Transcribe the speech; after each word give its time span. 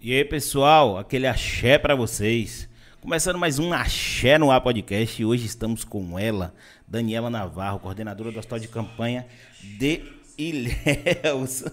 E 0.00 0.12
aí, 0.14 0.24
pessoal, 0.24 0.96
aquele 0.96 1.26
axé 1.26 1.76
para 1.76 1.96
vocês. 1.96 2.68
Começando 3.00 3.36
mais 3.36 3.58
um 3.58 3.72
Axé 3.72 4.38
no 4.38 4.48
Ar 4.48 4.60
Podcast 4.60 5.20
e 5.20 5.24
hoje 5.24 5.44
estamos 5.44 5.82
com 5.82 6.16
ela, 6.16 6.54
Daniela 6.86 7.28
Navarro, 7.28 7.80
coordenadora 7.80 8.30
do 8.30 8.38
Hospital 8.38 8.60
de 8.60 8.68
Campanha 8.68 9.26
de 9.60 10.02
Ilhéus. 10.38 11.64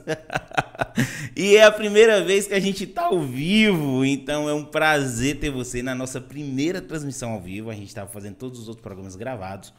e 1.37 1.55
é 1.55 1.65
a 1.65 1.71
primeira 1.71 2.23
vez 2.23 2.47
que 2.47 2.55
a 2.55 2.59
gente 2.59 2.85
está 2.85 3.05
ao 3.05 3.21
vivo, 3.21 4.03
então 4.03 4.49
é 4.49 4.53
um 4.55 4.65
prazer 4.65 5.37
ter 5.37 5.51
você 5.51 5.83
na 5.83 5.93
nossa 5.93 6.19
primeira 6.19 6.81
transmissão 6.81 7.33
ao 7.33 7.39
vivo. 7.39 7.69
A 7.69 7.75
gente 7.75 7.89
estava 7.89 8.09
fazendo 8.09 8.37
todos 8.37 8.59
os 8.59 8.67
outros 8.67 8.81
programas 8.81 9.15
gravados, 9.15 9.71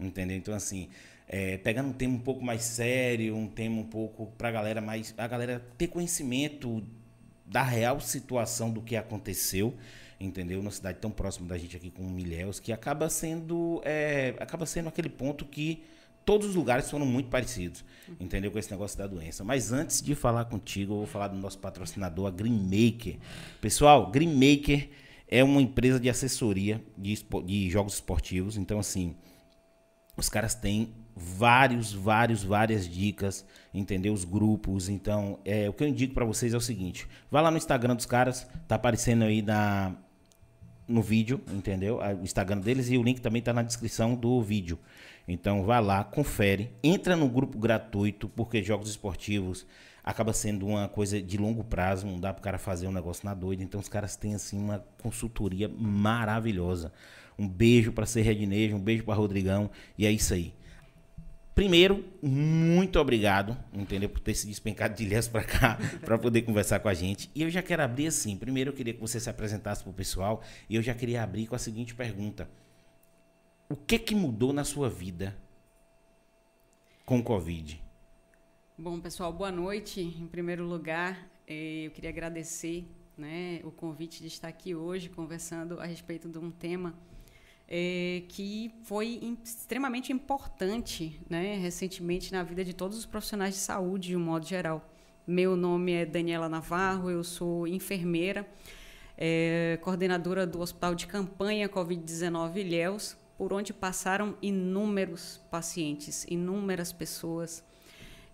entendeu? 0.00 0.36
Então, 0.36 0.54
assim, 0.54 0.88
é, 1.28 1.56
pegando 1.58 1.90
um 1.90 1.92
tema 1.92 2.16
um 2.16 2.20
pouco 2.20 2.44
mais 2.44 2.62
sério, 2.64 3.36
um 3.36 3.46
tema 3.46 3.76
um 3.76 3.86
pouco 3.86 4.26
para 4.36 4.48
a 4.48 4.52
galera 4.52 4.80
mais. 4.80 5.14
a 5.16 5.28
galera 5.28 5.64
ter 5.78 5.86
conhecimento 5.86 6.82
da 7.52 7.62
real 7.62 8.00
situação 8.00 8.70
do 8.70 8.80
que 8.80 8.96
aconteceu, 8.96 9.76
entendeu? 10.18 10.58
Numa 10.58 10.70
cidade 10.70 10.98
tão 10.98 11.10
próxima 11.10 11.46
da 11.46 11.58
gente 11.58 11.76
aqui 11.76 11.90
com 11.90 12.02
Milhéus, 12.02 12.58
que 12.58 12.72
acaba 12.72 13.08
sendo, 13.08 13.80
é, 13.84 14.34
acaba 14.40 14.64
sendo 14.64 14.88
aquele 14.88 15.08
ponto 15.08 15.44
que 15.44 15.84
todos 16.24 16.48
os 16.48 16.54
lugares 16.54 16.90
foram 16.90 17.04
muito 17.04 17.28
parecidos, 17.28 17.84
entendeu? 18.18 18.50
Com 18.50 18.58
esse 18.58 18.70
negócio 18.70 18.96
da 18.96 19.06
doença. 19.06 19.44
Mas 19.44 19.72
antes 19.72 20.00
de 20.00 20.14
falar 20.14 20.46
contigo, 20.46 20.94
eu 20.94 20.98
vou 20.98 21.06
falar 21.06 21.28
do 21.28 21.36
nosso 21.36 21.58
patrocinador, 21.58 22.26
a 22.26 22.30
Greenmaker. 22.30 23.18
Pessoal, 23.60 24.10
Greenmaker 24.10 24.88
é 25.28 25.42
uma 25.42 25.60
empresa 25.60 25.98
de 25.98 26.08
assessoria 26.08 26.82
de, 26.96 27.24
de 27.44 27.70
jogos 27.70 27.94
esportivos. 27.94 28.56
Então, 28.56 28.78
assim, 28.78 29.16
os 30.16 30.28
caras 30.28 30.54
têm 30.54 30.94
vários, 31.14 31.92
vários, 31.92 32.42
várias 32.42 32.88
dicas, 32.88 33.44
entendeu? 33.72 34.12
Os 34.12 34.24
grupos. 34.24 34.88
Então, 34.88 35.38
é, 35.44 35.68
o 35.68 35.72
que 35.72 35.84
eu 35.84 35.88
indico 35.88 36.14
para 36.14 36.24
vocês 36.24 36.54
é 36.54 36.56
o 36.56 36.60
seguinte: 36.60 37.06
vá 37.30 37.40
lá 37.40 37.50
no 37.50 37.56
Instagram 37.56 37.96
dos 37.96 38.06
caras, 38.06 38.46
tá 38.66 38.76
aparecendo 38.76 39.24
aí 39.24 39.42
na 39.42 39.94
no 40.88 41.00
vídeo, 41.00 41.40
entendeu? 41.50 42.00
O 42.20 42.24
Instagram 42.24 42.58
deles 42.58 42.90
e 42.90 42.98
o 42.98 43.02
link 43.02 43.20
também 43.20 43.40
tá 43.40 43.52
na 43.52 43.62
descrição 43.62 44.14
do 44.14 44.42
vídeo. 44.42 44.78
Então, 45.26 45.62
vá 45.62 45.78
lá, 45.78 46.02
confere, 46.02 46.70
entra 46.82 47.16
no 47.16 47.28
grupo 47.28 47.56
gratuito, 47.56 48.28
porque 48.28 48.62
jogos 48.62 48.90
esportivos 48.90 49.64
acaba 50.04 50.32
sendo 50.32 50.66
uma 50.66 50.88
coisa 50.88 51.22
de 51.22 51.38
longo 51.38 51.62
prazo, 51.62 52.06
não 52.06 52.18
dá 52.18 52.32
para 52.34 52.40
o 52.40 52.42
cara 52.42 52.58
fazer 52.58 52.88
um 52.88 52.92
negócio 52.92 53.24
na 53.24 53.32
doida. 53.32 53.62
Então, 53.62 53.80
os 53.80 53.88
caras 53.88 54.16
têm 54.16 54.34
assim 54.34 54.58
uma 54.58 54.84
consultoria 55.00 55.68
maravilhosa. 55.68 56.92
Um 57.38 57.48
beijo 57.48 57.92
para 57.92 58.04
ser 58.04 58.22
Rednejo, 58.22 58.76
um 58.76 58.80
beijo 58.80 59.04
para 59.04 59.14
Rodrigão 59.14 59.70
e 59.96 60.04
é 60.04 60.10
isso 60.10 60.34
aí. 60.34 60.52
Primeiro, 61.54 62.02
muito 62.22 62.98
obrigado, 62.98 63.56
entendeu, 63.74 64.08
por 64.08 64.20
ter 64.20 64.34
se 64.34 64.46
despencado 64.46 64.94
de 64.94 65.04
Ilhéus 65.04 65.28
para 65.28 65.44
cá, 65.44 65.78
para 66.02 66.16
poder 66.16 66.42
conversar 66.42 66.80
com 66.80 66.88
a 66.88 66.94
gente. 66.94 67.30
E 67.34 67.42
eu 67.42 67.50
já 67.50 67.62
quero 67.62 67.82
abrir 67.82 68.06
assim. 68.06 68.36
Primeiro, 68.38 68.70
eu 68.70 68.74
queria 68.74 68.94
que 68.94 69.00
você 69.00 69.20
se 69.20 69.28
apresentasse 69.28 69.82
para 69.82 69.90
o 69.90 69.94
pessoal. 69.94 70.42
E 70.68 70.76
eu 70.76 70.82
já 70.82 70.94
queria 70.94 71.22
abrir 71.22 71.46
com 71.46 71.54
a 71.54 71.58
seguinte 71.58 71.94
pergunta: 71.94 72.48
O 73.68 73.76
que 73.76 73.98
que 73.98 74.14
mudou 74.14 74.52
na 74.52 74.64
sua 74.64 74.88
vida 74.88 75.36
com 77.04 77.18
o 77.18 77.22
Covid? 77.22 77.82
Bom, 78.78 78.98
pessoal, 78.98 79.30
boa 79.30 79.52
noite. 79.52 80.00
Em 80.00 80.26
primeiro 80.26 80.64
lugar, 80.64 81.28
eh, 81.46 81.82
eu 81.84 81.90
queria 81.90 82.08
agradecer 82.08 82.86
né, 83.16 83.60
o 83.62 83.70
convite 83.70 84.22
de 84.22 84.28
estar 84.28 84.48
aqui 84.48 84.74
hoje 84.74 85.10
conversando 85.10 85.78
a 85.78 85.84
respeito 85.84 86.30
de 86.30 86.38
um 86.38 86.50
tema 86.50 86.94
é, 87.74 88.24
que 88.28 88.70
foi 88.82 89.38
extremamente 89.42 90.12
importante 90.12 91.18
né, 91.26 91.56
recentemente 91.56 92.30
na 92.30 92.42
vida 92.42 92.62
de 92.62 92.74
todos 92.74 92.98
os 92.98 93.06
profissionais 93.06 93.54
de 93.54 93.60
saúde, 93.60 94.08
de 94.08 94.16
um 94.16 94.20
modo 94.20 94.44
geral. 94.44 94.86
Meu 95.26 95.56
nome 95.56 95.92
é 95.92 96.04
Daniela 96.04 96.50
Navarro, 96.50 97.10
eu 97.10 97.24
sou 97.24 97.66
enfermeira, 97.66 98.46
é, 99.16 99.78
coordenadora 99.80 100.46
do 100.46 100.60
Hospital 100.60 100.94
de 100.94 101.06
Campanha 101.06 101.66
Covid-19 101.66 102.56
Ilhéus, 102.56 103.16
por 103.38 103.54
onde 103.54 103.72
passaram 103.72 104.36
inúmeros 104.42 105.40
pacientes, 105.50 106.26
inúmeras 106.28 106.92
pessoas, 106.92 107.64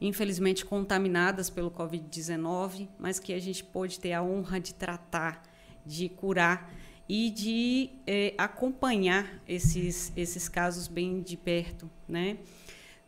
infelizmente 0.01 0.65
contaminadas 0.65 1.49
pelo 1.49 1.71
Covid-19, 1.71 2.89
mas 2.99 3.21
que 3.21 3.33
a 3.33 3.39
gente 3.39 3.63
pôde 3.63 4.01
ter 4.01 4.15
a 4.15 4.23
honra 4.23 4.59
de 4.59 4.75
tratar, 4.75 5.45
de 5.87 6.09
curar 6.09 6.69
e 7.09 7.31
de 7.31 7.91
é, 8.07 8.35
acompanhar 8.37 9.41
esses, 9.49 10.13
esses 10.17 10.49
casos 10.49 10.87
bem 10.87 11.23
de 11.23 11.37
perto, 11.37 11.91
né? 12.07 12.39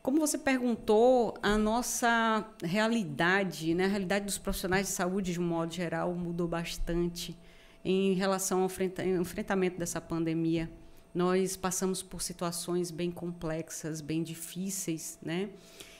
Como 0.02 0.18
você 0.18 0.38
perguntou, 0.38 1.34
a 1.42 1.58
nossa 1.58 2.48
realidade, 2.64 3.74
né, 3.74 3.84
a 3.84 3.88
realidade 3.88 4.24
dos 4.24 4.38
profissionais 4.38 4.86
de 4.86 4.94
saúde, 4.94 5.34
de 5.34 5.40
um 5.40 5.46
modo 5.46 5.74
geral, 5.74 6.14
mudou 6.14 6.48
bastante 6.48 7.36
em 7.84 8.14
relação 8.14 8.62
ao 8.62 8.70
enfrentamento 9.20 9.78
dessa 9.78 10.00
pandemia. 10.00 10.70
Nós 11.14 11.54
passamos 11.54 12.02
por 12.02 12.22
situações 12.22 12.90
bem 12.90 13.10
complexas, 13.10 14.00
bem 14.00 14.22
difíceis, 14.22 15.18
né? 15.20 15.50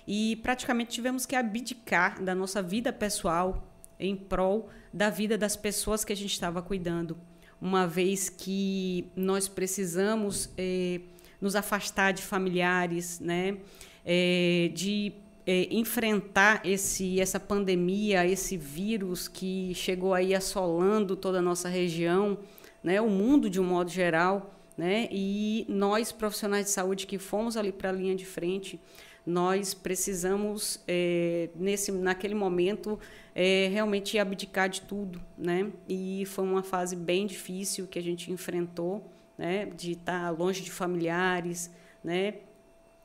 E 0.06 0.37
praticamente 0.37 0.93
tivemos 0.93 1.27
que 1.27 1.37
abdicar 1.37 2.22
da 2.22 2.34
nossa 2.34 2.62
vida 2.62 2.91
pessoal 2.91 3.67
em 3.99 4.17
prol 4.17 4.71
da 4.93 5.11
vida 5.11 5.37
das 5.37 5.56
pessoas 5.56 6.06
que 6.06 6.12
a 6.12 6.17
gente 6.17 6.32
estava 6.32 6.62
cuidando 6.62 7.19
uma 7.60 7.87
vez 7.87 8.28
que 8.28 9.06
nós 9.15 9.48
precisamos 9.48 10.50
é, 10.56 11.00
nos 11.41 11.54
afastar 11.54 12.12
de 12.12 12.22
familiares, 12.22 13.21
né? 13.21 13.59
É, 14.04 14.71
de 14.75 15.12
é, 15.47 15.66
enfrentar 15.70 16.62
esse, 16.65 17.20
essa 17.20 17.41
pandemia, 17.41 18.26
esse 18.26 18.56
vírus 18.56 19.28
que 19.28 19.72
chegou 19.75 20.15
aí 20.15 20.34
assolando 20.34 21.16
toda 21.16 21.38
a 21.38 21.43
nossa 21.43 21.69
região, 21.69 22.38
né? 22.82 23.00
o 23.00 23.10
mundo 23.10 23.50
de 23.50 23.60
um 23.60 23.65
modo 23.65 23.91
geral. 23.91 24.54
Né? 24.76 25.09
E 25.10 25.66
nós, 25.69 26.12
profissionais 26.12 26.66
de 26.66 26.70
saúde 26.70 27.06
que 27.06 27.19
fomos 27.19 27.56
ali 27.56 27.72
para 27.72 27.91
a 27.91 27.93
linha 27.93 28.15
de 28.15 28.25
frente, 28.25 28.81
nós 29.26 29.75
precisamos, 29.75 30.81
é, 30.86 31.50
nesse, 31.54 31.92
naquele 31.92 32.34
momento, 32.34 32.98
é, 33.34 33.69
realmente 33.72 34.19
abdicar 34.19 34.69
de 34.69 34.82
tudo. 34.82 35.20
Né? 35.36 35.70
E 35.88 36.25
foi 36.26 36.44
uma 36.44 36.62
fase 36.62 36.97
bem 36.97 37.26
difícil 37.26 37.86
que 37.86 37.98
a 37.98 38.03
gente 38.03 38.32
enfrentou, 38.32 39.10
né? 39.36 39.66
de 39.66 39.92
estar 39.92 40.31
longe 40.31 40.62
de 40.62 40.70
familiares, 40.70 41.70
né? 42.03 42.34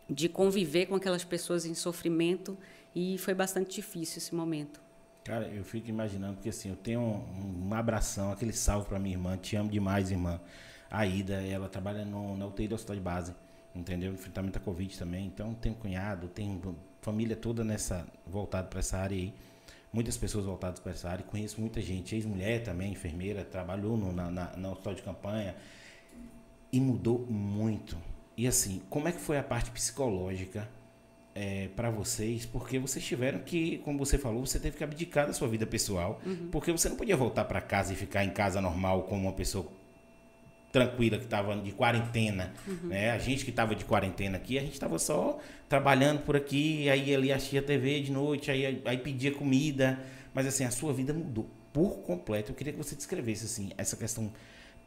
de 0.09 0.29
conviver 0.29 0.87
com 0.87 0.95
aquelas 0.95 1.23
pessoas 1.23 1.65
em 1.65 1.73
sofrimento, 1.73 2.57
e 2.93 3.17
foi 3.17 3.33
bastante 3.33 3.75
difícil 3.75 4.19
esse 4.19 4.33
momento. 4.33 4.79
Cara, 5.23 5.47
eu 5.47 5.63
fico 5.63 5.89
imaginando, 5.89 6.35
porque 6.35 6.49
assim, 6.49 6.69
eu 6.69 6.75
tenho 6.75 7.01
um, 7.01 7.67
um 7.67 7.73
abração, 7.73 8.31
aquele 8.31 8.53
salve 8.53 8.87
para 8.87 8.99
minha 8.99 9.15
irmã, 9.15 9.35
te 9.35 9.55
amo 9.55 9.69
demais, 9.69 10.11
irmã. 10.11 10.39
A 10.89 11.05
Ida, 11.05 11.41
ela 11.41 11.67
trabalha 11.67 12.05
no, 12.05 12.37
na 12.37 12.45
UTI 12.45 12.67
do 12.67 12.75
Hospital 12.75 12.95
de 12.95 13.01
Base 13.01 13.35
entendeu? 13.75 14.13
Enfrentamento 14.13 14.57
à 14.57 14.61
Covid 14.61 14.97
também. 14.97 15.25
Então, 15.25 15.53
tem 15.53 15.73
cunhado, 15.73 16.27
tem 16.27 16.61
família 17.01 17.35
toda 17.35 17.63
nessa 17.63 18.07
voltada 18.25 18.67
para 18.67 18.79
essa 18.79 18.97
área 18.97 19.17
aí. 19.17 19.33
Muitas 19.91 20.17
pessoas 20.17 20.45
voltadas 20.45 20.79
para 20.79 20.91
essa 20.91 21.09
área. 21.09 21.23
Conheço 21.23 21.59
muita 21.61 21.81
gente, 21.81 22.15
ex-mulher 22.15 22.63
também, 22.63 22.91
enfermeira, 22.91 23.43
trabalhou 23.43 23.95
no, 23.95 24.11
na, 24.11 24.29
na, 24.29 24.57
no 24.57 24.71
hospital 24.71 24.93
de 24.93 25.01
campanha 25.01 25.55
e 26.71 26.79
mudou 26.79 27.19
muito. 27.29 27.97
E 28.35 28.47
assim, 28.47 28.81
como 28.89 29.07
é 29.07 29.11
que 29.11 29.21
foi 29.21 29.37
a 29.37 29.43
parte 29.43 29.71
psicológica 29.71 30.67
é, 31.33 31.69
para 31.69 31.89
vocês? 31.89 32.45
Porque 32.45 32.77
vocês 32.77 33.05
tiveram 33.05 33.39
que, 33.39 33.77
como 33.79 33.97
você 33.97 34.17
falou, 34.17 34.45
você 34.45 34.59
teve 34.59 34.75
que 34.75 34.83
abdicar 34.83 35.27
da 35.27 35.33
sua 35.33 35.47
vida 35.47 35.65
pessoal, 35.65 36.19
uhum. 36.25 36.49
porque 36.51 36.71
você 36.71 36.89
não 36.89 36.97
podia 36.97 37.15
voltar 37.15 37.45
para 37.45 37.61
casa 37.61 37.93
e 37.93 37.95
ficar 37.95 38.25
em 38.25 38.31
casa 38.31 38.59
normal 38.59 39.03
como 39.03 39.21
uma 39.21 39.33
pessoa 39.33 39.65
tranquila 40.75 41.17
que 41.17 41.23
estava 41.23 41.55
de 41.55 41.71
quarentena, 41.71 42.53
uhum. 42.67 42.89
né? 42.89 43.11
A 43.11 43.17
gente 43.17 43.45
que 43.45 43.49
estava 43.49 43.73
de 43.73 43.85
quarentena 43.85 44.35
aqui, 44.35 44.57
a 44.57 44.61
gente 44.61 44.73
estava 44.73 44.99
só 44.99 45.39
trabalhando 45.69 46.23
por 46.23 46.35
aqui, 46.35 46.89
aí 46.89 47.15
ali 47.15 47.31
assistia 47.31 47.61
TV 47.61 48.01
de 48.01 48.11
noite, 48.11 48.51
aí, 48.51 48.81
aí 48.83 48.97
pedia 48.97 49.31
comida, 49.31 49.97
mas 50.33 50.45
assim, 50.45 50.65
a 50.65 50.71
sua 50.71 50.91
vida 50.91 51.13
mudou 51.13 51.49
por 51.71 51.99
completo. 51.99 52.51
Eu 52.51 52.55
queria 52.55 52.73
que 52.73 52.77
você 52.77 52.93
descrevesse 52.93 53.45
assim 53.45 53.71
essa 53.77 53.95
questão 53.95 54.33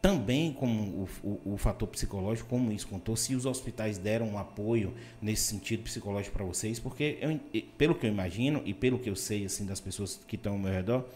também 0.02 0.52
como 0.52 0.82
o, 0.82 1.08
o, 1.26 1.54
o 1.54 1.56
fator 1.56 1.88
psicológico, 1.88 2.50
como 2.50 2.70
isso 2.70 2.86
contou, 2.86 3.16
se 3.16 3.34
os 3.34 3.46
hospitais 3.46 3.96
deram 3.96 4.28
um 4.28 4.38
apoio 4.38 4.92
nesse 5.22 5.44
sentido 5.44 5.84
psicológico 5.84 6.36
para 6.36 6.44
vocês, 6.44 6.78
porque 6.78 7.16
eu, 7.22 7.40
pelo 7.78 7.94
que 7.94 8.04
eu 8.04 8.10
imagino 8.10 8.60
e 8.66 8.74
pelo 8.74 8.98
que 8.98 9.08
eu 9.08 9.16
sei 9.16 9.46
assim 9.46 9.64
das 9.64 9.80
pessoas 9.80 10.20
que 10.28 10.36
estão 10.36 10.52
ao 10.52 10.58
meu 10.58 10.70
redor, 10.70 11.06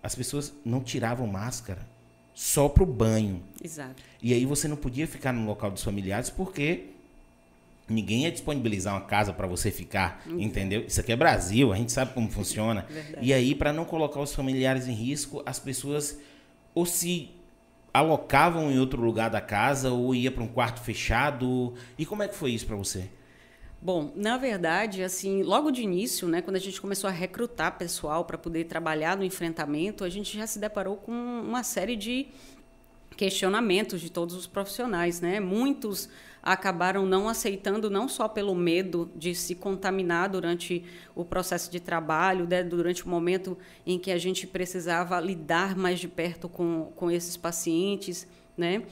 as 0.00 0.14
pessoas 0.14 0.54
não 0.64 0.80
tiravam 0.80 1.26
máscara 1.26 1.95
só 2.36 2.68
para 2.68 2.82
o 2.82 2.86
banho. 2.86 3.42
Exato. 3.64 4.02
E 4.22 4.34
aí 4.34 4.44
você 4.44 4.68
não 4.68 4.76
podia 4.76 5.06
ficar 5.08 5.32
no 5.32 5.46
local 5.46 5.70
dos 5.70 5.82
familiares 5.82 6.28
porque 6.28 6.88
ninguém 7.88 8.24
ia 8.24 8.30
disponibilizar 8.30 8.92
uma 8.92 9.00
casa 9.00 9.32
para 9.32 9.46
você 9.46 9.70
ficar, 9.70 10.22
uhum. 10.26 10.38
entendeu? 10.38 10.84
Isso 10.86 11.00
aqui 11.00 11.12
é 11.12 11.16
Brasil, 11.16 11.72
a 11.72 11.76
gente 11.76 11.90
sabe 11.90 12.12
como 12.12 12.30
funciona. 12.30 12.84
E 13.22 13.32
aí 13.32 13.54
para 13.54 13.72
não 13.72 13.86
colocar 13.86 14.20
os 14.20 14.34
familiares 14.34 14.86
em 14.86 14.92
risco, 14.92 15.42
as 15.46 15.58
pessoas 15.58 16.18
ou 16.74 16.84
se 16.84 17.30
alocavam 17.94 18.70
em 18.70 18.78
outro 18.78 19.00
lugar 19.00 19.30
da 19.30 19.40
casa 19.40 19.90
ou 19.90 20.14
ia 20.14 20.30
para 20.30 20.42
um 20.42 20.48
quarto 20.48 20.82
fechado. 20.82 21.72
E 21.96 22.04
como 22.04 22.22
é 22.22 22.28
que 22.28 22.34
foi 22.34 22.50
isso 22.50 22.66
para 22.66 22.76
você? 22.76 23.08
Bom, 23.86 24.10
na 24.16 24.36
verdade, 24.36 25.04
assim, 25.04 25.44
logo 25.44 25.70
de 25.70 25.80
início, 25.80 26.26
né, 26.26 26.42
quando 26.42 26.56
a 26.56 26.58
gente 26.58 26.80
começou 26.80 27.06
a 27.06 27.12
recrutar 27.12 27.78
pessoal 27.78 28.24
para 28.24 28.36
poder 28.36 28.64
trabalhar 28.64 29.16
no 29.16 29.22
enfrentamento, 29.22 30.02
a 30.02 30.08
gente 30.08 30.36
já 30.36 30.44
se 30.44 30.58
deparou 30.58 30.96
com 30.96 31.12
uma 31.12 31.62
série 31.62 31.94
de 31.94 32.26
questionamentos 33.16 34.00
de 34.00 34.10
todos 34.10 34.34
os 34.34 34.44
profissionais, 34.44 35.20
né? 35.20 35.38
Muitos 35.38 36.08
acabaram 36.42 37.06
não 37.06 37.28
aceitando, 37.28 37.88
não 37.88 38.08
só 38.08 38.26
pelo 38.26 38.56
medo 38.56 39.08
de 39.14 39.36
se 39.36 39.54
contaminar 39.54 40.30
durante 40.30 40.84
o 41.14 41.24
processo 41.24 41.70
de 41.70 41.78
trabalho, 41.78 42.44
né? 42.44 42.64
durante 42.64 43.04
o 43.04 43.08
momento 43.08 43.56
em 43.86 44.00
que 44.00 44.10
a 44.10 44.18
gente 44.18 44.48
precisava 44.48 45.20
lidar 45.20 45.76
mais 45.76 46.00
de 46.00 46.08
perto 46.08 46.48
com, 46.48 46.90
com 46.96 47.08
esses 47.08 47.36
pacientes, 47.36 48.26
né? 48.56 48.82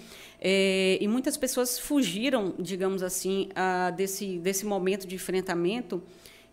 É, 0.41 0.99
e 1.01 1.09
muitas 1.09 1.37
pessoas 1.37 1.79
fugiram, 1.79 2.55
digamos 2.59 3.03
assim, 3.03 3.49
a, 3.55 3.91
desse, 3.91 4.39
desse 4.39 4.67
momento 4.67 5.07
de 5.07 5.15
enfrentamento 5.15 6.03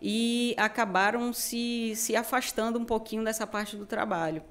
e 0.00 0.54
acabaram 0.56 1.32
se, 1.32 1.92
se 1.94 2.16
afastando 2.16 2.78
um 2.78 2.84
pouquinho 2.84 3.22
dessa 3.22 3.46
parte 3.46 3.76
do 3.76 3.86
trabalho. 3.86 4.42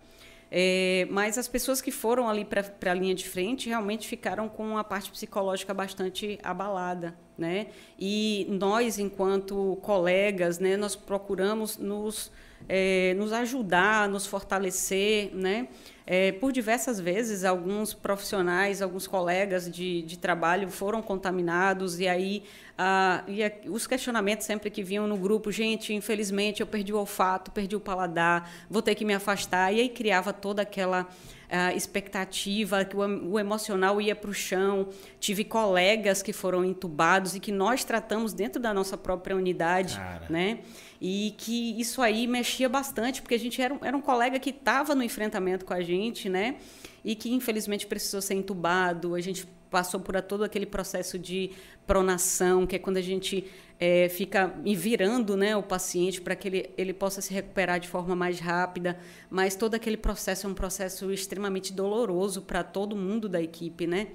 É, 0.53 1.07
mas 1.09 1.37
as 1.37 1.47
pessoas 1.47 1.81
que 1.81 1.91
foram 1.91 2.27
ali 2.27 2.43
para 2.43 2.91
a 2.91 2.93
linha 2.93 3.15
de 3.15 3.27
frente 3.27 3.69
realmente 3.69 4.05
ficaram 4.05 4.49
com 4.49 4.77
a 4.77 4.83
parte 4.83 5.09
psicológica 5.09 5.73
bastante 5.73 6.37
abalada, 6.43 7.17
né? 7.37 7.67
E 7.97 8.45
nós, 8.49 8.99
enquanto 8.99 9.77
colegas, 9.81 10.59
né, 10.59 10.75
nós 10.75 10.93
procuramos 10.93 11.77
nos, 11.77 12.33
é, 12.67 13.13
nos 13.13 13.31
ajudar, 13.31 14.09
nos 14.09 14.27
fortalecer, 14.27 15.33
né? 15.33 15.69
É, 16.05 16.31
por 16.31 16.51
diversas 16.51 16.99
vezes, 16.99 17.43
alguns 17.43 17.93
profissionais, 17.93 18.81
alguns 18.81 19.07
colegas 19.07 19.69
de, 19.69 20.01
de 20.01 20.17
trabalho 20.17 20.69
foram 20.69 21.01
contaminados, 21.01 21.99
e 21.99 22.07
aí 22.07 22.43
ah, 22.77 23.23
e 23.27 23.43
a, 23.43 23.51
os 23.67 23.85
questionamentos 23.85 24.45
sempre 24.45 24.71
que 24.71 24.81
vinham 24.81 25.07
no 25.07 25.15
grupo, 25.15 25.51
gente, 25.51 25.93
infelizmente 25.93 26.61
eu 26.61 26.67
perdi 26.67 26.91
o 26.91 26.97
olfato, 26.97 27.51
perdi 27.51 27.75
o 27.75 27.79
paladar, 27.79 28.51
vou 28.69 28.81
ter 28.81 28.95
que 28.95 29.05
me 29.05 29.13
afastar, 29.13 29.71
e 29.71 29.81
aí 29.81 29.89
criava 29.89 30.33
toda 30.33 30.63
aquela 30.63 31.07
ah, 31.47 31.73
expectativa, 31.75 32.83
que 32.83 32.95
o, 32.95 33.33
o 33.33 33.39
emocional 33.39 34.01
ia 34.01 34.15
para 34.15 34.31
o 34.31 34.33
chão. 34.33 34.87
Tive 35.19 35.43
colegas 35.43 36.23
que 36.23 36.33
foram 36.33 36.65
entubados 36.65 37.35
e 37.35 37.39
que 37.39 37.51
nós 37.51 37.83
tratamos 37.83 38.33
dentro 38.33 38.59
da 38.59 38.73
nossa 38.73 38.97
própria 38.97 39.35
unidade, 39.35 39.97
Cara. 39.97 40.25
né? 40.29 40.59
E 41.03 41.33
que 41.35 41.81
isso 41.81 41.99
aí 41.99 42.27
mexia 42.27 42.69
bastante, 42.69 43.23
porque 43.23 43.33
a 43.33 43.39
gente 43.39 43.59
era, 43.59 43.75
era 43.81 43.97
um 43.97 44.01
colega 44.01 44.39
que 44.39 44.51
estava 44.51 44.93
no 44.93 45.01
enfrentamento 45.01 45.65
com 45.65 45.73
a 45.73 45.81
gente, 45.81 46.29
né? 46.29 46.57
E 47.03 47.15
que 47.15 47.33
infelizmente 47.33 47.87
precisou 47.87 48.21
ser 48.21 48.35
entubado. 48.35 49.15
A 49.15 49.19
gente 49.19 49.47
passou 49.71 49.99
por 49.99 50.21
todo 50.21 50.43
aquele 50.43 50.67
processo 50.67 51.17
de 51.17 51.51
pronação, 51.87 52.67
que 52.67 52.75
é 52.75 52.79
quando 52.79 52.97
a 52.97 53.01
gente 53.01 53.49
é, 53.79 54.09
fica 54.09 54.53
virando 54.63 55.35
né, 55.35 55.57
o 55.57 55.63
paciente 55.63 56.21
para 56.21 56.35
que 56.35 56.47
ele, 56.47 56.69
ele 56.77 56.93
possa 56.93 57.19
se 57.19 57.33
recuperar 57.33 57.79
de 57.79 57.87
forma 57.87 58.15
mais 58.15 58.39
rápida. 58.39 58.99
Mas 59.27 59.55
todo 59.55 59.73
aquele 59.73 59.97
processo 59.97 60.45
é 60.45 60.49
um 60.51 60.53
processo 60.53 61.11
extremamente 61.11 61.73
doloroso 61.73 62.43
para 62.43 62.63
todo 62.63 62.95
mundo 62.95 63.27
da 63.27 63.41
equipe, 63.41 63.87
né? 63.87 64.09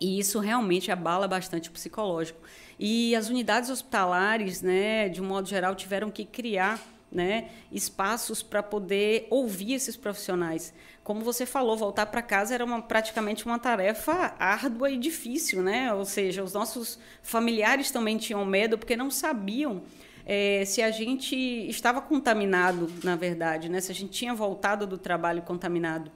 E 0.00 0.18
isso 0.18 0.40
realmente 0.40 0.90
abala 0.90 1.28
bastante 1.28 1.68
o 1.68 1.72
psicológico. 1.72 2.40
E 2.82 3.14
as 3.14 3.28
unidades 3.28 3.68
hospitalares, 3.68 4.62
né, 4.62 5.10
de 5.10 5.20
um 5.20 5.26
modo 5.26 5.46
geral, 5.46 5.74
tiveram 5.74 6.10
que 6.10 6.24
criar 6.24 6.80
né, 7.12 7.50
espaços 7.70 8.42
para 8.42 8.62
poder 8.62 9.26
ouvir 9.28 9.74
esses 9.74 9.98
profissionais. 9.98 10.72
Como 11.04 11.20
você 11.20 11.44
falou, 11.44 11.76
voltar 11.76 12.06
para 12.06 12.22
casa 12.22 12.54
era 12.54 12.64
uma, 12.64 12.80
praticamente 12.80 13.44
uma 13.44 13.58
tarefa 13.58 14.34
árdua 14.38 14.90
e 14.90 14.96
difícil, 14.96 15.62
né? 15.62 15.92
Ou 15.92 16.06
seja, 16.06 16.42
os 16.42 16.54
nossos 16.54 16.98
familiares 17.22 17.90
também 17.90 18.16
tinham 18.16 18.46
medo 18.46 18.78
porque 18.78 18.96
não 18.96 19.10
sabiam 19.10 19.82
é, 20.24 20.64
se 20.64 20.80
a 20.80 20.90
gente 20.90 21.36
estava 21.68 22.00
contaminado, 22.00 22.90
na 23.04 23.14
verdade, 23.14 23.68
né? 23.68 23.80
Se 23.82 23.92
a 23.92 23.94
gente 23.94 24.12
tinha 24.12 24.32
voltado 24.32 24.86
do 24.86 24.96
trabalho 24.96 25.42
contaminado. 25.42 26.10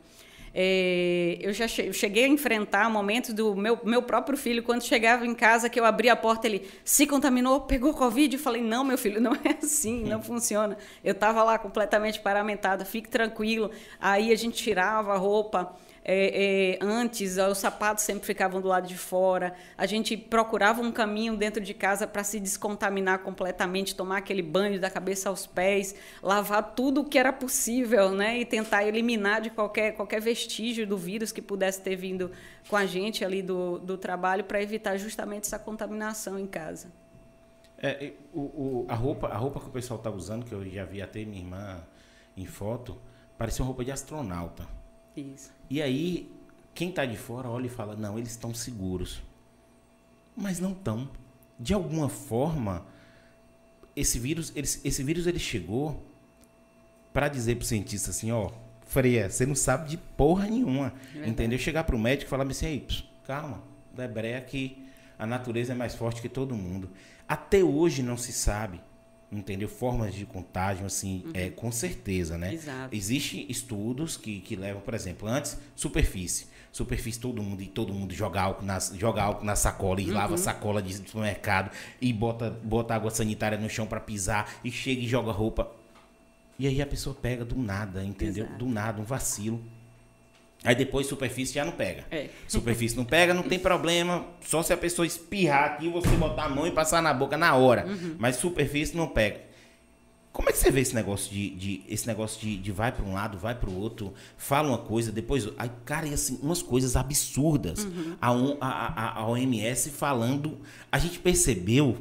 É, 0.57 1.37
eu 1.41 1.53
já 1.53 1.67
cheguei 1.67 2.25
a 2.25 2.29
enfrentar 2.29 2.89
momentos 2.89 3.33
do 3.33 3.57
meu, 3.57 3.77
meu 3.83 4.03
próprio 4.03 4.39
filho, 4.39 4.63
quando 4.63 4.83
chegava 4.83 5.27
em 5.27 5.35
casa, 5.35 5.69
que 5.69 5.81
eu 5.81 5.85
abria 5.85 6.13
a 6.13 6.17
porta, 6.17 6.47
ele 6.47 6.69
se 6.85 7.09
contaminou, 7.09 7.63
pegou 7.63 7.93
Covid. 7.93 8.37
e 8.37 8.39
falei: 8.39 8.63
Não, 8.63 8.85
meu 8.85 8.97
filho, 8.97 9.19
não 9.21 9.33
é 9.33 9.59
assim, 9.61 10.05
não 10.05 10.23
funciona. 10.23 10.79
Eu 11.03 11.13
estava 11.13 11.43
lá 11.43 11.59
completamente 11.59 12.21
paramentada, 12.21 12.85
fique 12.85 13.09
tranquilo. 13.09 13.71
Aí 14.01 14.33
a 14.33 14.37
gente 14.37 14.63
tirava 14.63 15.13
a 15.13 15.17
roupa 15.17 15.75
é, 16.05 16.75
é, 16.75 16.79
antes 16.83 17.39
os 17.39 17.57
sapatos 17.57 18.05
sempre 18.05 18.27
ficavam 18.27 18.61
do 18.61 18.69
lado 18.69 18.87
de 18.87 18.97
fora, 18.97 19.55
a 19.77 19.87
gente 19.87 20.17
procurava 20.17 20.83
um 20.83 20.93
caminho 20.93 21.35
dentro 21.35 21.63
de 21.63 21.73
casa 21.73 22.07
para 22.07 22.23
se 22.23 22.39
descontaminar 22.39 23.21
completamente, 23.21 23.97
tomar 23.97 24.19
aquele 24.19 24.43
banho 24.43 24.79
da 24.79 24.91
cabeça 24.91 25.31
aos 25.31 25.47
pés, 25.47 25.95
lavar 26.23 26.75
tudo 26.75 27.01
o 27.01 27.05
que 27.05 27.19
era 27.19 27.33
possível, 27.33 28.11
né? 28.11 28.39
E 28.39 28.45
tentar 28.45 28.85
eliminar 28.85 29.41
de 29.41 29.49
qualquer, 29.49 29.93
qualquer 29.93 30.21
vestígio 30.21 30.87
do 30.87 30.99
vírus 30.99 31.33
que 31.33 31.41
pudesse 31.41 31.81
ter 31.81 31.97
vindo 31.97 32.31
com 32.69 32.77
a 32.77 32.85
gente 32.85 33.25
ali 33.25 33.43
do, 33.43 33.79
do 33.79 33.97
trabalho 33.97 34.45
para 34.45 34.63
evitar 34.63 34.99
justamente 34.99 35.45
essa 35.45 35.59
contaminação 35.59 36.39
em 36.39 36.47
casa. 36.47 36.89
É, 37.79 38.13
o, 38.33 38.41
o, 38.41 38.87
a, 38.89 38.95
roupa, 38.95 39.29
a 39.29 39.37
roupa 39.37 39.59
que 39.59 39.67
o 39.67 39.71
pessoal 39.71 39.99
está 39.99 40.11
usando, 40.11 40.45
que 40.45 40.53
eu 40.53 40.65
já 40.69 40.85
vi 40.85 41.01
até 41.01 41.25
minha 41.25 41.41
irmã 41.41 41.83
em 42.37 42.47
foto, 42.47 42.99
parecia 43.39 43.63
uma 43.63 43.69
roupa 43.69 43.85
de 43.85 43.91
astronauta. 43.91 44.67
Isso. 45.17 45.53
E 45.71 45.81
aí, 45.81 46.31
quem 46.75 46.91
está 46.91 47.05
de 47.05 47.17
fora 47.17 47.49
olha 47.49 47.67
e 47.67 47.71
fala: 47.71 47.97
não, 47.97 48.19
eles 48.19 48.31
estão 48.31 48.53
seguros. 48.53 49.23
Mas 50.37 50.59
não 50.59 50.73
estão. 50.73 51.09
De 51.59 51.73
alguma 51.73 52.09
forma, 52.09 52.85
esse 53.95 54.19
vírus, 54.19 54.53
ele, 54.57 54.67
esse 54.67 55.03
vírus 55.03 55.27
ele 55.27 55.39
chegou 55.39 56.03
para 57.13 57.29
dizer 57.29 57.57
pro 57.57 57.67
cientista 57.67 58.11
assim: 58.11 58.33
ó, 58.33 58.51
Freia, 58.87 59.31
você 59.31 59.47
não 59.47 59.55
sabe 59.55 59.89
de 59.89 59.97
porra 59.97 60.47
nenhuma. 60.47 60.93
É 61.17 61.29
entendeu? 61.29 61.59
Chegar 61.59 61.85
pro 61.85 61.99
médico 61.99 62.29
e 62.29 62.31
falar 62.31 62.47
assim: 62.47 62.67
aí, 62.67 62.87
calma, 63.27 63.63
debreia 63.93 64.41
que 64.41 64.85
a 65.19 65.27
natureza 65.27 65.73
é 65.73 65.77
mais 65.77 65.95
forte 65.95 66.21
que 66.21 66.29
todo 66.29 66.57
mundo. 66.57 66.91
Até 67.27 67.63
hoje 67.63 68.03
não 68.03 68.17
se 68.17 68.33
sabe 68.33 68.81
entendeu? 69.39 69.69
Formas 69.69 70.15
de 70.15 70.25
contágio, 70.25 70.87
assim, 70.87 71.23
uhum. 71.27 71.33
é, 71.35 71.51
com 71.51 71.71
certeza, 71.71 72.39
né? 72.39 72.55
Exato. 72.55 72.95
Existem 72.95 73.47
estudos 73.49 74.17
que, 74.17 74.41
que 74.41 74.57
levam, 74.57 74.83
por 74.83 74.95
exemplo, 74.95 75.29
antes, 75.29 75.59
superfície. 75.75 76.47
Superfície, 76.73 77.21
todo 77.21 77.41
mundo 77.41 77.63
e 77.63 77.67
todo 77.67 77.93
mundo 77.93 78.13
joga 78.13 78.41
álcool 78.41 78.65
na, 78.65 78.79
joga 78.81 79.23
álcool 79.23 79.45
na 79.45 79.55
sacola 79.55 80.01
e 80.01 80.09
uhum. 80.09 80.15
lava 80.15 80.35
a 80.35 80.39
sacola 80.39 80.83
de 80.83 80.93
supermercado 80.95 81.71
e 82.01 82.13
bota, 82.13 82.51
bota 82.51 82.95
água 82.95 83.11
sanitária 83.11 83.57
no 83.57 83.71
chão 83.71 83.87
para 83.87 84.01
pisar 84.01 84.57
e 84.65 84.73
chega 84.73 85.01
e 85.01 85.07
joga 85.07 85.31
roupa. 85.31 85.71
E 86.59 86.67
aí 86.67 86.81
a 86.81 86.87
pessoa 86.87 87.15
pega 87.15 87.45
do 87.45 87.57
nada, 87.57 88.05
entendeu? 88.05 88.45
Exato. 88.45 88.59
Do 88.59 88.67
nada, 88.67 89.01
um 89.01 89.05
vacilo. 89.05 89.63
Aí 90.65 90.75
depois 90.75 91.07
superfície 91.07 91.55
já 91.55 91.65
não 91.65 91.73
pega. 91.73 92.05
É. 92.11 92.31
Superfície 92.49 92.97
não 92.97 93.05
pega, 93.05 93.35
não 93.35 93.43
tem 93.43 93.59
problema. 93.59 94.25
Só 94.41 94.63
se 94.63 94.73
a 94.73 94.77
pessoa 94.77 95.07
espirrar 95.07 95.65
aqui, 95.65 95.91
você 95.91 96.09
botar 96.17 96.45
a 96.45 96.49
mão 96.49 96.67
e 96.67 96.71
passar 96.71 97.03
na 97.03 97.13
boca 97.13 97.37
na 97.37 97.55
hora. 97.55 97.87
Uhum. 97.87 98.17
Mas 98.19 98.37
superfície 98.37 98.97
não 98.97 99.07
pega. 99.07 99.43
Como 100.33 100.49
é 100.49 100.53
que 100.53 100.59
você 100.59 100.71
vê 100.71 100.81
esse 100.81 100.95
negócio 100.95 101.31
de, 101.31 101.51
de 101.51 101.85
esse 101.87 102.07
negócio 102.07 102.41
de, 102.41 102.57
de 102.57 102.73
vai 102.73 102.91
para 102.91 103.05
um 103.05 103.13
lado, 103.13 103.39
vai 103.39 103.55
para 103.55 103.71
o 103.71 103.79
outro, 103.79 104.13
fala 104.37 104.67
uma 104.69 104.79
coisa, 104.79 105.13
depois. 105.13 105.49
Aí, 105.59 105.71
cara, 105.85 106.09
e 106.09 106.15
assim, 106.15 106.41
umas 106.43 106.63
coisas 106.63 106.97
absurdas. 106.97 107.85
Uhum. 107.85 108.17
A, 108.21 108.31
a, 108.61 109.19
a 109.21 109.29
OMS 109.29 109.91
falando. 109.91 110.59
A 110.91 110.99
gente 110.99 111.19
percebeu 111.19 111.99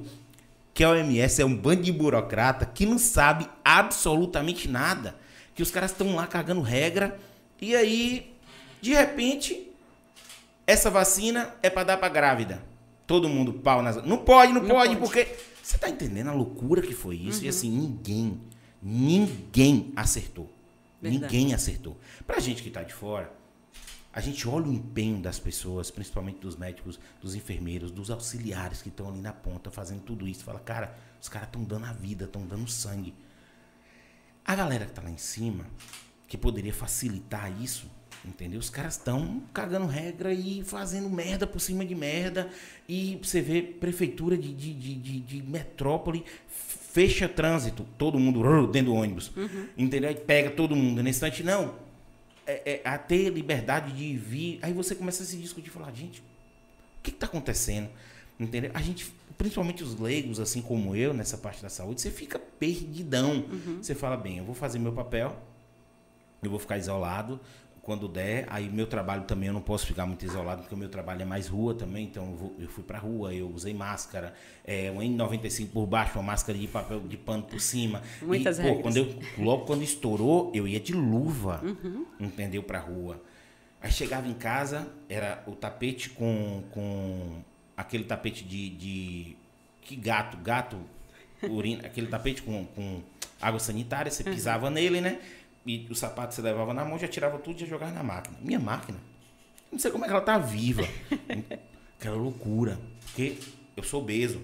que 0.74 0.84
a 0.86 0.90
OMS 0.90 1.42
é 1.42 1.46
um 1.46 1.56
bando 1.56 1.84
de 1.84 1.92
burocrata 1.92 2.66
que 2.66 2.86
não 2.86 2.98
sabe 2.98 3.48
absolutamente 3.64 4.70
nada. 4.70 5.16
Que 5.54 5.62
os 5.62 5.70
caras 5.70 5.92
estão 5.92 6.16
lá 6.16 6.26
cagando 6.26 6.62
regra. 6.62 7.20
E 7.62 7.76
aí 7.76 8.33
de 8.84 8.94
repente, 8.94 9.72
essa 10.68 10.90
vacina 10.90 11.56
é 11.64 11.70
para 11.70 11.86
dar 11.86 11.98
para 11.98 12.10
grávida. 12.10 12.62
Todo 13.08 13.30
mundo 13.30 13.54
pau 13.54 13.82
nas. 13.82 14.04
Não 14.04 14.18
pode, 14.18 14.52
não, 14.52 14.62
não 14.62 14.76
pode, 14.76 14.98
pode, 14.98 15.00
porque. 15.00 15.38
Você 15.64 15.78
tá 15.78 15.90
entendendo 15.90 16.28
a 16.28 16.34
loucura 16.34 16.82
que 16.82 16.94
foi 16.94 17.16
isso? 17.16 17.40
Uhum. 17.40 17.46
E 17.46 17.48
assim, 17.48 17.72
ninguém, 17.72 18.42
ninguém 18.82 19.94
acertou. 19.96 20.52
Verdade. 21.02 21.24
Ninguém 21.34 21.54
acertou. 21.54 21.98
Pra 22.28 22.42
gente 22.42 22.62
que 22.62 22.70
tá 22.70 22.84
de 22.84 22.94
fora, 22.94 23.32
a 24.12 24.20
gente 24.20 24.46
olha 24.50 24.68
o 24.68 24.74
empenho 24.74 25.22
das 25.22 25.40
pessoas, 25.40 25.90
principalmente 25.90 26.40
dos 26.40 26.58
médicos, 26.58 27.00
dos 27.22 27.36
enfermeiros, 27.36 27.90
dos 27.90 28.12
auxiliares 28.12 28.82
que 28.82 28.90
estão 28.90 29.08
ali 29.08 29.22
na 29.22 29.32
ponta 29.32 29.72
fazendo 29.72 30.02
tudo 30.02 30.28
isso. 30.28 30.44
Fala, 30.44 30.60
cara, 30.60 30.94
os 31.22 31.30
caras 31.30 31.48
estão 31.48 31.64
dando 31.64 31.86
a 31.86 31.94
vida, 31.94 32.26
estão 32.26 32.46
dando 32.46 32.70
sangue. 32.70 33.14
A 34.44 34.54
galera 34.54 34.86
que 34.86 34.92
tá 34.92 35.02
lá 35.02 35.10
em 35.10 35.18
cima, 35.18 35.66
que 36.28 36.38
poderia 36.38 36.74
facilitar 36.74 37.50
isso, 37.62 37.90
Entendeu? 38.26 38.60
Os 38.60 38.70
caras 38.70 38.94
estão 38.94 39.44
cagando 39.54 39.86
regra 39.86 40.34
e 40.34 40.64
fazendo 40.64 41.10
merda 41.10 41.46
por 41.46 41.60
cima 41.60 41.86
de 41.86 41.94
merda. 41.94 42.50
E 42.88 43.20
você 43.22 43.42
vê 43.42 43.62
prefeitura 43.62 44.38
de, 44.38 44.54
de, 44.54 44.74
de, 44.74 45.20
de 45.20 45.44
metrópole 45.44 46.24
fecha 46.48 47.28
trânsito, 47.28 47.86
todo 47.98 48.18
mundo 48.18 48.68
dentro 48.68 48.94
do 48.94 48.96
ônibus. 48.96 49.36
Uhum. 49.36 49.68
Entendeu? 49.78 50.10
Aí 50.10 50.16
pega 50.16 50.52
todo 50.52 50.76
mundo. 50.76 51.04
Nesse 51.04 51.18
instante, 51.18 51.44
não. 51.44 51.76
É, 52.46 52.74
é, 52.74 52.82
a 52.86 52.98
ter 52.98 53.30
liberdade 53.30 53.92
de 53.92 54.16
vir. 54.16 54.60
Aí 54.62 54.72
você 54.72 54.96
começa 54.96 55.24
a 55.24 55.26
se 55.26 55.36
discutir 55.38 55.68
e 55.68 55.72
falar, 55.72 55.92
gente, 55.94 56.22
o 56.22 57.04
que 57.04 57.10
está 57.10 57.26
acontecendo? 57.26 57.90
Entendeu? 58.40 58.72
A 58.74 58.82
gente 58.82 59.14
principalmente 59.38 59.84
os 59.84 60.00
leigos, 60.00 60.40
assim 60.40 60.62
como 60.62 60.96
eu, 60.96 61.14
nessa 61.14 61.38
parte 61.38 61.62
da 61.62 61.70
saúde, 61.70 62.02
você 62.02 62.12
fica 62.12 62.40
perdidão. 62.40 63.46
Uhum. 63.52 63.80
Você 63.82 63.96
fala, 63.96 64.16
bem, 64.16 64.38
eu 64.38 64.46
vou 64.46 64.56
fazer 64.56 64.80
meu 64.80 64.94
papel, 64.94 65.36
eu 66.42 66.50
vou 66.50 66.60
ficar 66.60 66.78
isolado, 66.78 67.40
quando 67.84 68.08
der. 68.08 68.48
Aí 68.50 68.70
meu 68.70 68.88
trabalho 68.88 69.24
também 69.24 69.48
eu 69.48 69.54
não 69.54 69.62
posso 69.62 69.86
ficar 69.86 70.06
muito 70.08 70.26
isolado, 70.26 70.62
porque 70.62 70.74
o 70.74 70.78
meu 70.78 70.90
trabalho 70.90 71.22
é 71.22 71.26
mais 71.26 71.48
rua 71.48 71.76
também. 71.76 72.06
Então 72.06 72.26
eu, 72.26 72.36
vou, 72.36 72.56
eu 72.58 72.68
fui 72.68 72.84
pra 72.84 72.98
rua, 72.98 73.34
eu 73.34 73.48
usei 73.50 73.74
máscara, 73.74 74.34
é, 74.66 74.90
um 74.90 75.00
N95 75.00 75.70
por 75.70 75.86
baixo, 75.86 76.18
uma 76.18 76.24
máscara 76.24 76.58
de 76.58 76.68
papel 76.68 77.02
de 77.02 77.18
pano 77.18 77.44
por 77.44 77.60
cima. 77.60 78.02
Muitas 78.22 78.58
e, 78.58 78.64
pô, 78.64 78.78
quando 78.78 78.98
eu, 78.98 79.16
logo 79.38 79.66
quando 79.66 79.84
estourou, 79.84 80.50
eu 80.56 80.68
ia 80.68 80.80
de 80.80 80.94
luva, 80.94 81.62
uhum. 81.64 82.06
entendeu? 82.20 82.64
Pra 82.64 82.80
rua. 82.80 83.22
Aí 83.82 83.92
chegava 83.92 84.28
em 84.28 84.34
casa, 84.34 84.88
era 85.10 85.44
o 85.46 85.52
tapete 85.52 86.10
com, 86.10 86.64
com 86.72 87.44
aquele 87.76 88.06
tapete 88.06 88.44
de, 88.46 88.70
de. 88.70 89.38
Que 89.82 89.98
gato, 89.98 90.38
gato 90.38 90.78
urina, 91.50 91.86
aquele 91.86 92.08
tapete 92.08 92.42
com, 92.42 92.66
com 92.68 93.02
água 93.42 93.60
sanitária, 93.60 94.10
você 94.10 94.24
uhum. 94.24 94.34
pisava 94.34 94.68
uhum. 94.68 94.72
nele, 94.72 95.02
né? 95.02 95.20
E 95.66 95.88
o 95.90 95.96
sapato 95.96 96.34
você 96.34 96.42
levava 96.42 96.74
na 96.74 96.84
mão, 96.84 97.00
já 97.00 97.08
tirava 97.08 97.40
tudo 97.40 97.58
e 97.58 97.60
já 97.62 97.66
jogava 97.66 97.92
na 97.92 98.04
máquina. 98.04 98.38
Minha 98.42 98.60
máquina. 98.60 99.00
Não 99.72 99.80
sei 99.80 99.92
como 99.92 100.04
é 100.04 100.08
que 100.08 100.14
ela 100.14 100.22
tá 100.22 100.38
viva. 100.38 100.84
Aquela 101.98 102.18
loucura. 102.18 102.80
Porque 103.06 103.38
eu 103.76 103.84
sou 103.84 104.02
obeso. 104.02 104.42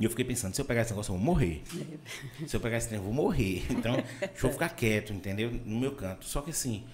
E 0.00 0.04
eu 0.04 0.10
fiquei 0.10 0.24
pensando, 0.24 0.54
se 0.54 0.60
eu 0.60 0.64
pegar 0.64 0.82
esse 0.82 0.90
negócio, 0.90 1.12
eu 1.12 1.16
vou 1.16 1.24
morrer. 1.24 1.62
se 2.46 2.56
eu 2.56 2.60
pegar 2.60 2.78
esse 2.78 2.88
trem, 2.88 2.98
eu 2.98 3.04
vou 3.04 3.12
morrer. 3.12 3.64
Então, 3.70 3.94
deixa 4.20 4.46
eu 4.46 4.50
ficar 4.50 4.70
quieto, 4.70 5.12
entendeu? 5.12 5.52
No 5.64 5.78
meu 5.78 5.94
canto. 5.94 6.24
Só 6.24 6.42
que 6.42 6.50
assim, 6.50 6.84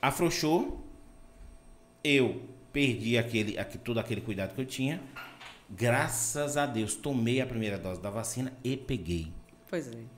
afrouxou, 0.00 0.82
eu 2.02 2.42
perdi 2.72 3.18
aquele, 3.18 3.58
aquele, 3.58 3.84
todo 3.84 4.00
aquele 4.00 4.22
cuidado 4.22 4.54
que 4.54 4.60
eu 4.62 4.66
tinha. 4.66 5.02
Graças 5.68 6.56
a 6.56 6.64
Deus, 6.64 6.94
tomei 6.94 7.42
a 7.42 7.46
primeira 7.46 7.76
dose 7.76 8.00
da 8.00 8.08
vacina 8.08 8.54
e 8.64 8.74
peguei. 8.74 9.30
Pois 9.68 9.88
é 9.88 10.17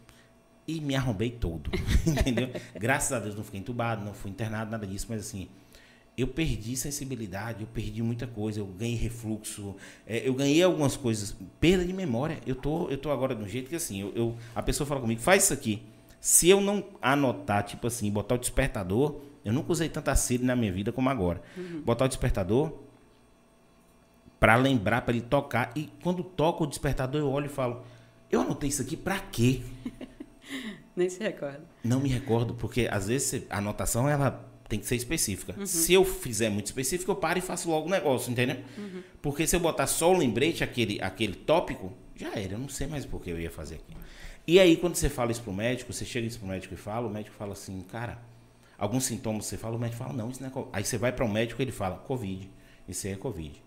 e 0.77 0.81
me 0.81 0.95
arrombei 0.95 1.31
todo, 1.31 1.71
entendeu? 2.07 2.51
Graças 2.75 3.13
a 3.13 3.19
Deus 3.19 3.35
não 3.35 3.45
fiquei 3.45 3.61
entubado, 3.61 4.05
não 4.05 4.15
fui 4.15 4.31
internado, 4.31 4.71
nada 4.71 4.87
disso, 4.87 5.07
mas 5.09 5.21
assim, 5.21 5.49
eu 6.17 6.29
perdi 6.29 6.77
sensibilidade, 6.77 7.63
eu 7.63 7.67
perdi 7.67 8.03
muita 8.03 8.27
coisa, 8.27 8.61
eu 8.61 8.67
ganhei 8.67 8.97
refluxo, 8.97 9.75
é, 10.07 10.27
eu 10.27 10.35
ganhei 10.35 10.63
algumas 10.63 10.97
coisas, 10.97 11.37
perda 11.59 11.85
de 11.85 11.93
memória. 11.93 12.39
Eu 12.47 12.55
tô, 12.55 12.89
eu 12.89 12.99
tô 12.99 13.11
agora 13.11 13.35
de 13.35 13.43
um 13.43 13.49
jeito 13.49 13.71
que 13.71 13.77
assim, 13.77 14.01
eu, 14.01 14.13
eu, 14.15 14.37
a 14.55 14.63
pessoa 14.63 14.87
fala 14.87 15.01
comigo, 15.01 15.21
faz 15.21 15.45
isso 15.45 15.53
aqui. 15.53 15.83
Se 16.21 16.49
eu 16.49 16.61
não 16.61 16.85
anotar, 17.01 17.65
tipo 17.65 17.87
assim, 17.87 18.11
botar 18.11 18.35
o 18.35 18.39
despertador, 18.39 19.21
eu 19.45 19.53
nunca 19.53 19.73
usei 19.73 19.89
tanta 19.89 20.15
sede 20.15 20.45
na 20.45 20.55
minha 20.55 20.71
vida 20.71 20.93
como 20.93 21.09
agora. 21.09 21.41
Uhum. 21.57 21.81
Botar 21.81 22.05
o 22.05 22.09
despertador 22.09 22.75
para 24.39 24.57
lembrar, 24.57 25.03
para 25.03 25.15
ele 25.15 25.25
tocar. 25.25 25.73
E 25.75 25.89
quando 26.03 26.23
toca 26.23 26.65
o 26.65 26.67
despertador, 26.67 27.21
eu 27.21 27.31
olho 27.31 27.47
e 27.47 27.49
falo, 27.49 27.83
eu 28.31 28.43
anotei 28.43 28.69
isso 28.69 28.83
aqui 28.83 28.97
para 28.97 29.19
quê? 29.19 29.63
Nem 30.95 31.09
se 31.09 31.21
recorda. 31.21 31.63
Não 31.83 32.01
me 32.01 32.09
recordo, 32.09 32.55
porque 32.55 32.89
às 32.91 33.09
vezes 33.09 33.45
a 33.51 33.59
anotação 33.59 34.09
ela 34.09 34.49
tem 34.69 34.79
que 34.79 34.87
ser 34.87 34.97
específica. 34.97 35.55
Uhum. 35.59 35.67
Se 35.67 35.93
eu 35.93 36.05
fizer 36.05 36.49
muito 36.49 36.67
específico, 36.67 37.11
eu 37.11 37.17
paro 37.17 37.39
e 37.39 37.43
faço 37.43 37.69
logo 37.69 37.89
o 37.89 37.91
negócio, 37.91 38.31
entendeu? 38.31 38.57
Uhum. 38.79 39.03
Porque 39.21 39.47
se 39.47 39.57
eu 39.57 39.61
botar 39.61 39.89
só 39.89 40.13
o 40.13 40.17
lembrete, 40.17 40.63
aquele, 40.63 41.03
aquele 41.03 41.35
tópico, 41.35 41.93
já 42.15 42.31
era, 42.35 42.53
eu 42.53 42.59
não 42.59 42.69
sei 42.69 42.87
mais 42.87 43.05
por 43.05 43.21
que 43.21 43.31
eu 43.31 43.41
ia 43.41 43.51
fazer 43.51 43.77
aqui. 43.77 43.97
E 44.47 44.61
aí, 44.61 44.77
quando 44.77 44.95
você 44.95 45.09
fala 45.09 45.33
isso 45.33 45.43
pro 45.43 45.53
médico, 45.53 45.93
você 45.93 46.05
chega 46.05 46.27
isso 46.27 46.39
pro 46.39 46.49
médico 46.49 46.73
e 46.73 46.77
fala, 46.77 47.09
o 47.09 47.11
médico 47.11 47.35
fala 47.37 47.53
assim, 47.53 47.81
cara, 47.83 48.19
alguns 48.79 49.05
sintomas 49.05 49.47
você 49.47 49.57
fala, 49.57 49.77
o 49.77 49.79
médico 49.79 49.99
fala, 49.99 50.13
não, 50.13 50.31
isso 50.31 50.41
não 50.41 50.49
é 50.49 50.53
Covid. 50.53 50.71
Aí 50.73 50.85
você 50.85 50.97
vai 50.97 51.13
para 51.13 51.25
um 51.25 51.31
médico 51.31 51.61
e 51.61 51.65
ele 51.65 51.73
fala, 51.73 51.97
Covid, 51.97 52.49
isso 52.89 53.07
aí 53.07 53.13
é 53.13 53.17
Covid. 53.17 53.63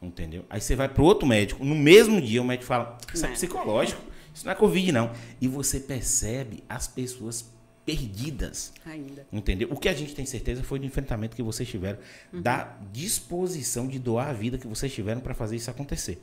Entendeu? 0.00 0.44
Aí 0.48 0.60
você 0.60 0.76
vai 0.76 0.88
para 0.88 1.02
outro 1.02 1.26
médico, 1.26 1.64
no 1.64 1.74
mesmo 1.74 2.20
dia 2.20 2.40
o 2.40 2.44
médico 2.44 2.66
fala, 2.66 2.96
isso 3.12 3.26
é 3.26 3.28
psicológico. 3.30 4.00
Isso 4.36 4.44
não 4.44 4.52
é 4.52 4.54
Covid, 4.54 4.92
não. 4.92 5.10
E 5.40 5.48
você 5.48 5.80
percebe 5.80 6.62
as 6.68 6.86
pessoas 6.86 7.50
perdidas. 7.86 8.70
Ainda. 8.84 9.26
Entendeu? 9.32 9.68
O 9.72 9.76
que 9.76 9.88
a 9.88 9.94
gente 9.94 10.14
tem 10.14 10.26
certeza 10.26 10.62
foi 10.62 10.78
do 10.78 10.84
enfrentamento 10.84 11.34
que 11.34 11.42
vocês 11.42 11.66
tiveram, 11.66 11.98
uhum. 12.30 12.42
da 12.42 12.76
disposição 12.92 13.88
de 13.88 13.98
doar 13.98 14.28
a 14.28 14.32
vida 14.34 14.58
que 14.58 14.66
vocês 14.66 14.92
tiveram 14.92 15.22
para 15.22 15.32
fazer 15.32 15.56
isso 15.56 15.70
acontecer. 15.70 16.22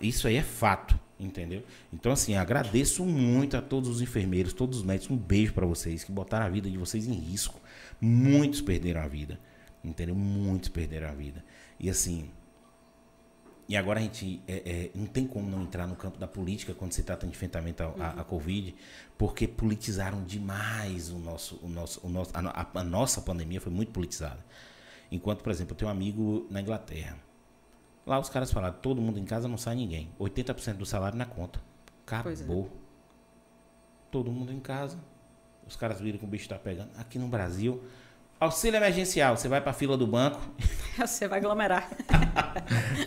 Isso 0.00 0.28
aí 0.28 0.36
é 0.36 0.42
fato, 0.42 0.96
entendeu? 1.18 1.64
Então, 1.92 2.12
assim, 2.12 2.36
agradeço 2.36 3.04
muito 3.04 3.56
a 3.56 3.60
todos 3.60 3.88
os 3.88 4.00
enfermeiros, 4.00 4.52
todos 4.52 4.78
os 4.78 4.84
médicos. 4.84 5.10
Um 5.10 5.18
beijo 5.18 5.52
para 5.52 5.66
vocês 5.66 6.04
que 6.04 6.12
botaram 6.12 6.46
a 6.46 6.48
vida 6.48 6.70
de 6.70 6.78
vocês 6.78 7.08
em 7.08 7.14
risco. 7.14 7.60
Muitos 8.00 8.60
perderam 8.60 9.00
a 9.00 9.08
vida, 9.08 9.40
entendeu? 9.82 10.14
Muitos 10.14 10.68
perderam 10.68 11.08
a 11.08 11.12
vida. 11.12 11.44
E, 11.80 11.90
assim, 11.90 12.30
e 13.68 13.76
agora 13.76 14.00
a 14.00 14.02
gente 14.02 14.42
é, 14.48 14.62
é, 14.64 14.90
não 14.94 15.04
tem 15.04 15.26
como 15.26 15.48
não 15.50 15.62
entrar 15.62 15.86
no 15.86 15.94
campo 15.94 16.18
da 16.18 16.26
política 16.26 16.72
quando 16.72 16.92
se 16.92 17.02
trata 17.02 17.26
de 17.26 17.32
enfrentamento 17.32 17.82
à, 17.82 17.86
uhum. 17.86 18.24
Covid, 18.24 18.74
porque 19.18 19.46
politizaram 19.46 20.24
demais 20.24 21.10
o 21.10 21.18
nosso, 21.18 21.60
o 21.62 21.68
nosso, 21.68 22.00
o 22.02 22.08
nosso, 22.08 22.30
a, 22.32 22.66
a, 22.74 22.82
nossa 22.82 23.20
pandemia 23.20 23.60
foi 23.60 23.70
muito 23.70 23.92
politizada. 23.92 24.42
Enquanto, 25.12 25.42
por 25.42 25.50
exemplo, 25.50 25.74
eu 25.74 25.76
tenho 25.76 25.90
um 25.90 25.92
amigo 25.92 26.46
na 26.48 26.62
Inglaterra. 26.62 27.18
Lá 28.06 28.18
os 28.18 28.30
caras 28.30 28.50
falaram, 28.50 28.78
todo 28.80 29.02
mundo 29.02 29.18
em 29.18 29.24
casa 29.26 29.46
não 29.46 29.58
sai 29.58 29.76
ninguém. 29.76 30.10
80% 30.18 30.76
do 30.76 30.86
salário 30.86 31.18
na 31.18 31.26
conta. 31.26 31.60
Acabou. 32.06 32.70
É. 32.74 34.10
Todo 34.10 34.32
mundo 34.32 34.50
em 34.50 34.60
casa. 34.60 34.98
Os 35.66 35.76
caras 35.76 36.00
viram 36.00 36.18
que 36.18 36.24
o 36.24 36.28
bicho 36.28 36.44
está 36.44 36.58
pegando. 36.58 36.88
Aqui 36.96 37.18
no 37.18 37.28
Brasil, 37.28 37.82
Auxílio 38.40 38.76
emergencial, 38.76 39.36
você 39.36 39.48
vai 39.48 39.60
para 39.60 39.70
a 39.70 39.74
fila 39.74 39.96
do 39.96 40.06
banco. 40.06 40.40
Você 40.98 41.28
vai 41.28 41.38
aglomerar. 41.38 41.88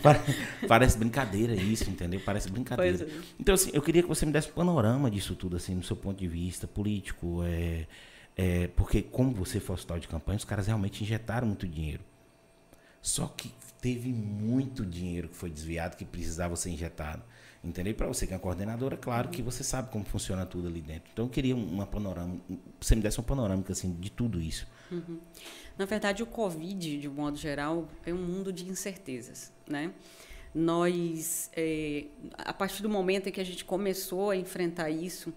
Parece 0.66 0.96
brincadeira 0.96 1.54
isso, 1.54 1.90
entendeu? 1.90 2.22
Parece 2.24 2.50
brincadeira. 2.50 3.04
É. 3.04 3.08
Então, 3.38 3.54
assim, 3.54 3.70
eu 3.74 3.82
queria 3.82 4.02
que 4.02 4.08
você 4.08 4.24
me 4.24 4.32
desse 4.32 4.48
um 4.48 4.52
panorama 4.52 5.10
disso 5.10 5.34
tudo, 5.34 5.56
assim, 5.56 5.74
no 5.74 5.82
seu 5.82 5.94
ponto 5.94 6.18
de 6.18 6.26
vista 6.26 6.66
político. 6.66 7.42
É, 7.44 7.86
é, 8.34 8.66
porque, 8.68 9.02
como 9.02 9.34
você 9.34 9.60
foi 9.60 9.74
hospital 9.74 9.98
de 9.98 10.08
campanha, 10.08 10.38
os 10.38 10.44
caras 10.44 10.68
realmente 10.68 11.04
injetaram 11.04 11.46
muito 11.46 11.68
dinheiro. 11.68 12.02
Só 13.02 13.26
que 13.26 13.52
teve 13.78 14.10
muito 14.10 14.86
dinheiro 14.86 15.28
que 15.28 15.36
foi 15.36 15.50
desviado 15.50 15.96
que 15.96 16.04
precisava 16.06 16.56
ser 16.56 16.70
injetado. 16.70 17.22
Entendeu? 17.64 17.94
Para 17.94 18.08
você 18.08 18.26
que 18.26 18.34
é 18.34 18.38
coordenadora, 18.38 18.96
claro 18.96 19.28
que 19.28 19.40
você 19.40 19.62
sabe 19.62 19.88
como 19.90 20.04
funciona 20.04 20.44
tudo 20.44 20.66
ali 20.66 20.80
dentro. 20.80 21.10
Então 21.12 21.26
eu 21.26 21.30
queria 21.30 21.54
uma 21.54 21.86
panorama, 21.86 22.40
você 22.80 22.96
me 22.96 23.02
desse 23.02 23.18
uma 23.18 23.24
panorâmica 23.24 23.72
assim 23.72 23.94
de 24.00 24.10
tudo 24.10 24.40
isso. 24.40 24.66
Uhum. 24.90 25.20
Na 25.78 25.84
verdade, 25.84 26.24
o 26.24 26.26
Covid, 26.26 26.98
de 26.98 27.08
modo 27.08 27.36
geral, 27.36 27.88
é 28.04 28.12
um 28.12 28.18
mundo 28.18 28.52
de 28.52 28.68
incertezas, 28.68 29.52
né? 29.68 29.92
Nós, 30.52 31.50
é, 31.56 32.06
a 32.36 32.52
partir 32.52 32.82
do 32.82 32.88
momento 32.88 33.28
em 33.28 33.32
que 33.32 33.40
a 33.40 33.44
gente 33.44 33.64
começou 33.64 34.30
a 34.30 34.36
enfrentar 34.36 34.90
isso, 34.90 35.32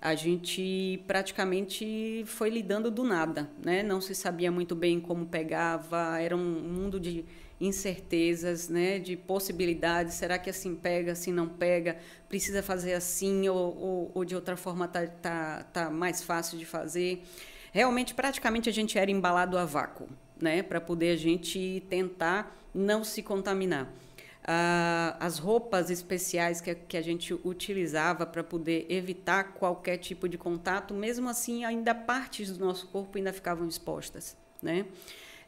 a 0.00 0.14
gente 0.14 1.02
praticamente 1.06 2.24
foi 2.26 2.50
lidando 2.50 2.90
do 2.90 3.04
nada, 3.04 3.48
né? 3.64 3.82
Não 3.84 4.00
se 4.00 4.14
sabia 4.14 4.50
muito 4.50 4.74
bem 4.74 5.00
como 5.00 5.26
pegava, 5.26 6.20
era 6.20 6.36
um 6.36 6.60
mundo 6.60 6.98
de 6.98 7.24
incertezas, 7.60 8.68
né, 8.68 8.98
de 8.98 9.16
possibilidades. 9.16 10.14
Será 10.14 10.38
que 10.38 10.50
assim 10.50 10.74
pega, 10.74 11.12
assim 11.12 11.32
não 11.32 11.48
pega? 11.48 11.98
Precisa 12.28 12.62
fazer 12.62 12.94
assim 12.94 13.48
ou, 13.48 13.56
ou, 13.56 14.12
ou 14.14 14.24
de 14.24 14.34
outra 14.34 14.56
forma 14.56 14.86
tá, 14.86 15.06
tá, 15.06 15.64
tá 15.72 15.90
mais 15.90 16.22
fácil 16.22 16.58
de 16.58 16.64
fazer? 16.64 17.24
Realmente, 17.72 18.14
praticamente 18.14 18.68
a 18.68 18.72
gente 18.72 18.98
era 18.98 19.10
embalado 19.10 19.58
a 19.58 19.64
vácuo, 19.64 20.08
né, 20.40 20.62
para 20.62 20.80
poder 20.80 21.10
a 21.10 21.16
gente 21.16 21.84
tentar 21.88 22.56
não 22.74 23.04
se 23.04 23.22
contaminar. 23.22 23.92
Ah, 24.50 25.14
as 25.20 25.38
roupas 25.38 25.90
especiais 25.90 26.60
que, 26.60 26.74
que 26.74 26.96
a 26.96 27.02
gente 27.02 27.34
utilizava 27.44 28.24
para 28.24 28.42
poder 28.42 28.86
evitar 28.88 29.52
qualquer 29.52 29.98
tipo 29.98 30.26
de 30.26 30.38
contato, 30.38 30.94
mesmo 30.94 31.28
assim, 31.28 31.66
ainda 31.66 31.94
partes 31.94 32.56
do 32.56 32.64
nosso 32.64 32.86
corpo 32.86 33.18
ainda 33.18 33.30
ficavam 33.30 33.68
expostas, 33.68 34.36
né? 34.62 34.86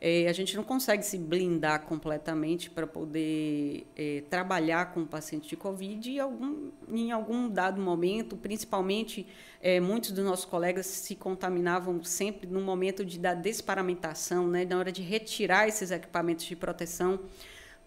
É, 0.00 0.26
a 0.28 0.32
gente 0.32 0.56
não 0.56 0.64
consegue 0.64 1.02
se 1.02 1.18
blindar 1.18 1.82
completamente 1.82 2.70
para 2.70 2.86
poder 2.86 3.86
é, 3.94 4.22
trabalhar 4.30 4.94
com 4.94 5.02
o 5.02 5.06
paciente 5.06 5.46
de 5.46 5.56
Covid 5.56 6.10
e 6.10 6.18
algum, 6.18 6.70
em 6.88 7.12
algum 7.12 7.46
dado 7.50 7.82
momento, 7.82 8.34
principalmente 8.34 9.26
é, 9.60 9.78
muitos 9.78 10.10
dos 10.12 10.24
nossos 10.24 10.46
colegas 10.46 10.86
se 10.86 11.14
contaminavam 11.14 12.02
sempre 12.02 12.46
no 12.46 12.62
momento 12.62 13.04
de, 13.04 13.18
da 13.18 13.34
desparamentação, 13.34 14.48
né, 14.48 14.64
na 14.64 14.78
hora 14.78 14.90
de 14.90 15.02
retirar 15.02 15.68
esses 15.68 15.90
equipamentos 15.90 16.46
de 16.46 16.56
proteção 16.56 17.20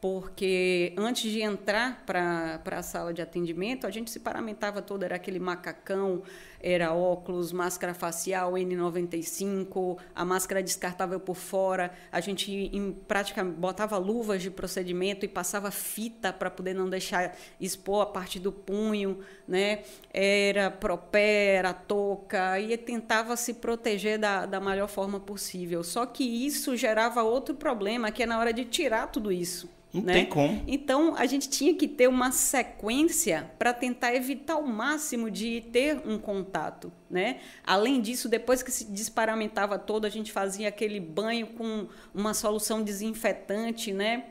porque 0.03 0.93
antes 0.97 1.31
de 1.31 1.41
entrar 1.41 2.03
para 2.05 2.61
a 2.65 2.83
sala 2.83 3.13
de 3.13 3.21
atendimento, 3.21 3.87
a 3.87 3.89
gente 3.89 4.11
se 4.11 4.19
paramentava 4.19 4.81
todo, 4.81 5.03
era 5.03 5.15
aquele 5.15 5.39
macacão, 5.39 6.23
era 6.63 6.93
óculos, 6.93 7.51
máscara 7.51 7.93
facial 7.93 8.53
N95, 8.53 9.97
a 10.15 10.23
máscara 10.23 10.63
descartável 10.63 11.19
por 11.19 11.35
fora, 11.35 11.91
a 12.11 12.21
gente 12.21 12.51
em 12.51 12.93
prática 12.93 13.43
botava 13.43 13.97
luvas 13.97 14.41
de 14.41 14.49
procedimento 14.49 15.25
e 15.25 15.27
passava 15.27 15.69
fita 15.69 16.31
para 16.31 16.49
poder 16.49 16.73
não 16.73 16.89
deixar 16.89 17.35
expor 17.59 18.01
a 18.01 18.05
parte 18.05 18.39
do 18.39 18.51
punho, 18.51 19.19
né? 19.47 19.83
Era 20.13 20.71
propé, 20.71 21.55
era 21.55 21.73
touca, 21.73 22.59
e 22.59 22.77
tentava 22.77 23.35
se 23.35 23.55
proteger 23.55 24.17
da, 24.17 24.45
da 24.45 24.59
melhor 24.59 24.87
forma 24.87 25.19
possível. 25.19 25.83
Só 25.83 26.05
que 26.05 26.23
isso 26.23 26.75
gerava 26.77 27.23
outro 27.23 27.55
problema, 27.55 28.11
que 28.11 28.23
é 28.23 28.25
na 28.25 28.39
hora 28.39 28.53
de 28.53 28.65
tirar 28.65 29.07
tudo 29.07 29.31
isso 29.31 29.69
Não 29.93 30.01
né? 30.01 30.13
tem 30.13 30.25
como. 30.25 30.63
Então, 30.67 31.15
a 31.15 31.25
gente 31.25 31.49
tinha 31.49 31.73
que 31.75 31.87
ter 31.87 32.07
uma 32.07 32.31
sequência 32.31 33.51
para 33.59 33.73
tentar 33.73 34.15
evitar 34.15 34.57
o 34.57 34.67
máximo 34.67 35.29
de 35.29 35.61
ter 35.71 36.01
um 36.05 36.17
contato, 36.53 36.91
né? 37.09 37.39
Além 37.65 37.99
disso, 37.99 38.29
depois 38.29 38.61
que 38.61 38.71
se 38.71 38.85
desparamentava 38.85 39.79
todo, 39.79 40.05
a 40.05 40.09
gente 40.09 40.31
fazia 40.31 40.69
aquele 40.69 40.99
banho 40.99 41.47
com 41.47 41.87
uma 42.13 42.33
solução 42.33 42.83
desinfetante, 42.83 43.91
né? 43.91 44.25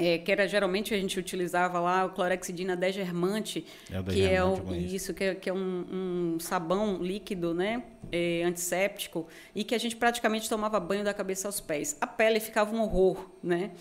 É, 0.00 0.16
que 0.16 0.30
era 0.30 0.46
geralmente 0.46 0.94
a 0.94 0.96
gente 0.96 1.18
utilizava 1.18 1.80
lá 1.80 2.04
o 2.04 2.10
clorexidina 2.10 2.76
degermante, 2.76 3.66
É 3.90 4.00
que 4.00 4.22
é 4.22 4.44
o, 4.44 4.72
isso 4.72 5.12
que 5.12 5.24
é, 5.24 5.34
que 5.34 5.50
é 5.50 5.52
um, 5.52 6.34
um 6.36 6.38
sabão 6.38 6.98
líquido, 7.02 7.52
né, 7.52 7.82
é, 8.12 8.44
antisséptico 8.44 9.26
e 9.56 9.64
que 9.64 9.74
a 9.74 9.78
gente 9.78 9.96
praticamente 9.96 10.48
tomava 10.48 10.78
banho 10.78 11.02
da 11.02 11.12
cabeça 11.12 11.48
aos 11.48 11.58
pés. 11.58 11.96
A 12.00 12.06
pele 12.06 12.38
ficava 12.38 12.72
um 12.72 12.80
horror, 12.80 13.28
né? 13.42 13.72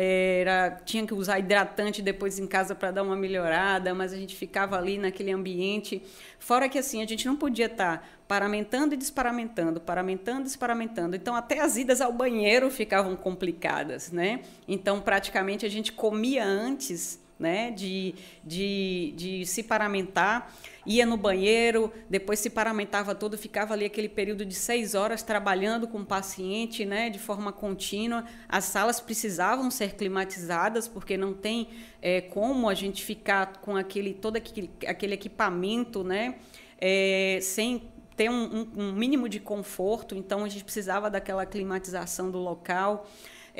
Era, 0.00 0.80
tinha 0.84 1.04
que 1.04 1.12
usar 1.12 1.40
hidratante 1.40 2.00
depois 2.00 2.38
em 2.38 2.46
casa 2.46 2.72
para 2.72 2.92
dar 2.92 3.02
uma 3.02 3.16
melhorada, 3.16 3.92
mas 3.92 4.12
a 4.12 4.16
gente 4.16 4.36
ficava 4.36 4.78
ali 4.78 4.96
naquele 4.96 5.32
ambiente. 5.32 6.00
Fora 6.38 6.68
que 6.68 6.78
assim, 6.78 7.02
a 7.02 7.06
gente 7.06 7.26
não 7.26 7.34
podia 7.34 7.66
estar 7.66 7.98
tá 7.98 8.04
paramentando 8.28 8.94
e 8.94 8.96
desparamentando, 8.96 9.80
paramentando 9.80 10.42
e 10.42 10.44
desparamentando. 10.44 11.16
Então, 11.16 11.34
até 11.34 11.58
as 11.58 11.76
idas 11.76 12.00
ao 12.00 12.12
banheiro 12.12 12.70
ficavam 12.70 13.16
complicadas, 13.16 14.12
né? 14.12 14.42
Então, 14.68 15.00
praticamente, 15.00 15.66
a 15.66 15.68
gente 15.68 15.90
comia 15.90 16.44
antes 16.44 17.18
né, 17.38 17.70
de, 17.70 18.14
de, 18.44 19.14
de 19.16 19.46
se 19.46 19.62
paramentar, 19.62 20.52
ia 20.84 21.04
no 21.04 21.16
banheiro, 21.16 21.92
depois 22.08 22.40
se 22.40 22.50
paramentava 22.50 23.14
todo, 23.14 23.36
ficava 23.36 23.74
ali 23.74 23.84
aquele 23.84 24.08
período 24.08 24.44
de 24.44 24.54
seis 24.54 24.94
horas 24.94 25.22
trabalhando 25.22 25.86
com 25.86 26.00
o 26.00 26.04
paciente, 26.04 26.84
né, 26.84 27.10
de 27.10 27.18
forma 27.18 27.52
contínua. 27.52 28.24
As 28.48 28.64
salas 28.64 28.98
precisavam 29.00 29.70
ser 29.70 29.94
climatizadas, 29.94 30.88
porque 30.88 31.16
não 31.16 31.34
tem 31.34 31.68
é, 32.00 32.20
como 32.22 32.68
a 32.68 32.74
gente 32.74 33.04
ficar 33.04 33.58
com 33.60 33.76
aquele 33.76 34.14
todo 34.14 34.36
aquele, 34.36 34.70
aquele 34.86 35.14
equipamento, 35.14 36.02
né, 36.02 36.36
é, 36.80 37.38
sem 37.42 37.82
ter 38.16 38.28
um, 38.28 38.68
um, 38.76 38.82
um 38.84 38.92
mínimo 38.92 39.28
de 39.28 39.38
conforto. 39.38 40.16
Então 40.16 40.44
a 40.44 40.48
gente 40.48 40.64
precisava 40.64 41.08
daquela 41.08 41.46
climatização 41.46 42.30
do 42.30 42.38
local. 42.38 43.06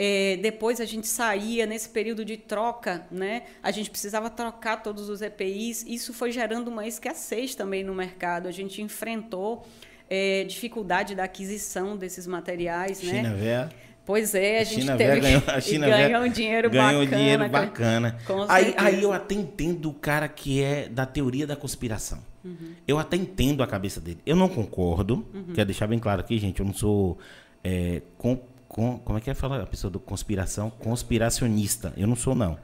É, 0.00 0.36
depois 0.40 0.80
a 0.80 0.84
gente 0.84 1.08
saía 1.08 1.66
nesse 1.66 1.88
período 1.88 2.24
de 2.24 2.36
troca, 2.36 3.04
né? 3.10 3.42
A 3.60 3.72
gente 3.72 3.90
precisava 3.90 4.30
trocar 4.30 4.80
todos 4.80 5.08
os 5.08 5.20
EPIs. 5.20 5.84
Isso 5.88 6.14
foi 6.14 6.30
gerando 6.30 6.68
uma 6.68 6.86
escassez 6.86 7.56
também 7.56 7.82
no 7.82 7.92
mercado. 7.92 8.46
A 8.46 8.52
gente 8.52 8.80
enfrentou 8.80 9.66
é, 10.08 10.44
dificuldade 10.44 11.16
da 11.16 11.24
aquisição 11.24 11.96
desses 11.96 12.28
materiais, 12.28 13.00
China 13.00 13.30
né? 13.30 13.34
Véia. 13.34 13.68
Pois 14.06 14.36
é, 14.36 14.58
a, 14.58 14.60
A 14.60 14.64
gente 14.64 14.80
China 14.82 14.96
teve 14.96 15.20
ganhou, 15.20 15.42
a 15.48 15.60
China 15.60 15.88
ganhou 15.88 16.22
um 16.22 16.28
dinheiro 16.28 16.70
ganhou 16.70 17.04
bacana. 17.04 17.16
dinheiro 17.16 17.48
bacana. 17.48 18.18
Aí, 18.48 18.74
aí 18.78 19.02
eu 19.02 19.12
até 19.12 19.34
entendo 19.34 19.90
o 19.90 19.92
cara 19.94 20.28
que 20.28 20.62
é 20.62 20.88
da 20.88 21.04
teoria 21.06 21.44
da 21.44 21.56
conspiração. 21.56 22.20
Uhum. 22.44 22.72
Eu 22.86 22.98
até 23.00 23.16
entendo 23.16 23.64
a 23.64 23.66
cabeça 23.66 24.00
dele. 24.00 24.20
Eu 24.24 24.36
não 24.36 24.48
concordo, 24.48 25.26
Uhum. 25.34 25.52
quero 25.54 25.66
deixar 25.66 25.88
bem 25.88 25.98
claro 25.98 26.20
aqui, 26.20 26.38
gente, 26.38 26.60
eu 26.60 26.64
não 26.66 26.72
sou 26.72 27.18
é, 27.62 28.00
com, 28.16 28.38
com- 28.68 28.98
como 28.98 29.18
é 29.18 29.20
que 29.20 29.30
é 29.30 29.34
falar 29.34 29.60
a 29.62 29.66
pessoa 29.66 29.90
do 29.90 29.98
conspiração? 29.98 30.70
Conspiracionista. 30.70 31.92
Eu 31.96 32.06
não 32.06 32.16
sou 32.16 32.34
não. 32.34 32.58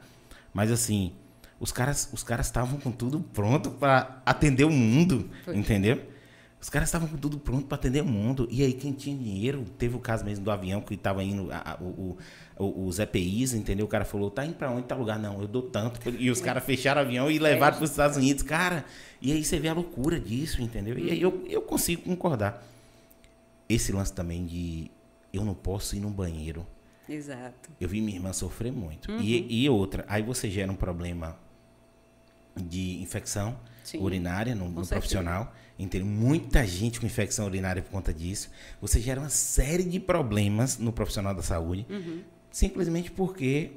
Mas 0.52 0.70
assim, 0.70 1.12
os 1.58 1.72
caras 1.72 2.08
os 2.12 2.22
caras 2.22 2.46
estavam 2.46 2.78
com 2.78 2.90
tudo 2.92 3.20
pronto 3.20 3.70
para 3.70 4.20
atender 4.24 4.64
o 4.64 4.70
mundo, 4.70 5.28
Foi. 5.44 5.56
entendeu? 5.56 6.00
Os 6.60 6.70
caras 6.70 6.88
estavam 6.88 7.06
com 7.08 7.18
tudo 7.18 7.38
pronto 7.38 7.66
para 7.66 7.74
atender 7.76 8.02
o 8.02 8.06
mundo. 8.06 8.48
E 8.50 8.62
aí, 8.62 8.72
quem 8.72 8.90
tinha 8.92 9.14
dinheiro, 9.14 9.64
teve 9.76 9.96
o 9.96 9.98
caso 9.98 10.24
mesmo 10.24 10.42
do 10.42 10.50
avião 10.50 10.80
que 10.80 10.94
estava 10.94 11.22
indo, 11.22 11.52
a- 11.52 11.72
a- 11.72 11.76
o, 11.82 12.16
o- 12.58 12.86
os 12.86 12.98
EPIs, 12.98 13.52
entendeu? 13.52 13.84
O 13.84 13.88
cara 13.88 14.02
falou, 14.06 14.30
tá 14.30 14.46
indo 14.46 14.54
para 14.54 14.70
onde? 14.70 14.86
Tá 14.86 14.94
lugar? 14.94 15.18
Não, 15.18 15.42
eu 15.42 15.46
dou 15.46 15.60
tanto. 15.60 16.00
E 16.18 16.30
os 16.30 16.40
caras 16.40 16.64
fecharam 16.64 17.02
o 17.02 17.04
avião 17.04 17.30
e 17.30 17.38
levaram 17.38 17.76
para 17.76 17.84
os 17.84 17.90
Estados 17.90 18.16
Unidos. 18.16 18.42
Cara, 18.42 18.82
e 19.20 19.30
aí 19.30 19.44
você 19.44 19.58
vê 19.58 19.68
a 19.68 19.74
loucura 19.74 20.18
disso, 20.18 20.62
entendeu? 20.62 20.98
E 20.98 21.10
aí 21.10 21.20
eu, 21.20 21.44
eu 21.46 21.60
consigo 21.60 22.00
concordar. 22.02 22.64
Esse 23.68 23.92
lance 23.92 24.12
também 24.14 24.46
de 24.46 24.90
eu 25.36 25.44
não 25.44 25.54
posso 25.54 25.96
ir 25.96 26.00
no 26.00 26.10
banheiro. 26.10 26.66
Exato. 27.08 27.70
Eu 27.80 27.88
vi 27.88 28.00
minha 28.00 28.16
irmã 28.16 28.32
sofrer 28.32 28.72
muito. 28.72 29.10
Uhum. 29.12 29.20
E, 29.20 29.64
e 29.64 29.68
outra, 29.68 30.04
aí 30.08 30.22
você 30.22 30.50
gera 30.50 30.70
um 30.72 30.76
problema 30.76 31.36
de 32.56 33.00
infecção 33.02 33.58
Sim. 33.82 33.98
urinária 34.00 34.54
no, 34.54 34.68
no 34.70 34.86
profissional. 34.86 35.52
Entendeu? 35.78 36.06
Muita 36.06 36.64
gente 36.64 37.00
com 37.00 37.06
infecção 37.06 37.46
urinária 37.46 37.82
por 37.82 37.90
conta 37.90 38.14
disso. 38.14 38.48
Você 38.80 39.00
gera 39.00 39.20
uma 39.20 39.28
série 39.28 39.82
de 39.82 39.98
problemas 39.98 40.78
no 40.78 40.92
profissional 40.92 41.34
da 41.34 41.42
saúde, 41.42 41.84
Uhum. 41.90 42.22
simplesmente 42.50 43.10
porque 43.10 43.72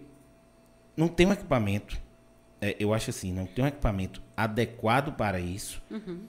não 0.95 1.07
tem 1.07 1.25
um 1.27 1.33
equipamento. 1.33 1.99
é, 2.61 2.75
eu 2.79 2.91
acho 2.93 3.09
assim, 3.11 3.31
não 3.31 3.45
tem 3.45 3.63
um 3.63 3.67
equipamento 3.67 4.21
adequado 4.35 5.15
para 5.15 5.39
isso. 5.39 5.81
Uhum. 5.91 6.21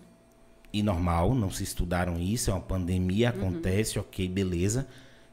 E 0.73 0.83
normal, 0.83 1.35
não 1.35 1.51
se 1.51 1.63
estudaram 1.65 2.19
isso, 2.19 2.51
é 2.51 2.55
uma 2.55 2.61
pandemia, 2.61 3.33
Uhum. 3.35 3.49
acontece, 3.49 3.99
ok, 3.99 4.29
beleza. 4.29 4.87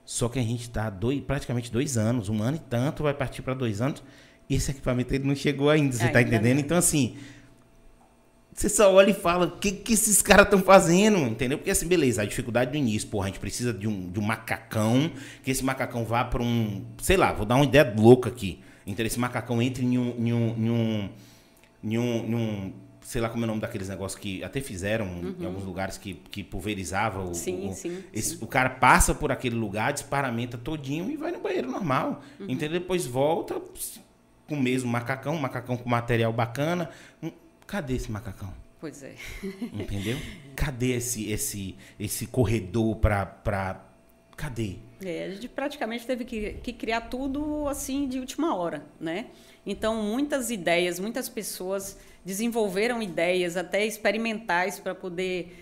Só 0.06 0.30
que 0.30 0.38
a 0.38 0.42
gente 0.44 0.62
está 0.62 0.90
dois, 0.90 1.20
praticamente 1.22 1.72
dois 1.72 1.98
anos, 1.98 2.30
um 2.30 2.42
ano 2.44 2.58
e 2.58 2.60
tanto, 2.60 3.02
vai 3.04 3.14
partir 3.14 3.42
para 3.42 3.54
dois 3.56 3.82
anos, 3.82 4.04
e 4.50 4.56
esse 4.56 4.70
equipamento 4.72 5.14
ele 5.14 5.28
não 5.28 5.36
chegou 5.36 5.70
ainda, 5.70 5.94
você 5.96 6.06
está 6.06 6.22
entendendo? 6.22 6.56
não. 6.58 6.62
Então, 6.62 6.78
assim, 6.78 7.18
você 8.54 8.70
só 8.70 8.94
olha 8.94 9.10
e 9.10 9.14
fala, 9.14 9.48
o 9.48 9.52
que, 9.58 9.72
que 9.72 9.94
esses 9.94 10.22
caras 10.22 10.46
estão 10.46 10.60
fazendo, 10.62 11.18
entendeu? 11.18 11.58
Porque, 11.58 11.72
assim, 11.72 11.88
beleza, 11.88 12.22
a 12.22 12.26
dificuldade 12.26 12.72
do 12.72 12.78
início, 12.78 13.10
porra, 13.10 13.26
a 13.26 13.28
gente 13.30 13.40
precisa 13.40 13.74
de 13.74 13.88
um, 13.88 14.10
de 14.10 14.20
um 14.20 14.24
macacão, 14.24 15.12
que 15.44 15.52
esse 15.52 15.64
macacão 15.66 16.06
vá 16.06 16.24
para 16.24 16.42
um, 16.42 16.86
sei 17.02 17.18
lá, 17.18 17.34
vou 17.34 17.46
dar 17.46 17.56
uma 17.56 17.66
ideia 17.66 17.94
louca 17.98 18.30
aqui, 18.30 18.60
então 18.88 19.06
esse 19.06 19.20
macacão 19.20 19.62
entre 19.62 19.84
em 19.84 19.98
um, 19.98 20.16
em 20.18 20.32
um, 20.34 20.56
em 20.56 20.70
um, 20.70 21.10
em 21.84 21.98
um, 21.98 22.26
em 22.30 22.36
um- 22.36 22.74
sei 23.08 23.22
lá 23.22 23.30
como 23.30 23.44
é 23.44 23.46
o 23.46 23.48
nome 23.48 23.62
daqueles 23.62 23.88
negócios 23.88 24.20
que 24.20 24.44
até 24.44 24.60
fizeram 24.60 25.06
em 25.40 25.46
alguns 25.46 25.64
lugares 25.64 25.96
que, 25.98 26.16
que 26.16 26.44
pulverizava 26.44 27.20
o, 27.22 27.28
Uhum. 27.28 27.34
Sim, 27.36 27.70
o- 27.70 27.74
sim, 27.74 28.04
esse- 28.12 28.44
o 28.44 28.48
cara 28.48 28.70
passa 28.72 29.14
por 29.14 29.32
aquele 29.32 29.56
lugar, 29.56 29.94
disparamenta 29.94 30.58
todinho 30.58 31.10
e 31.12 31.16
vai 31.16 31.32
no 31.32 31.40
banheiro 31.40 31.70
normal. 31.70 32.24
Uhum. 32.40 32.48
Entendeu? 32.50 32.80
Depois 32.80 33.06
volta 33.06 33.62
com 34.48 34.56
o 34.56 34.60
mesmo 34.62 34.90
macacão, 34.90 35.36
um 35.36 35.40
macacão 35.40 35.78
com 35.78 35.88
material 35.88 36.34
bacana. 36.34 36.90
Um- 37.22 37.32
Cadê 37.68 37.96
esse 37.96 38.12
macacão? 38.12 38.52
Pois 38.80 39.02
é. 39.04 39.14
Entendeu? 39.74 40.18
Cadê 40.56 40.92
esse 40.94 41.32
esse 41.32 41.76
esse 42.00 42.28
corredor 42.28 42.96
pra... 42.98 43.26
cadê? 44.36 44.78
É, 45.04 45.26
a 45.26 45.30
gente 45.30 45.48
praticamente 45.50 46.06
teve 46.06 46.24
que, 46.26 46.54
que 46.64 46.74
criar 46.74 47.02
tudo 47.02 47.68
assim 47.68 48.08
de 48.08 48.20
última 48.20 48.56
hora, 48.56 48.86
né? 49.00 49.28
Então, 49.66 50.02
muitas 50.02 50.50
ideias, 50.50 51.00
muitas 51.00 51.28
pessoas 51.28 51.98
desenvolveram 52.24 53.02
ideias 53.02 53.58
até 53.58 53.86
experimentais 53.86 54.80
para 54.80 54.96
poder 54.96 55.62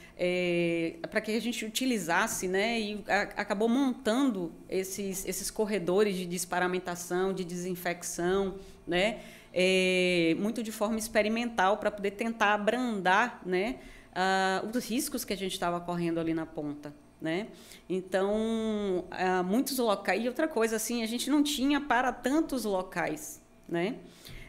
para 1.09 1.19
que 1.19 1.31
a 1.35 1.41
gente 1.41 1.65
utilizasse, 1.65 2.47
né? 2.47 2.79
E 2.79 3.03
a- 3.07 3.21
acabou 3.41 3.67
montando 3.67 4.53
esses 4.69 5.25
esses 5.25 5.49
corredores 5.49 6.15
de 6.15 6.25
desparamentação, 6.25 7.33
de 7.33 7.43
desinfecção, 7.43 8.55
né? 8.87 9.19
É, 9.53 10.35
muito 10.39 10.63
de 10.63 10.71
forma 10.71 10.97
experimental 10.97 11.77
para 11.77 11.91
poder 11.91 12.11
tentar 12.11 12.53
abrandar, 12.53 13.41
né? 13.45 13.77
ah, 14.15 14.63
os 14.67 14.85
riscos 14.89 15.25
que 15.25 15.33
a 15.33 15.37
gente 15.37 15.53
estava 15.53 15.79
correndo 15.79 16.19
ali 16.19 16.33
na 16.33 16.45
ponta, 16.45 16.93
né? 17.21 17.47
Então, 17.89 19.05
ah, 19.11 19.43
muitos 19.43 19.77
locais. 19.77 20.23
E 20.23 20.27
outra 20.27 20.47
coisa, 20.47 20.77
assim, 20.77 21.03
a 21.03 21.05
gente 21.05 21.29
não 21.29 21.43
tinha 21.43 21.81
para 21.81 22.11
tantos 22.11 22.65
locais, 22.65 23.41
né? 23.67 23.97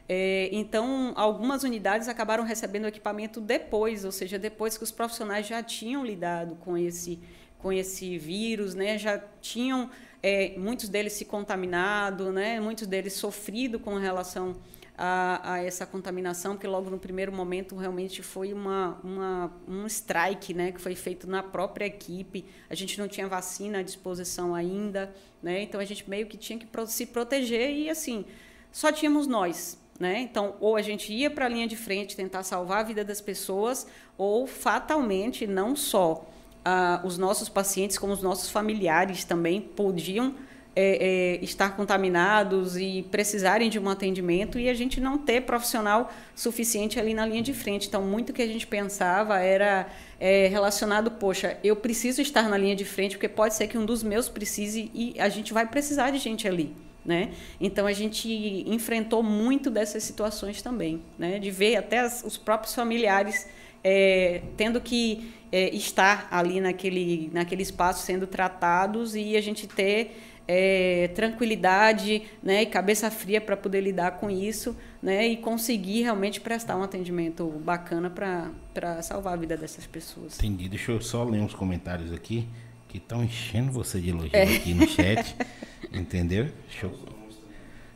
É, 0.09 0.51
então, 0.53 1.13
algumas 1.17 1.63
unidades 1.63 2.09
acabaram 2.09 2.45
recebendo 2.45 2.87
equipamento 2.87 3.41
depois, 3.41 4.05
ou 4.05 4.13
seja, 4.13 4.39
depois 4.39 4.77
que 4.77 4.85
os 4.85 4.91
profissionais 4.91 5.47
já 5.47 5.63
tinham 5.63 6.05
lidado 6.05 6.57
com 6.57 6.77
esse, 6.77 7.19
com 7.59 7.73
esse 7.73 8.19
vírus, 8.19 8.75
né? 8.75 8.99
Já 8.99 9.19
tinham 9.41 9.91
é, 10.23 10.55
muitos 10.57 10.89
deles 10.89 11.15
se 11.15 11.25
contaminado, 11.25 12.33
né? 12.33 12.61
Muitos 12.61 12.87
deles 12.87 13.15
sofrido 13.15 13.81
com 13.81 13.97
relação 13.97 14.57
a, 14.97 15.55
a 15.55 15.63
essa 15.63 15.85
contaminação, 15.85 16.53
porque 16.55 16.67
logo 16.67 16.89
no 16.89 16.99
primeiro 16.99 17.33
momento 17.33 17.77
realmente 17.77 18.23
foi 18.23 18.53
uma, 18.53 18.99
uma, 19.03 19.53
um 19.67 19.87
strike 19.87 20.55
né, 20.55 20.73
que 20.73 20.81
foi 20.81 20.95
feito 20.95 21.27
na 21.29 21.43
própria 21.43 21.85
equipe. 21.85 22.45
A 22.71 22.75
gente 22.75 22.99
não 22.99 23.09
tinha 23.09 23.27
vacina 23.27 23.79
à 23.79 23.83
disposição 23.83 24.55
ainda, 24.55 25.13
né? 25.43 25.63
então 25.63 25.81
a 25.81 25.85
gente 25.85 26.09
meio 26.09 26.27
que 26.27 26.37
tinha 26.37 26.59
que 26.59 26.67
se 26.87 27.07
proteger 27.07 27.71
e 27.71 27.91
assim, 27.91 28.25
só 28.71 28.93
tínhamos 28.93 29.27
nós. 29.27 29.79
Né? 29.99 30.21
Então, 30.21 30.57
ou 30.61 30.75
a 30.77 30.83
gente 30.83 31.13
ia 31.13 31.31
para 31.31 31.47
a 31.47 31.49
linha 31.49 31.69
de 31.69 31.77
frente 31.77 32.17
tentar 32.17 32.43
salvar 32.43 32.81
a 32.81 32.83
vida 32.83 33.05
das 33.05 33.21
pessoas, 33.21 33.87
ou 34.19 34.45
fatalmente, 34.45 35.47
não 35.47 35.77
só 35.77 36.27
ah, 36.65 37.01
os 37.05 37.17
nossos 37.17 37.49
pacientes, 37.49 37.97
como 37.99 38.13
os 38.13 38.23
nossos 38.23 38.51
familiares 38.51 39.25
também 39.25 39.61
podiam 39.61 40.35
é, 40.77 41.39
é, 41.41 41.45
estar 41.45 41.77
contaminados 41.77 42.77
e 42.77 43.07
precisarem 43.11 43.71
de 43.71 43.79
um 43.79 43.89
atendimento 43.89 44.59
e 44.59 44.69
a 44.69 44.75
gente 44.75 45.01
não 45.01 45.17
ter 45.17 45.43
profissional 45.43 46.13
suficiente 46.35 46.99
ali 46.99 47.15
na 47.15 47.25
linha 47.25 47.43
de 47.43 47.55
frente. 47.55 47.87
Então, 47.87 48.03
muito 48.03 48.33
que 48.33 48.43
a 48.43 48.47
gente 48.47 48.67
pensava 48.67 49.39
era 49.39 49.87
é, 50.19 50.49
relacionado, 50.49 51.13
poxa, 51.13 51.59
eu 51.63 51.77
preciso 51.77 52.21
estar 52.21 52.49
na 52.49 52.57
linha 52.57 52.75
de 52.75 52.85
frente 52.85 53.17
porque 53.17 53.29
pode 53.29 53.55
ser 53.55 53.69
que 53.69 53.79
um 53.79 53.87
dos 53.87 54.03
meus 54.03 54.29
precise 54.29 54.91
e 54.93 55.15
a 55.19 55.29
gente 55.29 55.53
vai 55.53 55.67
precisar 55.67 56.11
de 56.11 56.19
gente 56.19 56.49
ali. 56.49 56.75
Né? 57.05 57.33
Então 57.61 57.87
a 57.87 57.93
gente 57.93 58.29
enfrentou 58.67 59.23
muito 59.23 59.71
dessas 59.71 60.03
situações 60.03 60.63
também, 60.63 61.03
né? 61.19 61.39
de 61.39 61.51
ver 61.51 61.77
até 61.77 61.99
as, 61.99 62.25
os 62.25 62.39
próprios 62.39 62.75
familiares 62.75 63.47
é, 63.85 64.41
tendo 64.57 64.81
que 64.81 65.31
é, 65.53 65.69
estar 65.75 66.27
ali 66.31 66.61
naquele, 66.61 67.31
naquele 67.33 67.63
espaço 67.63 68.05
sendo 68.07 68.27
tratados 68.27 69.15
e 69.15 69.37
a 69.37 69.41
gente 69.43 69.67
ter 69.67 70.34
é, 70.47 71.09
tranquilidade 71.15 72.23
né, 72.43 72.63
e 72.63 72.67
cabeça 72.67 73.11
fria 73.11 73.41
para 73.41 73.57
poder 73.57 73.81
lidar 73.81 74.13
com 74.13 74.31
isso 74.31 74.77
né, 75.03 75.27
e 75.27 75.37
conseguir 75.37 76.03
realmente 76.03 76.41
prestar 76.41 76.77
um 76.77 76.83
atendimento 76.83 77.47
bacana 77.65 78.11
para 78.11 79.03
salvar 79.03 79.35
a 79.35 79.37
vida 79.37 79.57
dessas 79.57 79.87
pessoas. 79.87 80.39
Entendi. 80.39 80.69
Deixa 80.69 80.93
eu 80.93 81.01
só 81.01 81.25
ler 81.25 81.41
uns 81.41 81.55
comentários 81.55 82.13
aqui 82.13 82.47
que 82.89 82.99
estão 82.99 83.25
enchendo 83.25 83.73
você 83.73 84.01
de 84.01 84.11
elogio 84.11 84.31
é. 84.35 84.43
aqui 84.43 84.75
no 84.75 84.87
chat. 84.87 85.35
entendeu? 85.93 86.49
Deixa 86.69 86.87
eu, 86.87 86.91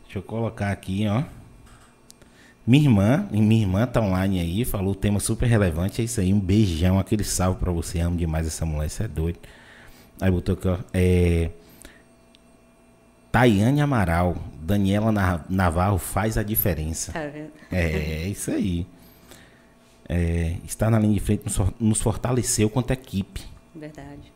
deixa 0.03 0.19
eu 0.19 0.23
colocar 0.23 0.71
aqui, 0.71 1.05
ó. 1.07 1.23
Minha 2.65 2.83
irmã, 2.83 3.27
minha 3.31 3.61
irmã 3.61 3.87
tá 3.87 3.99
online 3.99 4.39
aí, 4.39 4.63
falou 4.63 4.91
o 4.91 4.95
tema 4.95 5.19
super 5.19 5.47
relevante, 5.47 6.01
é 6.01 6.03
isso 6.03 6.21
aí, 6.21 6.31
um 6.31 6.39
beijão, 6.39 6.99
aquele 6.99 7.23
salve 7.23 7.59
para 7.59 7.71
você, 7.71 7.99
amo 7.99 8.15
demais 8.15 8.45
essa 8.45 8.63
mulher, 8.65 8.89
você 8.89 9.03
é 9.03 9.07
doido. 9.07 9.39
Aí 10.21 10.29
botou 10.29 10.53
aqui, 10.53 10.67
ó, 10.67 10.77
é... 10.93 11.49
Tayane 13.31 13.81
Amaral, 13.81 14.35
Daniela 14.61 15.11
Navarro 15.49 15.97
faz 15.97 16.37
a 16.37 16.43
diferença. 16.43 17.11
Tá 17.11 17.27
vendo? 17.27 17.51
É, 17.71 18.23
é 18.23 18.27
isso 18.27 18.51
aí. 18.51 18.85
É, 20.07 20.55
estar 20.65 20.89
na 20.89 20.97
linha 20.97 21.13
de 21.13 21.19
frente 21.19 21.43
nos 21.79 22.01
fortaleceu 22.01 22.69
quanto 22.69 22.91
equipe. 22.91 23.41
Verdade. 23.75 24.33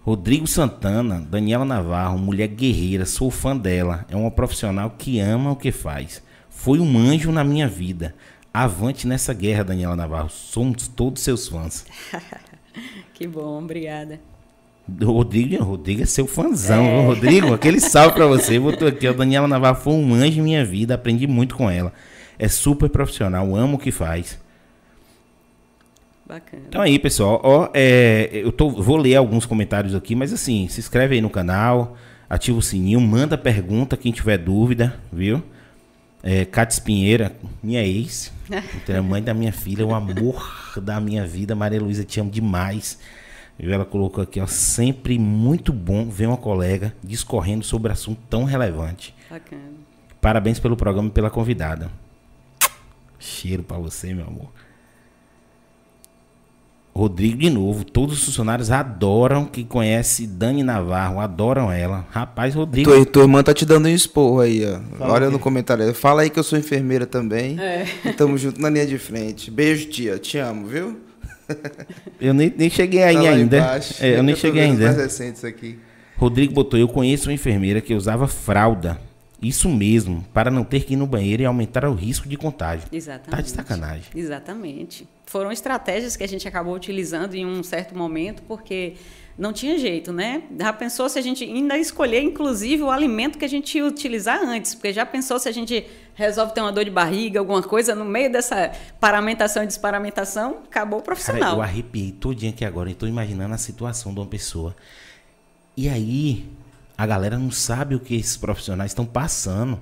Rodrigo 0.00 0.46
Santana, 0.46 1.20
Daniela 1.20 1.64
Navarro, 1.64 2.16
mulher 2.16 2.46
guerreira, 2.46 3.04
sou 3.04 3.28
fã 3.28 3.56
dela. 3.56 4.06
É 4.08 4.14
uma 4.14 4.30
profissional 4.30 4.90
que 4.90 5.18
ama 5.18 5.50
o 5.50 5.56
que 5.56 5.72
faz. 5.72 6.22
Foi 6.48 6.78
um 6.78 6.96
anjo 6.96 7.32
na 7.32 7.42
minha 7.42 7.66
vida. 7.66 8.14
Avante 8.54 9.06
nessa 9.06 9.34
guerra, 9.34 9.64
Daniela 9.64 9.96
Navarro. 9.96 10.30
Somos 10.30 10.86
todos 10.86 11.22
seus 11.22 11.48
fãs. 11.48 11.84
que 13.14 13.26
bom, 13.26 13.58
obrigada. 13.58 14.20
Rodrigo, 15.02 15.62
Rodrigo 15.64 16.02
é 16.02 16.06
seu 16.06 16.26
fãzão, 16.26 16.84
é. 16.84 17.06
Rodrigo, 17.06 17.52
aquele 17.52 17.80
salve 17.80 18.14
pra 18.14 18.26
você. 18.26 18.58
Botou 18.58 18.86
aqui, 18.86 19.06
a 19.06 19.12
Daniela 19.12 19.48
Navarro 19.48 19.80
foi 19.80 19.92
um 19.92 20.14
anjo 20.14 20.38
em 20.38 20.42
minha 20.42 20.64
vida, 20.64 20.94
aprendi 20.94 21.26
muito 21.26 21.56
com 21.56 21.68
ela. 21.68 21.92
É 22.38 22.48
super 22.48 22.88
profissional, 22.88 23.54
amo 23.56 23.76
o 23.76 23.78
que 23.78 23.90
faz. 23.90 24.38
Bacana. 26.26 26.62
Então 26.68 26.80
aí, 26.80 26.98
pessoal, 26.98 27.40
ó, 27.42 27.68
é, 27.72 28.30
eu 28.32 28.52
tô, 28.52 28.68
vou 28.70 28.96
ler 28.96 29.16
alguns 29.16 29.46
comentários 29.46 29.94
aqui, 29.94 30.14
mas 30.14 30.32
assim, 30.32 30.68
se 30.68 30.80
inscreve 30.80 31.14
aí 31.14 31.20
no 31.20 31.30
canal, 31.30 31.96
ativa 32.28 32.58
o 32.58 32.62
sininho, 32.62 33.00
manda 33.00 33.38
pergunta 33.38 33.96
quem 33.96 34.12
tiver 34.12 34.38
dúvida, 34.38 34.98
viu? 35.12 35.42
É, 36.22 36.44
Cates 36.44 36.80
Pinheira, 36.80 37.32
minha 37.62 37.84
ex, 37.84 38.32
então, 38.76 39.02
mãe 39.04 39.22
da 39.22 39.32
minha 39.32 39.52
filha, 39.52 39.86
o 39.86 39.94
amor 39.94 40.74
da 40.82 41.00
minha 41.00 41.24
vida. 41.24 41.54
Maria 41.54 41.80
Luísa, 41.80 42.04
te 42.04 42.20
amo 42.20 42.30
demais. 42.30 42.98
E 43.58 43.70
ela 43.70 43.84
colocou 43.84 44.22
aqui, 44.22 44.40
ó, 44.40 44.46
sempre 44.46 45.18
muito 45.18 45.72
bom 45.72 46.08
ver 46.08 46.26
uma 46.26 46.36
colega 46.36 46.94
discorrendo 47.02 47.64
sobre 47.64 47.90
assunto 47.90 48.20
tão 48.28 48.44
relevante. 48.44 49.14
Bacana. 49.30 49.62
Parabéns 50.20 50.58
pelo 50.58 50.76
programa 50.76 51.08
e 51.08 51.12
pela 51.12 51.30
convidada. 51.30 51.90
Cheiro 53.18 53.62
para 53.62 53.78
você, 53.78 54.12
meu 54.12 54.26
amor. 54.26 54.48
Rodrigo 56.94 57.36
de 57.36 57.50
novo, 57.50 57.84
todos 57.84 58.18
os 58.18 58.24
funcionários 58.24 58.70
adoram 58.70 59.44
que 59.44 59.62
conhece 59.64 60.26
Dani 60.26 60.62
Navarro, 60.62 61.20
adoram 61.20 61.70
ela. 61.70 62.06
Rapaz, 62.10 62.54
Rodrigo. 62.54 62.90
Tua, 62.90 63.04
tua 63.04 63.22
irmã 63.22 63.42
tá 63.42 63.52
te 63.52 63.66
dando 63.66 63.86
um 63.86 63.90
esporro 63.90 64.40
aí, 64.40 64.64
ó. 64.64 64.80
Fala 64.96 65.12
Olha 65.12 65.30
no 65.30 65.38
comentário. 65.38 65.92
Fala 65.94 66.22
aí 66.22 66.30
que 66.30 66.38
eu 66.38 66.42
sou 66.42 66.58
enfermeira 66.58 67.04
também. 67.04 67.60
É. 67.60 67.86
E 68.02 68.12
tamo 68.14 68.38
junto 68.38 68.60
na 68.60 68.70
linha 68.70 68.86
de 68.86 68.96
frente. 68.96 69.50
Beijo, 69.50 69.90
tia. 69.90 70.18
Te 70.18 70.38
amo, 70.38 70.66
viu? 70.66 71.05
Eu 72.20 72.34
nem, 72.34 72.52
nem 72.56 72.70
cheguei 72.70 73.02
aí 73.02 73.14
tá 73.14 73.30
ainda. 73.30 73.80
É, 74.00 74.18
eu 74.18 74.22
nem 74.22 74.34
cheguei 74.34 74.62
ainda. 74.62 74.86
Mais 74.86 74.96
recentes 74.96 75.44
aqui. 75.44 75.78
Rodrigo 76.16 76.52
botou: 76.52 76.78
Eu 76.78 76.88
conheço 76.88 77.28
uma 77.28 77.34
enfermeira 77.34 77.80
que 77.80 77.94
usava 77.94 78.26
fralda. 78.26 79.00
Isso 79.40 79.68
mesmo, 79.68 80.24
para 80.32 80.50
não 80.50 80.64
ter 80.64 80.84
que 80.84 80.94
ir 80.94 80.96
no 80.96 81.06
banheiro 81.06 81.42
e 81.42 81.46
aumentar 81.46 81.84
o 81.84 81.94
risco 81.94 82.26
de 82.26 82.38
contágio. 82.38 82.88
Exatamente. 82.90 83.30
Tá 83.30 83.40
de 83.42 83.50
sacanagem. 83.50 84.04
Exatamente. 84.14 85.06
Foram 85.26 85.52
estratégias 85.52 86.16
que 86.16 86.24
a 86.24 86.28
gente 86.28 86.48
acabou 86.48 86.74
utilizando 86.74 87.34
em 87.34 87.44
um 87.44 87.62
certo 87.62 87.94
momento, 87.94 88.42
porque 88.48 88.94
não 89.38 89.52
tinha 89.52 89.78
jeito, 89.78 90.12
né? 90.12 90.44
Já 90.58 90.72
pensou 90.72 91.08
se 91.08 91.18
a 91.18 91.22
gente 91.22 91.44
ainda 91.44 91.76
escolher, 91.76 92.22
inclusive, 92.22 92.82
o 92.82 92.90
alimento 92.90 93.36
que 93.36 93.44
a 93.44 93.48
gente 93.48 93.76
ia 93.76 93.84
utilizar 93.84 94.42
antes? 94.42 94.74
Porque 94.74 94.92
já 94.92 95.04
pensou 95.04 95.38
se 95.38 95.46
a 95.48 95.52
gente 95.52 95.84
resolve 96.14 96.54
ter 96.54 96.62
uma 96.62 96.72
dor 96.72 96.84
de 96.84 96.90
barriga, 96.90 97.38
alguma 97.38 97.62
coisa, 97.62 97.94
no 97.94 98.04
meio 98.04 98.32
dessa 98.32 98.72
paramentação 98.98 99.62
e 99.62 99.66
desparamentação, 99.66 100.62
acabou 100.64 101.00
o 101.00 101.02
profissional. 101.02 101.42
Cara, 101.42 101.56
eu 101.56 101.62
arrepiei 101.62 102.12
todinho 102.12 102.52
aqui 102.52 102.64
agora, 102.64 102.90
estou 102.90 103.06
imaginando 103.06 103.54
a 103.54 103.58
situação 103.58 104.14
de 104.14 104.20
uma 104.20 104.26
pessoa. 104.26 104.74
E 105.76 105.90
aí, 105.90 106.48
a 106.96 107.06
galera 107.06 107.38
não 107.38 107.50
sabe 107.50 107.94
o 107.94 108.00
que 108.00 108.14
esses 108.14 108.38
profissionais 108.38 108.92
estão 108.92 109.04
passando 109.04 109.78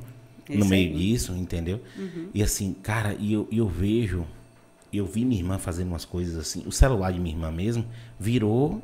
Esse 0.49 0.59
no 0.59 0.64
meio 0.64 0.90
aí. 0.90 0.99
disso, 0.99 1.33
entendeu? 1.33 1.81
Uhum. 1.97 2.29
E 2.35 2.43
assim, 2.43 2.75
cara, 2.83 3.14
e 3.21 3.33
eu, 3.33 3.47
eu 3.53 3.69
vejo, 3.69 4.27
eu 4.93 5.07
vi 5.07 5.25
minha 5.25 5.40
irmã 5.40 5.59
fazendo 5.59 5.87
umas 5.88 6.05
coisas 6.05 6.37
assim, 6.37 6.64
o 6.67 6.73
celular 6.73 7.12
de 7.12 7.21
minha 7.21 7.33
irmã 7.37 7.53
mesmo 7.53 7.87
virou 8.19 8.83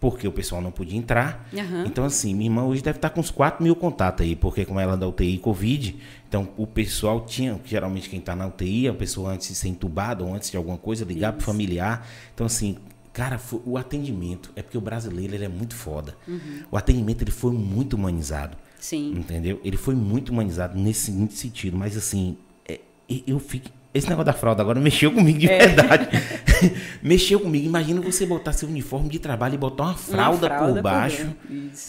porque 0.00 0.26
o 0.26 0.32
pessoal 0.32 0.62
não 0.62 0.72
podia 0.72 0.98
entrar. 0.98 1.46
Uhum. 1.52 1.84
Então, 1.84 2.04
assim, 2.04 2.34
minha 2.34 2.50
irmã 2.50 2.64
hoje 2.64 2.82
deve 2.82 2.96
estar 2.96 3.10
com 3.10 3.20
uns 3.20 3.30
4 3.30 3.62
mil 3.62 3.76
contatos 3.76 4.24
aí, 4.24 4.34
porque 4.34 4.64
como 4.64 4.80
ela 4.80 4.94
é 4.94 4.96
da 4.96 5.06
UTI 5.06 5.36
Covid, 5.38 5.94
então 6.26 6.48
o 6.56 6.66
pessoal 6.66 7.20
tinha, 7.26 7.60
geralmente 7.66 8.08
quem 8.08 8.18
está 8.18 8.34
na 8.34 8.46
UTI, 8.46 8.88
a 8.88 8.94
pessoa 8.94 9.30
antes 9.30 9.48
de 9.48 9.54
ser 9.54 9.68
entubada 9.68 10.24
ou 10.24 10.34
antes 10.34 10.50
de 10.50 10.56
alguma 10.56 10.78
coisa, 10.78 11.04
ligar 11.04 11.34
para 11.34 11.42
o 11.42 11.44
familiar. 11.44 12.08
Então, 12.34 12.46
assim, 12.46 12.78
cara, 13.12 13.36
foi, 13.38 13.60
o 13.66 13.76
atendimento, 13.76 14.50
é 14.56 14.62
porque 14.62 14.78
o 14.78 14.80
brasileiro 14.80 15.34
ele 15.34 15.44
é 15.44 15.48
muito 15.48 15.74
foda. 15.74 16.16
Uhum. 16.26 16.62
O 16.70 16.76
atendimento 16.78 17.22
ele 17.22 17.30
foi 17.30 17.52
muito 17.52 17.94
humanizado. 17.94 18.56
Sim. 18.78 19.12
Entendeu? 19.12 19.60
Ele 19.62 19.76
foi 19.76 19.94
muito 19.94 20.30
humanizado 20.30 20.78
nesse 20.78 21.06
seguinte 21.06 21.34
sentido, 21.34 21.76
mas 21.76 21.94
assim, 21.94 22.38
é, 22.66 22.80
eu 23.26 23.38
fico 23.38 23.68
esse 23.92 24.08
negócio 24.08 24.26
da 24.26 24.32
fralda 24.32 24.62
agora 24.62 24.80
mexeu 24.80 25.12
comigo 25.12 25.38
de 25.38 25.48
é. 25.48 25.58
verdade. 25.58 26.08
mexeu 27.02 27.40
comigo. 27.40 27.66
Imagina 27.66 28.00
você 28.00 28.24
botar 28.24 28.52
seu 28.52 28.68
uniforme 28.68 29.08
de 29.08 29.18
trabalho 29.18 29.54
e 29.54 29.58
botar 29.58 29.84
uma 29.84 29.94
fralda, 29.94 30.46
uma 30.46 30.56
fralda 30.56 30.74
por 30.74 30.82
baixo. 30.82 31.36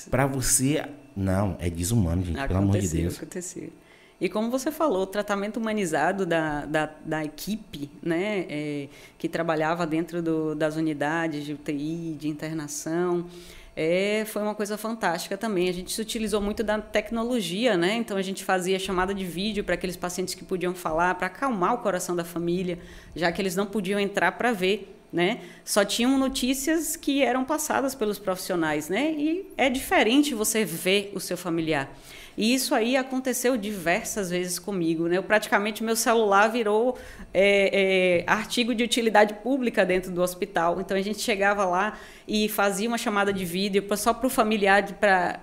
para 0.09 0.25
você. 0.25 0.83
Não, 1.15 1.57
é 1.59 1.69
desumano, 1.69 2.23
gente, 2.23 2.39
aconteceu, 2.39 2.47
pelo 2.47 2.59
amor 2.59 2.79
de 2.79 2.87
Deus. 2.87 3.17
Aconteceu. 3.17 3.69
E 4.19 4.29
como 4.29 4.51
você 4.51 4.71
falou, 4.71 5.01
o 5.01 5.07
tratamento 5.07 5.57
humanizado 5.57 6.27
da, 6.27 6.63
da, 6.65 6.91
da 7.03 7.25
equipe 7.25 7.89
né, 8.03 8.45
é, 8.47 8.87
que 9.17 9.27
trabalhava 9.27 9.85
dentro 9.87 10.21
do, 10.21 10.53
das 10.53 10.75
unidades 10.75 11.43
de 11.43 11.53
UTI, 11.53 12.15
de 12.19 12.27
internação, 12.27 13.25
é, 13.75 14.25
foi 14.25 14.41
uma 14.41 14.53
coisa 14.53 14.77
fantástica 14.77 15.37
também. 15.37 15.69
A 15.69 15.73
gente 15.73 15.91
se 15.91 16.01
utilizou 16.01 16.41
muito 16.41 16.63
da 16.63 16.79
tecnologia, 16.79 17.77
né? 17.77 17.95
Então 17.95 18.17
a 18.17 18.21
gente 18.21 18.43
fazia 18.43 18.77
chamada 18.77 19.13
de 19.13 19.23
vídeo 19.23 19.63
para 19.63 19.75
aqueles 19.75 19.95
pacientes 19.95 20.33
que 20.33 20.43
podiam 20.43 20.75
falar, 20.75 21.15
para 21.15 21.27
acalmar 21.27 21.75
o 21.75 21.77
coração 21.77 22.15
da 22.15 22.23
família, 22.23 22.79
já 23.15 23.31
que 23.31 23.41
eles 23.41 23.55
não 23.55 23.65
podiam 23.65 23.99
entrar 23.99 24.33
para 24.33 24.51
ver. 24.51 24.97
Né? 25.11 25.41
Só 25.65 25.83
tinham 25.83 26.17
notícias 26.17 26.95
que 26.95 27.21
eram 27.21 27.43
passadas 27.43 27.93
pelos 27.93 28.17
profissionais, 28.17 28.87
né? 28.87 29.11
E 29.11 29.45
é 29.57 29.69
diferente 29.69 30.33
você 30.33 30.63
ver 30.63 31.11
o 31.13 31.19
seu 31.19 31.35
familiar. 31.35 31.93
E 32.37 32.53
isso 32.53 32.73
aí 32.73 32.95
aconteceu 32.95 33.57
diversas 33.57 34.29
vezes 34.29 34.57
comigo. 34.57 35.07
Né? 35.07 35.17
Eu, 35.17 35.23
praticamente, 35.23 35.83
meu 35.83 35.95
celular 35.95 36.47
virou 36.47 36.97
é, 37.33 38.23
é, 38.23 38.23
artigo 38.25 38.73
de 38.73 38.83
utilidade 38.83 39.33
pública 39.35 39.85
dentro 39.85 40.11
do 40.11 40.21
hospital. 40.21 40.79
Então, 40.79 40.95
a 40.97 41.01
gente 41.01 41.19
chegava 41.19 41.65
lá 41.65 41.97
e 42.27 42.47
fazia 42.47 42.87
uma 42.87 42.97
chamada 42.97 43.33
de 43.33 43.43
vídeo 43.43 43.85
só 43.97 44.13
para 44.13 44.27
o 44.27 44.29
familiar, 44.29 44.85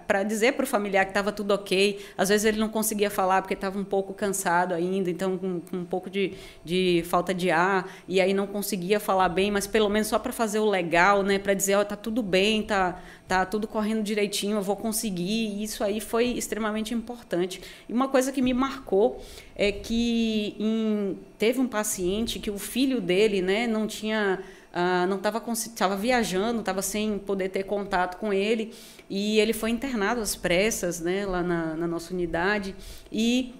para 0.06 0.22
dizer 0.22 0.52
para 0.52 0.64
o 0.64 0.66
familiar 0.66 1.04
que 1.04 1.10
estava 1.10 1.30
tudo 1.30 1.52
ok. 1.52 2.04
Às 2.16 2.30
vezes 2.30 2.46
ele 2.46 2.58
não 2.58 2.68
conseguia 2.68 3.10
falar 3.10 3.42
porque 3.42 3.54
estava 3.54 3.78
um 3.78 3.84
pouco 3.84 4.14
cansado 4.14 4.72
ainda, 4.72 5.10
então 5.10 5.36
com, 5.36 5.60
com 5.60 5.76
um 5.76 5.84
pouco 5.84 6.08
de, 6.08 6.32
de, 6.64 7.04
falta 7.06 7.34
de 7.34 7.50
ar, 7.50 7.86
e 8.08 8.20
aí 8.20 8.32
não 8.32 8.46
conseguia 8.46 8.98
falar 8.98 9.28
bem, 9.28 9.50
mas 9.50 9.66
pelo 9.66 9.88
menos 9.88 10.08
só 10.08 10.18
para 10.18 10.32
fazer 10.32 10.60
o 10.60 10.64
legal, 10.64 11.22
né? 11.22 11.38
para 11.38 11.52
dizer: 11.52 11.76
oh, 11.76 11.84
tá 11.84 11.96
tudo 11.96 12.22
bem, 12.22 12.62
tá, 12.62 12.98
tá 13.28 13.44
tudo 13.44 13.68
correndo 13.68 14.02
direitinho, 14.02 14.56
eu 14.56 14.62
vou 14.62 14.74
conseguir. 14.74 15.62
Isso 15.62 15.84
aí 15.84 16.00
foi 16.00 16.28
extremamente 16.28 16.94
importante. 16.94 17.60
E 17.86 17.92
uma 17.92 18.08
coisa 18.08 18.32
que 18.32 18.40
me 18.40 18.54
marcou 18.54 19.22
é 19.54 19.70
que 19.70 20.56
em, 20.58 21.18
teve 21.36 21.60
um 21.60 21.68
paciente 21.68 22.38
que 22.38 22.50
o 22.50 22.58
filho 22.58 23.00
dele 23.00 23.42
né, 23.42 23.66
não 23.66 23.86
tinha 23.86 24.40
ah, 24.72 25.06
não 25.06 25.16
estava 25.16 25.42
estava 25.52 25.96
viajando, 25.96 26.60
estava 26.60 26.82
sem 26.82 27.18
poder 27.18 27.48
ter 27.50 27.64
contato 27.64 28.16
com 28.16 28.32
ele 28.32 28.72
e 29.10 29.40
ele 29.40 29.52
foi 29.52 29.70
internado 29.70 30.20
às 30.20 30.36
pressas, 30.36 31.00
né, 31.00 31.26
lá 31.26 31.42
na, 31.42 31.74
na 31.74 31.86
nossa 31.86 32.12
unidade 32.12 32.76
e 33.10 33.54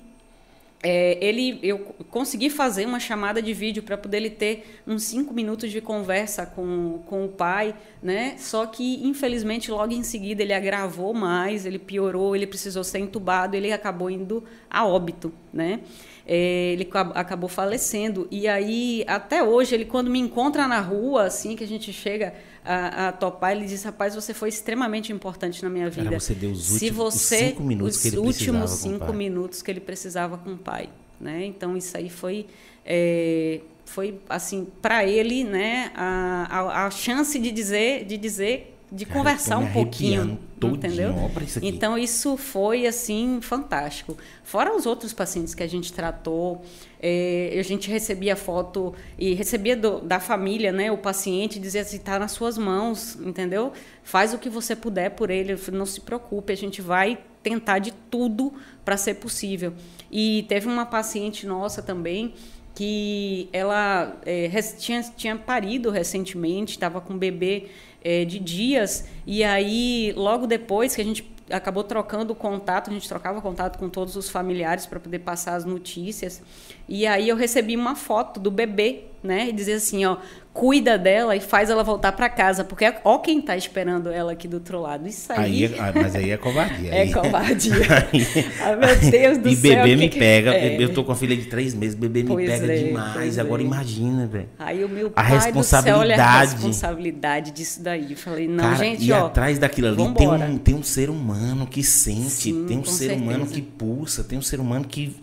é, 0.81 1.19
ele, 1.21 1.59
eu 1.61 1.79
consegui 2.09 2.49
fazer 2.49 2.87
uma 2.87 3.01
chamada 3.01 3.43
de 3.43 3.53
vídeo 3.53 3.83
para 3.83 3.99
poder 3.99 4.19
ele 4.19 4.31
ter 4.31 4.81
uns 4.87 5.03
cinco 5.03 5.35
minutos 5.35 5.73
de 5.73 5.81
conversa 5.81 6.47
com, 6.47 7.01
com 7.07 7.25
o 7.25 7.29
pai, 7.29 7.75
né? 8.01 8.37
Só 8.39 8.65
que, 8.65 9.05
infelizmente, 9.05 9.73
logo 9.73 9.93
em 9.93 10.05
seguida 10.05 10.43
ele 10.43 10.53
agravou 10.53 11.13
mais, 11.13 11.67
ele 11.67 11.81
piorou, 11.81 12.37
ele 12.37 12.47
precisou 12.47 12.85
ser 12.85 13.01
entubado, 13.01 13.57
ele 13.57 13.73
acabou 13.73 14.09
indo 14.09 14.45
a 14.71 14.87
óbito, 14.87 15.33
né? 15.53 15.81
É, 16.25 16.73
ele 16.75 16.89
acabou 17.15 17.49
falecendo. 17.49 18.29
E 18.31 18.47
aí, 18.47 19.03
até 19.09 19.43
hoje, 19.43 19.75
ele 19.75 19.85
quando 19.85 20.09
me 20.11 20.21
encontra 20.21 20.69
na 20.69 20.79
rua, 20.79 21.25
assim, 21.25 21.57
que 21.57 21.65
a 21.65 21.69
gente 21.69 21.93
chega 21.93 22.35
a, 22.65 23.09
a 23.09 23.13
topar, 23.13 23.53
ele 23.53 23.67
diz, 23.67 23.83
rapaz, 23.83 24.15
você 24.15 24.35
foi 24.35 24.49
extremamente 24.49 25.13
importante 25.13 25.63
na 25.63 25.71
minha 25.71 25.89
vida. 25.89 26.05
Cara, 26.05 26.21
você 26.21 26.35
deu 26.35 26.51
os, 26.51 26.65
Se 26.65 26.87
últimos, 26.87 27.15
você, 27.15 27.35
os 27.37 27.41
cinco 27.49 27.63
minutos 27.63 27.97
os 27.97 28.03
que 28.03 28.09
ele 28.09 28.19
últimos 28.19 28.71
cinco 28.71 29.13
minutos 29.13 29.63
que 29.63 29.71
ele 29.71 29.81
precisava 29.81 30.39
com 30.39 30.55
o 30.55 30.59
pai. 30.59 30.89
Né? 31.21 31.47
Então, 31.47 31.77
isso 31.77 31.97
aí 31.97 32.09
foi... 32.09 32.47
É, 32.85 33.61
foi 33.85 34.21
assim 34.29 34.67
para 34.83 35.05
ele 35.05 35.45
né 35.45 35.91
a, 35.95 36.47
a, 36.51 36.87
a, 36.87 36.91
chance 36.91 37.39
de 37.39 37.51
dizer 37.51 38.05
de 38.05 38.19
dizer 38.19 38.78
de 38.91 39.05
Cara, 39.05 39.19
conversar 39.19 39.59
um 39.59 39.71
pouquinho, 39.71 40.39
entendeu? 40.63 41.15
Isso 41.45 41.61
então 41.63 41.99
isso 41.99 42.37
foi 42.37 42.87
assim 42.87 43.39
fantástico. 43.41 44.17
Fora 44.43 44.75
os 44.75 44.87
outros 44.87 45.13
pacientes 45.13 45.55
que 45.55 45.63
a 45.63 45.67
gente 45.67 45.93
tratou, 45.93 46.63
é, 47.01 47.55
a 47.59 47.63
gente 47.63 47.91
recebia 47.91 48.35
foto 48.35 48.95
e 49.19 49.35
recebia 49.35 49.77
do, 49.77 50.01
da 50.01 50.19
família, 50.19 50.73
né? 50.73 50.91
O 50.91 50.97
paciente 50.97 51.59
dizia 51.59 51.83
assim, 51.83 51.97
está 51.97 52.19
nas 52.19 52.33
suas 52.33 52.57
mãos, 52.57 53.17
entendeu? 53.17 53.73
Faz 54.03 54.33
o 54.33 54.39
que 54.39 54.49
você 54.49 54.75
puder 54.75 55.11
por 55.11 55.31
ele, 55.31 55.55
não 55.71 55.85
se 55.85 56.01
preocupe, 56.01 56.53
a 56.53 56.57
gente 56.57 56.81
vai 56.81 57.19
tentar 57.43 57.79
de 57.79 57.93
tudo 58.11 58.53
para 58.85 58.97
ser 58.97 59.15
possível. 59.15 59.75
E 60.11 60.47
teve 60.49 60.67
uma 60.67 60.87
paciente 60.87 61.47
nossa 61.47 61.83
também 61.83 62.35
que 62.75 63.49
ela 63.53 64.17
é, 64.25 64.49
tinha, 64.79 65.03
tinha 65.17 65.35
parido 65.35 65.91
recentemente, 65.91 66.75
estava 66.75 67.01
com 67.01 67.15
um 67.15 67.19
bebê 67.19 67.67
é, 68.09 68.25
de 68.25 68.39
dias. 68.39 69.05
E 69.27 69.45
aí, 69.45 70.15
logo 70.17 70.47
depois 70.47 70.97
que 70.97 71.03
a 71.03 71.05
gente 71.05 71.31
acabou 71.51 71.85
trocando 71.85 72.33
o 72.33 72.37
contato, 72.37 72.89
a 72.89 72.93
gente 72.93 73.07
trocava 73.07 73.43
contato 73.43 73.79
com 73.79 73.91
todos 73.91 74.17
os 74.17 74.31
familiares 74.31 74.87
para 74.87 74.99
poder 74.99 75.19
passar 75.19 75.57
as 75.57 75.67
notícias. 75.67 76.41
E 76.89 77.07
aí 77.07 77.29
eu 77.29 77.37
recebi 77.37 77.77
uma 77.77 77.95
foto 77.95 78.41
do 78.41 78.51
bebê, 78.51 79.05
né? 79.23 79.49
E 79.51 79.53
dizia 79.53 79.77
assim, 79.77 80.07
ó, 80.07 80.17
cuida 80.59 80.99
dela 80.99 81.37
e 81.37 81.41
faz 81.41 81.71
ela 81.71 81.85
voltar 81.85 82.11
para 82.11 82.29
casa, 82.29 82.65
porque 82.65 82.85
é, 82.85 83.01
ó 83.05 83.19
quem 83.19 83.39
está 83.39 83.57
esperando 83.57 84.11
ela 84.11 84.33
aqui 84.33 84.49
do 84.49 84.55
outro 84.55 84.81
lado. 84.81 85.07
Isso 85.07 85.33
aí. 85.33 85.65
aí 85.65 85.73
é, 85.73 85.79
ah, 85.79 85.93
mas 85.95 86.17
aí 86.17 86.33
é 86.33 86.37
covardia. 86.37 86.91
é 86.93 87.13
covardia. 87.13 87.75
Ai, 88.61 88.75
meu 88.75 88.97
Deus 88.97 89.39
do 89.39 89.49
e 89.49 89.55
céu. 89.55 89.71
E 89.71 89.77
bebê 89.77 89.95
me 89.95 90.09
que 90.09 90.19
pega. 90.19 90.53
É. 90.53 90.83
Eu 90.83 90.93
tô 90.93 91.05
com 91.05 91.13
a 91.13 91.15
filha 91.15 91.37
de 91.37 91.45
três 91.45 91.75
meses, 91.75 91.95
bebê 91.95 92.25
me 92.25 92.31
pois 92.31 92.51
pega 92.51 92.73
é, 92.73 92.77
demais. 92.77 93.39
Agora 93.39 93.63
é. 93.63 93.65
imagina, 93.67 94.27
velho. 94.27 94.49
Aí 94.59 94.85
o 94.85 94.89
meu 94.89 95.13
pai 95.13 95.25
a 95.25 95.29
responsabilidade. 95.29 96.09
Céu, 96.09 96.17
olha 96.17 96.25
a 96.25 96.41
responsabilidade 96.41 97.51
disso 97.53 97.81
daí. 97.81 98.11
Eu 98.11 98.17
falei, 98.17 98.49
não, 98.49 98.65
Cara, 98.65 98.77
gente, 98.79 99.05
e 99.05 99.13
ó. 99.13 99.27
atrás 99.27 99.61
daquilo 99.61 99.87
ali 99.87 100.15
tem 100.15 100.29
um, 100.29 100.59
tem 100.59 100.75
um 100.75 100.83
ser 100.83 101.09
humano 101.09 101.69
que 101.69 101.85
sente, 101.85 102.31
Sim, 102.31 102.65
tem 102.67 102.79
um 102.79 102.85
ser 102.85 103.11
certeza. 103.11 103.23
humano 103.23 103.47
que 103.47 103.63
pulsa, 103.63 104.25
tem 104.25 104.37
um 104.37 104.43
ser 104.43 104.59
humano 104.59 104.85
que 104.85 105.17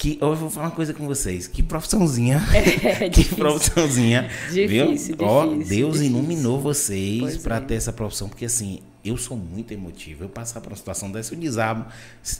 que 0.00 0.16
eu 0.18 0.34
vou 0.34 0.48
falar 0.48 0.68
uma 0.68 0.74
coisa 0.74 0.94
com 0.94 1.06
vocês. 1.06 1.46
Que 1.46 1.62
profissãozinha. 1.62 2.40
É, 2.90 3.08
que 3.10 3.22
profissãozinha. 3.34 4.30
Difícil, 4.50 5.16
viu? 5.16 5.26
Ó, 5.26 5.46
Deus 5.46 5.66
difícil. 5.68 6.04
iluminou 6.04 6.58
vocês 6.58 7.36
para 7.36 7.56
é. 7.56 7.60
ter 7.60 7.74
essa 7.74 7.92
profissão, 7.92 8.28
porque 8.28 8.46
assim, 8.46 8.80
eu 9.04 9.18
sou 9.18 9.36
muito 9.36 9.72
emotivo. 9.74 10.24
Eu 10.24 10.28
passar 10.30 10.62
por 10.62 10.70
uma 10.70 10.76
situação 10.76 11.12
dessa, 11.12 11.34
eu 11.34 11.38
desabo. 11.38 11.84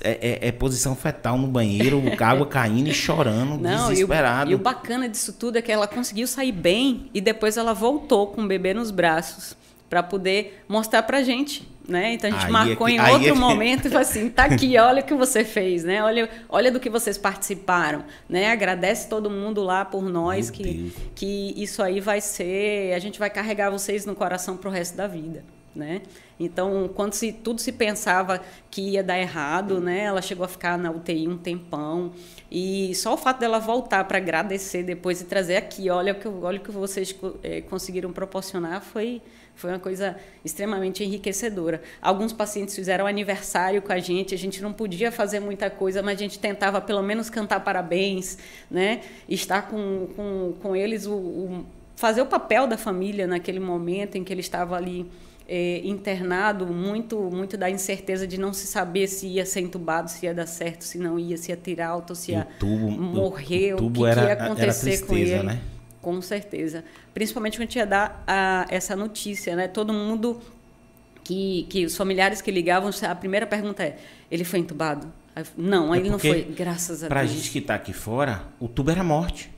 É, 0.01 0.11
é, 0.11 0.49
é 0.49 0.53
posição 0.53 0.97
fetal 0.97 1.37
no 1.37 1.49
banheiro, 1.49 2.03
água 2.19 2.47
caindo 2.47 2.89
e 2.89 2.95
chorando, 2.95 3.61
Não, 3.61 3.91
desesperado. 3.91 4.51
E 4.51 4.55
o, 4.55 4.57
e 4.57 4.59
o 4.59 4.59
bacana 4.59 5.07
disso 5.07 5.35
tudo 5.35 5.59
é 5.59 5.63
que 5.63 5.71
ela 5.71 5.87
conseguiu 5.87 6.27
sair 6.27 6.53
bem 6.53 7.11
e 7.13 7.21
depois 7.21 7.59
ela 7.59 7.75
voltou 7.75 8.29
com 8.29 8.43
o 8.43 8.49
bebê 8.49 8.73
nos 8.73 8.91
braços 8.91 9.55
para 9.91 10.03
poder 10.03 10.65
mostrar 10.67 11.03
para 11.03 11.23
gente, 11.23 11.69
né? 11.91 12.15
Então 12.15 12.31
a 12.31 12.33
gente 12.33 12.47
aí 12.47 12.53
marcou 12.53 12.89
é 12.89 12.93
que, 12.93 12.97
em 12.97 13.11
outro 13.11 13.29
é 13.29 13.35
momento 13.35 13.87
e 13.87 13.91
falou 13.91 14.03
assim, 14.03 14.31
tá 14.31 14.45
aqui, 14.45 14.79
olha 14.79 15.03
o 15.03 15.05
que 15.05 15.15
você 15.15 15.45
fez, 15.45 15.83
né? 15.83 16.03
Olha, 16.03 16.31
olha 16.49 16.71
do 16.71 16.79
que 16.79 16.89
vocês 16.89 17.19
participaram, 17.19 18.05
né? 18.29 18.51
Agradece 18.51 19.09
todo 19.09 19.29
mundo 19.29 19.63
lá 19.63 19.85
por 19.85 20.09
nós 20.09 20.49
que 20.51 20.93
que 21.15 21.53
isso 21.57 21.83
aí 21.83 22.01
vai 22.01 22.21
ser, 22.21 22.95
a 22.95 22.99
gente 22.99 23.19
vai 23.19 23.29
carregar 23.29 23.71
vocês 23.71 24.07
no 24.07 24.15
coração 24.15 24.57
pro 24.57 24.71
resto 24.71 24.97
da 24.97 25.07
vida, 25.07 25.45
né? 25.75 26.03
Então, 26.39 26.89
quando 26.95 27.13
se, 27.13 27.33
tudo 27.33 27.61
se 27.61 27.71
pensava 27.71 28.41
que 28.71 28.93
ia 28.93 29.03
dar 29.03 29.19
errado, 29.19 29.79
né? 29.79 30.05
Ela 30.05 30.23
chegou 30.23 30.45
a 30.45 30.49
ficar 30.49 30.79
na 30.79 30.91
UTI 30.91 31.29
um 31.29 31.37
tempão. 31.37 32.13
E 32.51 32.95
só 32.95 33.13
o 33.13 33.17
fato 33.17 33.41
dela 33.41 33.59
voltar 33.59 34.05
para 34.05 34.17
agradecer 34.17 34.83
depois 34.83 35.21
e 35.21 35.25
trazer 35.25 35.57
aqui, 35.57 35.91
olha 35.91 36.13
o 36.13 36.17
que, 36.17 36.27
olha 36.27 36.59
o 36.59 36.63
que 36.63 36.71
vocês 36.71 37.15
é, 37.43 37.61
conseguiram 37.61 38.11
proporcionar, 38.11 38.81
foi, 38.81 39.21
foi 39.61 39.71
uma 39.71 39.79
coisa 39.79 40.17
extremamente 40.45 41.05
enriquecedora. 41.05 41.83
Alguns 42.01 42.33
pacientes 42.33 42.75
fizeram 42.75 43.07
aniversário 43.07 43.83
com 43.83 43.93
a 43.93 43.99
gente, 43.99 44.35
a 44.35 44.39
gente 44.39 44.63
não 44.63 44.73
podia 44.73 45.13
fazer 45.13 45.39
muita 45.39 45.69
coisa, 45.69 46.03
mas 46.03 46.19
a 46.19 46.23
gente 46.23 46.39
tentava 46.39 46.81
pelo 46.81 47.03
menos 47.03 47.29
cantar 47.29 47.61
parabéns, 47.61 48.39
né? 48.71 49.03
estar 49.29 49.69
com, 49.69 50.09
com, 50.17 50.55
com 50.61 50.75
eles, 50.75 51.07
o, 51.07 51.15
o, 51.15 51.67
fazer 51.95 52.23
o 52.23 52.27
papel 52.27 52.67
da 52.67 52.79
família 52.79 53.27
naquele 53.27 53.61
momento 53.61 54.17
em 54.17 54.25
que 54.25 54.33
ele 54.33 54.41
estava 54.41 54.77
ali 54.77 55.07
é, 55.47 55.81
internado, 55.85 56.67
muito, 56.67 57.19
muito 57.31 57.57
da 57.57 57.69
incerteza 57.69 58.27
de 58.27 58.39
não 58.39 58.53
se 58.53 58.67
saber 58.67 59.09
se 59.09 59.27
ia 59.27 59.45
ser 59.45 59.61
entubado, 59.61 60.09
se 60.09 60.25
ia 60.25 60.33
dar 60.33 60.47
certo, 60.47 60.85
se 60.85 60.97
não 60.97 61.19
ia, 61.19 61.37
se 61.37 61.51
ia 61.51 61.57
tirar 61.57 61.89
alta, 61.89 62.15
se 62.15 62.33
ia 62.33 62.47
tubo, 62.59 62.91
morrer, 62.91 63.75
o, 63.75 63.83
o, 63.83 63.87
o 63.89 63.91
que, 63.91 64.05
era, 64.05 64.21
que, 64.21 64.27
ia 64.29 64.33
acontecer 64.33 64.91
tristeza, 64.91 65.07
com 65.07 65.17
ele. 65.17 65.43
Né? 65.43 65.61
Com 66.01 66.21
certeza. 66.23 66.85
Principalmente 67.13 67.59
quando 67.59 67.75
ia 67.75 67.87
dar 67.87 68.25
a, 68.27 68.67
essa 68.71 68.97
notícia, 68.97 69.55
né? 69.55 69.69
Todo 69.69 69.93
mundo 69.93 70.41
que, 71.23 71.67
que 71.69 71.85
os 71.85 71.97
familiares 71.97 72.41
que 72.41 72.51
ligavam, 72.51 72.91
a 73.09 73.15
primeira 73.15 73.47
pergunta 73.47 73.83
é: 73.83 73.99
ele 74.31 74.45
foi 74.45 74.61
entubado? 74.61 75.13
Não, 75.57 75.95
é 75.95 75.99
ele 75.99 76.11
não 76.11 76.19
foi, 76.19 76.43
graças 76.43 77.05
a 77.05 77.09
pra 77.09 77.21
Deus. 77.21 77.31
Pra 77.31 77.39
gente 77.39 77.51
que 77.51 77.59
está 77.59 77.75
aqui 77.75 77.93
fora, 77.93 78.45
o 78.59 78.69
tubo 78.69 78.91
era 78.91 79.05
morte. 79.05 79.51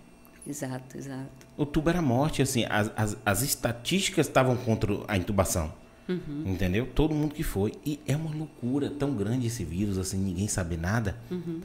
Exato, 0.47 0.97
exato. 0.97 1.47
O 1.57 1.65
tubo 1.65 1.89
era 1.89 2.03
morte, 2.03 2.43
assim, 2.43 2.65
as, 2.69 2.91
as, 2.97 3.17
as 3.25 3.43
estatísticas 3.43 4.27
estavam 4.27 4.57
contra 4.57 4.93
a 5.09 5.17
intubação. 5.17 5.73
Uhum. 6.09 6.43
Entendeu? 6.47 6.87
Todo 6.87 7.15
mundo 7.15 7.35
que 7.35 7.43
foi. 7.43 7.73
E 7.87 8.01
é 8.07 8.17
uma 8.17 8.35
loucura 8.35 8.91
tão 8.91 9.15
grande 9.15 9.47
esse 9.47 9.65
vírus, 9.65 9.99
assim, 9.99 10.19
ninguém 10.19 10.49
sabe 10.49 10.77
nada. 10.77 11.17
Uhum. 11.31 11.61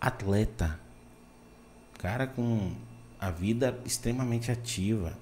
Atleta. 0.00 0.78
Cara 1.98 2.26
com 2.26 2.72
a 3.22 3.30
vida 3.30 3.78
extremamente 3.86 4.50
ativa. 4.50 5.12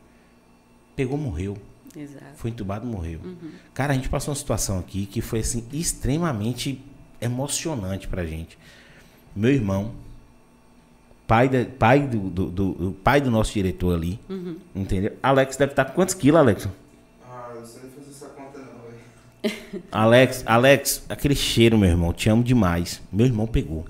Pegou, 0.97 1.19
morreu. 1.19 1.59
Exato. 1.95 2.25
Foi 2.37 2.51
entubado, 2.51 2.87
morreu. 2.87 3.21
Uhum. 3.23 3.51
Cara, 3.75 3.93
a 3.93 3.97
gente 3.97 4.09
passou 4.09 4.33
uma 4.33 4.39
situação 4.39 4.79
aqui 4.79 5.05
que 5.05 5.21
foi 5.21 5.41
assim 5.41 5.67
extremamente 5.71 6.83
emocionante 7.21 8.09
pra 8.09 8.25
gente. 8.25 8.57
Meu 9.37 9.51
irmão, 9.51 9.93
pai, 11.27 11.47
de, 11.47 11.67
pai 11.67 12.07
do, 12.07 12.31
do, 12.31 12.47
do, 12.47 12.73
do, 12.73 12.93
pai 12.93 13.21
do 13.21 13.31
nosso 13.31 13.53
diretor 13.53 13.95
ali, 13.95 14.19
uhum. 14.31 14.57
entendeu? 14.75 15.15
Alex 15.23 15.59
deve 15.59 15.73
estar 15.73 15.85
com 15.85 15.93
quantos 15.93 16.15
quilos, 16.15 16.41
Alex? 16.41 16.69
Ah, 17.23 17.53
eu 17.55 17.67
sei 17.67 17.83
fazer 17.83 18.11
essa 18.11 18.29
conta 18.29 18.61
não, 18.61 18.81
velho. 18.89 19.83
Alex, 19.93 20.43
Alex, 20.47 21.05
aquele 21.07 21.35
cheiro, 21.35 21.77
meu 21.77 21.91
irmão, 21.91 22.15
te 22.15 22.31
amo 22.31 22.43
demais. 22.43 23.03
Meu 23.13 23.27
irmão 23.27 23.47
pegou. 23.47 23.85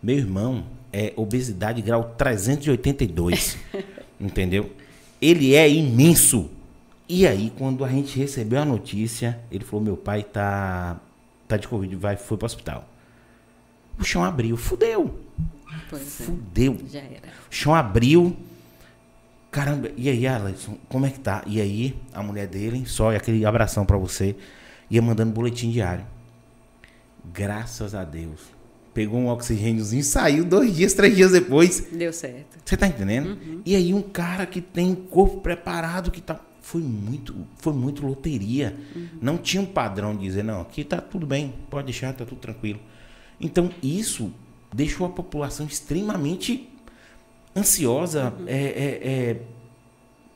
Meu 0.00 0.16
irmão 0.16 0.64
é 0.92 1.12
obesidade 1.16 1.82
grau 1.82 2.14
382. 2.16 3.58
entendeu? 4.20 4.72
Ele 5.20 5.54
é 5.54 5.68
imenso. 5.68 6.50
E 7.08 7.26
aí, 7.26 7.52
quando 7.56 7.84
a 7.84 7.88
gente 7.88 8.18
recebeu 8.18 8.60
a 8.60 8.64
notícia, 8.64 9.40
ele 9.50 9.64
falou: 9.64 9.84
meu 9.84 9.96
pai 9.96 10.22
tá, 10.22 11.00
tá 11.46 11.56
de 11.56 11.66
Covid, 11.66 11.94
vai, 11.96 12.16
foi 12.16 12.36
pro 12.36 12.46
hospital. 12.46 12.88
O 13.98 14.04
chão 14.04 14.22
abriu, 14.22 14.56
fudeu. 14.56 15.18
Pois 15.90 16.20
é. 16.20 16.24
fudeu. 16.24 16.78
É. 16.86 16.88
Já 16.88 17.00
era. 17.00 17.28
O 17.50 17.54
chão 17.54 17.74
abriu. 17.74 18.36
Caramba, 19.50 19.90
e 19.96 20.10
aí, 20.10 20.26
Alisson, 20.26 20.76
como 20.90 21.06
é 21.06 21.10
que 21.10 21.18
tá? 21.18 21.42
E 21.46 21.58
aí, 21.60 21.96
a 22.12 22.22
mulher 22.22 22.46
dele, 22.46 22.84
só 22.86 23.16
aquele 23.16 23.46
abração 23.46 23.86
para 23.86 23.96
você, 23.96 24.36
ia 24.90 25.00
mandando 25.00 25.32
boletim 25.32 25.70
diário. 25.70 26.04
Graças 27.32 27.94
a 27.94 28.04
Deus 28.04 28.57
pegou 28.94 29.18
um 29.18 29.28
oxigêniozinho, 29.28 30.02
saiu 30.02 30.44
dois 30.44 30.74
dias, 30.74 30.94
três 30.94 31.14
dias 31.14 31.32
depois. 31.32 31.86
Deu 31.92 32.12
certo. 32.12 32.58
Você 32.64 32.76
tá 32.76 32.86
entendendo? 32.86 33.30
Uhum. 33.30 33.62
E 33.64 33.74
aí 33.74 33.94
um 33.94 34.02
cara 34.02 34.44
que 34.46 34.60
tem 34.60 34.94
corpo 34.94 35.40
preparado, 35.40 36.10
que 36.10 36.20
tá. 36.20 36.40
Foi 36.60 36.82
muito, 36.82 37.34
foi 37.56 37.72
muito 37.72 38.06
loteria. 38.06 38.76
Uhum. 38.94 39.08
Não 39.22 39.38
tinha 39.38 39.62
um 39.62 39.66
padrão 39.66 40.14
de 40.14 40.22
dizer, 40.22 40.42
não, 40.42 40.60
aqui 40.60 40.84
tá 40.84 41.00
tudo 41.00 41.26
bem, 41.26 41.54
pode 41.70 41.86
deixar, 41.86 42.12
tá 42.12 42.26
tudo 42.26 42.38
tranquilo. 42.38 42.78
Então, 43.40 43.70
isso 43.82 44.30
deixou 44.74 45.06
a 45.06 45.10
população 45.10 45.66
extremamente 45.66 46.68
ansiosa, 47.56 48.34
uhum. 48.38 48.44
é, 48.46 48.54
é, 48.54 49.00
é, 49.02 49.42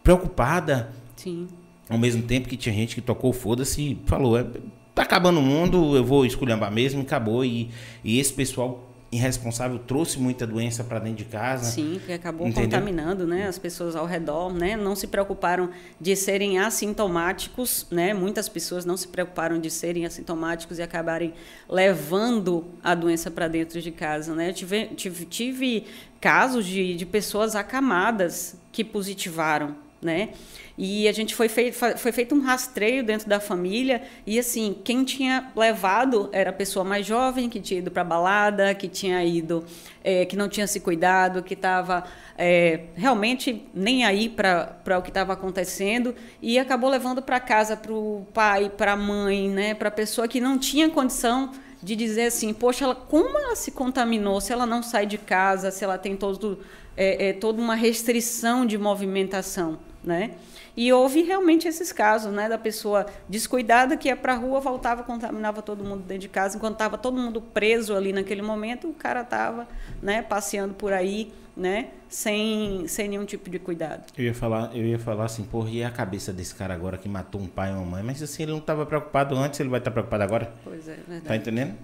preocupada. 0.03 0.93
Sim. 1.17 1.49
Ao 1.89 1.99
mesmo 1.99 2.23
tempo 2.23 2.49
que 2.49 2.57
tinha 2.57 2.75
gente 2.75 2.95
que 2.95 3.03
tocou 3.03 3.33
foda-se 3.33 3.83
e 3.83 4.03
falou, 4.07 4.39
é, 4.39 4.47
tá 4.95 5.03
acabando 5.03 5.41
o 5.41 5.43
mundo, 5.43 5.97
eu 5.97 6.05
vou 6.05 6.25
esculhambar 6.27 6.71
mesmo, 6.71 7.03
acabou. 7.03 7.45
E, 7.45 7.71
e 8.05 8.19
esse 8.19 8.33
pessoal 8.33 8.89
irresponsável 9.13 9.79
trouxe 9.79 10.19
muita 10.19 10.47
doença 10.47 10.83
para 10.83 10.99
dentro 10.99 11.19
de 11.19 11.27
casa. 11.27 11.71
Sim, 11.71 12.01
que 12.05 12.13
acabou 12.13 12.49
Entendeu? 12.49 12.71
contaminando, 12.71 13.27
né, 13.27 13.47
as 13.47 13.59
pessoas 13.59 13.95
ao 13.95 14.07
redor, 14.07 14.51
né? 14.51 14.75
Não 14.75 14.97
se 14.97 15.07
preocuparam 15.07 15.69
de 16.01 16.17
serem 16.17 16.59
assintomáticos, 16.59 17.87
né? 17.91 18.15
Muitas 18.15 18.49
pessoas 18.49 18.87
não 18.87 18.97
se 18.97 19.07
preocuparam 19.09 19.61
de 19.61 19.71
serem 19.71 20.07
assintomáticos 20.07 20.79
e 20.79 20.83
acabarem 20.83 21.35
levando 21.69 22.65
a 22.83 22.95
doença 22.95 23.31
para 23.31 23.49
dentro 23.49 23.83
de 23.83 23.91
casa, 23.91 24.35
né? 24.35 24.49
Eu 24.49 24.55
tive, 24.55 24.87
tive, 24.97 25.27
tive 25.27 25.87
casos 26.19 26.65
de, 26.65 26.97
de 26.97 27.05
pessoas 27.05 27.55
acamadas 27.55 28.57
que 28.73 28.83
positivaram, 28.83 29.77
né? 30.01 30.31
E 30.77 31.07
a 31.07 31.13
gente 31.13 31.35
foi 31.35 31.49
feito, 31.49 31.77
foi 31.97 32.13
feito 32.13 32.35
um 32.35 32.41
rastreio 32.41 33.05
dentro 33.05 33.29
da 33.29 33.39
família. 33.39 34.03
E 34.27 34.39
assim, 34.39 34.77
quem 34.83 35.05
tinha 35.05 35.51
levado 35.55 36.29
era 36.33 36.51
a 36.51 36.53
pessoa 36.53 36.85
mais 36.85 37.07
jovem 37.07 37.49
que 37.49 37.61
tinha 37.61 37.79
ido 37.79 37.91
para 37.91 38.03
balada, 38.03 38.75
que 38.75 38.89
tinha 38.89 39.23
ido, 39.25 39.65
é, 40.03 40.25
que 40.25 40.37
não 40.37 40.49
tinha 40.49 40.67
se 40.67 40.81
cuidado, 40.81 41.43
que 41.43 41.55
estava 41.55 42.05
é, 42.39 42.85
realmente 42.95 43.67
nem 43.75 44.05
aí 44.05 44.29
para 44.29 44.99
o 44.99 45.03
que 45.03 45.11
estava 45.11 45.35
acontecendo. 45.35 46.15
E 46.41 46.59
acabou 46.59 46.89
levando 46.89 47.21
para 47.21 47.39
casa 47.39 47.77
para 47.77 47.93
o 47.93 48.27
pai, 48.33 48.71
para 48.71 48.93
a 48.93 48.97
mãe, 48.97 49.49
né, 49.49 49.75
para 49.75 49.89
a 49.89 49.93
pessoa 49.93 50.27
que 50.27 50.41
não 50.41 50.59
tinha 50.59 50.89
condição 50.89 51.53
de 51.83 51.97
dizer 51.97 52.27
assim, 52.27 52.55
poxa, 52.55 52.85
ela, 52.85 52.95
como 52.95 53.37
ela 53.37 53.57
se 53.57 53.73
contaminou? 53.73 54.41
Se 54.41 54.53
ela 54.53 54.65
não 54.65 54.83
sai 54.83 55.05
de 55.05 55.19
casa, 55.19 55.71
se 55.73 55.83
ela 55.83 55.99
tem 55.99 56.17
todo, 56.17 56.61
é, 56.97 57.31
é 57.31 57.33
toda 57.33 57.61
uma 57.61 57.75
restrição 57.75 58.65
de 58.65 58.79
movimentação, 58.79 59.79
né? 60.03 60.31
E 60.77 60.93
houve 60.93 61.23
realmente 61.23 61.69
esses 61.69 61.93
casos, 61.93 62.33
né, 62.33 62.49
da 62.49 62.59
pessoa 62.59 63.07
descuidada 63.29 63.97
que 63.97 64.09
ia 64.09 64.17
para 64.17 64.33
a 64.33 64.37
rua, 64.37 64.61
voltava, 64.61 65.03
contaminava 65.03 65.61
todo 65.61 65.85
mundo 65.85 66.03
dentro 66.03 66.23
de 66.23 66.29
casa, 66.29 66.57
enquanto 66.57 66.75
estava 66.75 66.97
todo 66.97 67.17
mundo 67.19 67.41
preso 67.41 67.95
ali 67.95 68.13
naquele 68.13 68.43
momento, 68.43 68.89
o 68.89 68.95
cara 68.95 69.21
estava, 69.21 69.69
né, 70.03 70.23
passeando 70.23 70.73
por 70.75 70.93
aí, 70.93 71.33
né, 71.55 71.89
sem, 72.09 72.87
sem 72.89 73.09
nenhum 73.09 73.27
tipo 73.27 73.51
de 73.51 73.59
cuidado. 73.59 74.05
Eu 74.17 74.25
ia 74.25 74.35
falar, 74.35 74.75
eu 74.75 74.85
ia 74.85 74.99
falar 74.99 75.27
assim, 75.27 75.45
porra, 75.45 75.69
e 75.69 75.85
a 75.85 75.91
cabeça 75.91 76.33
desse 76.33 76.55
cara 76.55 76.73
agora 76.73 76.97
que 76.97 77.09
matou 77.09 77.41
um 77.41 77.47
pai 77.47 77.71
e 77.71 77.75
uma 77.75 77.85
mãe? 77.85 78.03
Mas 78.03 78.23
assim, 78.23 78.45
ele 78.45 78.53
não 78.53 78.59
estava 78.59 78.87
preocupado 78.87 79.37
antes, 79.37 79.61
ele 79.61 79.69
vai 79.69 79.79
estar 79.79 79.91
preocupado 79.91 80.23
agora? 80.23 80.53
Pois 80.65 80.89
é, 80.89 80.95
verdade. 80.95 81.25
Tá 81.27 81.37
entendendo? 81.37 81.75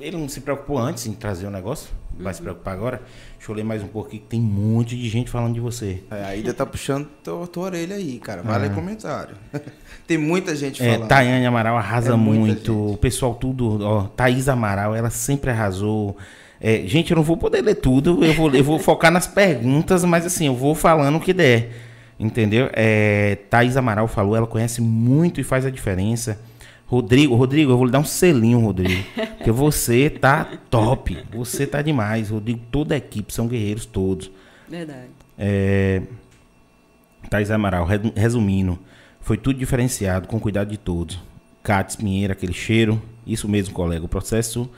Ele 0.00 0.16
não 0.16 0.28
se 0.28 0.40
preocupou 0.40 0.78
antes 0.78 1.06
em 1.06 1.12
trazer 1.12 1.46
o 1.46 1.50
negócio? 1.50 1.90
Vai 2.16 2.28
uhum. 2.28 2.36
se 2.36 2.42
preocupar 2.42 2.74
agora? 2.74 3.02
Deixa 3.36 3.50
eu 3.50 3.56
ler 3.56 3.64
mais 3.64 3.82
um 3.82 3.88
pouco 3.88 4.08
aqui, 4.08 4.18
que 4.18 4.26
tem 4.26 4.40
um 4.40 4.44
monte 4.44 4.96
de 4.96 5.08
gente 5.08 5.30
falando 5.30 5.54
de 5.54 5.60
você. 5.60 6.02
É, 6.10 6.24
a 6.24 6.36
Ida 6.36 6.54
tá 6.54 6.64
puxando 6.64 7.08
tua, 7.22 7.46
tua 7.46 7.64
orelha 7.64 7.96
aí, 7.96 8.18
cara. 8.18 8.42
Vale 8.42 8.66
ah. 8.66 8.70
comentário. 8.70 9.34
tem 10.06 10.16
muita 10.16 10.54
gente 10.54 10.82
é, 10.82 10.86
falando. 10.86 11.04
É, 11.04 11.08
Tayane 11.08 11.46
Amaral 11.46 11.76
arrasa 11.76 12.12
é 12.12 12.16
muito. 12.16 12.92
O 12.92 12.96
pessoal 12.96 13.34
tudo, 13.34 13.84
ó, 13.84 14.04
Thaís 14.04 14.48
Amaral, 14.48 14.94
ela 14.94 15.10
sempre 15.10 15.50
arrasou. 15.50 16.16
É, 16.60 16.82
gente, 16.86 17.10
eu 17.10 17.16
não 17.16 17.24
vou 17.24 17.36
poder 17.36 17.62
ler 17.62 17.76
tudo, 17.76 18.24
eu 18.24 18.34
vou, 18.34 18.54
eu 18.54 18.64
vou 18.64 18.78
focar 18.80 19.10
nas 19.10 19.26
perguntas, 19.26 20.04
mas 20.04 20.26
assim, 20.26 20.46
eu 20.46 20.54
vou 20.54 20.74
falando 20.74 21.16
o 21.16 21.20
que 21.20 21.32
der. 21.32 21.70
Entendeu? 22.18 22.68
É, 22.72 23.36
Thaís 23.48 23.76
Amaral 23.76 24.08
falou, 24.08 24.36
ela 24.36 24.46
conhece 24.46 24.80
muito 24.80 25.40
e 25.40 25.44
faz 25.44 25.64
a 25.64 25.70
diferença. 25.70 26.38
Rodrigo, 26.88 27.34
Rodrigo, 27.34 27.70
eu 27.70 27.76
vou 27.76 27.84
lhe 27.84 27.92
dar 27.92 27.98
um 27.98 28.04
selinho, 28.04 28.60
Rodrigo. 28.60 29.04
Porque 29.36 29.52
você 29.52 30.08
tá 30.08 30.46
top. 30.70 31.18
Você 31.32 31.66
tá 31.66 31.82
demais. 31.82 32.30
Rodrigo, 32.30 32.60
toda 32.72 32.94
a 32.94 32.98
equipe, 32.98 33.32
são 33.32 33.46
guerreiros 33.46 33.84
todos. 33.84 34.30
Verdade. 34.66 35.08
É, 35.36 36.02
Thais 37.28 37.50
Amaral, 37.50 37.86
resumindo, 38.16 38.78
foi 39.20 39.36
tudo 39.36 39.58
diferenciado, 39.58 40.26
com 40.26 40.40
cuidado 40.40 40.70
de 40.70 40.78
todos. 40.78 41.20
Cates 41.62 41.94
Pinheiro, 41.94 42.32
aquele 42.32 42.54
cheiro. 42.54 43.00
Isso 43.26 43.46
mesmo, 43.46 43.74
colega. 43.74 44.06
O 44.06 44.08
processo 44.08 44.70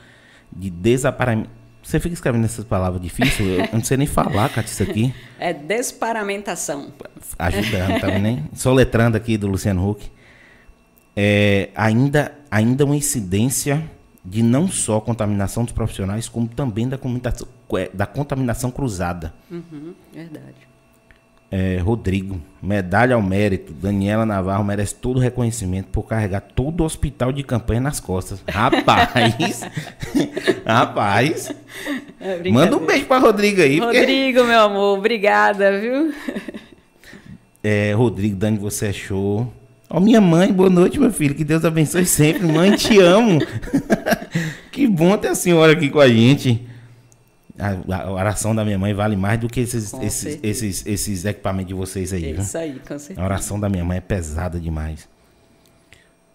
de 0.53 0.69
desaparamento. 0.69 1.49
Você 1.81 2.01
fica 2.01 2.13
escrevendo 2.13 2.45
essas 2.45 2.65
palavras 2.65 3.01
difíceis? 3.01 3.49
Eu 3.49 3.69
não 3.73 3.85
sei 3.85 3.97
nem 3.97 4.07
falar, 4.09 4.49
Cates, 4.49 4.73
isso 4.73 4.83
aqui. 4.83 5.15
É 5.39 5.53
desparamentação. 5.53 6.93
Ajudando, 7.39 8.01
tá 8.01 8.09
vendo, 8.09 8.27
hein? 8.27 8.45
Soletrando 8.53 9.17
aqui 9.17 9.37
do 9.39 9.47
Luciano 9.47 9.89
Huck 9.89 10.11
é, 11.17 11.71
ainda, 11.75 12.33
ainda 12.51 12.85
uma 12.85 12.97
incidência 12.97 13.83
de 14.25 14.43
não 14.43 14.69
só 14.69 15.01
contaminação 15.01 15.65
dos 15.65 15.73
profissionais, 15.73 16.29
como 16.29 16.47
também 16.47 16.89
da, 16.89 16.99
é, 17.79 17.91
da 17.93 18.07
contaminação 18.07 18.71
cruzada. 18.71 19.33
Uhum, 19.51 19.95
verdade. 20.13 20.71
É, 21.53 21.79
Rodrigo, 21.79 22.41
medalha 22.63 23.17
ao 23.17 23.23
mérito. 23.23 23.73
Daniela 23.73 24.25
Navarro 24.25 24.63
merece 24.63 24.95
todo 24.95 25.17
o 25.17 25.21
reconhecimento 25.21 25.89
por 25.89 26.05
carregar 26.05 26.41
todo 26.41 26.83
o 26.83 26.85
hospital 26.85 27.33
de 27.33 27.43
campanha 27.43 27.81
nas 27.81 27.99
costas. 27.99 28.41
Rapaz, 28.49 29.63
rapaz. 30.65 31.53
É, 32.21 32.49
manda 32.51 32.77
um 32.77 32.87
beijo 32.87 33.07
para 33.07 33.19
Rodrigo 33.19 33.63
aí. 33.63 33.81
Rodrigo, 33.81 34.39
porque... 34.39 34.53
meu 34.53 34.61
amor, 34.61 34.99
obrigada, 34.99 35.77
viu? 35.81 36.15
É, 37.65 37.93
Rodrigo, 37.95 38.37
Dani, 38.37 38.57
você 38.57 38.87
é 38.87 38.93
show. 38.93 39.53
Ó, 39.93 39.97
oh, 39.97 40.01
minha 40.01 40.21
mãe, 40.21 40.53
boa 40.53 40.71
noite, 40.71 41.01
meu 41.01 41.13
filho. 41.13 41.35
Que 41.35 41.43
Deus 41.43 41.65
abençoe 41.65 42.07
sempre. 42.07 42.47
Mãe, 42.47 42.77
te 42.77 43.01
amo. 43.01 43.41
que 44.71 44.87
bom 44.87 45.19
ter 45.19 45.29
a 45.29 45.35
senhora 45.35 45.73
aqui 45.73 45.91
com 45.91 45.99
a 45.99 46.09
gente. 46.09 46.65
A, 47.59 47.97
a, 47.97 48.13
oração 48.13 48.55
da 48.55 48.65
minha 48.65 48.79
mãe 48.79 48.95
vale 48.95 49.17
mais 49.17 49.41
do 49.41 49.49
que 49.49 49.59
esses, 49.59 49.93
esses, 49.95 50.39
esses, 50.45 50.87
esses, 50.87 51.25
equipamentos 51.25 51.67
de 51.71 51.75
vocês 51.75 52.13
aí. 52.13 52.39
Isso 52.39 52.57
aí, 52.57 52.81
com 52.87 52.97
certeza. 52.97 53.21
A 53.21 53.25
oração 53.25 53.59
da 53.59 53.69
minha 53.69 53.85
mãe 53.85 53.99
é 53.99 54.01
pesada 54.01 54.61
demais. 54.61 55.09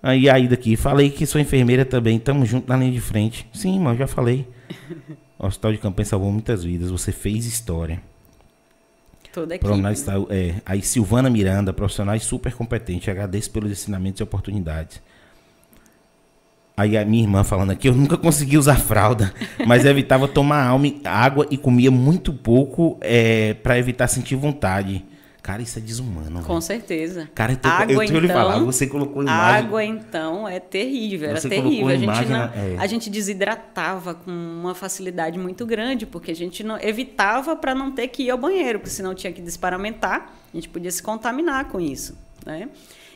Aí, 0.04 0.30
aí 0.30 0.50
daqui, 0.50 0.76
falei 0.76 1.10
que 1.10 1.26
sou 1.26 1.39
enfermeira 1.39 1.86
também. 1.86 2.20
Tamo 2.20 2.46
junto 2.46 2.68
na 2.68 2.76
linha 2.76 2.91
de 2.91 3.00
frente. 3.00 3.48
Sim, 3.54 3.80
mas 3.80 3.98
já 3.98 4.06
falei. 4.06 4.46
O 5.39 5.48
Hospital 5.48 5.72
de 5.72 5.78
Campanha 5.78 6.06
salvou 6.06 6.30
muitas 6.30 6.65
vidas. 6.65 6.91
Você 6.91 7.13
fez 7.13 7.46
história. 7.46 8.02
Toda 9.36 9.54
a 9.54 9.56
equipe. 9.58 9.69
É, 10.30 10.56
aí 10.65 10.82
Silvana 10.82 11.30
Miranda, 11.30 11.74
profissionais 11.74 12.24
super 12.24 12.54
competente, 12.54 13.12
agradeço 13.12 13.52
pelos 13.52 13.69
ensinamentos 13.69 14.21
e 14.21 14.24
oportunidades. 14.24 15.02
Aí 16.78 16.98
a 16.98 17.04
minha 17.04 17.24
irmã 17.24 17.43
falando 17.43 17.71
aqui, 17.71 17.89
eu 17.89 17.93
nunca 17.93 18.17
consegui 18.17 18.58
usar 18.58 18.76
fralda, 18.76 19.34
mas 19.67 19.84
evitava 19.84 20.26
tomar 20.26 20.69
água 21.04 21.45
e 21.52 21.58
comia 21.58 21.91
muito 21.91 22.32
pouco 22.32 22.98
é, 23.02 23.54
para 23.56 23.78
evitar 23.78 24.08
sentir 24.08 24.36
vontade. 24.36 25.04
Cara, 25.45 25.62
isso 25.62 25.77
é 25.77 25.81
desumano. 25.81 26.41
Com 26.41 26.60
certeza. 26.60 27.29
Cara, 27.36 27.51
eu, 27.51 27.58
tô, 27.58 27.67
água, 27.67 27.93
eu, 27.93 28.01
eu 28.01 28.23
então, 28.23 28.36
falar, 28.36 28.58
você 28.58 28.88
colocou 28.88 29.21
imagem. 29.21 29.67
Água, 29.67 29.84
então, 29.84 30.47
é 30.47 30.60
terrível. 30.60 31.29
Era 31.29 31.39
terrível. 31.39 31.88
A 31.88 31.95
gente, 31.95 32.25
não, 32.25 32.43
é. 32.45 32.75
a 32.79 32.88
gente 32.88 33.10
desidratava 33.12 34.15
com 34.15 34.31
uma 34.31 34.73
facilidade 34.73 35.38
muito 35.38 35.63
grande, 35.63 36.08
porque 36.08 36.31
a 36.31 36.36
gente 36.36 36.63
não 36.63 36.81
evitava 36.81 37.55
para 37.55 37.75
não 37.75 37.91
ter 37.91 38.08
que 38.08 38.23
ir 38.23 38.31
ao 38.31 38.39
banheiro, 38.39 38.79
porque 38.79 38.89
senão 38.89 39.13
tinha 39.13 39.31
que 39.31 39.39
desparamentar, 39.39 40.34
a 40.51 40.58
gente 40.58 40.67
podia 40.67 40.89
se 40.89 41.03
contaminar 41.03 41.65
com 41.65 41.79
isso. 41.79 42.17
Né? 42.43 42.67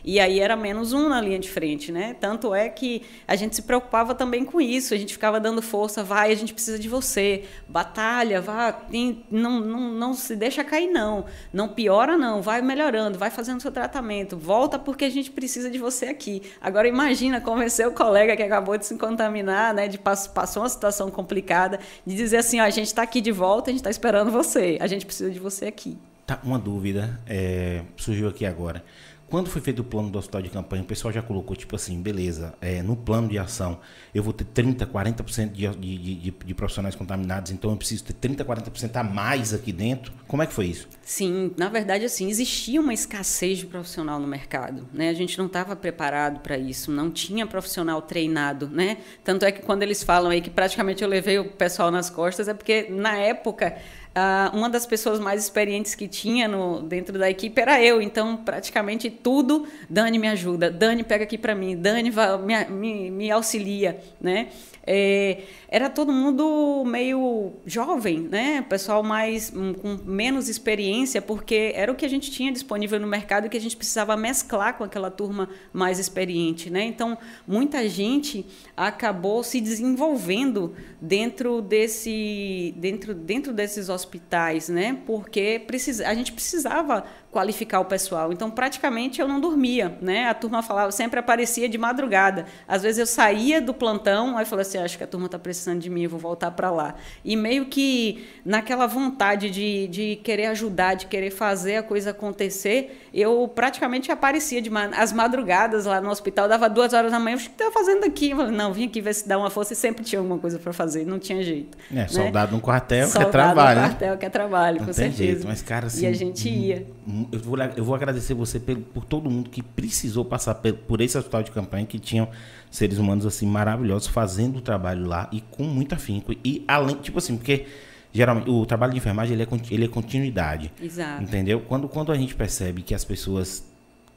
E 0.04 0.20
aí 0.20 0.40
era 0.40 0.56
menos 0.56 0.94
um 0.94 1.10
na 1.10 1.22
linha 1.22 1.40
de 1.40 1.50
frente, 1.50 1.92
né? 1.92 2.16
Tanto 2.20 2.54
é 2.54 2.70
que 2.70 3.04
a 3.28 3.36
gente 3.36 3.56
se 3.56 3.62
preocupava 3.62 4.16
também 4.16 4.46
com 4.46 4.60
isso, 4.62 4.94
a 4.94 4.98
gente 4.98 5.14
ficava 5.14 5.40
dando 5.40 5.62
força, 5.62 6.04
vai, 6.04 6.32
a 6.32 6.36
gente 6.36 6.54
precisa 6.54 6.80
de 6.80 6.88
você, 6.88 7.44
batalha, 7.68 8.42
vá, 8.42 8.82
não, 9.30 9.60
não, 9.60 9.92
não 9.92 10.14
se 10.14 10.36
deixa 10.36 10.64
cair 10.64 10.88
não, 10.88 11.26
não 11.54 11.68
piora 11.68 12.18
não, 12.18 12.42
vai 12.42 12.62
melhorando, 12.62 13.18
vai 13.18 13.30
fazendo 13.30 13.62
seu 13.62 13.72
tratamento, 13.72 14.38
volta 14.38 14.80
porque 14.80 15.06
a 15.06 15.10
gente 15.10 15.32
precisa 15.32 15.70
de 15.70 15.78
você 15.78 16.08
aqui. 16.08 16.42
Agora 16.62 16.88
imagina 16.88 17.42
convencer 17.42 17.88
o 17.88 17.92
colega 17.92 18.36
que 18.36 18.44
acabou 18.44 18.78
de 18.78 18.86
se 18.86 18.98
contaminar, 18.98 19.74
né, 19.74 19.88
de 19.88 19.98
passou 19.98 20.64
uma 20.64 20.70
situação 20.70 21.12
complicada, 21.12 21.80
de 22.06 22.16
dizer 22.16 22.38
assim, 22.38 22.60
ó, 22.60 22.64
a 22.64 22.70
gente 22.70 22.88
está 22.88 23.04
aqui 23.04 23.22
de 23.22 23.32
volta, 23.32 23.70
a 23.70 23.74
gente 23.74 23.82
está 23.82 23.90
esperando 23.90 24.32
você, 24.32 24.78
a 24.80 24.88
gente 24.88 25.06
precisa 25.06 25.30
de 25.30 25.40
você 25.40 25.66
aqui. 25.66 25.98
Tá, 26.26 26.40
uma 26.44 26.60
dúvida 26.60 27.20
é, 27.26 27.82
surgiu 27.98 28.30
aqui 28.30 28.46
agora. 28.46 28.84
Quando 29.30 29.50
foi 29.50 29.62
feito 29.62 29.80
o 29.80 29.84
plano 29.84 30.10
do 30.10 30.18
hospital 30.18 30.42
de 30.42 30.50
campanha, 30.50 30.82
o 30.82 30.86
pessoal 30.86 31.14
já 31.14 31.22
colocou, 31.22 31.56
tipo 31.56 31.76
assim, 31.76 32.02
beleza, 32.02 32.56
é, 32.60 32.82
no 32.82 32.96
plano 32.96 33.28
de 33.28 33.38
ação, 33.38 33.80
eu 34.14 34.24
vou 34.24 34.34
ter 34.34 34.46
30%, 34.46 34.88
40% 34.88 35.52
de, 35.52 35.68
de, 35.68 36.16
de, 36.16 36.32
de 36.32 36.54
profissionais 36.56 36.96
contaminados, 36.96 37.52
então 37.52 37.70
eu 37.70 37.78
preciso 37.78 38.04
ter 38.06 38.14
30%, 38.14 38.44
40% 38.44 38.96
a 38.96 39.04
mais 39.04 39.54
aqui 39.54 39.72
dentro. 39.72 40.12
Como 40.28 40.42
é 40.42 40.48
que 40.48 40.54
foi 40.54 40.66
isso? 40.66 40.88
Sim, 41.04 41.52
na 41.58 41.70
verdade, 41.70 42.06
assim, 42.06 42.28
existia 42.28 42.82
uma 42.82 42.94
escassez 42.94 43.60
de 43.60 43.68
profissional 43.68 44.20
no 44.20 44.28
mercado, 44.28 44.88
né? 44.92 45.10
A 45.10 45.14
gente 45.14 45.38
não 45.38 45.46
estava 45.46 45.76
preparado 45.76 46.40
para 46.40 46.58
isso, 46.58 46.92
não 46.92 47.12
tinha 47.12 47.46
profissional 47.46 48.02
treinado, 48.02 48.68
né? 48.68 48.98
Tanto 49.24 49.46
é 49.46 49.52
que 49.52 49.62
quando 49.62 49.84
eles 49.84 50.02
falam 50.02 50.32
aí 50.32 50.42
que 50.42 50.50
praticamente 50.50 51.04
eu 51.04 51.10
levei 51.10 51.38
o 51.38 51.46
pessoal 51.52 51.92
nas 51.92 52.10
costas, 52.10 52.48
é 52.48 52.54
porque 52.54 52.88
na 52.90 53.16
época 53.18 53.78
Uh, 54.10 54.58
uma 54.58 54.70
das 54.70 54.88
pessoas 54.88 55.20
mais 55.20 55.44
experientes 55.44 55.94
que 55.94 56.08
tinha 56.08 56.48
no, 56.48 56.82
dentro 56.82 57.18
da 57.18 57.30
equipe 57.30 57.62
era 57.62 57.82
eu. 57.82 58.02
Então, 58.02 58.38
praticamente 58.38 59.10
tudo, 59.10 59.68
Dani 59.90 60.18
me 60.18 60.28
ajuda, 60.28 60.72
Dani 60.72 61.04
pega 61.04 61.24
aqui 61.24 61.38
para 61.38 61.54
mim, 61.54 61.78
Dani 61.78 62.10
vai, 62.10 62.38
me, 62.38 62.66
me, 62.66 63.12
me 63.12 63.32
auxilia, 63.32 64.02
né? 64.20 64.48
É, 64.86 65.44
era 65.72 65.88
todo 65.88 66.12
mundo 66.12 66.84
meio 66.84 67.54
jovem, 67.64 68.22
né? 68.22 68.66
Pessoal 68.68 69.04
mais 69.04 69.54
um, 69.56 69.72
com 69.72 70.00
menos 70.04 70.50
experiência, 70.50 71.22
porque 71.22 71.74
era 71.76 71.92
o 71.92 71.96
que 71.96 72.04
a 72.04 72.10
gente 72.10 72.32
tinha 72.32 72.52
disponível 72.52 73.00
no 73.00 73.06
mercado 73.06 73.46
e 73.46 73.50
que 73.50 73.58
a 73.58 73.62
gente 73.62 73.78
precisava 73.78 74.18
mesclar 74.18 74.80
com 74.80 74.84
aquela 74.84 75.12
turma 75.12 75.48
mais 75.72 76.00
experiente, 76.00 76.72
né? 76.72 76.84
Então, 76.84 77.16
muita 77.48 77.88
gente 77.88 78.48
acabou 78.76 79.44
se 79.44 79.62
desenvolvendo 79.62 80.74
dentro 81.00 81.62
desse 81.62 82.74
dentro 82.76 83.14
dentro 83.14 83.54
desses 83.54 83.90
hospitais, 83.90 84.70
né? 84.70 84.98
Porque 85.06 85.62
precisa, 85.68 86.08
a 86.08 86.16
gente 86.16 86.32
precisava 86.32 87.06
qualificar 87.32 87.80
o 87.80 87.86
pessoal. 87.86 88.34
Então, 88.34 88.50
praticamente 88.50 89.22
eu 89.22 89.28
não 89.28 89.40
dormia, 89.40 89.98
né? 90.02 90.28
A 90.28 90.34
turma 90.34 90.64
falava, 90.64 90.92
sempre 90.92 91.20
aparecia 91.20 91.70
de 91.70 91.78
madrugada. 91.78 92.46
Às 92.68 92.82
vezes 92.82 92.98
eu 92.98 93.06
saía 93.06 93.62
do 93.62 93.74
plantão, 93.74 94.38
aí 94.38 94.46
falava 94.46 94.68
assim, 94.68 94.80
acho 94.80 94.98
que 94.98 95.04
a 95.04 95.08
turma 95.08 95.28
está 95.28 95.38
precisando 95.38 95.80
de 95.80 95.90
mim, 95.90 96.04
eu 96.04 96.10
vou 96.10 96.20
voltar 96.20 96.52
para 96.52 96.72
lá. 96.72 96.96
E 97.24 97.36
meio 97.36 97.68
que 97.68 98.28
naquela 98.44 98.88
vontade 98.88 99.50
de, 99.50 99.88
de 99.88 100.16
querer 100.24 100.48
ajudar, 100.48 100.96
de 100.96 101.06
querer 101.06 101.30
fazer 101.30 101.78
a 101.78 101.84
coisa 101.84 102.10
acontecer, 102.10 103.08
eu 103.14 103.48
praticamente 103.54 104.12
aparecia 104.12 104.62
de 104.62 104.70
as 104.96 105.14
madrugadas 105.14 105.86
lá 105.86 106.02
no 106.02 106.10
hospital, 106.10 106.48
dava 106.48 106.68
duas 106.70 106.94
horas 106.94 107.12
da 107.12 107.20
manhã, 107.20 107.36
o 107.36 107.40
que 107.40 107.48
está 107.48 107.72
fazendo 107.72 108.06
aqui? 108.06 108.32
Eu 108.32 108.38
falei, 108.38 108.56
não, 108.56 108.74
vim 108.74 108.86
aqui 108.86 109.02
ver 109.02 109.14
se 109.14 109.28
dá 109.28 109.38
uma 109.38 109.50
força 109.50 109.74
e 109.74 109.76
sempre 109.76 110.04
tinha 110.04 110.20
alguma 110.20 110.40
coisa 110.40 110.58
para 110.58 110.74
fazer, 110.74 111.06
não 111.06 111.20
tinha 111.20 111.44
jeito. 111.44 111.78
É, 111.92 111.96
né? 111.96 112.08
soldado 112.08 112.56
no 112.56 112.62
quartel 112.62 113.08
soldado 113.08 113.32
quer 113.32 113.32
trabalho. 113.32 113.82
no 113.82 113.88
quartel 113.88 114.18
quer 114.18 114.30
trabalho, 114.30 114.80
não 114.80 114.86
com 114.88 114.94
tem 114.94 115.12
certeza. 115.12 115.24
Jeito, 115.24 115.48
mas, 115.48 115.62
cara, 115.62 115.88
assim, 115.88 116.04
e 116.04 116.08
a 116.08 116.14
gente 116.14 116.50
ia 116.50 116.88
eu 117.32 117.40
vou, 117.40 117.58
eu 117.60 117.84
vou 117.84 117.96
agradecer 117.96 118.34
você 118.34 118.60
por, 118.60 118.76
por 118.78 119.06
todo 119.06 119.30
mundo 119.30 119.50
que 119.50 119.64
precisou 119.64 120.24
passar 120.24 120.56
por, 120.56 120.74
por 120.74 121.02
esse 121.02 121.18
hospital 121.18 121.44
de 121.44 121.52
campanha, 121.52 121.86
que 121.86 122.00
tinham 122.00 122.30
seres 122.70 122.98
humanos 122.98 123.26
assim 123.26 123.46
maravilhosos 123.46 124.08
fazendo 124.08 124.58
o 124.58 124.62
trabalho 124.62 125.06
lá 125.06 125.30
e 125.32 125.42
com 125.42 125.64
muito 125.64 125.94
afinco. 125.94 126.34
E 126.44 126.64
além, 126.68 126.96
tipo 126.98 127.18
assim, 127.18 127.36
porque 127.38 127.66
geralmente 128.14 128.50
o 128.50 128.66
trabalho 128.66 128.92
de 128.92 128.98
enfermagem 128.98 129.34
ele 129.34 129.44
é, 129.44 129.48
ele 129.72 129.86
é 129.86 129.88
continuidade. 129.88 130.72
Exato. 130.82 131.24
Entendeu? 131.24 131.62
Quando, 131.62 131.88
quando 131.88 132.12
a 132.12 132.16
gente 132.16 132.36
percebe 132.36 132.82
que 132.82 132.94
as 132.94 133.04
pessoas 133.04 133.66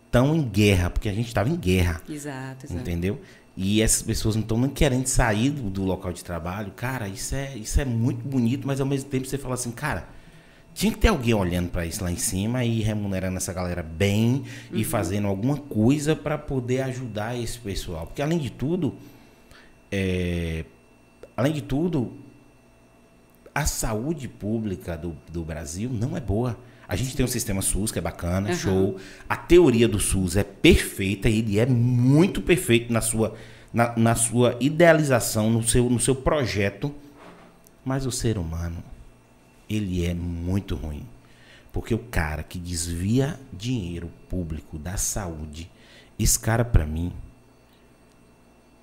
estão 0.06 0.34
em 0.34 0.42
guerra, 0.42 0.90
porque 0.90 1.08
a 1.08 1.14
gente 1.14 1.28
estava 1.28 1.48
em 1.48 1.56
guerra. 1.56 2.00
Exato, 2.08 2.66
exato. 2.66 2.80
Entendeu? 2.80 3.20
E 3.56 3.82
essas 3.82 4.02
pessoas 4.02 4.34
não 4.34 4.42
estão 4.42 4.58
nem 4.58 4.70
querendo 4.70 5.06
sair 5.06 5.50
do, 5.50 5.68
do, 5.68 5.84
local 5.84 6.12
de 6.12 6.24
trabalho. 6.24 6.72
Cara, 6.72 7.08
isso 7.08 7.34
é, 7.34 7.56
isso 7.56 7.80
é 7.80 7.84
muito 7.84 8.26
bonito, 8.26 8.66
mas 8.66 8.80
ao 8.80 8.86
mesmo 8.86 9.10
tempo 9.10 9.26
você 9.26 9.36
fala 9.36 9.54
assim, 9.54 9.70
cara 9.70 10.21
tinha 10.74 10.92
que 10.92 10.98
ter 10.98 11.08
alguém 11.08 11.34
olhando 11.34 11.68
para 11.68 11.84
isso 11.84 12.02
lá 12.02 12.10
em 12.10 12.16
cima 12.16 12.64
e 12.64 12.80
remunerando 12.80 13.36
essa 13.36 13.52
galera 13.52 13.82
bem 13.82 14.44
uhum. 14.70 14.78
e 14.78 14.84
fazendo 14.84 15.28
alguma 15.28 15.56
coisa 15.56 16.16
para 16.16 16.38
poder 16.38 16.82
ajudar 16.82 17.38
esse 17.38 17.58
pessoal. 17.58 18.06
Porque 18.06 18.22
além 18.22 18.38
de 18.38 18.50
tudo, 18.50 18.94
é, 19.90 20.64
além 21.36 21.52
de 21.52 21.60
tudo, 21.60 22.12
a 23.54 23.66
saúde 23.66 24.28
pública 24.28 24.96
do, 24.96 25.16
do 25.30 25.42
Brasil 25.42 25.90
não 25.92 26.16
é 26.16 26.20
boa. 26.20 26.58
A 26.88 26.96
gente 26.96 27.14
tem 27.14 27.24
um 27.24 27.28
sistema 27.28 27.60
SUS 27.60 27.92
que 27.92 27.98
é 27.98 28.02
bacana, 28.02 28.50
uhum. 28.50 28.56
show. 28.56 28.96
A 29.28 29.36
teoria 29.36 29.86
do 29.86 30.00
SUS 30.00 30.36
é 30.36 30.44
perfeita, 30.44 31.28
ele 31.28 31.58
é 31.58 31.66
muito 31.66 32.40
perfeito 32.40 32.92
na 32.92 33.02
sua, 33.02 33.34
na, 33.72 33.94
na 33.96 34.14
sua 34.14 34.56
idealização, 34.58 35.50
no 35.50 35.62
seu, 35.62 35.90
no 35.90 36.00
seu 36.00 36.14
projeto. 36.14 36.94
Mas 37.84 38.06
o 38.06 38.12
ser 38.12 38.38
humano 38.38 38.82
ele 39.74 40.04
é 40.06 40.14
muito 40.14 40.74
ruim. 40.74 41.06
Porque 41.72 41.94
o 41.94 41.98
cara 41.98 42.42
que 42.42 42.58
desvia 42.58 43.38
dinheiro 43.52 44.10
público 44.28 44.78
da 44.78 44.96
saúde, 44.96 45.70
esse 46.18 46.38
cara, 46.38 46.64
para 46.64 46.84
mim, 46.84 47.12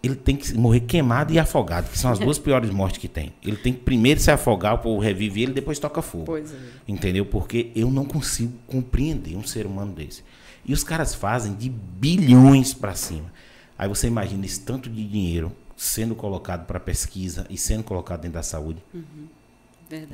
ele 0.01 0.15
tem 0.15 0.35
que 0.35 0.53
morrer 0.53 0.81
queimado 0.81 1.33
e 1.33 1.37
afogado, 1.37 1.89
que 1.89 1.97
são 1.97 2.11
as 2.11 2.17
duas 2.17 2.39
piores 2.39 2.69
mortes 2.71 2.97
que 2.99 3.07
tem. 3.07 3.33
Ele 3.43 3.57
tem 3.57 3.73
que 3.73 3.81
primeiro 3.81 4.19
se 4.19 4.31
afogar, 4.31 4.75
o 4.75 4.79
povo 4.79 4.99
revive 4.99 5.43
ele, 5.43 5.53
depois 5.53 5.77
toca 5.77 6.01
fogo. 6.01 6.37
É. 6.37 6.43
Entendeu? 6.87 7.25
Porque 7.25 7.71
eu 7.75 7.91
não 7.91 8.05
consigo 8.05 8.53
compreender 8.65 9.35
um 9.35 9.43
ser 9.45 9.65
humano 9.65 9.93
desse. 9.93 10.23
E 10.65 10.73
os 10.73 10.83
caras 10.83 11.13
fazem 11.13 11.53
de 11.53 11.69
bilhões 11.69 12.73
para 12.73 12.95
cima. 12.95 13.31
Aí 13.77 13.87
você 13.87 14.07
imagina 14.07 14.45
esse 14.45 14.61
tanto 14.61 14.89
de 14.89 15.05
dinheiro 15.05 15.51
sendo 15.75 16.13
colocado 16.13 16.65
para 16.65 16.79
pesquisa 16.79 17.45
e 17.49 17.57
sendo 17.57 17.83
colocado 17.83 18.21
dentro 18.21 18.35
da 18.35 18.43
saúde. 18.43 18.83
Uhum. 18.93 19.27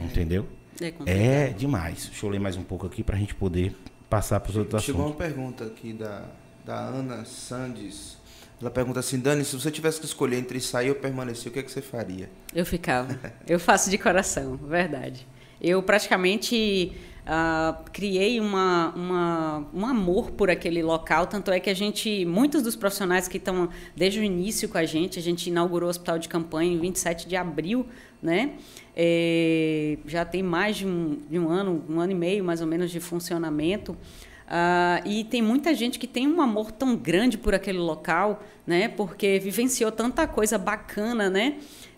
Entendeu? 0.04 0.48
É, 0.82 0.94
é, 1.06 1.50
demais. 1.50 2.08
Deixa 2.08 2.26
eu 2.26 2.30
ler 2.30 2.40
mais 2.40 2.58
um 2.58 2.64
pouco 2.64 2.86
aqui 2.86 3.04
para 3.04 3.16
a 3.16 3.20
gente 3.20 3.36
poder 3.36 3.76
passar 4.10 4.40
para 4.40 4.50
os 4.50 4.58
outros 4.58 4.84
Chegou 4.84 5.02
assuntos. 5.02 5.20
uma 5.20 5.28
pergunta 5.28 5.66
aqui 5.66 5.94
da, 5.94 6.26
da 6.66 6.76
Ana 6.76 7.26
Sandes. 7.26 8.18
Ela 8.62 8.72
pergunta 8.72 9.00
assim, 9.00 9.20
Dani, 9.20 9.44
se 9.44 9.54
você 9.56 9.70
tivesse 9.70 10.00
que 10.00 10.06
escolher 10.06 10.38
entre 10.38 10.60
sair 10.62 10.90
ou 10.90 10.96
permanecer, 10.96 11.50
o 11.50 11.54
que, 11.54 11.60
é 11.60 11.64
que 11.64 11.72
você 11.72 11.82
faria? 11.82 12.30
Eu 12.54 12.66
ficava. 12.66 13.18
eu 13.48 13.60
faço 13.60 13.90
de 13.90 13.98
coração, 13.98 14.56
verdade. 14.56 15.28
Eu 15.62 15.84
praticamente 15.84 16.96
uh, 17.26 17.84
criei 17.92 18.40
uma, 18.40 18.94
uma, 18.96 19.68
um 19.74 19.86
amor 19.86 20.32
por 20.32 20.50
aquele 20.50 20.82
local, 20.82 21.28
tanto 21.28 21.52
é 21.52 21.60
que 21.60 21.70
a 21.70 21.74
gente, 21.74 22.26
muitos 22.26 22.62
dos 22.62 22.76
profissionais 22.76 23.28
que 23.28 23.38
estão 23.38 23.70
desde 23.96 24.20
o 24.20 24.24
início 24.24 24.70
com 24.70 24.78
a 24.78 24.86
gente, 24.86 25.20
a 25.20 25.22
gente 25.22 25.50
inaugurou 25.50 25.88
o 25.88 25.90
hospital 25.90 26.18
de 26.18 26.30
campanha 26.30 26.72
em 26.72 26.80
27 26.80 27.28
de 27.28 27.36
abril, 27.36 27.86
né? 28.22 28.54
É, 28.96 29.98
já 30.06 30.24
tem 30.24 30.42
mais 30.42 30.78
de 30.78 30.88
um, 30.88 31.20
de 31.30 31.38
um 31.38 31.50
ano, 31.50 31.84
um 31.90 32.00
ano 32.00 32.14
e 32.14 32.16
meio 32.16 32.44
mais 32.44 32.62
ou 32.62 32.68
menos 32.68 32.90
de 32.90 33.00
funcionamento. 33.00 33.98
Uh, 34.46 35.02
e 35.08 35.24
tem 35.24 35.42
muita 35.42 35.74
gente 35.74 35.98
que 35.98 36.06
tem 36.06 36.28
um 36.28 36.40
amor 36.40 36.72
tão 36.72 36.96
grande 36.96 37.36
por 37.36 37.56
aquele 37.56 37.80
local, 37.80 38.44
né? 38.66 38.88
Porque 38.88 39.40
vivenciou 39.40 39.92
tanta 39.92 40.28
coisa 40.28 40.58
bacana, 40.58 41.30
né? 41.30 41.56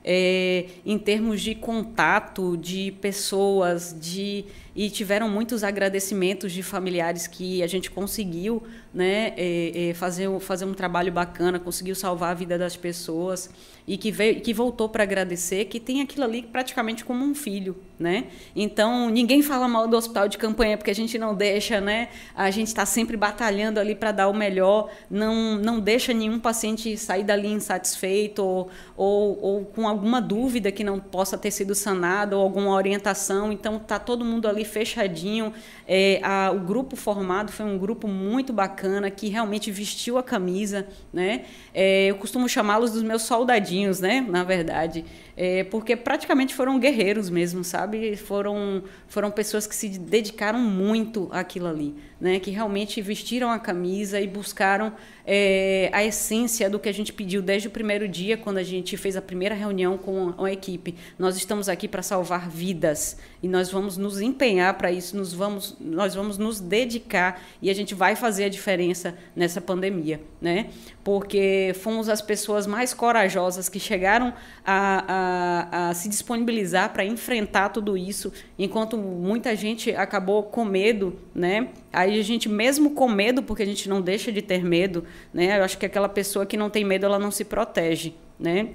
É, 0.09 0.67
em 0.85 0.97
termos 0.97 1.41
de 1.41 1.53
contato, 1.53 2.55
de 2.55 2.93
pessoas, 3.01 3.93
de 3.99 4.45
e 4.73 4.89
tiveram 4.89 5.27
muitos 5.27 5.63
agradecimentos 5.63 6.53
de 6.53 6.63
familiares 6.63 7.27
que 7.27 7.61
a 7.61 7.67
gente 7.67 7.91
conseguiu 7.91 8.63
né, 8.93 9.33
é, 9.37 9.89
é, 9.89 9.93
fazer, 9.93 10.27
fazer 10.39 10.65
um 10.65 10.73
trabalho 10.73 11.11
bacana, 11.11 11.59
conseguiu 11.59 11.95
salvar 11.95 12.31
a 12.31 12.33
vida 12.33 12.57
das 12.57 12.75
pessoas 12.75 13.49
e 13.87 13.97
que, 13.97 14.11
veio, 14.11 14.41
que 14.41 14.53
voltou 14.53 14.89
para 14.89 15.03
agradecer, 15.03 15.65
que 15.65 15.79
tem 15.79 16.01
aquilo 16.01 16.25
ali 16.25 16.43
praticamente 16.43 17.05
como 17.05 17.23
um 17.23 17.33
filho. 17.33 17.77
Né? 17.99 18.25
Então, 18.55 19.09
ninguém 19.09 19.41
fala 19.41 19.67
mal 19.67 19.87
do 19.87 19.97
hospital 19.97 20.27
de 20.27 20.37
campanha, 20.37 20.77
porque 20.77 20.91
a 20.91 20.95
gente 20.95 21.17
não 21.17 21.33
deixa, 21.33 21.81
né? 21.81 22.09
a 22.35 22.51
gente 22.51 22.67
está 22.67 22.85
sempre 22.85 23.17
batalhando 23.17 23.79
ali 23.79 23.95
para 23.95 24.11
dar 24.11 24.27
o 24.27 24.33
melhor, 24.33 24.91
não, 25.09 25.55
não 25.55 25.79
deixa 25.79 26.13
nenhum 26.13 26.39
paciente 26.39 26.95
sair 26.95 27.23
dali 27.23 27.47
insatisfeito 27.47 28.43
ou, 28.43 28.69
ou, 28.95 29.39
ou 29.41 29.65
com 29.65 29.87
alguma 29.87 30.21
dúvida 30.21 30.71
que 30.71 30.83
não 30.83 30.99
possa 30.99 31.39
ter 31.39 31.49
sido 31.49 31.73
sanada 31.73 32.37
ou 32.37 32.43
alguma 32.43 32.71
orientação. 32.71 33.51
Então, 33.51 33.77
está 33.77 33.97
todo 33.97 34.23
mundo 34.23 34.47
ali 34.47 34.63
fechadinho. 34.63 35.51
É, 35.87 36.19
a, 36.21 36.51
o 36.51 36.59
grupo 36.59 36.95
formado 36.95 37.51
foi 37.51 37.65
um 37.65 37.79
grupo 37.79 38.07
muito 38.07 38.53
bacana 38.53 38.76
que 39.11 39.27
realmente 39.27 39.71
vestiu 39.71 40.17
a 40.17 40.23
camisa, 40.23 40.87
né? 41.11 41.45
É, 41.73 42.07
eu 42.07 42.15
costumo 42.15 42.47
chamá-los 42.47 42.91
dos 42.91 43.03
meus 43.03 43.23
soldadinhos, 43.23 43.99
né? 43.99 44.21
Na 44.21 44.43
verdade, 44.43 45.03
é, 45.39 45.63
porque 45.63 45.95
praticamente 45.95 46.55
foram 46.55 46.79
guerreiros 46.79 47.29
mesmo, 47.29 47.63
sabe? 47.63 48.15
Foram 48.15 48.83
foram 49.07 49.29
pessoas 49.29 49.67
que 49.67 49.75
se 49.75 49.87
dedicaram 49.87 50.59
muito 50.59 51.29
àquilo 51.31 51.67
ali, 51.67 51.93
né? 52.19 52.39
Que 52.39 52.49
realmente 52.49 52.99
vestiram 53.03 53.51
a 53.51 53.59
camisa 53.59 54.19
e 54.19 54.25
buscaram 54.25 54.93
é, 55.29 55.91
a 55.93 56.03
essência 56.03 56.69
do 56.69 56.79
que 56.79 56.89
a 56.89 56.91
gente 56.91 57.13
pediu 57.13 57.41
desde 57.41 57.67
o 57.67 57.71
primeiro 57.71 58.07
dia, 58.07 58.37
quando 58.37 58.57
a 58.57 58.63
gente 58.63 58.97
fez 58.97 59.15
a 59.15 59.21
primeira 59.21 59.53
reunião 59.53 59.97
com 59.97 60.33
a, 60.43 60.51
equipe. 60.51 60.95
Nós 61.19 61.35
estamos 61.35 61.69
aqui 61.69 61.87
para 61.87 62.01
salvar 62.01 62.49
vidas 62.49 63.17
e 63.43 63.47
nós 63.47 63.69
vamos 63.69 63.97
nos 63.97 64.21
empenhar 64.21 64.73
para 64.75 64.91
isso, 64.91 65.15
nos 65.15 65.33
vamos, 65.33 65.75
nós 65.79 66.15
vamos 66.15 66.37
nos 66.37 66.59
dedicar 66.59 67.41
e 67.61 67.69
a 67.69 67.75
gente 67.75 67.93
vai 67.93 68.15
fazer 68.15 68.45
a 68.45 68.49
diferença 68.49 69.15
nessa 69.35 69.61
pandemia, 69.61 70.19
né? 70.41 70.69
Porque 71.03 71.75
fomos 71.81 72.09
as 72.09 72.21
pessoas 72.21 72.65
mais 72.65 72.93
corajosas 72.93 73.69
que 73.69 73.79
chegaram 73.79 74.33
a, 74.65 75.03
a, 75.07 75.26
a 75.71 75.93
se 75.93 76.09
disponibilizar 76.09 76.91
para 76.93 77.05
enfrentar 77.05 77.69
tudo 77.69 77.97
isso, 77.97 78.31
enquanto 78.57 78.97
muita 78.97 79.55
gente 79.55 79.91
acabou 79.91 80.43
com 80.43 80.65
medo, 80.65 81.15
né? 81.33 81.69
Aí 81.91 82.19
a 82.19 82.23
gente, 82.23 82.47
mesmo 82.49 82.91
com 82.91 83.07
medo, 83.07 83.41
porque 83.43 83.63
a 83.63 83.65
gente 83.65 83.87
não 83.89 84.01
deixa 84.01 84.31
de 84.31 84.41
ter 84.41 84.63
medo, 84.63 85.03
né? 85.33 85.59
Eu 85.59 85.63
acho 85.63 85.77
que 85.77 85.85
aquela 85.85 86.09
pessoa 86.09 86.45
que 86.45 86.57
não 86.57 86.69
tem 86.69 86.83
medo, 86.83 87.05
ela 87.05 87.19
não 87.19 87.31
se 87.31 87.45
protege, 87.45 88.13
né? 88.39 88.69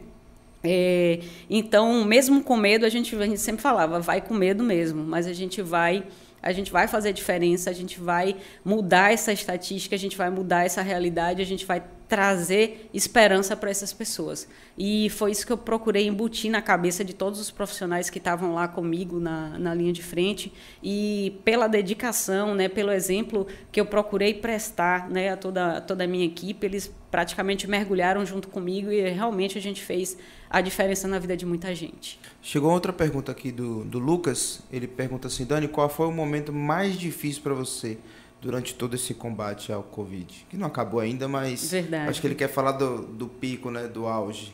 É, 0.65 1.19
então, 1.51 2.05
mesmo 2.05 2.43
com 2.43 2.57
medo, 2.57 2.87
a 2.87 2.89
gente, 2.89 3.17
a 3.17 3.27
gente 3.27 3.41
sempre 3.41 3.61
falava, 3.61 3.99
vai 3.99 4.21
com 4.21 4.35
medo 4.35 4.63
mesmo, 4.63 5.03
mas 5.03 5.27
a 5.27 5.33
gente 5.33 5.61
vai 5.61 6.05
a 6.43 6.51
gente 6.51 6.73
vai 6.73 6.89
fazer 6.89 7.13
diferença, 7.13 7.71
a 7.71 7.73
gente 7.73 8.01
vai 8.01 8.37
mudar 8.65 9.13
essa 9.13 9.33
estatística, 9.33 9.95
a 9.95 9.99
gente 9.99 10.17
vai 10.17 10.29
mudar 10.29 10.67
essa 10.67 10.83
realidade, 10.83 11.41
a 11.41 11.45
gente 11.45 11.65
vai 11.65 11.81
trazer 12.13 12.91
esperança 12.93 13.57
para 13.57 13.71
essas 13.71 13.91
pessoas. 13.91 14.47
E 14.77 15.09
foi 15.09 15.31
isso 15.31 15.47
que 15.47 15.53
eu 15.53 15.57
procurei 15.57 16.07
embutir 16.07 16.51
na 16.51 16.61
cabeça 16.61 17.03
de 17.03 17.15
todos 17.15 17.41
os 17.41 17.51
profissionais 17.51 18.11
que 18.11 18.19
estavam 18.19 18.53
lá 18.53 18.69
comigo 18.69 19.19
na, 19.19 19.59
na 19.59 19.73
linha 19.73 19.95
de 19.95 20.03
frente. 20.03 20.53
E 20.83 21.41
pela 21.43 21.67
dedicação, 21.67 22.55
né, 22.55 22.69
pelo 22.69 22.93
exemplo 22.93 23.47
que 23.73 23.81
eu 23.81 23.87
procurei 23.87 24.35
prestar 24.35 25.09
né, 25.09 25.31
a 25.31 25.39
toda, 25.39 25.81
toda 25.81 26.05
a 26.05 26.07
minha 26.07 26.27
equipe, 26.27 26.67
eles 26.67 26.95
praticamente 27.11 27.67
mergulharam 27.67 28.27
junto 28.27 28.49
comigo 28.49 28.93
e 28.93 29.09
realmente 29.09 29.57
a 29.57 29.61
gente 29.63 29.83
fez 29.83 30.19
a 30.51 30.61
diferença 30.61 31.09
na 31.09 31.19
vida 31.19 31.35
de 31.35 31.47
muita 31.47 31.75
gente. 31.75 32.21
Chegou 32.43 32.71
outra 32.71 32.93
pergunta 32.93 33.33
aqui 33.33 33.51
do, 33.51 33.87
do 33.87 33.99
Lucas. 33.99 34.61
Ele 34.71 34.87
pergunta 34.87 35.29
assim: 35.29 35.47
Dani, 35.47 35.67
qual 35.67 35.89
foi 35.89 36.07
o 36.07 36.13
momento 36.13 36.53
mais 36.53 36.99
difícil 36.99 37.43
para 37.43 37.55
você? 37.55 37.97
Durante 38.43 38.75
todo 38.75 38.95
esse 38.95 39.15
combate 39.15 39.73
ao 39.73 39.85
Covid? 39.85 40.47
Que 40.51 40.57
não 40.57 40.67
acabou 40.67 40.99
ainda, 40.99 41.29
mas 41.29 41.71
Verdade. 41.71 42.11
acho 42.11 42.21
que 42.21 42.27
ele 42.27 42.35
quer 42.35 42.49
falar 42.49 42.73
do, 42.73 43.07
do 43.07 43.29
pico, 43.29 43.71
né, 43.71 43.87
do 43.87 44.07
auge. 44.07 44.53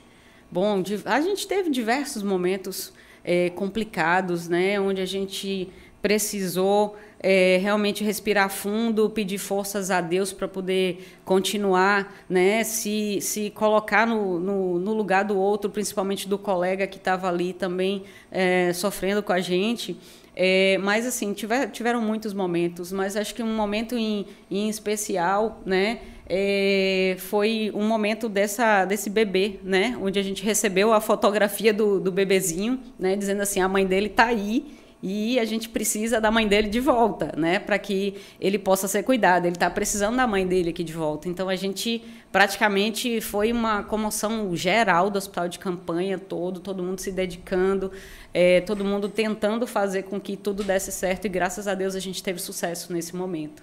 Bom, 0.51 0.82
a 1.07 1.20
gente 1.20 1.49
teve 1.49 1.70
diversos 1.70 2.22
momentos 2.22 2.93
é, 3.24 3.51
complicados, 3.51 4.47
né, 4.47 4.78
onde 4.78 5.01
a 5.01 5.07
gente 5.07 5.70
precisou 6.01 6.97
é, 7.20 7.59
realmente 7.61 8.05
respirar 8.05 8.49
fundo, 8.49 9.11
pedir 9.11 9.39
forças 9.39 9.91
a 9.91 10.01
Deus 10.01 10.32
para 10.32 10.47
poder 10.47 11.18
continuar, 11.24 12.14
né, 12.28 12.62
se, 12.62 13.20
se 13.20 13.51
colocar 13.51 14.07
no, 14.07 14.39
no, 14.39 14.78
no, 14.78 14.93
lugar 14.93 15.24
do 15.24 15.36
outro, 15.36 15.68
principalmente 15.68 16.28
do 16.28 16.39
colega 16.39 16.86
que 16.86 16.97
estava 16.97 17.28
ali 17.28 17.53
também 17.53 18.05
é, 18.30 18.72
sofrendo 18.72 19.22
com 19.22 19.32
a 19.32 19.41
gente. 19.41 19.99
É, 20.41 20.78
mas, 20.78 21.05
assim, 21.05 21.32
tiver, 21.32 21.66
tiveram 21.68 22.01
muitos 22.01 22.32
momentos, 22.32 22.93
mas 22.93 23.16
acho 23.16 23.34
que 23.34 23.43
um 23.43 23.57
momento 23.57 23.99
em, 23.99 24.24
em 24.49 24.68
especial, 24.68 25.61
né? 25.66 25.99
É, 26.28 27.16
foi 27.18 27.72
um 27.74 27.84
momento 27.84 28.28
dessa, 28.28 28.84
desse 28.84 29.11
bebê, 29.11 29.59
né? 29.64 29.99
Onde 30.01 30.16
a 30.16 30.22
gente 30.22 30.45
recebeu 30.45 30.93
a 30.93 31.01
fotografia 31.01 31.74
do, 31.74 31.99
do 31.99 32.12
bebezinho, 32.12 32.78
né? 32.97 33.16
Dizendo 33.16 33.41
assim, 33.41 33.61
a 33.61 33.68
mãe 33.68 33.84
dele 33.84 34.07
está 34.07 34.26
aí 34.26 34.78
e 35.03 35.39
a 35.39 35.45
gente 35.45 35.68
precisa 35.68 36.20
da 36.20 36.30
mãe 36.30 36.47
dele 36.47 36.68
de 36.68 36.80
volta, 36.80 37.32
né, 37.36 37.59
para 37.59 37.78
que 37.78 38.14
ele 38.41 38.59
possa 38.59 38.89
ser 38.89 39.05
cuidado. 39.05 39.47
Ele 39.47 39.55
está 39.55 39.70
precisando 39.70 40.16
da 40.16 40.26
mãe 40.26 40.47
dele 40.47 40.70
aqui 40.70 40.82
de 40.82 40.93
volta. 40.93 41.28
Então 41.28 41.49
a 41.49 41.55
gente 41.55 42.03
praticamente 42.32 43.20
foi 43.20 43.53
uma 43.53 43.82
comoção 43.84 44.55
geral 44.57 45.09
do 45.09 45.16
hospital 45.16 45.49
de 45.49 45.59
campanha 45.59 46.18
todo, 46.18 46.61
todo 46.61 46.82
mundo 46.82 47.01
se 47.01 47.12
dedicando, 47.12 47.93
é, 48.33 48.61
todo 48.61 48.85
mundo 48.85 49.09
tentando 49.09 49.66
fazer 49.66 50.05
com 50.05 50.20
que 50.20 50.37
tudo 50.37 50.62
desse 50.62 50.93
certo 50.93 51.24
e 51.24 51.29
graças 51.29 51.66
a 51.66 51.74
Deus 51.74 51.95
a 51.95 52.01
gente 52.01 52.22
teve 52.22 52.39
sucesso 52.39 52.93
nesse 52.93 53.16
momento. 53.16 53.62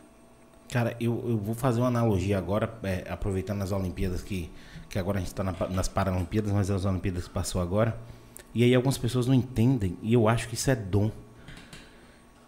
Cara, 0.70 0.96
eu, 1.00 1.24
eu 1.28 1.38
vou 1.38 1.54
fazer 1.54 1.80
uma 1.80 1.88
analogia 1.88 2.38
agora, 2.38 2.74
é, 2.84 3.06
aproveitando 3.10 3.62
as 3.62 3.72
Olimpíadas 3.72 4.22
que, 4.22 4.50
que 4.90 4.98
agora 4.98 5.18
a 5.18 5.22
gente 5.22 5.30
está 5.30 5.44
na, 5.44 5.54
nas 5.70 5.88
Paralimpíadas, 5.88 6.52
mas 6.52 6.72
as 6.72 6.86
Olimpíadas 6.86 7.28
passou 7.28 7.62
agora. 7.62 7.96
E 8.54 8.64
aí 8.64 8.74
algumas 8.74 8.98
pessoas 8.98 9.28
não 9.28 9.34
entendem, 9.34 9.98
e 10.02 10.14
eu 10.14 10.28
acho 10.28 10.48
que 10.48 10.56
isso 10.56 10.72
é 10.72 10.76
dom. 10.76 11.12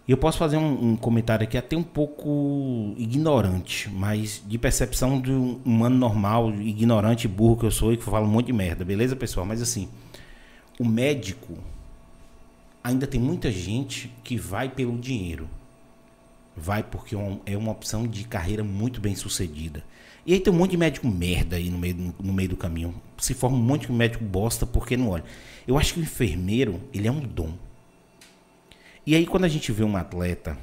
E 0.08 0.12
eu 0.12 0.18
posso 0.18 0.38
fazer 0.38 0.56
um, 0.56 0.92
um, 0.92 0.96
comentário 0.96 1.44
aqui 1.44 1.58
até 1.58 1.76
um 1.76 1.84
pouco 1.84 2.96
ignorante, 2.98 3.90
mas 3.90 4.42
de 4.46 4.58
percepção 4.58 5.20
de 5.20 5.34
um 5.34 5.60
humano 5.66 5.98
normal, 5.98 6.50
ignorante, 6.54 7.28
burro 7.28 7.58
que 7.58 7.66
eu 7.66 7.72
sou 7.72 7.92
e 7.92 7.98
que 7.98 8.04
falo 8.04 8.26
um 8.26 8.30
monte 8.30 8.48
de 8.48 8.54
merda, 8.54 8.86
beleza, 8.86 9.18
pessoal? 9.18 9.46
Mas 9.46 9.62
assim, 9.62 9.90
o 10.80 10.86
médico 10.86 11.58
ainda 12.88 13.06
tem 13.06 13.20
muita 13.20 13.52
gente 13.52 14.12
que 14.24 14.38
vai 14.38 14.70
pelo 14.70 14.98
dinheiro. 14.98 15.50
Vai 16.56 16.82
porque 16.82 17.16
é 17.46 17.58
uma 17.58 17.72
opção 17.72 18.08
de 18.08 18.24
carreira 18.24 18.64
muito 18.64 19.00
bem 19.00 19.16
sucedida. 19.16 19.84
E 20.26 20.34
aí 20.34 20.40
tem 20.40 20.52
um 20.52 20.58
monte 20.58 20.72
de 20.72 20.78
médico 20.78 21.08
merda 21.08 21.56
aí 21.56 21.70
no 21.70 21.78
meio, 21.78 22.16
no 22.20 22.34
meio 22.34 22.50
do 22.50 22.58
caminho. 22.58 22.96
Se 23.18 23.34
forma 23.34 23.58
um 23.58 23.62
monte 23.62 23.88
de 23.88 23.94
médico 23.94 24.24
bosta 24.24 24.66
porque 24.66 24.98
não 24.98 25.10
olha. 25.10 25.24
Eu 25.68 25.78
acho 25.78 25.94
que 25.94 26.00
o 26.00 26.04
enfermeiro, 26.04 26.82
ele 26.94 27.08
é 27.08 27.12
um 27.12 27.20
dom 27.20 27.54
e 29.08 29.16
aí 29.16 29.26
quando 29.26 29.46
a 29.46 29.48
gente 29.48 29.72
vê 29.72 29.86
um 29.86 29.96
atleta 29.96 30.58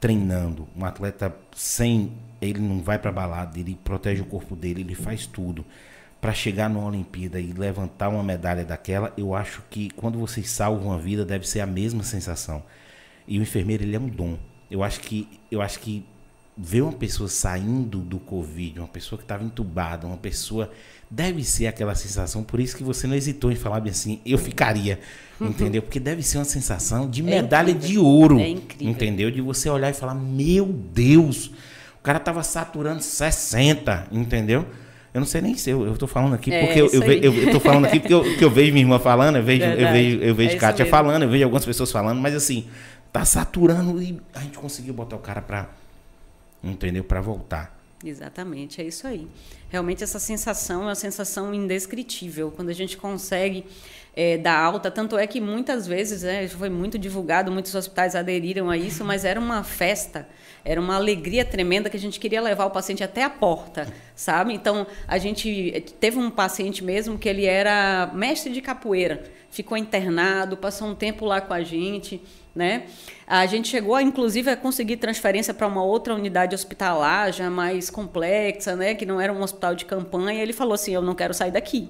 treinando, 0.00 0.66
um 0.74 0.86
atleta 0.86 1.36
sem, 1.54 2.14
ele 2.40 2.58
não 2.58 2.80
vai 2.80 2.98
para 2.98 3.12
balada, 3.12 3.58
ele 3.58 3.78
protege 3.84 4.22
o 4.22 4.24
corpo 4.24 4.56
dele, 4.56 4.80
ele 4.80 4.94
faz 4.94 5.26
tudo 5.26 5.66
para 6.24 6.32
chegar 6.32 6.70
numa 6.70 6.86
Olimpíada 6.86 7.38
e 7.38 7.52
levantar 7.52 8.08
uma 8.08 8.22
medalha 8.22 8.64
daquela, 8.64 9.12
eu 9.14 9.34
acho 9.34 9.62
que 9.68 9.90
quando 9.90 10.18
vocês 10.18 10.48
salvam 10.48 10.90
a 10.90 10.96
vida 10.96 11.22
deve 11.22 11.46
ser 11.46 11.60
a 11.60 11.66
mesma 11.66 12.02
sensação. 12.02 12.62
E 13.28 13.38
o 13.38 13.42
enfermeiro 13.42 13.82
ele 13.82 13.94
é 13.94 13.98
um 14.00 14.08
dom. 14.08 14.38
Eu 14.70 14.82
acho 14.82 15.00
que 15.00 15.28
eu 15.50 15.60
acho 15.60 15.78
que 15.80 16.02
ver 16.56 16.80
uma 16.80 16.94
pessoa 16.94 17.28
saindo 17.28 17.98
do 17.98 18.18
Covid, 18.18 18.78
uma 18.78 18.88
pessoa 18.88 19.18
que 19.18 19.24
estava 19.26 19.44
entubada, 19.44 20.06
uma 20.06 20.16
pessoa 20.16 20.72
deve 21.10 21.44
ser 21.44 21.66
aquela 21.66 21.94
sensação, 21.94 22.42
por 22.42 22.58
isso 22.58 22.74
que 22.74 22.82
você 22.82 23.06
não 23.06 23.14
hesitou 23.14 23.52
em 23.52 23.56
falar 23.56 23.80
bem 23.80 23.90
assim, 23.90 24.18
eu 24.24 24.38
ficaria, 24.38 25.00
entendeu? 25.38 25.82
Porque 25.82 26.00
deve 26.00 26.22
ser 26.22 26.38
uma 26.38 26.46
sensação 26.46 27.06
de 27.06 27.20
é 27.20 27.24
medalha 27.24 27.72
é 27.72 27.74
de 27.74 27.98
ouro, 27.98 28.40
é 28.40 28.48
entendeu? 28.80 29.30
De 29.30 29.42
você 29.42 29.68
olhar 29.68 29.90
e 29.90 29.94
falar, 29.94 30.14
meu 30.14 30.64
Deus, 30.64 31.48
o 31.98 32.02
cara 32.02 32.18
tava 32.18 32.42
saturando 32.42 33.02
60, 33.02 34.08
entendeu? 34.10 34.66
Eu 35.14 35.20
não 35.20 35.26
sei 35.28 35.40
nem 35.40 35.56
se 35.56 35.70
eu, 35.70 35.86
eu 35.86 35.96
tô 35.96 36.08
falando 36.08 36.34
aqui 36.34 36.52
é, 36.52 36.66
porque 36.66 36.80
eu, 36.80 36.88
eu, 36.88 37.02
eu, 37.04 37.34
eu, 37.34 37.52
tô 37.52 37.60
falando 37.60 37.84
aqui 37.84 38.00
porque 38.00 38.12
eu, 38.12 38.24
eu 38.24 38.50
vejo 38.50 38.72
minha 38.72 38.84
irmã 38.84 38.98
falando, 38.98 39.36
eu 39.36 39.44
vejo, 39.44 39.64
eu 39.64 39.92
vejo, 39.92 40.18
eu 40.18 40.34
vejo 40.34 40.56
é 40.56 40.58
Kátia 40.58 40.84
falando, 40.84 41.22
eu 41.22 41.28
vejo 41.28 41.44
algumas 41.44 41.64
pessoas 41.64 41.92
falando, 41.92 42.20
mas 42.20 42.34
assim, 42.34 42.66
tá 43.12 43.24
saturando 43.24 44.02
e 44.02 44.20
a 44.34 44.40
gente 44.40 44.58
conseguiu 44.58 44.92
botar 44.92 45.14
o 45.14 45.20
cara 45.20 45.40
pra, 45.40 45.70
entendeu? 46.64 47.04
Para 47.04 47.20
voltar. 47.20 47.78
Exatamente, 48.04 48.82
é 48.82 48.84
isso 48.84 49.06
aí. 49.06 49.28
Realmente 49.68 50.02
essa 50.02 50.18
sensação 50.18 50.82
é 50.82 50.86
uma 50.86 50.94
sensação 50.96 51.54
indescritível. 51.54 52.50
Quando 52.50 52.70
a 52.70 52.74
gente 52.74 52.96
consegue 52.96 53.64
é, 54.16 54.36
dar 54.36 54.58
alta, 54.58 54.90
tanto 54.90 55.16
é 55.16 55.26
que 55.26 55.40
muitas 55.40 55.86
vezes, 55.86 56.24
é, 56.24 56.46
foi 56.48 56.68
muito 56.68 56.98
divulgado, 56.98 57.50
muitos 57.50 57.74
hospitais 57.74 58.14
aderiram 58.14 58.68
a 58.68 58.76
isso, 58.76 59.04
mas 59.04 59.24
era 59.24 59.40
uma 59.40 59.62
festa, 59.62 60.28
era 60.64 60.80
uma 60.80 60.96
alegria 60.96 61.44
tremenda 61.44 61.90
que 61.90 61.96
a 61.96 62.00
gente 62.00 62.18
queria 62.18 62.40
levar 62.40 62.64
o 62.64 62.70
paciente 62.70 63.04
até 63.04 63.22
a 63.22 63.30
porta, 63.30 63.86
sabe? 64.16 64.54
Então, 64.54 64.86
a 65.06 65.18
gente 65.18 65.84
teve 66.00 66.18
um 66.18 66.30
paciente 66.30 66.82
mesmo 66.82 67.18
que 67.18 67.28
ele 67.28 67.44
era 67.44 68.10
mestre 68.14 68.52
de 68.52 68.62
capoeira, 68.62 69.24
ficou 69.50 69.76
internado, 69.76 70.56
passou 70.56 70.88
um 70.88 70.94
tempo 70.94 71.26
lá 71.26 71.40
com 71.40 71.52
a 71.52 71.62
gente, 71.62 72.22
né? 72.54 72.84
A 73.26 73.44
gente 73.46 73.68
chegou, 73.68 74.00
inclusive, 74.00 74.50
a 74.50 74.56
conseguir 74.56 74.96
transferência 74.96 75.52
para 75.52 75.66
uma 75.66 75.82
outra 75.82 76.14
unidade 76.14 76.54
hospitalar, 76.54 77.32
já 77.32 77.50
mais 77.50 77.90
complexa, 77.90 78.76
né? 78.76 78.94
que 78.94 79.04
não 79.04 79.20
era 79.20 79.32
um 79.32 79.42
hospital 79.42 79.74
de 79.74 79.84
campanha. 79.84 80.40
Ele 80.42 80.52
falou 80.52 80.74
assim: 80.74 80.94
Eu 80.94 81.02
não 81.02 81.14
quero 81.14 81.34
sair 81.34 81.50
daqui. 81.50 81.88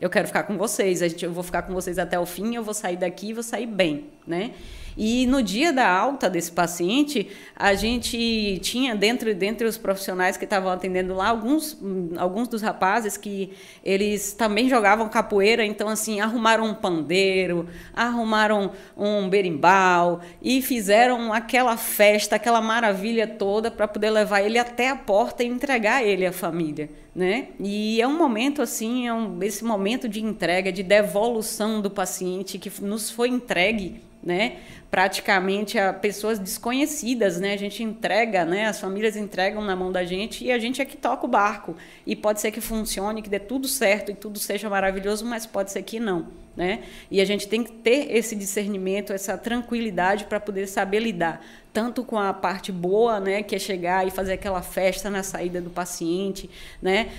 Eu 0.00 0.08
quero 0.08 0.26
ficar 0.26 0.44
com 0.44 0.56
vocês. 0.56 1.02
A 1.02 1.08
gente, 1.08 1.24
eu 1.24 1.32
vou 1.32 1.42
ficar 1.42 1.62
com 1.62 1.74
vocês 1.74 1.98
até 1.98 2.18
o 2.18 2.24
fim. 2.24 2.54
Eu 2.54 2.62
vou 2.62 2.74
sair 2.74 2.96
daqui 2.96 3.28
e 3.28 3.32
vou 3.32 3.42
sair 3.42 3.66
bem. 3.66 4.06
Né? 4.26 4.52
E 4.96 5.26
no 5.26 5.42
dia 5.42 5.72
da 5.74 5.86
alta 5.86 6.30
desse 6.30 6.50
paciente, 6.50 7.28
a 7.54 7.74
gente 7.74 8.58
tinha 8.62 8.94
dentro 8.94 9.34
dentre 9.34 9.66
os 9.66 9.76
profissionais 9.76 10.38
que 10.38 10.44
estavam 10.44 10.72
atendendo 10.72 11.14
lá 11.14 11.28
alguns 11.28 11.76
alguns 12.16 12.48
dos 12.48 12.62
rapazes 12.62 13.16
que 13.18 13.52
eles 13.84 14.32
também 14.32 14.70
jogavam 14.70 15.06
capoeira, 15.08 15.64
então 15.66 15.88
assim, 15.88 16.20
arrumaram 16.20 16.64
um 16.64 16.74
pandeiro, 16.74 17.68
arrumaram 17.94 18.72
um 18.96 19.28
berimbau 19.28 20.22
e 20.40 20.62
fizeram 20.62 21.30
aquela 21.30 21.76
festa, 21.76 22.36
aquela 22.36 22.62
maravilha 22.62 23.26
toda 23.26 23.70
para 23.70 23.86
poder 23.86 24.08
levar 24.08 24.40
ele 24.40 24.58
até 24.58 24.88
a 24.88 24.96
porta 24.96 25.44
e 25.44 25.46
entregar 25.46 26.02
ele 26.02 26.24
à 26.24 26.32
família, 26.32 26.88
né? 27.14 27.48
E 27.60 28.00
é 28.00 28.08
um 28.08 28.16
momento 28.16 28.62
assim, 28.62 29.06
é 29.06 29.12
um, 29.12 29.42
esse 29.42 29.62
momento 29.62 30.08
de 30.08 30.22
entrega, 30.24 30.72
de 30.72 30.82
devolução 30.82 31.82
do 31.82 31.90
paciente 31.90 32.58
que 32.58 32.72
nos 32.82 33.10
foi 33.10 33.28
entregue 33.28 34.00
né? 34.26 34.56
Praticamente 34.90 35.78
a 35.78 35.92
pessoas 35.92 36.36
desconhecidas, 36.36 37.38
né? 37.38 37.52
A 37.52 37.56
gente 37.56 37.80
entrega, 37.80 38.44
né? 38.44 38.66
As 38.66 38.80
famílias 38.80 39.16
entregam 39.16 39.64
na 39.64 39.76
mão 39.76 39.92
da 39.92 40.04
gente 40.04 40.44
e 40.44 40.50
a 40.50 40.58
gente 40.58 40.82
é 40.82 40.84
que 40.84 40.96
toca 40.96 41.24
o 41.24 41.28
barco. 41.28 41.76
E 42.04 42.16
pode 42.16 42.40
ser 42.40 42.50
que 42.50 42.60
funcione, 42.60 43.22
que 43.22 43.30
dê 43.30 43.38
tudo 43.38 43.68
certo 43.68 44.10
e 44.10 44.14
tudo 44.14 44.40
seja 44.40 44.68
maravilhoso, 44.68 45.24
mas 45.24 45.46
pode 45.46 45.70
ser 45.70 45.82
que 45.82 46.00
não, 46.00 46.26
né? 46.56 46.80
E 47.08 47.20
a 47.20 47.24
gente 47.24 47.46
tem 47.46 47.62
que 47.62 47.70
ter 47.70 48.14
esse 48.14 48.34
discernimento, 48.34 49.12
essa 49.12 49.38
tranquilidade 49.38 50.24
para 50.24 50.40
poder 50.40 50.66
saber 50.66 50.98
lidar 50.98 51.40
tanto 51.76 52.02
com 52.02 52.18
a 52.18 52.32
parte 52.32 52.72
boa, 52.72 53.20
né, 53.20 53.42
que 53.42 53.54
é 53.54 53.58
chegar 53.58 54.06
e 54.06 54.10
fazer 54.10 54.32
aquela 54.32 54.62
festa 54.62 55.10
na 55.10 55.22
saída 55.22 55.60
do 55.60 55.68
paciente, 55.68 56.48
né, 56.80 57.10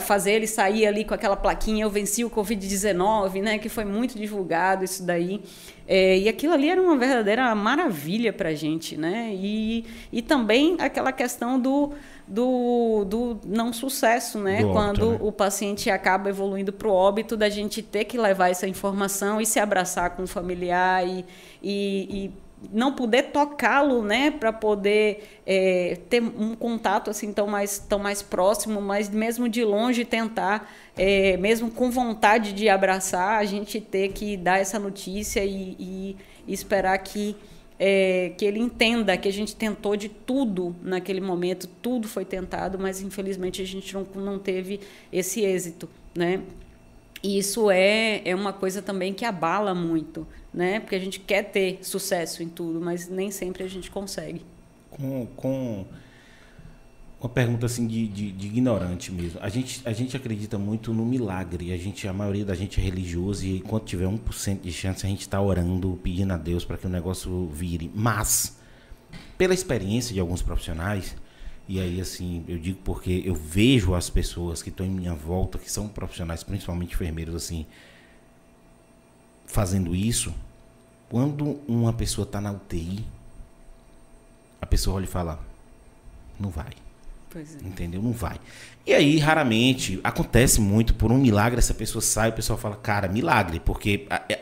fazer 0.00 0.32
ele 0.32 0.46
sair 0.46 0.86
ali 0.86 1.04
com 1.04 1.12
aquela 1.12 1.36
plaquinha, 1.36 1.84
eu 1.84 1.90
venci 1.90 2.24
o 2.24 2.30
Covid-19, 2.30 3.42
né, 3.42 3.58
que 3.58 3.68
foi 3.68 3.84
muito 3.84 4.16
divulgado 4.16 4.86
isso 4.86 5.02
daí, 5.02 5.42
é, 5.86 6.16
e 6.16 6.30
aquilo 6.30 6.54
ali 6.54 6.70
era 6.70 6.80
uma 6.80 6.96
verdadeira 6.96 7.54
maravilha 7.54 8.32
para 8.32 8.48
a 8.48 8.54
gente, 8.54 8.96
né, 8.96 9.32
e, 9.34 9.84
e 10.10 10.22
também 10.22 10.78
aquela 10.78 11.12
questão 11.12 11.60
do, 11.60 11.92
do, 12.26 13.04
do 13.04 13.40
não 13.44 13.70
sucesso, 13.70 14.38
né, 14.38 14.62
do 14.62 14.72
quando 14.72 15.08
óbito, 15.08 15.24
né? 15.24 15.28
o 15.28 15.30
paciente 15.30 15.90
acaba 15.90 16.30
evoluindo 16.30 16.72
para 16.72 16.88
o 16.88 16.90
óbito, 16.90 17.36
da 17.36 17.50
gente 17.50 17.82
ter 17.82 18.04
que 18.04 18.16
levar 18.16 18.48
essa 18.48 18.66
informação 18.66 19.42
e 19.42 19.44
se 19.44 19.60
abraçar 19.60 20.16
com 20.16 20.22
o 20.22 20.26
familiar 20.26 21.06
e, 21.06 21.22
e, 21.62 22.24
e 22.24 22.45
não 22.72 22.92
poder 22.92 23.24
tocá-lo, 23.24 24.02
né, 24.02 24.30
para 24.30 24.52
poder 24.52 25.40
é, 25.46 25.98
ter 26.08 26.22
um 26.22 26.54
contato 26.54 27.10
assim 27.10 27.32
tão 27.32 27.46
mais, 27.46 27.78
tão 27.78 27.98
mais 27.98 28.22
próximo, 28.22 28.80
mas 28.80 29.08
mesmo 29.08 29.48
de 29.48 29.64
longe 29.64 30.04
tentar, 30.04 30.72
é, 30.96 31.36
mesmo 31.36 31.70
com 31.70 31.90
vontade 31.90 32.52
de 32.52 32.68
abraçar, 32.68 33.38
a 33.38 33.44
gente 33.44 33.80
ter 33.80 34.12
que 34.12 34.36
dar 34.36 34.58
essa 34.58 34.78
notícia 34.78 35.44
e, 35.44 35.76
e, 35.78 36.16
esperar 36.46 36.96
que 36.98 37.36
é, 37.78 38.32
que 38.38 38.44
ele 38.44 38.58
entenda 38.58 39.16
que 39.18 39.28
a 39.28 39.32
gente 39.32 39.54
tentou 39.54 39.96
de 39.96 40.08
tudo 40.08 40.74
naquele 40.82 41.20
momento, 41.20 41.68
tudo 41.82 42.08
foi 42.08 42.24
tentado, 42.24 42.78
mas 42.78 43.02
infelizmente 43.02 43.60
a 43.60 43.66
gente 43.66 43.92
não, 43.92 44.06
não 44.14 44.38
teve 44.38 44.80
esse 45.12 45.42
êxito, 45.42 45.86
né? 46.14 46.42
E 47.22 47.38
isso 47.38 47.70
é, 47.70 48.22
é 48.24 48.34
uma 48.34 48.52
coisa 48.52 48.80
também 48.80 49.12
que 49.12 49.24
abala 49.24 49.74
muito, 49.74 50.26
né? 50.56 50.80
Porque 50.80 50.96
a 50.96 50.98
gente 50.98 51.20
quer 51.20 51.42
ter 51.42 51.78
sucesso 51.82 52.42
em 52.42 52.48
tudo, 52.48 52.80
mas 52.80 53.08
nem 53.08 53.30
sempre 53.30 53.62
a 53.62 53.68
gente 53.68 53.90
consegue. 53.90 54.40
Com, 54.90 55.26
com 55.36 55.84
uma 57.20 57.28
pergunta 57.28 57.66
assim 57.66 57.86
de, 57.86 58.08
de, 58.08 58.32
de, 58.32 58.46
ignorante 58.46 59.12
mesmo. 59.12 59.38
A 59.42 59.50
gente, 59.50 59.82
a 59.84 59.92
gente 59.92 60.16
acredita 60.16 60.56
muito 60.56 60.94
no 60.94 61.04
milagre. 61.04 61.74
A 61.74 61.76
gente, 61.76 62.08
a 62.08 62.12
maioria 62.12 62.44
da 62.44 62.54
gente 62.54 62.80
é 62.80 62.82
religioso 62.82 63.44
e 63.44 63.58
enquanto 63.58 63.84
tiver 63.84 64.06
1% 64.06 64.62
de 64.62 64.72
chance, 64.72 65.04
a 65.04 65.08
gente 65.10 65.20
está 65.20 65.38
orando, 65.38 66.00
pedindo 66.02 66.32
a 66.32 66.38
Deus 66.38 66.64
para 66.64 66.78
que 66.78 66.86
o 66.86 66.90
negócio 66.90 67.48
vire. 67.48 67.90
Mas, 67.94 68.56
pela 69.36 69.52
experiência 69.52 70.14
de 70.14 70.20
alguns 70.20 70.40
profissionais, 70.40 71.14
e 71.68 71.78
aí 71.78 72.00
assim, 72.00 72.44
eu 72.48 72.58
digo 72.58 72.78
porque 72.82 73.22
eu 73.26 73.34
vejo 73.34 73.94
as 73.94 74.08
pessoas 74.08 74.62
que 74.62 74.70
estão 74.70 74.86
em 74.86 74.90
minha 74.90 75.14
volta, 75.14 75.58
que 75.58 75.70
são 75.70 75.86
profissionais, 75.86 76.42
principalmente 76.42 76.94
enfermeiros, 76.94 77.34
assim, 77.34 77.66
fazendo 79.46 79.94
isso, 79.94 80.32
quando 81.08 81.60
uma 81.66 81.92
pessoa 81.92 82.24
está 82.24 82.40
na 82.40 82.52
UTI, 82.52 83.04
a 84.60 84.66
pessoa 84.66 84.96
olha 84.96 85.04
e 85.04 85.08
fala: 85.08 85.38
não 86.38 86.50
vai. 86.50 86.72
É. 87.34 87.40
Entendeu? 87.66 88.00
Não 88.02 88.12
vai. 88.12 88.36
E 88.86 88.94
aí, 88.94 89.18
raramente, 89.18 90.00
acontece 90.02 90.60
muito, 90.60 90.94
por 90.94 91.10
um 91.12 91.18
milagre, 91.18 91.58
essa 91.58 91.74
pessoa 91.74 92.00
sai 92.00 92.28
e 92.28 92.30
o 92.30 92.34
pessoal 92.34 92.58
fala, 92.58 92.76
cara, 92.76 93.08
milagre, 93.08 93.60
porque 93.60 94.06
a, 94.08 94.16
a, 94.16 94.22
é, 94.28 94.40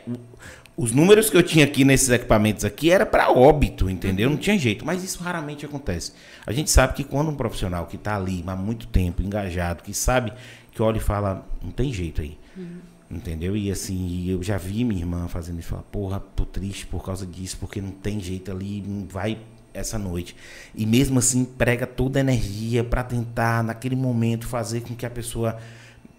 os 0.76 0.92
números 0.92 1.30
que 1.30 1.36
eu 1.36 1.42
tinha 1.42 1.64
aqui 1.64 1.84
nesses 1.84 2.10
equipamentos 2.10 2.64
aqui 2.64 2.90
era 2.90 3.06
para 3.06 3.30
óbito, 3.30 3.88
entendeu? 3.88 4.28
Não 4.28 4.36
tinha 4.36 4.58
jeito, 4.58 4.84
mas 4.84 5.02
isso 5.02 5.22
raramente 5.22 5.64
acontece. 5.64 6.12
A 6.46 6.52
gente 6.52 6.70
sabe 6.70 6.94
que 6.94 7.04
quando 7.04 7.30
um 7.30 7.34
profissional 7.34 7.86
que 7.86 7.96
está 7.96 8.16
ali 8.16 8.44
há 8.46 8.56
muito 8.56 8.86
tempo, 8.86 9.22
engajado, 9.22 9.82
que 9.82 9.94
sabe, 9.94 10.32
que 10.72 10.82
olha 10.82 10.98
e 10.98 11.00
fala, 11.00 11.46
não 11.62 11.70
tem 11.70 11.92
jeito 11.92 12.20
aí. 12.20 12.38
Uhum. 12.56 12.93
Entendeu? 13.14 13.56
E 13.56 13.70
assim, 13.70 14.28
eu 14.28 14.42
já 14.42 14.58
vi 14.58 14.82
minha 14.82 15.00
irmã 15.00 15.28
fazendo 15.28 15.60
isso, 15.60 15.68
falar, 15.68 15.82
porra, 15.82 16.18
tô 16.34 16.44
triste 16.44 16.84
por 16.84 17.04
causa 17.04 17.24
disso, 17.24 17.56
porque 17.60 17.80
não 17.80 17.92
tem 17.92 18.18
jeito 18.18 18.50
ali, 18.50 18.82
não 18.84 19.06
vai 19.06 19.38
essa 19.72 19.96
noite. 19.96 20.34
E 20.74 20.84
mesmo 20.84 21.20
assim 21.20 21.44
prega 21.44 21.86
toda 21.86 22.18
a 22.18 22.20
energia 22.20 22.82
para 22.82 23.04
tentar 23.04 23.62
naquele 23.62 23.94
momento 23.94 24.48
fazer 24.48 24.80
com 24.80 24.96
que 24.96 25.06
a 25.06 25.10
pessoa 25.10 25.58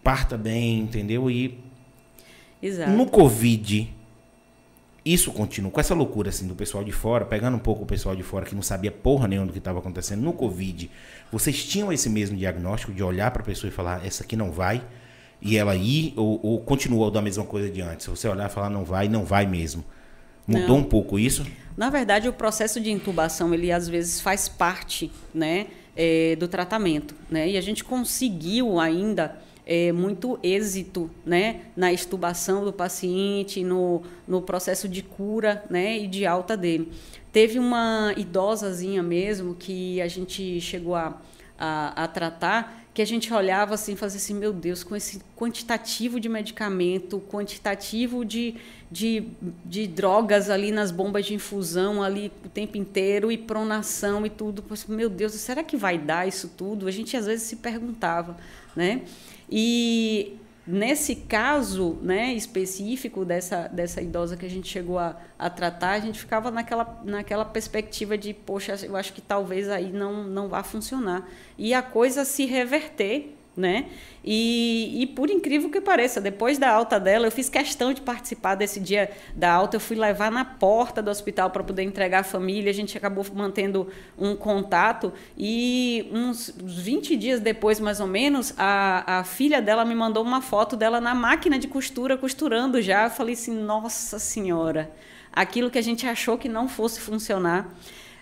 parta 0.02 0.38
bem, 0.38 0.80
entendeu? 0.80 1.30
E 1.30 1.60
Exato. 2.62 2.92
no 2.92 3.08
Covid 3.08 3.94
isso 5.04 5.32
continua 5.32 5.70
com 5.70 5.80
essa 5.80 5.94
loucura 5.94 6.30
assim 6.30 6.48
do 6.48 6.56
pessoal 6.56 6.84
de 6.84 6.92
fora, 6.92 7.26
pegando 7.26 7.56
um 7.56 7.60
pouco 7.60 7.84
o 7.84 7.86
pessoal 7.86 8.16
de 8.16 8.24
fora 8.24 8.46
que 8.46 8.56
não 8.56 8.64
sabia 8.64 8.92
porra 8.92 9.28
nenhuma 9.28 9.48
do 9.48 9.54
que 9.54 9.60
estava 9.60 9.78
acontecendo 9.78 10.22
no 10.22 10.34
Covid. 10.34 10.90
Vocês 11.32 11.64
tinham 11.64 11.94
esse 11.94 12.10
mesmo 12.10 12.36
diagnóstico 12.36 12.92
de 12.92 13.04
olhar 13.04 13.30
para 13.32 13.42
a 13.42 13.46
pessoa 13.46 13.70
e 13.70 13.74
falar 13.74 14.04
essa 14.06 14.24
aqui 14.24 14.36
não 14.36 14.52
vai 14.52 14.82
e 15.42 15.58
ela 15.58 15.76
ir 15.76 16.14
ou, 16.16 16.40
ou 16.44 16.60
continuou 16.60 17.12
da 17.12 17.22
mesma 17.22 17.44
coisa 17.44 17.70
de 17.70 17.82
antes? 17.82 18.08
Você 18.08 18.28
olhar 18.28 18.50
e 18.50 18.54
falar 18.54 18.70
não 18.70 18.84
vai, 18.84 19.08
não 19.08 19.24
vai 19.24 19.46
mesmo. 19.46 19.84
Mudou 20.48 20.68
não. 20.70 20.78
um 20.78 20.84
pouco 20.84 21.18
isso? 21.18 21.46
Na 21.76 21.90
verdade, 21.90 22.30
o 22.30 22.34
processo 22.34 22.80
de 22.80 22.92
intubação 22.92 23.54
ele 23.54 23.72
às 23.72 23.88
vezes 23.88 24.22
faz 24.22 24.48
parte, 24.48 25.12
né, 25.34 25.68
é, 25.96 26.36
do 26.36 26.48
tratamento, 26.48 27.16
né? 27.30 27.50
E 27.50 27.58
a 27.58 27.62
gente 27.62 27.84
conseguiu 27.84 28.80
ainda 28.80 29.38
é, 29.66 29.92
muito 29.92 30.40
êxito 30.44 31.10
né, 31.26 31.62
na 31.76 31.92
extubação 31.92 32.64
do 32.64 32.72
paciente, 32.72 33.64
no, 33.64 34.04
no 34.28 34.42
processo 34.42 34.88
de 34.88 35.02
cura 35.02 35.64
né, 35.70 35.98
e 35.98 36.08
de 36.08 36.26
alta 36.26 36.56
dele. 36.56 36.92
Teve 37.32 37.58
uma 37.58 38.14
idosazinha 38.16 39.02
mesmo 39.02 39.56
que 39.56 40.00
a 40.02 40.08
gente 40.08 40.62
chegou 40.62 40.96
a, 40.96 41.20
a, 41.58 42.04
a 42.04 42.08
tratar, 42.08 42.85
que 42.96 43.02
a 43.02 43.06
gente 43.06 43.32
olhava 43.34 43.74
assim 43.74 43.92
e 43.92 43.96
fazia 43.98 44.18
assim, 44.18 44.34
meu 44.34 44.54
Deus, 44.54 44.82
com 44.82 44.96
esse 44.96 45.22
quantitativo 45.36 46.18
de 46.18 46.30
medicamento, 46.30 47.22
quantitativo 47.30 48.24
de, 48.24 48.56
de, 48.90 49.28
de 49.66 49.86
drogas 49.86 50.50
ali 50.50 50.72
nas 50.72 50.92
bombas 50.92 51.26
de 51.26 51.34
infusão 51.34 52.02
ali 52.02 52.32
o 52.46 52.48
tempo 52.48 52.78
inteiro 52.78 53.30
e 53.30 53.38
pronação 53.38 54.26
e 54.26 54.30
tudo. 54.30 54.64
Meu 54.88 55.10
Deus, 55.10 55.34
será 55.34 55.62
que 55.62 55.76
vai 55.76 55.98
dar 55.98 56.26
isso 56.26 56.54
tudo? 56.56 56.88
A 56.88 56.92
gente 56.92 57.18
às 57.18 57.26
vezes 57.26 57.46
se 57.46 57.58
perguntava, 57.58 58.38
né? 58.74 59.02
E 59.52 60.38
nesse 60.68 61.16
caso 61.16 61.98
né, 62.02 62.34
específico 62.34 63.24
dessa, 63.24 63.68
dessa 63.68 64.02
idosa 64.02 64.36
que 64.36 64.46
a 64.46 64.50
gente 64.50 64.68
chegou 64.68 64.98
a, 64.98 65.16
a 65.38 65.50
tratar, 65.50 65.92
a 65.92 66.00
gente 66.00 66.20
ficava 66.20 66.50
naquela, 66.50 67.02
naquela 67.04 67.46
perspectiva 67.46 68.18
de, 68.18 68.34
poxa, 68.34 68.78
eu 68.84 68.96
acho 68.96 69.14
que 69.14 69.22
talvez 69.22 69.70
aí 69.70 69.92
não, 69.92 70.24
não 70.24 70.48
vá 70.48 70.64
funcionar. 70.64 71.30
E 71.58 71.74
a 71.74 71.82
coisa 71.82 72.26
se 72.26 72.46
reverter 72.46 73.36
né? 73.56 73.86
E, 74.28 75.04
e, 75.04 75.08
por 75.08 75.30
incrível 75.30 75.70
que 75.70 75.80
pareça, 75.80 76.20
depois 76.20 76.58
da 76.58 76.70
alta 76.70 77.00
dela, 77.00 77.28
eu 77.28 77.32
fiz 77.32 77.48
questão 77.48 77.94
de 77.94 78.02
participar 78.02 78.56
desse 78.56 78.80
dia 78.80 79.12
da 79.36 79.52
alta. 79.52 79.76
Eu 79.76 79.80
fui 79.80 79.96
levar 79.96 80.32
na 80.32 80.44
porta 80.44 81.02
do 81.02 81.12
hospital 81.12 81.52
para 81.52 81.64
poder 81.64 81.84
entregar 81.84 82.22
a 82.22 82.24
família. 82.24 82.72
A 82.72 82.74
gente 82.74 82.98
acabou 82.98 83.24
mantendo 83.34 83.88
um 84.18 84.36
contato. 84.36 85.14
E 85.38 86.10
uns 86.12 86.52
20 86.58 87.16
dias 87.16 87.40
depois, 87.40 87.80
mais 87.80 88.00
ou 88.00 88.08
menos, 88.08 88.54
a, 88.58 89.20
a 89.20 89.24
filha 89.24 89.62
dela 89.62 89.86
me 89.86 89.94
mandou 89.94 90.24
uma 90.24 90.42
foto 90.42 90.76
dela 90.76 91.00
na 91.00 91.14
máquina 91.14 91.60
de 91.60 91.68
costura, 91.68 92.18
costurando 92.18 92.82
já. 92.82 93.04
Eu 93.04 93.12
falei 93.12 93.36
assim: 93.36 93.54
Nossa 93.54 94.18
Senhora, 94.18 94.92
aquilo 95.32 95.70
que 95.70 95.78
a 95.78 95.84
gente 95.84 96.08
achou 96.08 96.36
que 96.36 96.50
não 96.50 96.68
fosse 96.68 97.00
funcionar. 97.00 97.72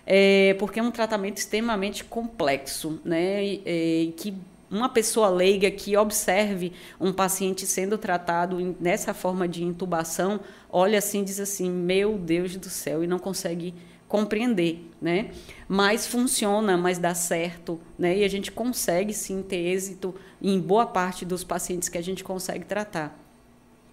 É, 0.06 0.54
porque 0.58 0.78
é 0.78 0.82
um 0.82 0.90
tratamento 0.90 1.38
extremamente 1.38 2.04
complexo, 2.04 3.00
né? 3.02 3.42
E, 3.42 4.12
que 4.18 4.34
uma 4.74 4.88
pessoa 4.88 5.28
leiga 5.28 5.70
que 5.70 5.96
observe 5.96 6.72
um 7.00 7.12
paciente 7.12 7.66
sendo 7.66 7.96
tratado 7.96 8.76
nessa 8.80 9.14
forma 9.14 9.46
de 9.46 9.62
intubação, 9.62 10.40
olha 10.70 10.98
assim 10.98 11.22
e 11.22 11.24
diz 11.24 11.40
assim: 11.40 11.70
"Meu 11.70 12.18
Deus 12.18 12.56
do 12.56 12.68
céu", 12.68 13.02
e 13.04 13.06
não 13.06 13.18
consegue 13.18 13.74
compreender, 14.08 14.90
né? 15.00 15.30
Mas 15.68 16.06
funciona, 16.06 16.76
mas 16.76 16.98
dá 16.98 17.14
certo, 17.14 17.80
né? 17.98 18.18
E 18.18 18.24
a 18.24 18.28
gente 18.28 18.52
consegue 18.52 19.12
sim 19.12 19.42
ter 19.42 19.56
êxito 19.56 20.14
em 20.40 20.60
boa 20.60 20.86
parte 20.86 21.24
dos 21.24 21.42
pacientes 21.42 21.88
que 21.88 21.98
a 21.98 22.02
gente 22.02 22.22
consegue 22.22 22.64
tratar. 22.64 23.18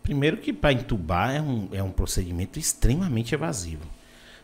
Primeiro 0.03 0.37
que 0.37 0.51
para 0.51 0.73
intubar 0.73 1.33
é 1.33 1.41
um, 1.41 1.69
é 1.71 1.81
um 1.81 1.91
procedimento 1.91 2.59
extremamente 2.59 3.33
evasivo. 3.33 3.83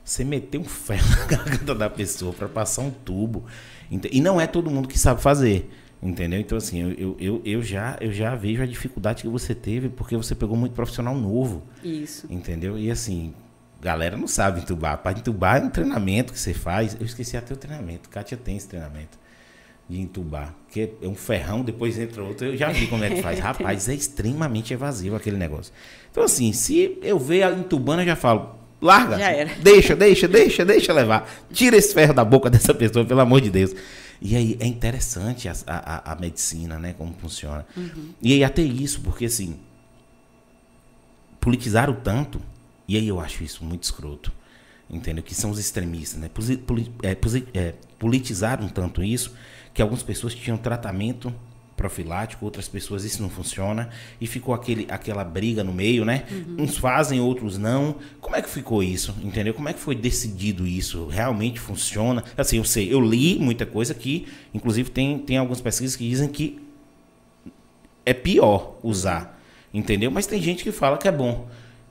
Você 0.04 0.24
meter 0.24 0.58
um 0.58 0.64
ferro 0.64 1.10
na 1.20 1.26
garganta 1.26 1.76
da 1.76 1.90
pessoa 1.90 2.32
para 2.32 2.48
passar 2.48 2.82
um 2.82 2.92
tubo. 2.92 3.46
E 3.90 4.22
não 4.22 4.40
é 4.40 4.48
todo 4.48 4.70
mundo 4.70 4.88
que 4.88 4.98
sabe 4.98 5.22
fazer. 5.22 5.70
Entendeu? 6.02 6.40
Então, 6.40 6.58
assim, 6.58 6.94
eu, 6.98 7.18
eu, 7.20 7.42
eu, 7.44 7.64
já, 7.64 7.98
eu 8.00 8.12
já 8.12 8.36
vejo 8.36 8.62
a 8.62 8.66
dificuldade 8.66 9.24
que 9.24 9.28
você 9.28 9.56
teve 9.56 9.90
porque 9.90 10.16
você 10.16 10.36
pegou 10.36 10.56
muito 10.56 10.74
profissional 10.74 11.16
novo. 11.16 11.64
Isso. 11.84 12.28
Entendeu? 12.30 12.78
E 12.78 12.92
assim, 12.92 13.34
galera 13.82 14.16
não 14.16 14.28
sabe 14.28 14.62
entubar. 14.62 15.00
Para 15.00 15.18
entubar 15.18 15.62
é 15.62 15.66
um 15.66 15.70
treinamento 15.70 16.34
que 16.34 16.40
você 16.40 16.54
faz. 16.54 16.96
Eu 17.00 17.06
esqueci 17.06 17.36
até 17.36 17.54
o 17.54 17.58
treinamento. 17.58 18.10
Kátia 18.10 18.38
tem 18.38 18.58
esse 18.58 18.68
treinamento 18.68 19.18
de 19.90 20.00
entubar. 20.00 20.54
Que 20.70 20.94
é 21.02 21.08
um 21.08 21.16
ferrão, 21.16 21.64
depois 21.64 21.98
entra 21.98 22.24
outro. 22.24 22.46
Eu 22.46 22.58
já 22.58 22.70
vi 22.70 22.86
como 22.86 23.04
é 23.04 23.10
que 23.10 23.22
faz. 23.24 23.40
Rapaz, 23.42 23.90
é 23.90 23.96
extremamente 23.96 24.74
evasivo 24.74 25.16
aquele 25.16 25.38
negócio. 25.38 25.74
Então, 26.12 26.24
assim, 26.24 26.54
se 26.54 27.00
eu 27.02 27.18
ver 27.18 27.44
a 27.44 27.52
entubando, 27.52 28.02
eu 28.02 28.06
já 28.06 28.16
falo. 28.16 28.56
Larga. 28.80 29.18
Já 29.18 29.32
era. 29.32 29.50
Deixa, 29.64 29.96
deixa, 29.96 30.28
deixa, 30.28 30.64
deixa 30.64 30.94
levar. 30.94 31.28
Tira 31.52 31.76
esse 31.76 31.94
ferro 31.94 32.14
da 32.14 32.24
boca 32.24 32.50
dessa 32.50 32.76
pessoa, 32.76 33.04
pelo 33.04 33.22
amor 33.22 33.42
de 33.42 33.50
Deus. 33.50 33.74
E 34.22 34.36
aí 34.36 34.58
é 34.60 34.66
interessante 34.66 35.48
a, 35.48 35.54
a, 35.68 36.14
a 36.14 36.16
medicina, 36.16 36.80
né? 36.80 36.94
Como 36.94 37.14
funciona. 37.14 37.66
Uhum. 37.76 38.14
E 38.22 38.34
aí 38.34 38.44
até 38.44 38.62
isso, 38.62 39.02
porque 39.02 39.26
assim, 39.26 39.60
politizaram 41.40 41.94
tanto, 41.94 42.42
e 42.88 42.98
aí 42.98 43.08
eu 43.08 43.20
acho 43.20 43.44
isso 43.44 43.64
muito 43.64 43.84
escroto, 43.84 44.32
entendeu? 44.90 45.24
Que 45.24 45.36
são 45.36 45.52
os 45.52 45.60
extremistas, 45.60 46.20
né? 46.20 46.30
É, 47.04 47.60
é, 47.60 47.76
politizaram 48.00 48.68
tanto 48.68 49.04
isso, 49.04 49.34
que 49.74 49.82
algumas 49.82 50.04
pessoas 50.04 50.34
tinham 50.34 50.58
tratamento 50.58 51.34
profilático, 51.78 52.44
outras 52.44 52.68
pessoas 52.68 53.06
isso 53.06 53.22
não 53.22 53.30
funciona 53.30 53.90
e 54.20 54.26
ficou 54.26 54.54
aquele, 54.54 54.88
aquela 54.90 55.24
briga 55.24 55.64
no 55.64 55.72
meio, 55.72 56.04
né? 56.04 56.26
Uhum. 56.30 56.64
Uns 56.64 56.76
fazem, 56.76 57.22
outros 57.22 57.58
não. 57.58 57.96
Como 58.20 58.36
é 58.36 58.42
que 58.42 58.50
ficou 58.50 58.82
isso? 58.82 59.16
Entendeu? 59.22 59.54
Como 59.54 59.70
é 59.70 59.74
que 59.74 59.80
foi 59.80 59.96
decidido 59.96 60.66
isso? 60.66 61.06
Realmente 61.08 61.60
funciona? 61.60 62.24
Assim, 62.36 62.58
eu 62.58 62.66
sei, 62.66 62.92
eu 62.92 63.00
li 63.00 63.38
muita 63.38 63.66
coisa 63.66 63.94
que, 63.94 64.28
inclusive, 64.54 64.90
tem, 64.90 65.20
tem 65.20 65.38
algumas 65.38 65.62
pesquisas 65.62 65.96
que 65.96 66.10
dizem 66.10 66.28
que 66.28 66.60
é 68.04 68.14
pior 68.14 68.76
usar, 68.82 69.40
entendeu? 69.72 70.10
Mas 70.10 70.26
tem 70.26 70.42
gente 70.42 70.64
que 70.64 70.72
fala 70.72 70.98
que 70.98 71.08
é 71.08 71.12
bom. 71.12 71.48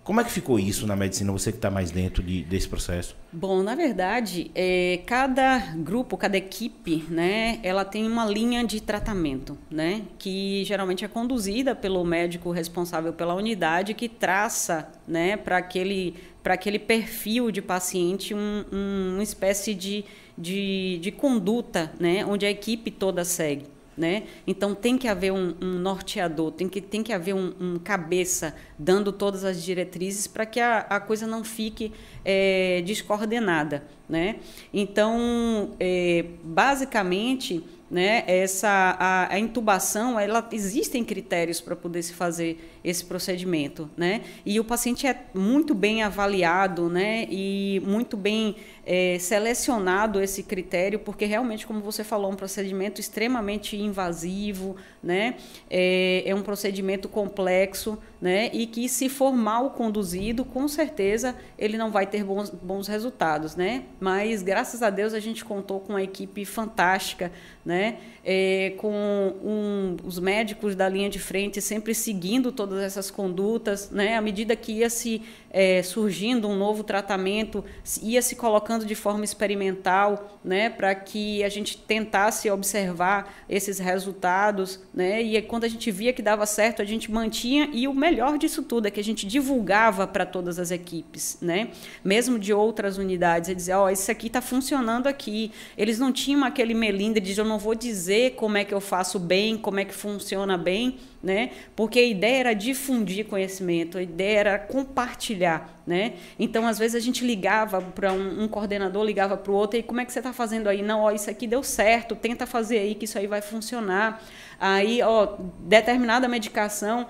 Como 0.06 0.20
é 0.20 0.24
que 0.24 0.30
ficou 0.30 0.56
isso 0.56 0.86
na 0.86 0.94
medicina, 0.94 1.32
você 1.32 1.50
que 1.50 1.58
está 1.58 1.68
mais 1.68 1.90
dentro 1.90 2.22
de, 2.22 2.44
desse 2.44 2.68
processo? 2.68 3.16
Bom, 3.32 3.60
na 3.60 3.74
verdade, 3.74 4.52
é, 4.54 5.00
cada 5.04 5.58
grupo, 5.78 6.16
cada 6.16 6.36
equipe, 6.36 7.02
né, 7.10 7.58
ela 7.60 7.84
tem 7.84 8.06
uma 8.06 8.24
linha 8.24 8.62
de 8.62 8.80
tratamento, 8.80 9.58
né, 9.68 10.02
que 10.16 10.62
geralmente 10.64 11.04
é 11.04 11.08
conduzida 11.08 11.74
pelo 11.74 12.04
médico 12.04 12.52
responsável 12.52 13.12
pela 13.12 13.34
unidade, 13.34 13.94
que 13.94 14.08
traça, 14.08 14.88
né, 15.08 15.36
para 15.36 15.56
aquele, 15.56 16.14
aquele 16.44 16.78
perfil 16.78 17.50
de 17.50 17.60
paciente 17.60 18.32
um, 18.32 18.64
um, 18.72 19.14
uma 19.14 19.24
espécie 19.24 19.74
de, 19.74 20.04
de, 20.38 21.00
de 21.02 21.10
conduta, 21.10 21.92
né, 21.98 22.24
onde 22.24 22.46
a 22.46 22.50
equipe 22.50 22.92
toda 22.92 23.24
segue. 23.24 23.75
Né? 23.96 24.24
Então 24.46 24.74
tem 24.74 24.98
que 24.98 25.08
haver 25.08 25.32
um, 25.32 25.54
um, 25.58 25.78
norteador, 25.78 26.52
tem 26.52 26.68
que, 26.68 26.82
tem 26.82 27.02
que 27.02 27.14
haver 27.14 27.34
um, 27.34 27.54
um 27.58 27.78
cabeça 27.78 28.54
dando 28.78 29.10
todas 29.10 29.42
as 29.42 29.62
diretrizes 29.62 30.26
para 30.26 30.44
que 30.44 30.60
a, 30.60 30.80
a 30.80 31.00
coisa 31.00 31.26
não 31.26 31.42
fique 31.42 31.90
é, 32.22 32.82
descoordenada. 32.84 33.84
Né? 34.06 34.36
Então, 34.72 35.70
é, 35.80 36.26
basicamente, 36.44 37.64
né, 37.90 38.24
essa, 38.26 38.96
a, 38.98 39.32
a, 39.32 39.38
intubação, 39.38 40.18
ela, 40.18 40.46
existem 40.50 41.04
critérios 41.04 41.60
para 41.60 41.76
poder 41.76 42.02
se 42.02 42.12
fazer 42.12 42.78
esse 42.82 43.04
procedimento. 43.04 43.88
Né? 43.96 44.22
E 44.44 44.58
o 44.58 44.64
paciente 44.64 45.06
é 45.06 45.24
muito 45.34 45.74
bem 45.74 46.02
avaliado 46.02 46.88
né, 46.88 47.26
e 47.30 47.80
muito 47.84 48.16
bem 48.16 48.56
é, 48.84 49.18
selecionado 49.18 50.20
esse 50.20 50.42
critério, 50.42 51.00
porque 51.00 51.24
realmente, 51.24 51.66
como 51.66 51.80
você 51.80 52.04
falou, 52.04 52.30
é 52.30 52.34
um 52.34 52.36
procedimento 52.36 53.00
extremamente 53.00 53.76
invasivo, 53.76 54.76
né? 55.02 55.36
É, 55.68 56.22
é, 56.24 56.34
um 56.34 56.42
procedimento 56.42 57.08
complexo, 57.08 57.98
né? 58.20 58.50
E 58.52 58.66
que, 58.66 58.88
se 58.88 59.08
for 59.08 59.32
mal 59.32 59.70
conduzido, 59.70 60.44
com 60.44 60.66
certeza 60.68 61.36
ele 61.58 61.76
não 61.76 61.90
vai 61.90 62.06
ter 62.06 62.24
bons, 62.24 62.50
bons 62.50 62.88
resultados, 62.88 63.56
né? 63.56 63.84
Mas, 64.00 64.42
graças 64.42 64.82
a 64.82 64.90
Deus, 64.90 65.12
a 65.12 65.20
gente 65.20 65.44
contou 65.44 65.80
com 65.80 65.92
uma 65.92 66.02
equipe 66.02 66.44
fantástica, 66.44 67.30
né? 67.64 67.98
É, 68.24 68.74
com 68.78 68.92
um, 68.92 69.96
os 70.04 70.18
médicos 70.18 70.74
da 70.74 70.88
linha 70.88 71.08
de 71.08 71.18
frente 71.18 71.60
sempre 71.60 71.94
seguindo 71.94 72.50
todas 72.50 72.80
essas 72.82 73.10
condutas, 73.10 73.90
né? 73.90 74.16
À 74.16 74.20
medida 74.20 74.56
que 74.56 74.72
ia 74.72 74.90
se 74.90 75.22
é, 75.58 75.82
surgindo 75.82 76.46
um 76.46 76.54
novo 76.54 76.84
tratamento, 76.84 77.64
ia 78.02 78.20
se 78.20 78.36
colocando 78.36 78.84
de 78.84 78.94
forma 78.94 79.24
experimental, 79.24 80.38
né, 80.44 80.68
para 80.68 80.94
que 80.94 81.42
a 81.42 81.48
gente 81.48 81.78
tentasse 81.78 82.50
observar 82.50 83.34
esses 83.48 83.78
resultados, 83.78 84.78
né, 84.92 85.22
e 85.22 85.40
quando 85.40 85.64
a 85.64 85.68
gente 85.68 85.90
via 85.90 86.12
que 86.12 86.20
dava 86.20 86.44
certo, 86.44 86.82
a 86.82 86.84
gente 86.84 87.10
mantinha, 87.10 87.70
e 87.72 87.88
o 87.88 87.94
melhor 87.94 88.36
disso 88.36 88.62
tudo 88.62 88.86
é 88.86 88.90
que 88.90 89.00
a 89.00 89.02
gente 89.02 89.26
divulgava 89.26 90.06
para 90.06 90.26
todas 90.26 90.58
as 90.58 90.70
equipes, 90.70 91.38
né, 91.40 91.70
mesmo 92.04 92.38
de 92.38 92.52
outras 92.52 92.98
unidades, 92.98 93.48
e 93.48 93.54
dizer, 93.54 93.72
ó, 93.76 93.86
oh, 93.86 93.88
isso 93.88 94.10
aqui 94.10 94.26
está 94.26 94.42
funcionando 94.42 95.06
aqui. 95.06 95.50
Eles 95.78 95.98
não 95.98 96.12
tinham 96.12 96.44
aquele 96.44 96.74
melindre 96.74 97.22
de 97.22 97.38
eu 97.38 97.46
não 97.46 97.58
vou 97.58 97.74
dizer 97.74 98.32
como 98.32 98.58
é 98.58 98.64
que 98.64 98.74
eu 98.74 98.80
faço 98.80 99.18
bem, 99.18 99.56
como 99.56 99.80
é 99.80 99.86
que 99.86 99.94
funciona 99.94 100.58
bem, 100.58 100.98
né? 101.26 101.50
Porque 101.74 101.98
a 101.98 102.04
ideia 102.04 102.38
era 102.38 102.54
difundir 102.54 103.26
conhecimento, 103.26 103.98
a 103.98 104.02
ideia 104.02 104.38
era 104.38 104.58
compartilhar, 104.60 105.82
né? 105.84 106.12
Então, 106.38 106.64
às 106.68 106.78
vezes 106.78 106.94
a 106.94 107.04
gente 107.04 107.26
ligava 107.26 107.82
para 107.82 108.12
um, 108.12 108.44
um, 108.44 108.48
coordenador, 108.48 109.04
ligava 109.04 109.36
para 109.36 109.50
o 109.50 109.54
outro, 109.56 109.76
e 109.76 109.82
como 109.82 110.00
é 110.00 110.04
que 110.04 110.12
você 110.12 110.20
está 110.20 110.32
fazendo 110.32 110.68
aí? 110.68 110.82
Não, 110.82 111.00
ó, 111.00 111.10
isso 111.10 111.28
aqui 111.28 111.48
deu 111.48 111.64
certo, 111.64 112.14
tenta 112.14 112.46
fazer 112.46 112.78
aí 112.78 112.94
que 112.94 113.06
isso 113.06 113.18
aí 113.18 113.26
vai 113.26 113.42
funcionar. 113.42 114.22
Aí, 114.60 115.02
ó, 115.02 115.36
determinada 115.58 116.28
medicação 116.28 117.08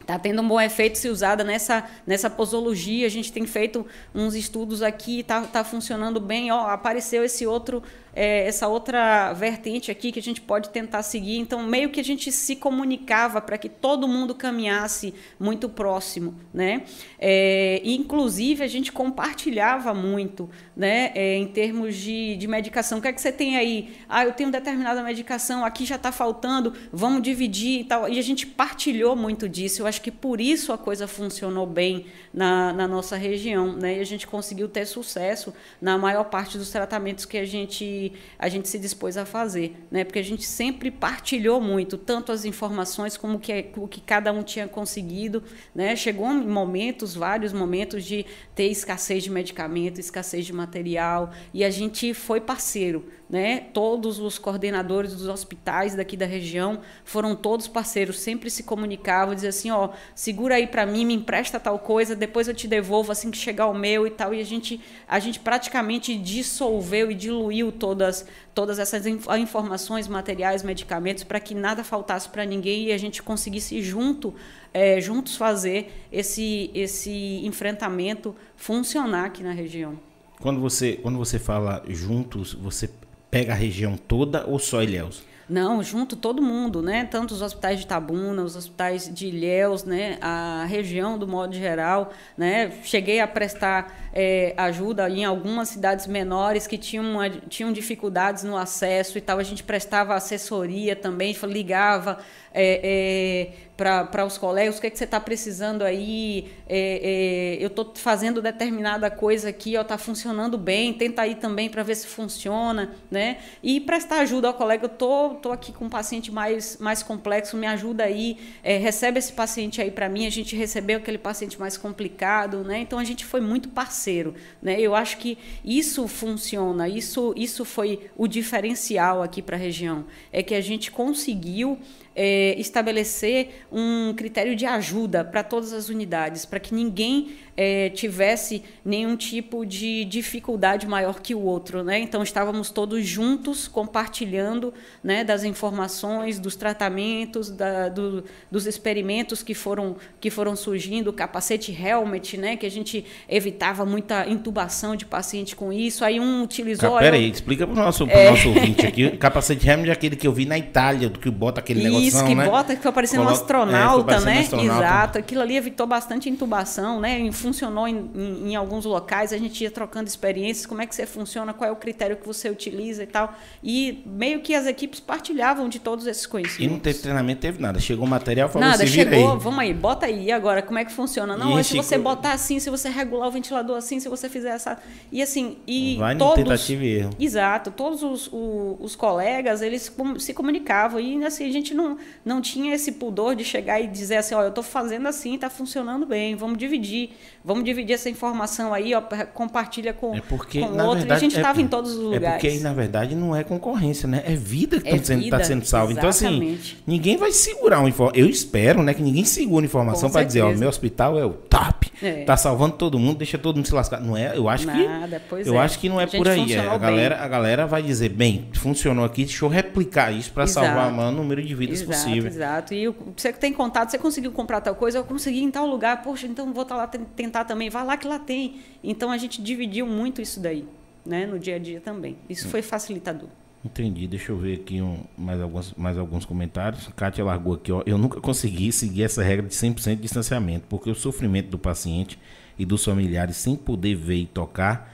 está 0.00 0.16
tendo 0.16 0.42
um 0.42 0.48
bom 0.48 0.60
efeito 0.60 0.96
se 0.96 1.08
usada 1.08 1.42
nessa, 1.42 1.84
nessa 2.06 2.30
posologia. 2.30 3.06
A 3.06 3.10
gente 3.10 3.32
tem 3.32 3.46
feito 3.46 3.84
uns 4.14 4.36
estudos 4.36 4.80
aqui, 4.80 5.20
está 5.20 5.42
tá 5.42 5.64
funcionando 5.64 6.20
bem. 6.20 6.52
Ó, 6.52 6.68
apareceu 6.68 7.24
esse 7.24 7.46
outro 7.46 7.82
é, 8.14 8.46
essa 8.46 8.68
outra 8.68 9.32
vertente 9.32 9.90
aqui 9.90 10.10
que 10.10 10.18
a 10.18 10.22
gente 10.22 10.40
pode 10.40 10.70
tentar 10.70 11.02
seguir. 11.02 11.38
Então, 11.38 11.62
meio 11.62 11.90
que 11.90 12.00
a 12.00 12.04
gente 12.04 12.32
se 12.32 12.56
comunicava 12.56 13.40
para 13.40 13.56
que 13.56 13.68
todo 13.68 14.08
mundo 14.08 14.34
caminhasse 14.34 15.14
muito 15.38 15.68
próximo, 15.68 16.34
né? 16.52 16.82
É, 17.18 17.80
inclusive, 17.84 18.62
a 18.62 18.68
gente 18.68 18.90
compartilhava 18.92 19.94
muito, 19.94 20.50
né? 20.76 21.12
É, 21.14 21.36
em 21.36 21.46
termos 21.46 21.96
de, 21.96 22.36
de 22.36 22.46
medicação. 22.46 22.98
O 22.98 23.02
que 23.02 23.08
é 23.08 23.12
que 23.12 23.20
você 23.20 23.32
tem 23.32 23.56
aí? 23.56 23.96
Ah, 24.08 24.24
eu 24.24 24.32
tenho 24.32 24.50
determinada 24.50 25.02
medicação, 25.02 25.64
aqui 25.64 25.84
já 25.84 25.96
está 25.96 26.10
faltando, 26.10 26.74
vamos 26.92 27.22
dividir 27.22 27.80
e 27.80 27.84
tal. 27.84 28.08
E 28.08 28.18
a 28.18 28.22
gente 28.22 28.46
partilhou 28.46 29.14
muito 29.14 29.48
disso. 29.48 29.82
Eu 29.82 29.86
acho 29.86 30.00
que 30.00 30.10
por 30.10 30.40
isso 30.40 30.72
a 30.72 30.78
coisa 30.78 31.06
funcionou 31.06 31.66
bem 31.66 32.06
na, 32.32 32.72
na 32.72 32.88
nossa 32.88 33.16
região, 33.16 33.72
né? 33.72 33.98
E 33.98 34.00
a 34.00 34.04
gente 34.04 34.26
conseguiu 34.26 34.68
ter 34.68 34.86
sucesso 34.86 35.52
na 35.80 35.96
maior 35.98 36.24
parte 36.24 36.58
dos 36.58 36.70
tratamentos 36.70 37.24
que 37.24 37.38
a 37.38 37.44
gente 37.44 37.99
a 38.38 38.48
gente 38.48 38.68
se 38.68 38.78
dispôs 38.78 39.16
a 39.16 39.24
fazer, 39.24 39.76
né? 39.90 40.04
Porque 40.04 40.18
a 40.18 40.24
gente 40.24 40.44
sempre 40.44 40.90
partilhou 40.90 41.60
muito, 41.60 41.98
tanto 41.98 42.32
as 42.32 42.44
informações 42.44 43.16
como 43.16 43.38
que, 43.38 43.70
o 43.76 43.86
que 43.86 44.00
cada 44.00 44.32
um 44.32 44.42
tinha 44.42 44.66
conseguido, 44.66 45.42
né? 45.74 45.94
Chegou 45.96 46.28
momentos, 46.28 47.14
vários 47.14 47.52
momentos 47.52 48.04
de 48.04 48.24
ter 48.54 48.68
escassez 48.68 49.22
de 49.22 49.30
medicamento, 49.30 49.98
escassez 50.00 50.46
de 50.46 50.52
material, 50.52 51.32
e 51.52 51.64
a 51.64 51.70
gente 51.70 52.14
foi 52.14 52.40
parceiro, 52.40 53.04
né? 53.30 53.60
Todos 53.72 54.18
os 54.18 54.38
coordenadores 54.38 55.14
dos 55.14 55.28
hospitais 55.28 55.94
daqui 55.94 56.16
da 56.16 56.26
região 56.26 56.80
foram 57.04 57.36
todos 57.36 57.68
parceiros, 57.68 58.18
sempre 58.18 58.50
se 58.50 58.64
comunicavam, 58.64 59.34
diziam 59.34 59.50
assim, 59.50 59.70
ó, 59.70 59.90
segura 60.16 60.56
aí 60.56 60.66
para 60.66 60.84
mim, 60.84 61.06
me 61.06 61.14
empresta 61.14 61.60
tal 61.60 61.78
coisa, 61.78 62.16
depois 62.16 62.48
eu 62.48 62.54
te 62.54 62.66
devolvo 62.66 63.12
assim 63.12 63.30
que 63.30 63.38
chegar 63.38 63.68
o 63.68 63.74
meu 63.74 64.04
e 64.04 64.10
tal. 64.10 64.34
E 64.34 64.40
a 64.40 64.44
gente, 64.44 64.80
a 65.06 65.20
gente 65.20 65.38
praticamente 65.38 66.16
dissolveu 66.16 67.08
e 67.08 67.14
diluiu 67.14 67.70
todas, 67.70 68.26
todas 68.52 68.80
essas 68.80 69.06
informações, 69.06 70.08
materiais, 70.08 70.64
medicamentos, 70.64 71.22
para 71.22 71.38
que 71.38 71.54
nada 71.54 71.84
faltasse 71.84 72.28
para 72.28 72.44
ninguém 72.44 72.86
e 72.86 72.92
a 72.92 72.98
gente 72.98 73.22
conseguisse 73.22 73.80
junto, 73.80 74.34
é, 74.74 75.00
juntos 75.00 75.36
fazer 75.36 75.92
esse, 76.10 76.68
esse 76.74 77.46
enfrentamento 77.46 78.34
funcionar 78.56 79.26
aqui 79.26 79.44
na 79.44 79.52
região. 79.52 80.00
Quando 80.40 80.58
você, 80.58 80.94
quando 80.94 81.18
você 81.18 81.38
fala 81.38 81.84
juntos, 81.86 82.54
você 82.54 82.88
pega 83.30 83.52
a 83.52 83.56
região 83.56 83.96
toda 83.96 84.46
ou 84.46 84.58
só 84.58 84.82
Ilhéus? 84.82 85.22
Não, 85.50 85.82
junto 85.82 86.14
todo 86.14 86.40
mundo, 86.40 86.80
né? 86.80 87.08
Tanto 87.10 87.34
os 87.34 87.42
hospitais 87.42 87.80
de 87.80 87.86
Tabuna, 87.86 88.44
os 88.44 88.54
hospitais 88.54 89.12
de 89.12 89.26
Ilhéus, 89.26 89.82
né? 89.82 90.16
A 90.20 90.64
região 90.68 91.18
do 91.18 91.26
modo 91.26 91.56
geral, 91.56 92.12
né? 92.38 92.70
Cheguei 92.84 93.18
a 93.18 93.26
prestar 93.26 93.92
é, 94.14 94.54
ajuda 94.56 95.10
em 95.10 95.24
algumas 95.24 95.68
cidades 95.68 96.06
menores 96.06 96.68
que 96.68 96.78
tinham, 96.78 97.04
uma, 97.04 97.28
tinham 97.28 97.72
dificuldades 97.72 98.44
no 98.44 98.56
acesso 98.56 99.18
e 99.18 99.20
tal. 99.20 99.40
A 99.40 99.42
gente 99.42 99.64
prestava 99.64 100.14
assessoria 100.14 100.94
também, 100.94 101.34
ligava 101.42 102.18
é, 102.52 102.80
é, 102.82 103.70
para 103.80 104.26
os 104.26 104.36
colegas, 104.36 104.76
o 104.76 104.80
que, 104.80 104.88
é 104.88 104.90
que 104.90 104.98
você 104.98 105.04
está 105.04 105.18
precisando 105.18 105.82
aí, 105.82 106.50
é, 106.68 107.56
é 107.58 107.64
eu 107.64 107.68
estou 107.68 107.92
fazendo 107.94 108.42
determinada 108.42 109.10
coisa 109.10 109.48
aqui, 109.48 109.74
está 109.74 109.96
funcionando 109.96 110.58
bem, 110.58 110.92
tenta 110.92 111.22
aí 111.22 111.34
também 111.34 111.70
para 111.70 111.82
ver 111.82 111.94
se 111.94 112.06
funciona, 112.06 112.90
né? 113.10 113.38
E 113.62 113.80
prestar 113.80 114.20
ajuda 114.20 114.48
ao 114.48 114.54
colega, 114.54 114.84
eu 114.84 114.88
tô, 114.90 115.30
tô 115.36 115.50
aqui 115.50 115.72
com 115.72 115.86
um 115.86 115.88
paciente 115.88 116.30
mais, 116.30 116.76
mais 116.78 117.02
complexo, 117.02 117.56
me 117.56 117.66
ajuda 117.66 118.04
aí, 118.04 118.36
é, 118.62 118.76
recebe 118.76 119.18
esse 119.18 119.32
paciente 119.32 119.80
aí 119.80 119.90
para 119.90 120.10
mim, 120.10 120.26
a 120.26 120.30
gente 120.30 120.54
recebeu 120.54 120.98
aquele 120.98 121.18
paciente 121.18 121.58
mais 121.58 121.78
complicado, 121.78 122.62
né? 122.62 122.80
Então 122.80 122.98
a 122.98 123.04
gente 123.04 123.24
foi 123.24 123.40
muito 123.40 123.70
parceiro, 123.70 124.34
né? 124.60 124.78
Eu 124.78 124.94
acho 124.94 125.16
que 125.16 125.38
isso 125.64 126.06
funciona, 126.06 126.86
isso, 126.86 127.32
isso 127.34 127.64
foi 127.64 128.10
o 128.14 128.28
diferencial 128.28 129.22
aqui 129.22 129.40
para 129.40 129.56
a 129.56 129.58
região, 129.58 130.04
é 130.30 130.42
que 130.42 130.54
a 130.54 130.60
gente 130.60 130.90
conseguiu 130.90 131.78
é, 132.14 132.54
estabelecer 132.58 133.64
um 133.70 134.12
critério 134.14 134.56
de 134.56 134.66
ajuda 134.66 135.24
para 135.24 135.42
todas 135.42 135.72
as 135.72 135.88
unidades, 135.88 136.44
para 136.44 136.58
que 136.58 136.74
ninguém 136.74 137.30
é, 137.56 137.90
tivesse 137.90 138.62
nenhum 138.84 139.16
tipo 139.16 139.64
de 139.66 140.04
dificuldade 140.06 140.86
maior 140.86 141.20
que 141.20 141.34
o 141.34 141.40
outro. 141.40 141.84
Né? 141.84 141.98
Então, 141.98 142.22
estávamos 142.22 142.70
todos 142.70 143.06
juntos 143.06 143.68
compartilhando 143.68 144.72
né, 145.04 145.22
das 145.22 145.44
informações, 145.44 146.38
dos 146.38 146.56
tratamentos, 146.56 147.50
da, 147.50 147.88
do, 147.88 148.24
dos 148.50 148.66
experimentos 148.66 149.42
que 149.42 149.54
foram, 149.54 149.96
que 150.20 150.30
foram 150.30 150.56
surgindo, 150.56 151.10
o 151.10 151.12
capacete 151.12 151.70
helmet, 151.72 152.36
né, 152.36 152.56
que 152.56 152.66
a 152.66 152.70
gente 152.70 153.04
evitava 153.28 153.84
muita 153.84 154.28
intubação 154.28 154.96
de 154.96 155.04
paciente 155.04 155.54
com 155.54 155.72
isso. 155.72 156.04
Aí 156.04 156.18
um 156.18 156.42
utilizou. 156.42 156.98
Pera 156.98 157.16
aí, 157.16 157.30
explica 157.30 157.66
para 157.66 157.80
o 157.80 157.84
nosso, 157.84 158.04
é... 158.08 158.30
nosso 158.30 158.48
ouvinte 158.48 158.86
aqui. 158.86 159.10
capacete 159.18 159.68
helmet 159.68 159.90
é 159.90 159.92
aquele 159.92 160.16
que 160.16 160.26
eu 160.26 160.32
vi 160.32 160.46
na 160.46 160.58
Itália, 160.58 161.08
do 161.08 161.18
que 161.18 161.30
bota 161.30 161.60
aquele 161.60 161.82
negócio. 161.82 161.99
Isso, 162.06 162.24
que 162.24 162.34
né? 162.34 162.44
bota, 162.46 162.74
que 162.76 162.82
foi 162.82 162.92
parecendo 162.92 163.22
Coloca... 163.24 163.38
um 163.38 163.42
astronauta, 163.42 164.14
É, 164.14 164.20
né? 164.20 164.38
astronauta. 164.40 164.74
Exato. 164.82 165.18
Aquilo 165.18 165.42
ali 165.42 165.56
evitou 165.56 165.86
bastante 165.86 166.28
intubação, 166.28 167.00
né? 167.00 167.18
E 167.20 167.32
Funcionou 167.32 167.86
em, 167.88 168.10
em- 168.14 168.50
em 168.50 168.56
alguns 168.56 168.84
locais, 168.84 169.32
a 169.32 169.38
gente 169.38 169.62
ia 169.62 169.70
trocando 169.70 170.08
experiências, 170.08 170.66
como 170.66 170.82
é 170.82 170.86
que 170.86 170.94
você 170.94 171.06
funciona, 171.06 171.52
qual 171.52 171.68
é 171.68 171.72
o 171.72 171.76
critério 171.76 172.16
que 172.16 172.26
você 172.26 172.48
utiliza 172.50 173.02
e 173.02 173.06
tal. 173.06 173.34
E 173.62 174.02
meio 174.06 174.40
que 174.40 174.54
as 174.54 174.66
equipes 174.66 175.00
partilhavam 175.00 175.68
de 175.68 175.78
todos 175.78 176.06
esses 176.06 176.24
E 176.24 176.28
conhecimentos. 176.28 176.72
não 176.72 176.78
teve 176.80 176.98
treinamento, 177.00 177.40
teve 177.40 177.60
nada. 177.60 177.78
Chegou 177.80 178.04
o 178.06 178.08
material, 178.08 178.48
falou, 178.48 178.68
Nada, 178.68 178.86
se 178.86 178.92
vira 178.92 179.10
chegou, 179.10 179.32
aí. 179.32 179.38
vamos 179.38 179.58
aí, 179.60 179.74
bota 179.74 180.06
aí 180.06 180.26
e 180.26 180.32
agora, 180.32 180.62
como 180.62 180.78
é 180.78 180.84
que 180.84 180.92
funciona? 180.92 181.36
Não, 181.36 181.56
E 181.56 181.60
é 181.60 181.62
se 181.62 181.76
você 181.76 181.96
ficou- 181.96 182.14
botar 182.14 182.32
assim, 182.32 182.58
se 182.60 182.68
você 182.70 182.88
regular 182.88 183.28
o 183.28 183.30
ventilador 183.30 183.76
assim, 183.76 183.98
se 184.00 184.08
você 184.08 184.28
fizer 184.28 184.50
essa. 184.50 184.78
E 185.10 185.22
assim, 185.22 185.56
e 185.66 185.96
Vai 185.96 186.16
todos. 186.16 186.34
tentativa 186.36 186.84
e 186.84 186.88
erro. 186.98 187.10
Exato, 187.18 187.70
todos 187.70 188.02
os, 188.02 188.28
o- 188.32 188.76
os 188.80 188.94
colegas, 188.96 189.62
eles 189.62 189.92
se 190.18 190.32
comunicavam 190.34 191.00
e 191.00 191.24
assim, 191.24 191.46
a 191.48 191.52
gente 191.52 191.74
não, 191.74 191.89
não 192.24 192.40
tinha 192.40 192.74
esse 192.74 192.92
pudor 192.92 193.34
de 193.34 193.44
chegar 193.44 193.80
e 193.80 193.86
dizer 193.86 194.16
assim, 194.16 194.34
ó, 194.34 194.42
eu 194.42 194.48
estou 194.48 194.64
fazendo 194.64 195.06
assim, 195.06 195.34
está 195.34 195.48
funcionando 195.48 196.06
bem, 196.06 196.34
vamos 196.34 196.58
dividir, 196.58 197.10
vamos 197.44 197.64
dividir 197.64 197.94
essa 197.94 198.08
informação 198.10 198.72
aí, 198.74 198.94
ó, 198.94 199.00
compartilha 199.32 199.92
com, 199.92 200.14
É 200.14 200.20
porque, 200.20 200.60
com 200.60 200.66
outro, 200.66 200.98
verdade, 200.98 201.08
e 201.10 201.12
a 201.12 201.18
gente 201.18 201.36
é- 201.36 201.40
estava 201.40 201.60
em 201.60 201.66
todos 201.68 201.92
os 201.92 201.98
É 202.00 202.02
lugares. 202.14 202.30
porque 202.34 202.46
aí, 202.48 202.60
na 202.60 202.72
verdade, 202.72 203.14
não 203.14 203.34
é 203.34 203.42
concorrência, 203.44 204.06
né? 204.08 204.22
É 204.26 204.34
vida 204.34 204.80
que 204.80 204.88
É 204.88 204.94
está 204.96 205.04
sendo, 205.06 205.30
tá 205.30 205.44
sendo 205.44 205.64
salva. 205.64 205.92
Então, 205.92 206.08
assim, 206.08 206.58
ninguém 206.86 207.16
vai 207.16 207.32
segurar 207.32 207.78
uma 207.80 207.88
informação. 207.88 208.20
Eu 208.20 208.28
espero, 208.28 208.82
né, 208.82 208.92
que 208.94 209.02
ninguém 209.02 209.24
segure 209.24 209.64
informação 209.64 210.10
para 210.10 210.22
dizer, 210.24 210.42
ó, 210.42 210.52
meu 210.52 210.68
hospital 210.68 211.18
é 211.18 211.24
o 211.24 211.30
top. 211.30 211.90
É. 212.02 212.24
Tá 212.24 212.36
salvando 212.36 212.76
todo 212.76 212.98
mundo, 212.98 213.18
deixa 213.18 213.36
todo 213.36 213.56
mundo 213.56 213.66
se 213.66 213.74
lascar. 213.74 214.00
Não 214.00 214.16
é? 214.16 214.36
Eu 214.36 214.48
acho 214.48 214.66
que 214.66 214.86
Nada, 214.86 215.22
pois 215.28 215.46
eu 215.46 215.54
é. 215.56 215.58
acho 215.58 215.78
que 215.78 215.88
não 215.88 216.00
é 216.00 216.06
por 216.06 216.26
aí. 216.28 216.52
É, 216.54 216.58
a 216.66 216.70
bem. 216.70 216.78
galera, 216.80 217.16
a 217.22 217.28
galera 217.28 217.66
vai 217.66 217.82
dizer, 217.82 218.08
bem, 218.08 218.48
funcionou 218.54 219.04
aqui, 219.04 219.24
deixa 219.24 219.44
eu 219.44 219.48
replicar 219.48 220.10
isso 220.10 220.32
para 220.32 220.46
salvar 220.46 220.90
o 220.90 220.94
maior 220.94 221.12
número 221.12 221.42
de 221.42 221.54
vidas 221.54 221.82
exato, 221.82 221.90
possível. 221.92 222.30
Exato. 222.30 222.74
E 222.74 222.88
você 223.16 223.32
que 223.32 223.38
tem 223.38 223.52
contato, 223.52 223.90
você 223.90 223.98
conseguiu 223.98 224.32
comprar 224.32 224.60
tal 224.60 224.74
coisa, 224.74 224.98
eu 224.98 225.04
consegui 225.04 225.42
em 225.42 225.50
tal 225.50 225.66
lugar, 225.66 226.02
poxa, 226.02 226.26
então 226.26 226.52
vou 226.52 226.62
estar 226.62 226.76
lá 226.76 226.86
ten- 226.86 227.04
tentar 227.30 227.44
também, 227.44 227.70
vai 227.70 227.84
lá 227.84 227.96
que 227.96 228.06
lá 228.08 228.18
tem. 228.18 228.60
Então 228.82 229.10
a 229.10 229.16
gente 229.16 229.40
dividiu 229.40 229.86
muito 229.86 230.20
isso 230.20 230.40
daí, 230.40 230.66
né, 231.06 231.26
no 231.26 231.38
dia 231.38 231.56
a 231.56 231.58
dia 231.58 231.80
também. 231.80 232.16
Isso 232.28 232.48
Hum. 232.48 232.50
foi 232.50 232.62
facilitador. 232.62 233.28
Entendi. 233.64 234.06
Deixa 234.06 234.32
eu 234.32 234.38
ver 234.38 234.54
aqui 234.60 234.80
um, 234.80 234.98
mais, 235.18 235.38
alguns, 235.40 235.74
mais 235.74 235.98
alguns 235.98 236.24
comentários. 236.24 236.88
Kátia 236.96 237.22
largou 237.22 237.54
aqui, 237.54 237.70
ó. 237.70 237.82
Eu 237.84 237.98
nunca 237.98 238.18
consegui 238.20 238.72
seguir 238.72 239.02
essa 239.02 239.22
regra 239.22 239.46
de 239.46 239.54
100% 239.54 239.96
de 239.96 240.02
distanciamento, 240.02 240.64
porque 240.68 240.90
o 240.90 240.94
sofrimento 240.94 241.50
do 241.50 241.58
paciente 241.58 242.18
e 242.58 242.64
dos 242.64 242.82
familiares 242.84 243.36
sem 243.36 243.54
poder 243.56 243.94
ver 243.94 244.16
e 244.16 244.26
tocar, 244.26 244.90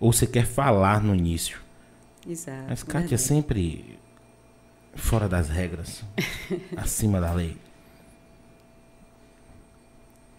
ou 0.00 0.10
você 0.12 0.26
quer 0.26 0.46
falar 0.46 1.02
no 1.02 1.14
início. 1.14 1.60
Exato. 2.26 2.64
Mas 2.68 2.82
Kátia 2.82 3.14
é 3.14 3.18
sempre 3.18 3.98
fora 4.94 5.28
das 5.28 5.48
regras, 5.50 6.02
acima 6.76 7.20
da 7.20 7.32
lei. 7.32 7.56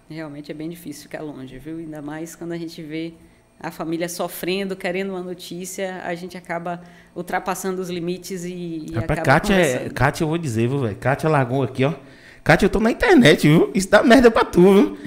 Realmente 0.10 0.52
é 0.52 0.56
bem 0.56 0.70
difícil 0.70 1.04
ficar 1.04 1.22
longe, 1.22 1.58
viu? 1.60 1.78
Ainda 1.78 2.02
mais 2.02 2.36
quando 2.36 2.54
a 2.54 2.58
gente 2.58 2.82
vê 2.82 3.14
a 3.60 3.70
família 3.70 4.10
sofrendo, 4.10 4.76
querendo 4.76 5.12
uma 5.12 5.22
notícia, 5.22 6.02
a 6.04 6.16
gente 6.16 6.36
acaba 6.36 6.82
ultrapassando 7.16 7.82
os 7.82 7.90
limites 7.90 8.44
e, 8.44 8.86
e 8.90 8.92
Rapaz, 8.94 9.20
acaba 9.20 9.26
Kátia, 9.26 9.54
é. 9.56 9.90
Kátia, 9.90 10.24
eu 10.24 10.28
vou 10.30 10.38
dizer, 10.38 10.68
viu, 10.68 10.80
velho? 10.80 10.96
Kátia 10.96 11.30
largou 11.30 11.62
aqui, 11.62 11.84
ó. 11.84 11.94
Kátia, 12.44 12.66
eu 12.66 12.70
tô 12.70 12.80
na 12.80 12.90
internet, 12.90 13.48
viu? 13.48 13.70
Isso 13.76 13.90
dá 13.90 14.02
merda 14.02 14.32
pra 14.32 14.44
tu, 14.44 14.62
viu? 14.62 14.98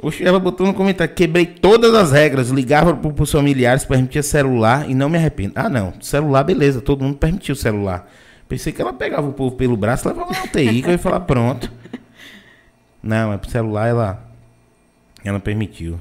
Oxe, 0.00 0.24
ela 0.24 0.38
botou 0.38 0.64
no 0.64 0.72
comentário, 0.72 1.12
quebrei 1.12 1.44
todas 1.44 1.92
as 1.92 2.12
regras, 2.12 2.50
ligava 2.50 2.94
pro, 2.94 3.12
pros 3.12 3.32
familiares, 3.32 3.84
permitia 3.84 4.22
celular 4.22 4.88
e 4.88 4.94
não 4.94 5.08
me 5.08 5.18
arrependo. 5.18 5.54
Ah, 5.56 5.68
não, 5.68 5.92
celular, 6.00 6.44
beleza, 6.44 6.80
todo 6.80 7.02
mundo 7.02 7.18
permitiu 7.18 7.52
o 7.52 7.56
celular. 7.56 8.08
Pensei 8.48 8.72
que 8.72 8.80
ela 8.80 8.92
pegava 8.92 9.28
o 9.28 9.32
povo 9.32 9.56
pelo 9.56 9.76
braço 9.76 10.08
levava 10.08 10.32
na 10.32 10.44
UTI, 10.44 10.82
que 10.82 10.88
eu 10.88 10.92
ia 10.92 10.98
falar, 10.98 11.20
pronto. 11.20 11.70
Não, 13.02 13.32
é 13.32 13.36
pro 13.36 13.50
celular, 13.50 13.88
ela, 13.88 14.27
ela 15.28 15.40
permitiu. 15.40 16.00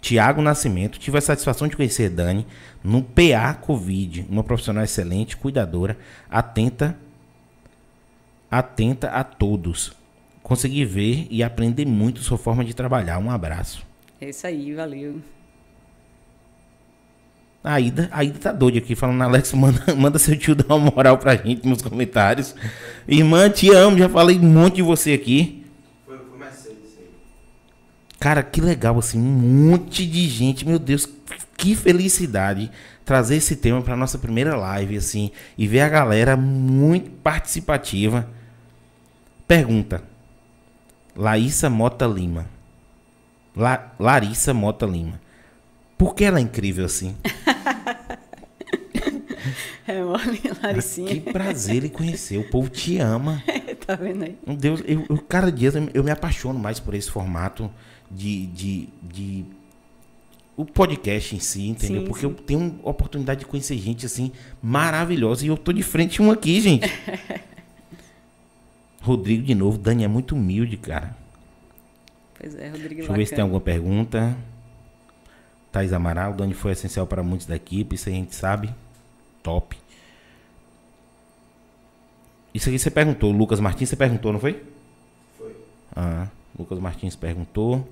Tiago 0.00 0.40
Nascimento, 0.40 0.98
tive 0.98 1.18
a 1.18 1.20
satisfação 1.20 1.68
de 1.68 1.76
conhecer 1.76 2.08
Dani 2.08 2.46
no 2.82 3.02
PA 3.02 3.52
Covid, 3.54 4.26
uma 4.30 4.42
profissional 4.42 4.82
excelente, 4.82 5.36
cuidadora, 5.36 5.98
atenta, 6.30 6.96
atenta 8.50 9.10
a 9.10 9.22
todos. 9.22 9.92
Consegui 10.42 10.84
ver 10.84 11.26
e 11.30 11.42
aprender 11.42 11.86
muito 11.86 12.20
sua 12.20 12.38
forma 12.38 12.64
de 12.64 12.74
trabalhar. 12.74 13.18
Um 13.18 13.30
abraço. 13.30 13.86
É 14.20 14.30
isso 14.30 14.46
aí, 14.46 14.74
valeu. 14.74 15.20
A 17.62 17.78
Ida, 17.78 18.08
a 18.10 18.24
Ida 18.24 18.38
tá 18.38 18.52
doida 18.52 18.78
aqui, 18.78 18.94
falando, 18.94 19.20
Alex, 19.22 19.52
manda, 19.52 19.84
manda 19.94 20.18
seu 20.18 20.36
tio 20.36 20.54
dar 20.54 20.74
uma 20.74 20.90
moral 20.90 21.18
pra 21.18 21.36
gente 21.36 21.68
nos 21.68 21.82
comentários. 21.82 22.54
Irmã, 23.06 23.50
te 23.50 23.70
amo, 23.70 23.98
já 23.98 24.08
falei 24.08 24.38
um 24.38 24.50
monte 24.50 24.76
de 24.76 24.82
você 24.82 25.12
aqui. 25.12 25.62
Foi, 26.06 26.16
foi 26.16 26.38
mais 26.38 26.54
cedo 26.54 26.78
isso 26.82 26.98
aí. 26.98 27.08
Cara, 28.20 28.42
que 28.42 28.60
legal, 28.60 28.98
assim, 28.98 29.18
um 29.18 29.22
monte 29.70 30.06
de 30.06 30.28
gente, 30.28 30.66
meu 30.66 30.78
Deus, 30.78 31.08
que 31.56 31.74
felicidade 31.74 32.70
trazer 33.04 33.36
esse 33.36 33.56
tema 33.56 33.80
para 33.80 33.96
nossa 33.96 34.18
primeira 34.18 34.54
live, 34.54 34.96
assim, 34.98 35.30
e 35.56 35.66
ver 35.66 35.80
a 35.80 35.88
galera 35.88 36.36
muito 36.36 37.10
participativa. 37.10 38.28
Pergunta: 39.48 40.02
Laísa 41.16 41.70
Mota 41.70 42.06
Lima. 42.06 42.46
La, 43.56 43.90
Larissa 43.98 44.52
Mota 44.54 44.84
Lima. 44.86 45.18
Por 45.96 46.14
que 46.14 46.24
ela 46.24 46.38
é 46.38 46.42
incrível 46.42 46.84
assim? 46.84 47.16
É, 49.86 50.04
olha, 50.04 50.38
Laricinha, 50.62 51.08
Que 51.08 51.20
prazer 51.32 51.76
ele 51.76 51.88
conhecer. 51.90 52.38
O 52.38 52.48
povo 52.48 52.68
te 52.68 52.98
ama. 52.98 53.42
tá 53.86 53.96
vendo 53.96 54.24
aí? 54.24 54.38
Meu 54.46 54.56
Deus, 54.56 54.82
eu, 54.86 55.04
eu- 55.08 55.18
cada 55.28 55.50
dia 55.50 55.70
eu, 55.74 55.90
eu 55.94 56.04
me 56.04 56.10
apaixono 56.10 56.58
mais 56.58 56.78
por 56.78 56.94
esse 56.94 57.10
formato 57.10 57.70
de, 58.10 58.46
de, 58.46 58.88
de- 59.02 59.44
o 60.56 60.64
podcast 60.64 61.34
em 61.34 61.40
si, 61.40 61.68
entendeu? 61.68 62.02
Sim, 62.02 62.06
Porque 62.06 62.20
sim. 62.20 62.26
eu 62.26 62.34
tenho 62.34 62.78
oportunidade 62.82 63.40
de 63.40 63.46
conhecer 63.46 63.78
gente 63.78 64.04
assim 64.04 64.30
maravilhosa 64.62 65.44
e 65.44 65.48
eu 65.48 65.56
tô 65.56 65.72
de 65.72 65.82
frente 65.82 66.20
um 66.20 66.30
aqui, 66.30 66.60
gente. 66.60 66.86
Rodrigo 69.00 69.44
de 69.44 69.54
novo, 69.54 69.78
Dani 69.78 70.04
é 70.04 70.08
muito 70.08 70.34
humilde, 70.34 70.76
cara. 70.76 71.16
Pois 72.38 72.54
é, 72.54 72.68
Rodrigo 72.68 72.96
Deixa 72.96 73.12
eu 73.12 73.16
ver 73.16 73.26
se 73.26 73.34
tem 73.34 73.42
alguma 73.42 73.60
pergunta. 73.60 74.36
Thais 75.72 75.92
Amaral, 75.92 76.34
Dani 76.34 76.52
foi 76.52 76.72
essencial 76.72 77.06
para 77.06 77.22
muitos 77.22 77.46
da 77.46 77.56
equipe, 77.56 77.94
isso 77.94 78.08
a 78.08 78.12
gente 78.12 78.34
sabe. 78.34 78.74
Top. 79.42 79.76
Isso 82.52 82.68
aqui 82.68 82.78
você 82.78 82.90
perguntou, 82.90 83.30
Lucas 83.30 83.60
Martins, 83.60 83.88
você 83.88 83.96
perguntou, 83.96 84.32
não 84.32 84.40
foi? 84.40 84.62
Foi. 85.38 85.54
Ah, 85.94 86.26
Lucas 86.58 86.78
Martins 86.78 87.16
perguntou. 87.16 87.88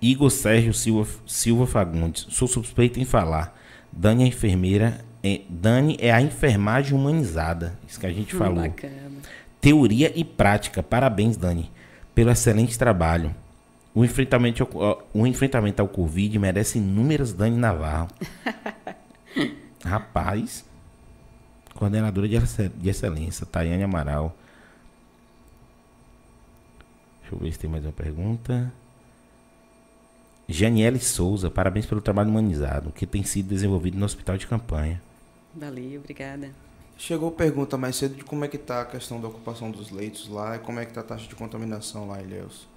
Igor 0.00 0.30
Sérgio 0.30 0.72
Silva, 0.72 1.08
Silva 1.26 1.66
Fagundes. 1.66 2.26
Sou 2.30 2.48
suspeito 2.48 2.98
em 2.98 3.04
falar. 3.04 3.56
Dani 3.92 4.24
é 4.24 4.26
enfermeira. 4.26 5.04
É, 5.22 5.42
Dani 5.48 5.96
é 6.00 6.10
a 6.10 6.22
enfermagem 6.22 6.94
humanizada. 6.94 7.78
Isso 7.86 8.00
que 8.00 8.06
a 8.06 8.12
gente 8.12 8.34
Hum, 8.34 8.38
falou. 8.38 8.62
Bacana. 8.62 9.10
Teoria 9.60 10.10
e 10.18 10.24
prática. 10.24 10.82
Parabéns, 10.82 11.36
Dani, 11.36 11.70
pelo 12.14 12.30
excelente 12.30 12.78
trabalho. 12.78 13.34
O 13.94 14.04
enfrentamento, 14.04 14.62
ao, 14.78 15.06
o 15.12 15.26
enfrentamento 15.26 15.82
ao 15.82 15.88
Covid 15.88 16.38
merece 16.38 16.78
inúmeras 16.78 17.32
Dani 17.32 17.56
Navarro. 17.56 18.08
Rapaz. 19.84 20.64
Coordenadora 21.74 22.28
de, 22.28 22.38
de 22.38 22.88
excelência, 22.88 23.44
Tayane 23.46 23.82
Amaral. 23.82 24.36
Deixa 27.22 27.34
eu 27.34 27.38
ver 27.38 27.52
se 27.52 27.58
tem 27.58 27.70
mais 27.70 27.84
uma 27.84 27.92
pergunta. 27.92 28.72
Janiele 30.52 30.98
Souza, 30.98 31.50
parabéns 31.50 31.86
pelo 31.86 32.00
trabalho 32.00 32.28
humanizado 32.28 32.92
que 32.92 33.06
tem 33.06 33.22
sido 33.22 33.48
desenvolvido 33.48 33.96
no 33.96 34.04
hospital 34.04 34.36
de 34.36 34.46
campanha. 34.46 35.00
Valeu, 35.54 36.00
obrigada. 36.00 36.50
Chegou 36.98 37.30
pergunta 37.30 37.78
mais 37.78 37.96
cedo 37.96 38.16
de 38.16 38.24
como 38.24 38.44
é 38.44 38.48
que 38.48 38.58
tá 38.58 38.82
a 38.82 38.84
questão 38.84 39.20
da 39.20 39.28
ocupação 39.28 39.70
dos 39.70 39.90
leitos 39.90 40.28
lá 40.28 40.56
e 40.56 40.58
como 40.58 40.80
é 40.80 40.84
que 40.84 40.92
tá 40.92 41.00
a 41.00 41.04
taxa 41.04 41.26
de 41.26 41.34
contaminação 41.34 42.08
lá, 42.08 42.20
Ilhéus. 42.20 42.68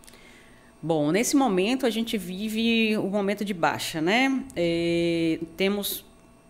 Bom, 0.81 1.11
nesse 1.11 1.35
momento 1.35 1.85
a 1.85 1.89
gente 1.89 2.17
vive 2.17 2.95
o 2.97 3.09
momento 3.09 3.43
de 3.43 3.53
baixa, 3.53 4.01
né? 4.01 4.43
Eh, 4.55 5.39
temos 5.57 6.05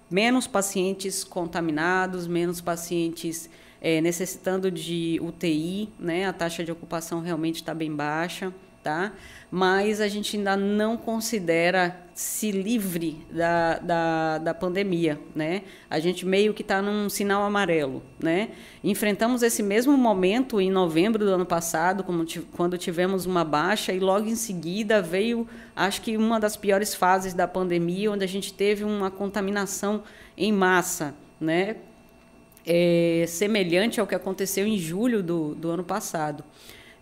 menos 0.09 0.45
pacientes 0.45 1.23
contaminados, 1.23 2.27
menos 2.27 2.59
pacientes 2.59 3.49
eh, 3.81 4.01
necessitando 4.01 4.69
de 4.69 5.19
UTI, 5.21 5.89
né? 5.99 6.25
A 6.25 6.33
taxa 6.33 6.63
de 6.63 6.71
ocupação 6.71 7.21
realmente 7.21 7.55
está 7.55 7.73
bem 7.73 7.95
baixa, 7.95 8.53
tá? 8.83 9.13
Mas 9.49 10.01
a 10.01 10.07
gente 10.07 10.35
ainda 10.35 10.57
não 10.57 10.97
considera 10.97 11.99
se 12.13 12.51
livre 12.51 13.25
da, 13.31 13.79
da, 13.79 14.37
da 14.37 14.53
pandemia, 14.53 15.19
né? 15.33 15.63
A 15.89 15.99
gente 15.99 16.25
meio 16.25 16.53
que 16.53 16.61
está 16.61 16.81
num 16.81 17.09
sinal 17.09 17.43
amarelo, 17.43 18.03
né? 18.19 18.49
Enfrentamos 18.83 19.41
esse 19.41 19.63
mesmo 19.63 19.97
momento 19.97 20.59
em 20.59 20.69
novembro 20.69 21.23
do 21.25 21.31
ano 21.31 21.45
passado, 21.45 22.03
quando 22.51 22.77
tivemos 22.77 23.25
uma 23.25 23.43
baixa 23.43 23.93
e 23.93 23.99
logo 23.99 24.27
em 24.27 24.35
seguida 24.35 25.01
veio, 25.01 25.47
acho 25.75 26.01
que 26.01 26.17
uma 26.17 26.39
das 26.39 26.57
piores 26.57 26.93
fases 26.93 27.33
da 27.33 27.47
pandemia, 27.47 28.11
onde 28.11 28.23
a 28.23 28.27
gente 28.27 28.53
teve 28.53 28.83
uma 28.83 29.09
contaminação 29.09 30.03
em 30.37 30.51
massa, 30.51 31.15
né? 31.39 31.77
é, 32.65 33.25
semelhante 33.27 33.99
ao 33.99 34.07
que 34.07 34.15
aconteceu 34.15 34.65
em 34.65 34.77
julho 34.77 35.21
do, 35.21 35.55
do 35.55 35.69
ano 35.69 35.83
passado. 35.83 36.43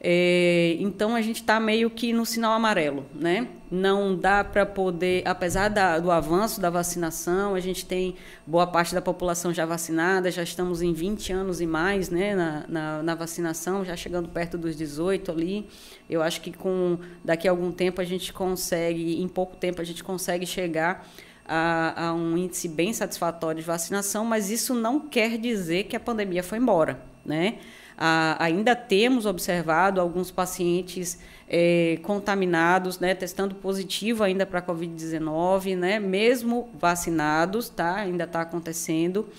É, 0.03 0.77
então 0.79 1.15
a 1.15 1.21
gente 1.21 1.41
está 1.41 1.59
meio 1.59 1.87
que 1.87 2.11
no 2.11 2.25
sinal 2.25 2.53
amarelo, 2.53 3.05
né? 3.13 3.47
Não 3.69 4.15
dá 4.15 4.43
para 4.43 4.65
poder, 4.65 5.21
apesar 5.27 5.69
da, 5.69 5.99
do 5.99 6.09
avanço 6.09 6.59
da 6.59 6.71
vacinação, 6.71 7.53
a 7.53 7.59
gente 7.59 7.85
tem 7.85 8.15
boa 8.45 8.65
parte 8.65 8.95
da 8.95 9.01
população 9.01 9.53
já 9.53 9.63
vacinada, 9.63 10.31
já 10.31 10.41
estamos 10.41 10.81
em 10.81 10.91
20 10.91 11.31
anos 11.31 11.61
e 11.61 11.67
mais, 11.67 12.09
né, 12.09 12.35
na, 12.35 12.65
na, 12.67 13.03
na 13.03 13.15
vacinação, 13.15 13.85
já 13.85 13.95
chegando 13.95 14.27
perto 14.27 14.57
dos 14.57 14.75
18 14.75 15.31
ali. 15.31 15.67
Eu 16.09 16.23
acho 16.23 16.41
que 16.41 16.51
com 16.51 16.97
daqui 17.23 17.47
a 17.47 17.51
algum 17.51 17.71
tempo 17.71 18.01
a 18.01 18.03
gente 18.03 18.33
consegue, 18.33 19.21
em 19.21 19.27
pouco 19.27 19.55
tempo 19.55 19.81
a 19.81 19.85
gente 19.85 20.03
consegue 20.03 20.47
chegar 20.47 21.07
a, 21.45 22.07
a 22.07 22.13
um 22.13 22.35
índice 22.35 22.67
bem 22.67 22.91
satisfatório 22.91 23.61
de 23.61 23.67
vacinação, 23.67 24.25
mas 24.25 24.49
isso 24.49 24.73
não 24.73 24.99
quer 24.99 25.37
dizer 25.37 25.83
que 25.83 25.95
a 25.95 25.99
pandemia 25.99 26.41
foi 26.41 26.57
embora, 26.57 26.99
né? 27.23 27.59
Ah, 28.03 28.35
ainda 28.39 28.75
temos 28.75 29.27
observado 29.27 30.01
alguns 30.01 30.31
pacientes 30.31 31.19
é, 31.47 31.99
contaminados, 32.01 32.99
né, 32.99 33.13
testando 33.13 33.53
positivo 33.53 34.23
ainda 34.23 34.43
para 34.43 34.57
a 34.57 34.61
Covid-19, 34.63 35.77
né, 35.77 35.99
mesmo 35.99 36.67
vacinados, 36.79 37.69
tá, 37.69 37.97
ainda 37.97 38.23
está 38.23 38.41
acontecendo. 38.41 39.29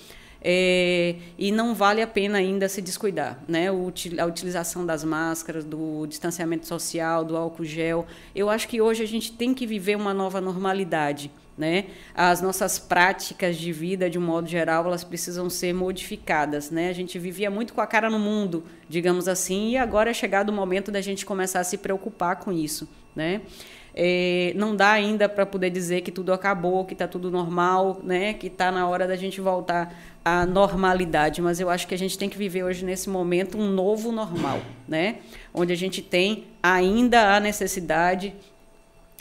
É, 0.40 1.16
e 1.36 1.50
não 1.50 1.74
vale 1.74 2.00
a 2.02 2.06
pena 2.06 2.38
ainda 2.38 2.68
se 2.68 2.80
descuidar, 2.80 3.42
né? 3.48 3.66
a 3.68 4.26
utilização 4.26 4.86
das 4.86 5.02
máscaras, 5.02 5.64
do 5.64 6.06
distanciamento 6.06 6.66
social, 6.66 7.24
do 7.24 7.36
álcool 7.36 7.64
gel. 7.64 8.06
Eu 8.32 8.48
acho 8.48 8.68
que 8.68 8.80
hoje 8.80 9.02
a 9.02 9.06
gente 9.06 9.32
tem 9.32 9.52
que 9.54 9.66
viver 9.66 9.96
uma 9.96 10.14
nova 10.14 10.40
normalidade. 10.40 11.32
Né? 11.56 11.86
As 12.14 12.40
nossas 12.40 12.78
práticas 12.78 13.56
de 13.56 13.72
vida, 13.72 14.08
de 14.08 14.18
um 14.18 14.22
modo 14.22 14.48
geral, 14.48 14.86
elas 14.86 15.04
precisam 15.04 15.50
ser 15.50 15.74
modificadas. 15.74 16.70
Né? 16.70 16.88
A 16.88 16.92
gente 16.92 17.18
vivia 17.18 17.50
muito 17.50 17.74
com 17.74 17.80
a 17.80 17.86
cara 17.86 18.08
no 18.08 18.18
mundo, 18.18 18.64
digamos 18.88 19.28
assim, 19.28 19.70
e 19.70 19.76
agora 19.76 20.10
é 20.10 20.14
chegado 20.14 20.48
o 20.48 20.52
momento 20.52 20.90
da 20.90 21.00
gente 21.00 21.26
começar 21.26 21.60
a 21.60 21.64
se 21.64 21.76
preocupar 21.76 22.36
com 22.36 22.50
isso. 22.50 22.88
Né? 23.14 23.42
É, 23.94 24.52
não 24.56 24.74
dá 24.74 24.90
ainda 24.92 25.28
para 25.28 25.44
poder 25.44 25.68
dizer 25.68 26.00
que 26.00 26.10
tudo 26.10 26.32
acabou, 26.32 26.84
que 26.84 26.94
está 26.94 27.06
tudo 27.06 27.30
normal, 27.30 28.00
né? 28.02 28.32
que 28.32 28.46
está 28.46 28.72
na 28.72 28.88
hora 28.88 29.06
da 29.06 29.16
gente 29.16 29.40
voltar 29.40 29.94
à 30.24 30.46
normalidade, 30.46 31.42
mas 31.42 31.60
eu 31.60 31.68
acho 31.68 31.86
que 31.86 31.94
a 31.94 31.98
gente 31.98 32.16
tem 32.16 32.28
que 32.28 32.38
viver 32.38 32.64
hoje, 32.64 32.84
nesse 32.84 33.10
momento, 33.10 33.58
um 33.58 33.68
novo 33.68 34.10
normal, 34.10 34.60
né? 34.88 35.16
onde 35.52 35.72
a 35.72 35.76
gente 35.76 36.00
tem 36.00 36.44
ainda 36.62 37.34
a 37.34 37.40
necessidade 37.40 38.34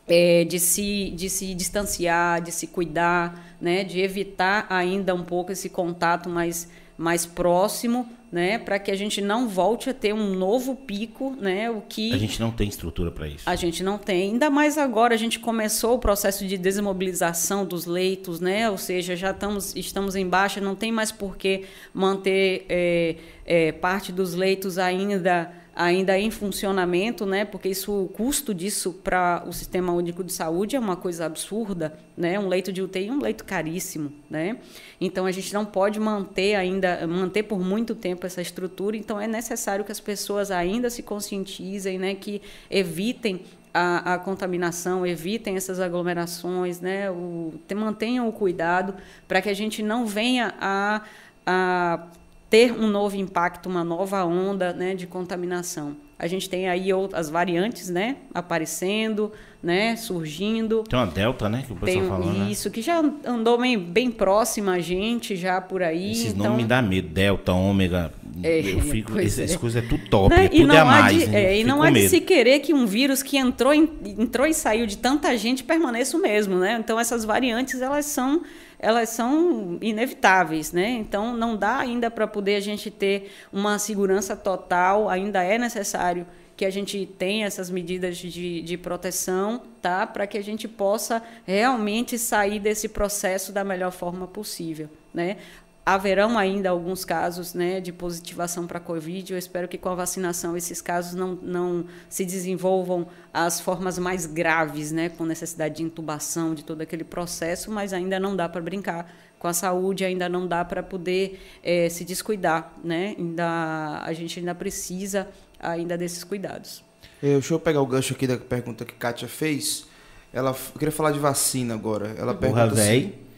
é, 0.07 0.43
de, 0.43 0.59
se, 0.59 1.09
de 1.11 1.29
se 1.29 1.53
distanciar, 1.53 2.41
de 2.41 2.51
se 2.51 2.67
cuidar, 2.67 3.55
né, 3.59 3.83
de 3.83 3.99
evitar 3.99 4.65
ainda 4.69 5.13
um 5.13 5.23
pouco 5.23 5.51
esse 5.51 5.69
contato 5.69 6.29
mais, 6.29 6.69
mais 6.97 7.25
próximo, 7.25 8.07
né, 8.31 8.57
para 8.57 8.79
que 8.79 8.89
a 8.89 8.95
gente 8.95 9.21
não 9.21 9.47
volte 9.47 9.89
a 9.89 9.93
ter 9.93 10.13
um 10.13 10.33
novo 10.33 10.75
pico, 10.75 11.35
né, 11.39 11.69
o 11.69 11.81
que 11.81 12.13
a 12.13 12.17
gente 12.17 12.39
não 12.39 12.49
tem 12.49 12.67
estrutura 12.67 13.11
para 13.11 13.27
isso. 13.27 13.43
A 13.49 13.55
gente 13.55 13.83
não 13.83 13.97
tem, 13.97 14.31
ainda 14.31 14.49
mais 14.49 14.77
agora 14.77 15.13
a 15.13 15.17
gente 15.17 15.37
começou 15.39 15.95
o 15.95 15.99
processo 15.99 16.45
de 16.47 16.57
desmobilização 16.57 17.65
dos 17.65 17.85
leitos, 17.85 18.39
né, 18.39 18.69
ou 18.69 18.77
seja, 18.77 19.15
já 19.15 19.31
estamos 19.31 19.75
estamos 19.75 20.15
em 20.15 20.27
baixa, 20.27 20.61
não 20.61 20.75
tem 20.75 20.91
mais 20.91 21.11
por 21.11 21.37
que 21.37 21.65
manter 21.93 22.65
é, 22.69 23.15
é, 23.45 23.71
parte 23.73 24.11
dos 24.11 24.33
leitos 24.33 24.77
ainda 24.77 25.51
ainda 25.75 26.17
em 26.19 26.29
funcionamento, 26.29 27.25
né? 27.25 27.45
Porque 27.45 27.69
isso, 27.69 28.03
o 28.03 28.07
custo 28.09 28.53
disso 28.53 28.93
para 29.03 29.43
o 29.47 29.53
Sistema 29.53 29.93
Único 29.93 30.23
de 30.23 30.33
Saúde 30.33 30.75
é 30.75 30.79
uma 30.79 30.95
coisa 30.95 31.25
absurda, 31.25 31.97
né? 32.15 32.37
Um 32.37 32.47
leito 32.47 32.73
de 32.73 32.81
UTI 32.81 33.07
é 33.07 33.11
um 33.11 33.21
leito 33.21 33.45
caríssimo, 33.45 34.11
né? 34.29 34.57
Então 34.99 35.25
a 35.25 35.31
gente 35.31 35.53
não 35.53 35.65
pode 35.65 35.99
manter 35.99 36.55
ainda, 36.55 37.07
manter 37.07 37.43
por 37.43 37.59
muito 37.59 37.95
tempo 37.95 38.25
essa 38.25 38.41
estrutura. 38.41 38.97
Então 38.97 39.19
é 39.19 39.27
necessário 39.27 39.85
que 39.85 39.91
as 39.91 39.99
pessoas 39.99 40.51
ainda 40.51 40.89
se 40.89 41.01
conscientizem, 41.01 41.97
né? 41.97 42.15
Que 42.15 42.41
evitem 42.69 43.41
a, 43.73 44.15
a, 44.15 44.19
contaminação, 44.19 45.05
evitem 45.05 45.55
essas 45.55 45.79
aglomerações, 45.79 46.81
né? 46.81 47.09
O, 47.09 47.53
mantenham 47.73 48.27
o 48.27 48.33
cuidado 48.33 48.93
para 49.27 49.41
que 49.41 49.49
a 49.49 49.53
gente 49.53 49.81
não 49.81 50.05
venha 50.05 50.53
a, 50.59 51.01
a 51.45 52.07
ter 52.51 52.73
um 52.73 52.87
novo 52.87 53.15
impacto, 53.15 53.69
uma 53.69 53.81
nova 53.81 54.25
onda 54.25 54.73
né, 54.73 54.93
de 54.93 55.07
contaminação. 55.07 55.95
A 56.19 56.27
gente 56.27 56.49
tem 56.49 56.67
aí 56.67 56.93
outras 56.93 57.29
variantes 57.29 57.89
né, 57.89 58.17
aparecendo, 58.33 59.31
né, 59.63 59.95
surgindo. 59.95 60.83
Tem 60.83 60.99
uma 60.99 61.07
delta, 61.07 61.47
né, 61.47 61.63
que 61.65 61.71
o 61.71 61.75
pessoal 61.77 62.05
falou, 62.07 62.33
né? 62.33 62.51
Isso, 62.51 62.69
que 62.69 62.81
já 62.81 63.01
andou 63.25 63.57
bem, 63.57 63.79
bem 63.79 64.11
próxima 64.11 64.73
a 64.73 64.79
gente, 64.79 65.33
já 65.35 65.61
por 65.61 65.81
aí. 65.81 66.11
Esses 66.11 66.33
então... 66.33 66.47
nomes 66.47 66.63
me 66.63 66.67
dá 66.67 66.81
medo, 66.81 67.07
delta, 67.07 67.53
ômega, 67.53 68.11
é, 68.43 68.59
eu 68.59 68.81
fico, 68.81 69.17
essas 69.17 69.53
é. 69.53 69.57
coisas 69.57 69.83
é 69.83 69.87
tudo 69.87 70.09
top, 70.09 70.35
né? 70.35 70.45
é 70.45 70.49
tudo 70.49 70.73
é 70.73 70.83
mais. 70.83 71.17
De, 71.17 71.35
é, 71.35 71.59
e 71.59 71.63
não 71.63 71.81
há 71.81 71.89
de 71.89 72.09
se 72.09 72.19
querer 72.19 72.59
que 72.59 72.73
um 72.73 72.85
vírus 72.85 73.23
que 73.23 73.37
entrou, 73.37 73.73
entrou 73.73 74.45
e 74.45 74.53
saiu 74.53 74.85
de 74.85 74.97
tanta 74.97 75.35
gente 75.37 75.63
permaneça 75.63 76.17
o 76.17 76.21
mesmo, 76.21 76.57
né? 76.59 76.77
Então 76.79 76.99
essas 76.99 77.23
variantes, 77.23 77.81
elas 77.81 78.05
são 78.05 78.41
elas 78.81 79.09
são 79.09 79.77
inevitáveis, 79.79 80.73
né? 80.73 80.89
Então 80.89 81.37
não 81.37 81.55
dá 81.55 81.77
ainda 81.77 82.09
para 82.09 82.25
poder 82.25 82.55
a 82.55 82.59
gente 82.59 82.89
ter 82.89 83.31
uma 83.53 83.77
segurança 83.77 84.35
total, 84.35 85.07
ainda 85.07 85.43
é 85.43 85.57
necessário 85.57 86.25
que 86.57 86.65
a 86.65 86.69
gente 86.69 87.05
tenha 87.17 87.45
essas 87.45 87.69
medidas 87.69 88.17
de, 88.17 88.61
de 88.61 88.77
proteção, 88.77 89.61
tá? 89.81 90.05
Para 90.07 90.25
que 90.25 90.37
a 90.37 90.43
gente 90.43 90.67
possa 90.67 91.21
realmente 91.45 92.17
sair 92.17 92.59
desse 92.59 92.89
processo 92.89 93.51
da 93.51 93.63
melhor 93.63 93.91
forma 93.91 94.27
possível, 94.27 94.89
né? 95.13 95.37
Haverão 95.85 96.37
ainda 96.37 96.69
alguns 96.69 97.03
casos 97.03 97.53
né, 97.53 97.81
de 97.81 97.91
positivação 97.91 98.67
para 98.67 98.77
a 98.77 98.81
Covid. 98.81 99.33
Eu 99.33 99.39
espero 99.39 99.67
que 99.67 99.77
com 99.77 99.89
a 99.89 99.95
vacinação 99.95 100.55
esses 100.55 100.81
casos 100.81 101.13
não, 101.13 101.35
não 101.41 101.85
se 102.07 102.23
desenvolvam 102.23 103.07
as 103.33 103.59
formas 103.59 103.97
mais 103.97 104.25
graves, 104.25 104.91
né, 104.91 105.09
com 105.09 105.25
necessidade 105.25 105.77
de 105.77 105.83
intubação, 105.83 106.53
de 106.53 106.63
todo 106.63 106.81
aquele 106.81 107.03
processo, 107.03 107.71
mas 107.71 107.93
ainda 107.93 108.19
não 108.19 108.35
dá 108.35 108.47
para 108.47 108.61
brincar 108.61 109.11
com 109.39 109.47
a 109.47 109.53
saúde, 109.53 110.05
ainda 110.05 110.29
não 110.29 110.47
dá 110.47 110.63
para 110.63 110.83
poder 110.83 111.41
é, 111.63 111.89
se 111.89 112.05
descuidar. 112.05 112.73
Né? 112.83 113.15
Ainda, 113.17 114.01
a 114.03 114.13
gente 114.13 114.39
ainda 114.39 114.53
precisa 114.53 115.27
ainda 115.59 115.97
desses 115.97 116.23
cuidados. 116.23 116.83
Eu, 117.21 117.39
deixa 117.39 117.53
eu 117.53 117.59
pegar 117.59 117.81
o 117.81 117.87
gancho 117.87 118.13
aqui 118.13 118.27
da 118.27 118.37
pergunta 118.37 118.85
que 118.85 118.93
Kátia 118.93 119.27
fez. 119.27 119.87
Ela, 120.31 120.51
eu 120.51 120.79
queria 120.79 120.91
falar 120.91 121.11
de 121.11 121.19
vacina 121.19 121.73
agora. 121.73 122.15
Ela 122.17 122.35
Porra, 122.35 122.67
pergunta 122.69 122.75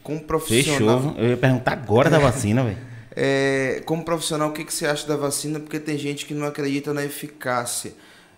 como 0.04 0.20
profissional. 0.22 1.00
Fechou. 1.00 1.18
Eu 1.18 1.30
ia 1.30 1.36
perguntar 1.36 1.72
agora 1.72 2.08
da 2.08 2.20
vacina, 2.20 2.62
velho. 2.62 2.78
É, 3.16 3.82
como 3.86 4.04
profissional, 4.04 4.50
o 4.50 4.52
que, 4.52 4.64
que 4.64 4.72
você 4.72 4.86
acha 4.86 5.06
da 5.08 5.16
vacina? 5.16 5.58
Porque 5.58 5.80
tem 5.80 5.96
gente 5.96 6.26
que 6.26 6.34
não 6.34 6.46
acredita 6.46 6.92
na 6.92 7.04
eficácia. 7.04 7.94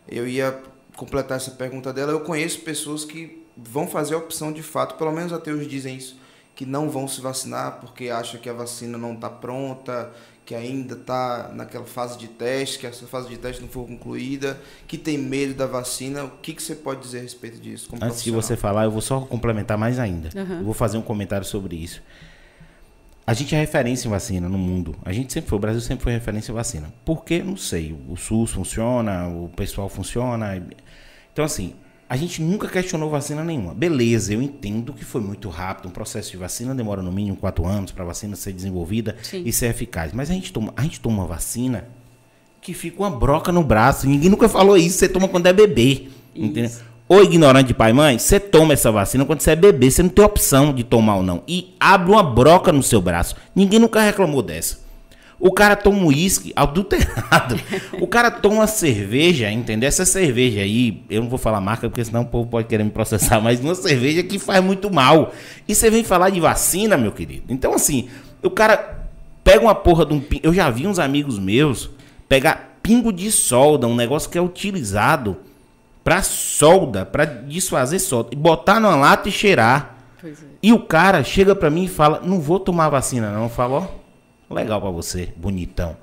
Eu 0.09 0.27
ia 0.27 0.59
completar 0.97 1.37
essa 1.37 1.51
pergunta 1.51 1.93
dela. 1.93 2.13
Eu 2.13 2.21
conheço 2.21 2.61
pessoas 2.61 3.05
que 3.05 3.45
vão 3.57 3.89
fazer 3.89 4.15
a 4.15 4.19
opção 4.19 4.53
de 4.53 4.63
fato, 4.63 4.97
pelo 4.97 5.13
menos 5.13 5.33
até 5.33 5.51
hoje 5.51 5.67
dizem 5.67 5.97
isso, 5.97 6.19
que 6.55 6.65
não 6.65 6.89
vão 6.89 7.09
se 7.09 7.21
vacinar 7.21 7.81
porque 7.81 8.11
acham 8.11 8.41
que 8.41 8.49
a 8.49 8.53
vacina 8.53 8.97
não 8.97 9.15
está 9.15 9.31
pronta, 9.31 10.13
que 10.47 10.55
ainda 10.55 10.95
está 10.95 11.51
naquela 11.53 11.85
fase 11.85 12.17
de 12.17 12.29
teste, 12.29 12.79
que 12.79 12.87
essa 12.87 13.05
fase 13.09 13.29
de 13.29 13.37
teste 13.37 13.61
não 13.61 13.69
foi 13.69 13.85
concluída, 13.85 14.59
que 14.87 14.97
tem 14.97 15.19
medo 15.19 15.55
da 15.55 15.67
vacina. 15.67 16.23
O 16.23 16.31
que, 16.41 16.55
que 16.55 16.63
você 16.63 16.77
pode 16.77 17.01
dizer 17.01 17.19
a 17.19 17.23
respeito 17.23 17.59
disso? 17.59 17.91
Antes 18.01 18.23
de 18.23 18.31
você 18.31 18.57
falar, 18.57 18.85
eu 18.85 18.91
vou 18.93 19.01
só 19.01 19.21
complementar 19.23 19.77
mais 19.77 19.99
ainda. 19.99 20.31
Uhum. 20.37 20.59
Eu 20.59 20.65
vou 20.65 20.73
fazer 20.73 20.97
um 20.99 21.03
comentário 21.03 21.45
sobre 21.45 21.75
isso. 21.75 22.01
A 23.27 23.35
gente 23.35 23.57
é 23.57 23.59
referência 23.59 24.07
em 24.07 24.11
vacina 24.11 24.49
no 24.49 24.57
mundo. 24.57 24.95
A 25.05 25.13
gente 25.13 25.33
sempre 25.33 25.51
foi, 25.51 25.59
o 25.59 25.61
Brasil 25.61 25.81
sempre 25.81 26.05
foi 26.05 26.13
referência 26.13 26.53
em 26.53 26.55
vacina. 26.55 26.95
Por 27.05 27.25
quê? 27.25 27.43
Não 27.43 27.57
sei. 27.57 27.99
O 28.09 28.17
SUS 28.17 28.53
funciona, 28.53 29.27
o 29.27 29.49
pessoal 29.49 29.89
funciona. 29.89 30.65
Então, 31.33 31.45
assim, 31.45 31.75
a 32.09 32.17
gente 32.17 32.41
nunca 32.41 32.69
questionou 32.69 33.11
vacina 33.11 33.43
nenhuma. 33.43 33.75
Beleza, 33.75 34.33
eu 34.33 34.41
entendo 34.41 34.93
que 34.93 35.05
foi 35.05 35.21
muito 35.21 35.49
rápido. 35.49 35.89
Um 35.89 35.91
processo 35.91 36.31
de 36.31 36.37
vacina 36.37 36.75
demora 36.75 37.03
no 37.03 37.11
mínimo 37.11 37.37
quatro 37.37 37.67
anos 37.67 37.91
para 37.91 38.05
a 38.05 38.07
vacina 38.07 38.37
ser 38.37 38.53
desenvolvida 38.53 39.17
Sim. 39.23 39.43
e 39.45 39.53
ser 39.53 39.67
eficaz. 39.67 40.13
Mas 40.13 40.31
a 40.31 40.35
gente, 40.35 40.53
toma, 40.53 40.73
a 40.77 40.83
gente 40.83 41.01
toma 41.01 41.27
vacina 41.27 41.89
que 42.61 42.73
fica 42.73 43.03
uma 43.03 43.11
broca 43.11 43.51
no 43.51 43.65
braço. 43.65 44.09
Ninguém 44.09 44.31
nunca 44.31 44.49
falou 44.49 44.77
isso. 44.77 44.99
Você 44.99 45.09
toma 45.09 45.27
quando 45.27 45.47
é 45.47 45.53
bebê. 45.53 46.09
Entendeu? 46.35 46.71
Ou 47.09 47.23
ignorante 47.23 47.69
de 47.69 47.75
pai 47.75 47.91
e 47.91 47.95
mãe, 47.95 48.19
você 48.19 48.39
toma 48.39 48.73
essa 48.73 48.91
vacina 48.91 49.25
quando 49.25 49.41
você 49.41 49.53
é 49.53 49.57
bebê. 49.57 49.91
Você 49.91 50.03
não 50.03 50.11
tem 50.11 50.25
opção 50.25 50.73
de 50.73 50.85
tomar 50.85 51.17
ou 51.17 51.23
não. 51.25 51.43
E 51.47 51.75
abre 51.81 52.11
uma 52.11 52.23
broca 52.23 52.73
no 52.73 52.85
seu 52.85 53.01
braço. 53.01 53.35
Ninguém 53.55 53.81
nunca 53.81 54.01
reclamou 54.01 54.43
dessa. 54.43 54.86
O 55.39 55.53
cara 55.53 55.77
toma 55.77 55.99
um 55.99 56.07
uísque 56.07 56.53
adulterado. 56.57 57.61
o 58.01 58.07
cara 58.07 58.31
toma 58.31 58.67
cerveja, 58.67 59.51
entendeu? 59.51 59.87
Essa 59.87 60.07
cerveja 60.07 60.61
aí, 60.61 61.05
eu 61.11 61.23
não 61.23 61.29
vou 61.29 61.39
falar 61.39 61.61
marca 61.61 61.89
porque 61.89 62.05
senão 62.05 62.23
o 62.23 62.27
povo 62.27 62.49
pode 62.49 62.67
querer 62.67 62.85
me 62.85 62.91
processar, 62.91 63.41
mas 63.41 63.61
uma 63.61 63.75
cerveja 63.75 64.23
que 64.23 64.39
faz 64.39 64.65
muito 64.65 64.91
mal. 64.91 65.35
E 65.69 65.75
você 65.75 65.91
vem 65.91 66.03
falar 66.03 66.31
de 66.31 66.41
vacina, 66.41 66.97
meu 66.97 67.13
querido. 67.13 67.53
Então, 67.53 67.75
assim, 67.75 68.09
o 68.43 68.49
cara 68.49 69.09
pega 69.45 69.61
uma 69.61 69.75
porra 69.75 70.07
de 70.07 70.15
um. 70.15 70.23
Eu 70.43 70.55
já 70.55 70.71
vi 70.71 70.87
uns 70.87 70.99
amigos 70.99 71.39
meus 71.39 71.91
pegar 72.27 72.79
pingo 72.83 73.13
de 73.13 73.31
solda, 73.31 73.87
um 73.87 73.95
negócio 73.95 74.31
que 74.31 74.39
é 74.39 74.43
utilizado 74.43 75.37
para 76.03 76.23
solda, 76.23 77.05
para 77.05 77.27
desfazer 77.27 77.99
solda, 77.99 78.31
e 78.33 78.37
botar 78.37 78.81
numa 78.81 78.97
lata 78.97 79.29
e 79.29 79.33
cheirar. 79.33 79.97
É. 80.25 80.33
E 80.63 80.73
o 80.73 80.79
cara 80.79 81.23
chega 81.23 81.55
para 81.55 81.69
mim 81.69 81.85
e 81.85 81.89
fala: 81.89 82.23
Não 82.25 82.41
vou 82.41 82.59
tomar 82.59 82.89
vacina, 82.89 83.31
não. 83.31 83.43
Eu 83.43 83.49
falo: 83.51 83.75
Ó 83.75 84.06
legal 84.51 84.81
para 84.81 84.91
você, 84.91 85.33
bonitão. 85.37 85.97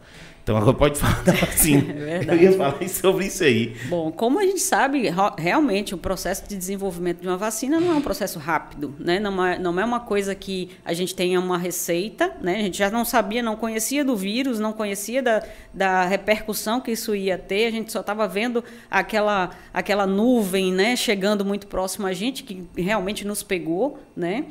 Então 0.43 0.57
agora 0.57 0.73
pode 0.73 0.99
falar 0.99 1.23
assim. 1.47 1.77
É 1.89 2.25
eu 2.27 2.35
ia 2.35 2.51
falar 2.51 2.87
sobre 2.89 3.27
isso 3.27 3.43
aí. 3.45 3.77
Bom, 3.87 4.11
como 4.11 4.39
a 4.39 4.43
gente 4.43 4.59
sabe, 4.59 5.09
realmente 5.37 5.95
o 5.95 5.97
processo 5.97 6.47
de 6.47 6.57
desenvolvimento 6.57 7.21
de 7.21 7.27
uma 7.27 7.37
vacina 7.37 7.79
não 7.79 7.93
é 7.93 7.95
um 7.95 8.01
processo 8.01 8.39
rápido, 8.39 8.93
né? 8.99 9.21
Não 9.21 9.45
é, 9.45 9.57
não 9.57 9.79
é 9.79 9.85
uma 9.85 10.01
coisa 10.01 10.35
que 10.35 10.71
a 10.83 10.91
gente 10.91 11.15
tenha 11.15 11.39
uma 11.39 11.57
receita, 11.57 12.35
né? 12.41 12.57
A 12.57 12.61
gente 12.61 12.77
já 12.77 12.91
não 12.91 13.05
sabia, 13.05 13.41
não 13.41 13.55
conhecia 13.55 14.03
do 14.03 14.17
vírus, 14.17 14.59
não 14.59 14.73
conhecia 14.73 15.23
da, 15.23 15.43
da 15.73 16.03
repercussão 16.03 16.81
que 16.81 16.91
isso 16.91 17.15
ia 17.15 17.37
ter, 17.37 17.67
a 17.67 17.71
gente 17.71 17.89
só 17.89 18.01
estava 18.01 18.27
vendo 18.27 18.61
aquela, 18.91 19.51
aquela 19.73 20.05
nuvem, 20.05 20.73
né? 20.73 20.97
Chegando 20.97 21.45
muito 21.45 21.67
próximo 21.67 22.05
a 22.05 22.11
gente, 22.11 22.43
que 22.43 22.67
realmente 22.75 23.25
nos 23.25 23.43
pegou, 23.43 23.97
né? 24.13 24.45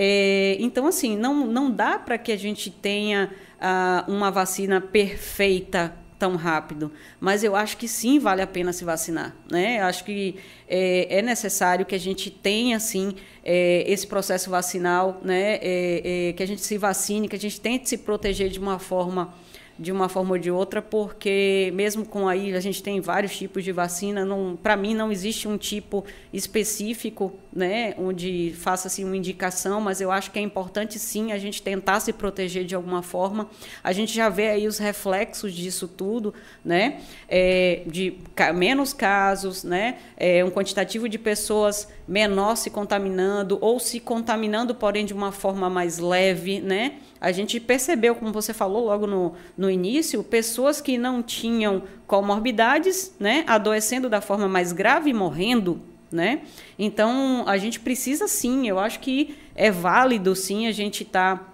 É, 0.00 0.56
então, 0.60 0.86
assim, 0.86 1.16
não, 1.16 1.44
não 1.44 1.68
dá 1.68 1.98
para 1.98 2.16
que 2.16 2.30
a 2.30 2.36
gente 2.36 2.70
tenha 2.70 3.32
uh, 3.56 4.08
uma 4.08 4.30
vacina 4.30 4.80
perfeita 4.80 5.92
tão 6.16 6.36
rápido, 6.36 6.92
mas 7.18 7.42
eu 7.42 7.56
acho 7.56 7.76
que 7.76 7.88
sim 7.88 8.20
vale 8.20 8.40
a 8.40 8.46
pena 8.46 8.72
se 8.72 8.84
vacinar, 8.84 9.34
né? 9.50 9.80
Eu 9.80 9.86
acho 9.86 10.04
que 10.04 10.36
é, 10.68 11.18
é 11.18 11.22
necessário 11.22 11.84
que 11.84 11.96
a 11.96 11.98
gente 11.98 12.30
tenha 12.30 12.78
sim 12.78 13.12
é, 13.44 13.84
esse 13.88 14.06
processo 14.06 14.48
vacinal, 14.50 15.20
né? 15.24 15.58
É, 15.60 16.28
é 16.28 16.32
que 16.32 16.44
a 16.44 16.46
gente 16.46 16.60
se 16.60 16.78
vacine, 16.78 17.28
que 17.28 17.34
a 17.34 17.40
gente 17.40 17.60
tente 17.60 17.88
se 17.88 17.98
proteger 17.98 18.50
de 18.50 18.60
uma 18.60 18.78
forma 18.78 19.34
de 19.78 19.92
uma 19.92 20.08
forma 20.08 20.32
ou 20.32 20.38
de 20.38 20.50
outra, 20.50 20.82
porque 20.82 21.70
mesmo 21.74 22.04
com 22.04 22.26
aí 22.26 22.52
a 22.54 22.60
gente 22.60 22.82
tem 22.82 23.00
vários 23.00 23.36
tipos 23.36 23.62
de 23.62 23.70
vacina, 23.70 24.26
para 24.60 24.76
mim 24.76 24.92
não 24.92 25.12
existe 25.12 25.46
um 25.46 25.56
tipo 25.56 26.04
específico, 26.32 27.32
né, 27.52 27.94
onde 27.96 28.54
faça 28.58 28.88
assim 28.88 29.04
uma 29.04 29.16
indicação, 29.16 29.80
mas 29.80 30.00
eu 30.00 30.10
acho 30.10 30.30
que 30.32 30.38
é 30.38 30.42
importante 30.42 30.98
sim 30.98 31.30
a 31.30 31.38
gente 31.38 31.62
tentar 31.62 32.00
se 32.00 32.12
proteger 32.12 32.64
de 32.64 32.74
alguma 32.74 33.02
forma. 33.02 33.48
A 33.82 33.92
gente 33.92 34.12
já 34.12 34.28
vê 34.28 34.48
aí 34.48 34.66
os 34.66 34.78
reflexos 34.78 35.54
disso 35.54 35.86
tudo, 35.86 36.34
né, 36.64 37.00
é, 37.28 37.82
de 37.86 38.18
menos 38.56 38.92
casos, 38.92 39.62
né, 39.62 39.98
é, 40.16 40.44
um 40.44 40.50
quantitativo 40.50 41.08
de 41.08 41.18
pessoas 41.18 41.88
menor 42.08 42.56
se 42.56 42.70
contaminando 42.70 43.58
ou 43.60 43.78
se 43.78 44.00
contaminando, 44.00 44.74
porém 44.74 45.04
de 45.04 45.12
uma 45.12 45.30
forma 45.30 45.70
mais 45.70 45.98
leve, 45.98 46.60
né? 46.60 46.94
A 47.20 47.32
gente 47.32 47.58
percebeu, 47.58 48.14
como 48.14 48.32
você 48.32 48.52
falou 48.54 48.84
logo 48.84 49.06
no, 49.06 49.34
no 49.56 49.70
início, 49.70 50.22
pessoas 50.22 50.80
que 50.80 50.96
não 50.96 51.22
tinham 51.22 51.82
comorbidades, 52.06 53.12
né, 53.18 53.44
adoecendo 53.46 54.08
da 54.08 54.20
forma 54.20 54.48
mais 54.48 54.72
grave 54.72 55.10
e 55.10 55.14
morrendo, 55.14 55.80
né? 56.10 56.40
Então, 56.78 57.44
a 57.46 57.58
gente 57.58 57.80
precisa 57.80 58.26
sim, 58.26 58.68
eu 58.68 58.78
acho 58.78 59.00
que 59.00 59.36
é 59.54 59.70
válido 59.70 60.34
sim 60.34 60.66
a 60.66 60.72
gente 60.72 61.02
estar 61.02 61.36
tá 61.36 61.48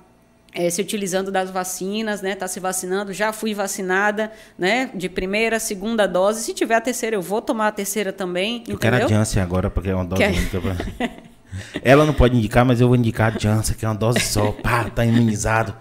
é, 0.55 0.71
se 0.71 0.81
utilizando 0.81 1.33
das 1.33 1.51
vacinas, 1.51 2.23
né? 2.23 2.37
Tá 2.37 2.47
se 2.47 2.61
vacinando, 2.61 3.13
já 3.13 3.33
fui 3.33 3.53
vacinada, 3.53 4.31
né? 4.57 4.89
De 4.95 5.09
primeira, 5.09 5.59
segunda 5.59 6.07
dose. 6.07 6.45
Se 6.45 6.55
tiver 6.55 6.77
a 6.77 6.81
terceira, 6.81 7.17
eu 7.17 7.23
vou 7.23 7.43
tomar 7.43 7.69
a 7.69 7.73
terceira 7.73 8.13
também. 8.13 8.59
Eu 8.69 8.75
entendeu? 8.75 8.79
quero 8.79 9.05
a 9.05 9.09
Janssen 9.09 9.43
agora, 9.43 9.69
porque 9.69 9.91
é 9.91 9.95
uma 9.95 10.05
dose 10.05 10.23
única. 10.23 10.61
Pra... 10.61 10.77
Ela 11.83 12.05
não 12.05 12.15
pode 12.15 12.37
indicar, 12.37 12.65
mas 12.65 12.81
eu 12.81 12.89
vou 12.89 12.97
indicar 12.97 13.35
a 13.35 13.39
Janssen, 13.39 13.77
que 13.77 13.85
é 13.85 13.89
uma 13.89 13.95
dose 13.95 14.21
só. 14.21 14.53
Pá, 14.53 14.85
tá 14.85 15.05
imunizado. 15.05 15.75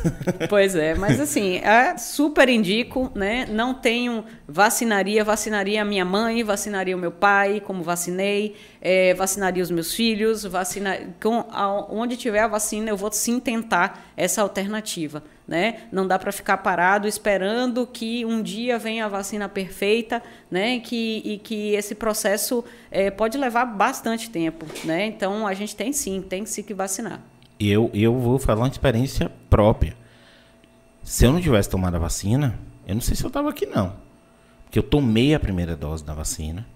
Pois 0.48 0.74
é, 0.74 0.94
mas 0.94 1.20
assim, 1.20 1.56
é, 1.56 1.96
super 1.96 2.48
indico, 2.48 3.10
né? 3.14 3.46
Não 3.48 3.74
tenho 3.74 4.24
vacinaria, 4.46 5.24
vacinaria 5.24 5.82
a 5.82 5.84
minha 5.84 6.04
mãe, 6.04 6.42
vacinaria 6.42 6.96
o 6.96 6.98
meu 6.98 7.10
pai, 7.10 7.60
como 7.60 7.82
vacinei, 7.82 8.56
é, 8.80 9.14
vacinaria 9.14 9.62
os 9.62 9.70
meus 9.70 9.94
filhos, 9.94 10.44
vacina, 10.44 10.98
com, 11.22 11.44
a, 11.50 11.86
onde 11.92 12.16
tiver 12.16 12.40
a 12.40 12.48
vacina, 12.48 12.90
eu 12.90 12.96
vou 12.96 13.10
sim 13.12 13.40
tentar 13.40 14.12
essa 14.16 14.42
alternativa. 14.42 15.22
Né? 15.46 15.82
Não 15.92 16.04
dá 16.08 16.18
para 16.18 16.32
ficar 16.32 16.56
parado 16.56 17.06
esperando 17.06 17.86
que 17.86 18.24
um 18.24 18.42
dia 18.42 18.80
venha 18.80 19.04
a 19.04 19.08
vacina 19.08 19.48
perfeita, 19.48 20.20
né? 20.50 20.80
Que, 20.80 21.22
e 21.24 21.38
que 21.38 21.72
esse 21.74 21.94
processo 21.94 22.64
é, 22.90 23.12
pode 23.12 23.38
levar 23.38 23.64
bastante 23.64 24.28
tempo, 24.28 24.66
né? 24.82 25.06
Então 25.06 25.46
a 25.46 25.54
gente 25.54 25.76
tem 25.76 25.92
sim, 25.92 26.20
tem 26.20 26.44
sim 26.44 26.64
que 26.64 26.74
vacinar 26.74 27.22
eu, 27.58 27.90
eu 27.94 28.18
vou 28.18 28.38
falar 28.38 28.62
uma 28.62 28.68
experiência 28.68 29.30
própria. 29.48 29.96
Se 31.02 31.24
eu 31.24 31.32
não 31.32 31.40
tivesse 31.40 31.70
tomado 31.70 31.94
a 31.94 31.98
vacina, 31.98 32.58
eu 32.86 32.94
não 32.94 33.00
sei 33.00 33.14
se 33.14 33.24
eu 33.24 33.28
estava 33.28 33.50
aqui, 33.50 33.66
não. 33.66 33.94
Porque 34.64 34.78
eu 34.78 34.82
tomei 34.82 35.34
a 35.34 35.40
primeira 35.40 35.76
dose 35.76 36.04
da 36.04 36.12
vacina 36.12 36.66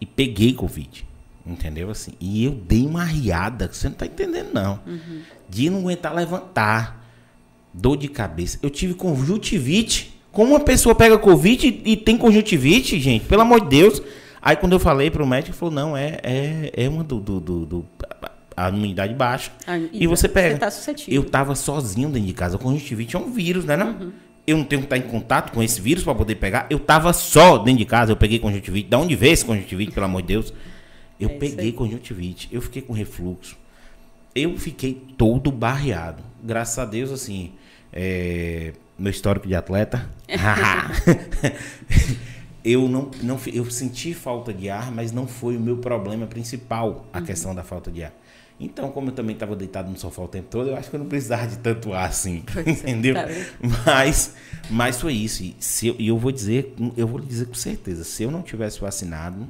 e 0.00 0.06
peguei 0.06 0.52
Covid. 0.52 1.06
Entendeu? 1.46 1.90
Assim, 1.90 2.12
e 2.18 2.44
eu 2.44 2.52
dei 2.52 2.86
uma 2.86 3.04
riada, 3.04 3.68
que 3.68 3.76
você 3.76 3.88
não 3.88 3.92
está 3.92 4.06
entendendo, 4.06 4.52
não. 4.52 4.80
Uhum. 4.86 5.20
De 5.48 5.68
não 5.68 5.80
aguentar 5.80 6.14
levantar. 6.14 7.04
Dor 7.72 7.96
de 7.96 8.08
cabeça. 8.08 8.58
Eu 8.62 8.70
tive 8.70 8.94
conjuntivite. 8.94 10.18
Como 10.32 10.52
uma 10.52 10.60
pessoa 10.60 10.94
pega 10.94 11.18
Covid 11.18 11.66
e, 11.66 11.92
e 11.92 11.96
tem 11.96 12.16
conjuntivite, 12.16 12.98
gente? 12.98 13.26
Pelo 13.26 13.42
amor 13.42 13.60
de 13.62 13.68
Deus. 13.68 14.00
Aí 14.40 14.56
quando 14.56 14.72
eu 14.72 14.78
falei 14.78 15.10
para 15.10 15.22
o 15.22 15.26
médico, 15.26 15.50
ele 15.50 15.58
falou, 15.58 15.74
não, 15.74 15.96
é, 15.96 16.18
é, 16.22 16.72
é 16.74 16.88
uma 16.88 17.02
do, 17.02 17.18
do, 17.18 17.40
do, 17.40 17.66
do 17.66 17.86
a 18.56 18.68
imunidade 18.68 19.14
baixa. 19.14 19.50
Ah, 19.66 19.78
e, 19.78 20.06
você 20.06 20.28
pega. 20.28 20.54
Você 20.54 20.60
tá 20.60 20.70
suscetível. 20.70 21.14
Eu 21.14 21.28
tava 21.28 21.54
sozinho 21.54 22.08
dentro 22.08 22.26
de 22.26 22.32
casa. 22.32 22.56
O 22.56 22.58
conjuntivite 22.58 23.16
é 23.16 23.18
um 23.18 23.30
vírus, 23.30 23.64
né? 23.64 23.76
Não? 23.76 23.88
Uhum. 23.88 24.12
Eu 24.46 24.58
não 24.58 24.64
tenho 24.64 24.82
que 24.82 24.86
estar 24.86 24.98
em 24.98 25.02
contato 25.02 25.52
com 25.52 25.62
esse 25.62 25.80
vírus 25.80 26.04
para 26.04 26.14
poder 26.14 26.34
pegar. 26.36 26.66
Eu 26.68 26.78
tava 26.78 27.12
só 27.12 27.58
dentro 27.58 27.78
de 27.78 27.84
casa. 27.84 28.12
Eu 28.12 28.16
peguei 28.16 28.38
conjuntivite. 28.38 28.88
Da 28.88 28.98
onde 28.98 29.16
veio 29.16 29.32
esse 29.32 29.44
conjuntivite, 29.44 29.92
pelo 29.92 30.06
amor 30.06 30.22
de 30.22 30.28
Deus? 30.28 30.52
Eu 31.18 31.30
é 31.30 31.34
peguei 31.34 31.72
conjuntivite. 31.72 32.48
Eu 32.52 32.60
fiquei 32.60 32.82
com 32.82 32.92
refluxo. 32.92 33.56
Eu 34.34 34.56
fiquei 34.58 35.02
todo 35.16 35.50
barreado. 35.50 36.22
Graças 36.42 36.78
a 36.78 36.84
Deus, 36.84 37.10
assim. 37.10 37.52
É... 37.92 38.72
Meu 38.98 39.10
histórico 39.10 39.48
de 39.48 39.54
atleta. 39.54 40.08
eu 42.64 42.88
não, 42.88 43.10
não 43.22 43.40
eu 43.52 43.68
senti 43.70 44.14
falta 44.14 44.52
de 44.52 44.70
ar, 44.70 44.92
mas 44.92 45.10
não 45.10 45.26
foi 45.26 45.56
o 45.56 45.60
meu 45.60 45.78
problema 45.78 46.26
principal 46.26 47.06
a 47.12 47.18
uhum. 47.18 47.24
questão 47.24 47.54
da 47.54 47.64
falta 47.64 47.90
de 47.90 48.04
ar. 48.04 48.12
Então, 48.64 48.90
como 48.90 49.10
eu 49.10 49.14
também 49.14 49.34
estava 49.34 49.54
deitado 49.54 49.90
no 49.90 49.98
sofá 49.98 50.22
o 50.22 50.28
tempo 50.28 50.48
todo, 50.50 50.70
eu 50.70 50.76
acho 50.76 50.90
que 50.90 50.96
eu 50.96 51.00
não 51.00 51.06
precisava 51.06 51.46
de 51.46 51.58
tanto 51.58 51.92
ar 51.92 52.08
assim, 52.08 52.42
é, 52.56 52.70
entendeu? 52.70 53.14
Tá 53.14 53.26
mas, 53.86 54.34
mas 54.70 55.00
foi 55.00 55.14
isso. 55.14 55.42
E 55.42 55.56
se 55.58 55.88
eu, 55.88 55.96
eu 55.98 56.18
vou 56.18 56.32
dizer, 56.32 56.74
eu 56.96 57.06
vou 57.06 57.20
dizer 57.20 57.46
com 57.46 57.54
certeza, 57.54 58.04
se 58.04 58.22
eu 58.22 58.30
não 58.30 58.42
tivesse 58.42 58.80
vacinado, 58.80 59.46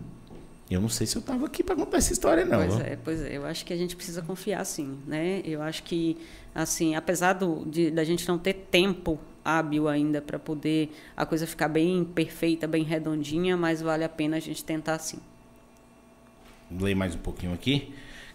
eu 0.71 0.81
não 0.81 0.89
sei 0.89 1.07
se 1.07 1.17
eu 1.17 1.21
estava 1.21 1.47
aqui 1.47 1.63
para 1.63 1.77
contar 1.77 1.99
essa 1.99 2.13
história 2.13 2.45
não. 2.45 2.67
Pois 2.67 2.81
é, 2.81 2.99
pois 3.05 3.23
é. 3.23 3.37
Eu 3.37 3.45
acho 3.45 3.65
que 3.65 3.73
a 3.73 3.77
gente 3.77 3.95
precisa 3.95 4.23
confiar 4.23 4.65
sim, 4.65 4.99
né? 5.07 5.43
Eu 5.45 5.63
acho 5.63 5.83
que 5.83 6.17
assim, 6.55 6.95
apesar 6.95 7.35
do, 7.35 7.65
de 7.67 7.91
da 7.91 8.03
gente 8.03 8.27
não 8.27 8.39
ter 8.39 8.55
tempo 8.71 9.19
hábil 9.45 9.89
ainda 9.89 10.23
para 10.23 10.39
poder 10.39 10.91
a 11.17 11.27
coisa 11.27 11.47
ficar 11.47 11.69
bem 11.69 12.05
perfeita, 12.05 12.67
bem 12.67 12.83
redondinha, 12.83 13.57
mas 13.57 13.83
vale 13.83 14.05
a 14.05 14.09
pena 14.09 14.39
a 14.39 14.41
gente 14.41 14.65
tentar 14.65 14.99
sim. 14.99 15.19
Ler 16.71 16.95
mais 16.95 17.15
um 17.15 17.19
pouquinho 17.19 17.53
aqui. 17.53 17.93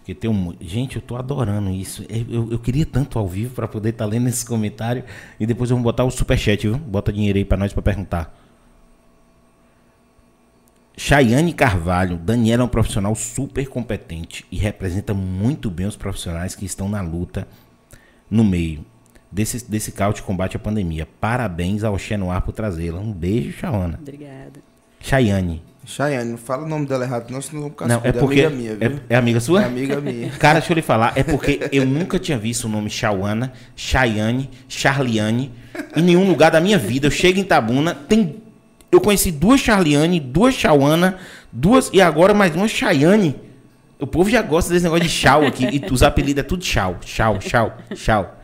Que 0.09 0.15
tem 0.15 0.27
um... 0.27 0.55
Gente, 0.59 0.95
eu 0.95 1.03
tô 1.03 1.15
adorando 1.15 1.69
isso. 1.69 2.03
É, 2.09 2.17
eu, 2.27 2.51
eu 2.51 2.57
queria 2.57 2.83
tanto 2.83 3.19
ao 3.19 3.27
vivo 3.27 3.53
para 3.53 3.67
poder 3.67 3.89
estar 3.89 4.05
tá 4.05 4.09
lendo 4.09 4.27
esse 4.27 4.43
comentário. 4.43 5.03
E 5.39 5.45
depois 5.45 5.69
eu 5.69 5.77
vou 5.77 5.83
botar 5.83 6.03
o 6.03 6.09
superchat, 6.09 6.67
viu? 6.67 6.79
Bota 6.79 7.13
dinheiro 7.13 7.37
aí 7.37 7.45
para 7.45 7.57
nós 7.57 7.71
para 7.71 7.83
perguntar. 7.83 8.35
Chayane 10.97 11.53
Carvalho, 11.53 12.17
Daniela 12.17 12.63
é 12.63 12.65
um 12.65 12.69
profissional 12.69 13.13
super 13.13 13.69
competente 13.69 14.47
e 14.51 14.57
representa 14.57 15.13
muito 15.13 15.69
bem 15.69 15.85
os 15.85 15.95
profissionais 15.95 16.55
que 16.55 16.65
estão 16.65 16.89
na 16.89 17.01
luta 17.01 17.47
no 18.31 18.43
meio 18.43 18.83
desse, 19.31 19.69
desse 19.69 19.91
caos 19.91 20.15
de 20.15 20.23
combate 20.23 20.57
à 20.57 20.59
pandemia. 20.59 21.07
Parabéns 21.21 21.83
ao 21.83 21.99
Xenoar 21.99 22.41
por 22.41 22.51
trazê-la. 22.51 22.99
Um 22.99 23.13
beijo, 23.13 23.51
Chauana. 23.51 23.99
Obrigada. 24.01 24.59
Chayane. 25.09 25.63
Chayane, 25.85 26.29
não 26.29 26.37
fala 26.37 26.65
o 26.65 26.67
nome 26.67 26.85
dela 26.85 27.03
errado, 27.03 27.31
não, 27.31 27.41
senão 27.41 27.63
vamos 27.63 27.73
ficar 27.73 27.87
Não, 27.87 28.01
é 28.03 28.11
porque. 28.11 28.41
É 28.41 28.45
amiga 28.45 28.75
minha, 28.75 28.99
é, 29.09 29.13
é, 29.13 29.15
amiga 29.15 29.39
sua? 29.39 29.63
É 29.63 29.65
amiga 29.65 29.99
minha. 29.99 30.29
Cara, 30.37 30.59
deixa 30.59 30.71
eu 30.71 30.75
lhe 30.75 30.83
falar, 30.83 31.13
é 31.15 31.23
porque 31.23 31.67
eu 31.71 31.83
nunca 31.83 32.19
tinha 32.19 32.37
visto 32.37 32.65
o 32.65 32.69
nome 32.69 32.91
Chauana, 32.91 33.51
Chayane, 33.75 34.51
Charliane 34.67 35.51
em 35.95 36.03
nenhum 36.03 36.27
lugar 36.27 36.51
da 36.51 36.61
minha 36.61 36.77
vida. 36.77 37.07
Eu 37.07 37.11
chego 37.11 37.39
em 37.39 37.43
Tabuna, 37.43 37.95
tem. 37.95 38.35
Eu 38.91 39.01
conheci 39.01 39.31
duas 39.31 39.59
Charliane, 39.59 40.19
duas 40.19 40.53
Chauana, 40.53 41.17
duas. 41.51 41.89
E 41.91 41.99
agora 42.01 42.35
mais 42.35 42.55
uma 42.55 42.67
Chayane. 42.67 43.35
O 43.99 44.05
povo 44.05 44.29
já 44.29 44.43
gosta 44.43 44.71
desse 44.71 44.83
negócio 44.83 45.03
de 45.03 45.09
chau 45.09 45.43
aqui. 45.43 45.65
E 45.65 45.91
os 45.91 46.03
apelidos 46.03 46.41
é 46.41 46.43
tudo 46.43 46.63
chau, 46.63 46.97
chau, 47.01 47.41
chau, 47.41 47.75
chau. 47.95 48.38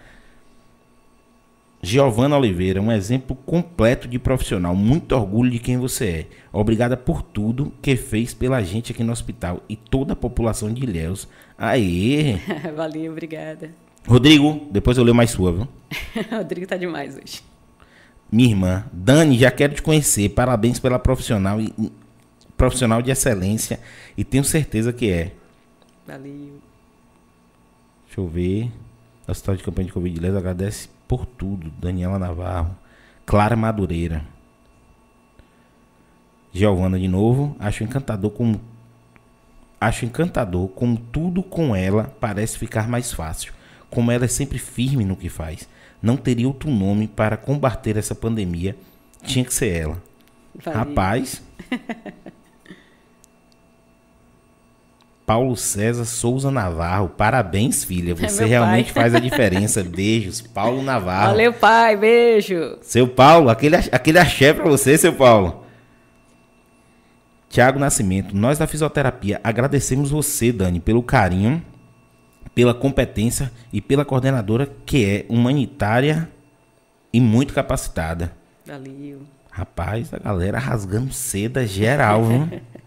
Giovana 1.86 2.36
Oliveira, 2.36 2.82
um 2.82 2.92
exemplo 2.92 3.36
completo 3.46 4.08
de 4.08 4.18
profissional. 4.18 4.76
Muito 4.76 5.12
orgulho 5.16 5.52
de 5.52 5.60
quem 5.60 5.78
você 5.78 6.06
é. 6.06 6.28
Obrigada 6.52 6.98
por 6.98 7.22
tudo 7.22 7.72
que 7.80 7.96
fez 7.96 8.34
pela 8.34 8.60
gente 8.64 8.92
aqui 8.92 9.04
no 9.04 9.12
hospital 9.12 9.62
e 9.70 9.76
toda 9.76 10.14
a 10.14 10.16
população 10.16 10.74
de 10.74 10.82
Ilhéus. 10.82 11.28
Aê! 11.56 12.38
Valeu, 12.76 13.12
obrigada. 13.12 13.70
Rodrigo, 14.08 14.68
depois 14.72 14.98
eu 14.98 15.04
leio 15.04 15.14
mais 15.14 15.30
sua, 15.30 15.54
viu? 15.54 15.68
Rodrigo 16.36 16.66
tá 16.66 16.76
demais 16.76 17.16
hoje. 17.18 17.44
Minha 18.32 18.50
irmã, 18.50 18.86
Dani, 18.92 19.38
já 19.38 19.52
quero 19.52 19.76
te 19.76 19.84
conhecer. 19.84 20.30
Parabéns 20.30 20.80
pela 20.80 20.98
profissional 20.98 21.62
e 21.62 21.72
profissional 22.58 23.00
de 23.00 23.12
excelência 23.12 23.80
e 24.18 24.24
tenho 24.24 24.44
certeza 24.44 24.92
que 24.92 25.12
é. 25.12 25.34
Valeu. 26.08 26.60
Deixa 28.08 28.22
eu 28.22 28.28
ver. 28.28 28.72
da 29.28 29.34
Hospital 29.34 29.56
de 29.56 29.64
Campanha 29.64 29.86
de 29.86 29.94
Covid 29.94 30.20
Les 30.20 30.36
agradece 30.36 30.95
por 31.08 31.26
tudo. 31.26 31.72
Daniela 31.80 32.20
Navarro, 32.20 32.76
Clara 33.26 33.56
Madureira. 33.56 34.24
Giovana 36.54 36.98
de 36.98 37.08
novo, 37.08 37.56
acho 37.60 37.84
encantador 37.84 38.32
como 38.32 38.62
acho 39.80 40.06
encantador 40.06 40.70
como 40.70 40.98
tudo 40.98 41.44
com 41.44 41.76
ela 41.76 42.16
parece 42.20 42.58
ficar 42.58 42.88
mais 42.88 43.12
fácil. 43.12 43.54
Como 43.90 44.12
ela 44.12 44.26
é 44.26 44.28
sempre 44.28 44.58
firme 44.58 45.06
no 45.06 45.16
que 45.16 45.30
faz. 45.30 45.68
Não 46.02 46.18
teria 46.18 46.48
outro 46.48 46.70
nome 46.70 47.08
para 47.08 47.38
combater 47.38 47.98
essa 47.98 48.16
pandemia. 48.16 48.76
Tinha 49.24 49.44
que 49.44 49.54
ser 49.54 49.76
ela. 49.76 50.04
Valeu. 50.64 50.80
Rapaz. 50.80 51.44
Paulo 55.26 55.56
César 55.56 56.06
Souza 56.06 56.52
Navarro, 56.52 57.10
parabéns, 57.10 57.84
filha. 57.84 58.14
Você 58.14 58.42
meu 58.42 58.50
realmente 58.50 58.94
pai. 58.94 59.04
faz 59.04 59.16
a 59.16 59.20
diferença. 59.20 59.84
Beijos, 59.84 60.42
Paulo 60.42 60.84
Navarro. 60.84 61.30
Valeu, 61.32 61.52
pai. 61.54 61.98
Beijo. 61.98 62.78
Seu 62.82 63.08
Paulo, 63.08 63.50
aquele, 63.50 63.76
aquele 63.76 64.20
axé 64.20 64.54
pra 64.54 64.66
você, 64.66 64.98
seu 64.98 65.14
Paulo. 65.14 65.64
Tiago 67.50 67.80
Nascimento, 67.80 68.36
nós 68.36 68.58
da 68.58 68.68
fisioterapia 68.68 69.40
agradecemos 69.44 70.12
você, 70.12 70.52
Dani, 70.52 70.80
pelo 70.80 71.02
carinho, 71.02 71.64
pela 72.54 72.74
competência 72.74 73.52
e 73.72 73.82
pela 73.82 74.04
coordenadora 74.06 74.70
que 74.86 75.06
é 75.06 75.26
humanitária 75.30 76.30
e 77.14 77.20
muito 77.20 77.54
capacitada. 77.54 78.34
Valeu. 78.66 79.22
Rapaz, 79.50 80.14
a 80.14 80.20
galera 80.20 80.60
rasgando 80.60 81.14
seda 81.14 81.66
geral, 81.66 82.26
viu? 82.26 82.62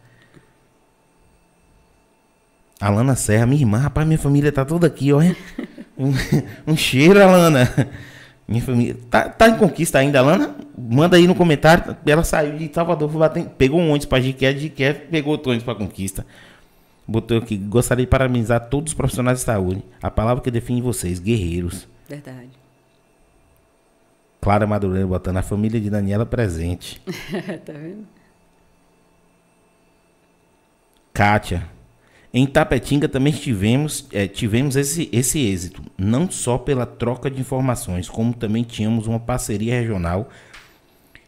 Alana 2.80 3.16
Serra, 3.16 3.46
minha 3.46 3.62
irmã, 3.62 3.78
rapaz, 3.78 4.06
minha 4.06 4.18
família 4.18 4.52
tá 4.52 4.64
toda 4.64 4.86
aqui, 4.86 5.12
olha. 5.12 5.36
Um, 6.00 6.12
um 6.64 6.76
cheiro, 6.76 7.20
Alana. 7.20 7.68
Minha 8.46 8.62
família. 8.62 8.96
Tá, 9.10 9.28
tá 9.28 9.48
em 9.48 9.59
conquista 9.59 9.98
ainda, 9.98 10.20
Alana? 10.20 10.55
Manda 10.78 11.16
aí 11.16 11.26
no 11.26 11.34
comentário. 11.34 11.96
Ela 12.06 12.22
saiu 12.22 12.56
de 12.56 12.72
Salvador, 12.72 13.10
bater, 13.10 13.46
pegou 13.59 13.80
um 13.80 13.88
ônibus 13.88 14.06
pra 14.06 14.20
Jiqué, 14.20 14.52
de 14.52 14.60
Jiqué 14.60 14.92
pegou 14.92 15.32
outro 15.32 15.50
ônibus 15.50 15.64
pra 15.64 15.74
conquista. 15.74 16.24
Botou 17.06 17.38
aqui, 17.38 17.56
gostaria 17.56 18.05
de 18.06 18.09
parabenizar 18.09 18.68
todos 18.68 18.92
os 18.92 18.96
profissionais 18.96 19.38
de 19.38 19.44
saúde. 19.44 19.82
A 20.00 20.10
palavra 20.10 20.40
que 20.40 20.50
define 20.52 20.80
vocês, 20.80 21.18
guerreiros. 21.18 21.88
Verdade. 22.09 22.50
Clara 24.40 24.66
Madureira 24.66 25.06
botando 25.06 25.38
a 25.38 25.42
família 25.42 25.80
de 25.80 25.90
Daniela 25.90 26.24
presente. 26.24 27.02
tá 27.66 27.72
vendo? 27.72 28.06
Kátia. 31.12 31.68
Em 32.39 32.47
Tapetinga 32.47 33.09
também 33.09 33.32
tivemos, 33.32 34.06
eh, 34.12 34.28
tivemos 34.28 34.77
esse, 34.77 35.09
esse 35.10 35.40
êxito, 35.40 35.82
não 35.98 36.31
só 36.31 36.56
pela 36.56 36.86
troca 36.86 37.28
de 37.28 37.40
informações, 37.40 38.09
como 38.09 38.32
também 38.32 38.62
tínhamos 38.62 39.09
uma 39.09 39.19
parceria 39.19 39.74
regional 39.74 40.28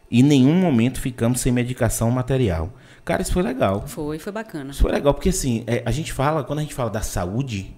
e 0.09 0.21
em 0.21 0.23
nenhum 0.23 0.53
momento 0.53 1.01
ficamos 1.01 1.41
sem 1.41 1.51
medicação 1.51 2.09
material. 2.09 2.71
Cara, 3.03 3.21
isso 3.21 3.33
foi 3.33 3.43
legal. 3.43 3.85
Foi, 3.87 4.19
foi 4.19 4.31
bacana. 4.31 4.71
Isso 4.71 4.81
foi 4.81 4.89
legal, 4.89 5.13
porque 5.13 5.27
assim, 5.27 5.65
eh, 5.67 5.83
a 5.85 5.91
gente 5.91 6.13
fala, 6.13 6.45
quando 6.45 6.59
a 6.59 6.61
gente 6.61 6.73
fala 6.73 6.89
da 6.89 7.01
saúde, 7.01 7.75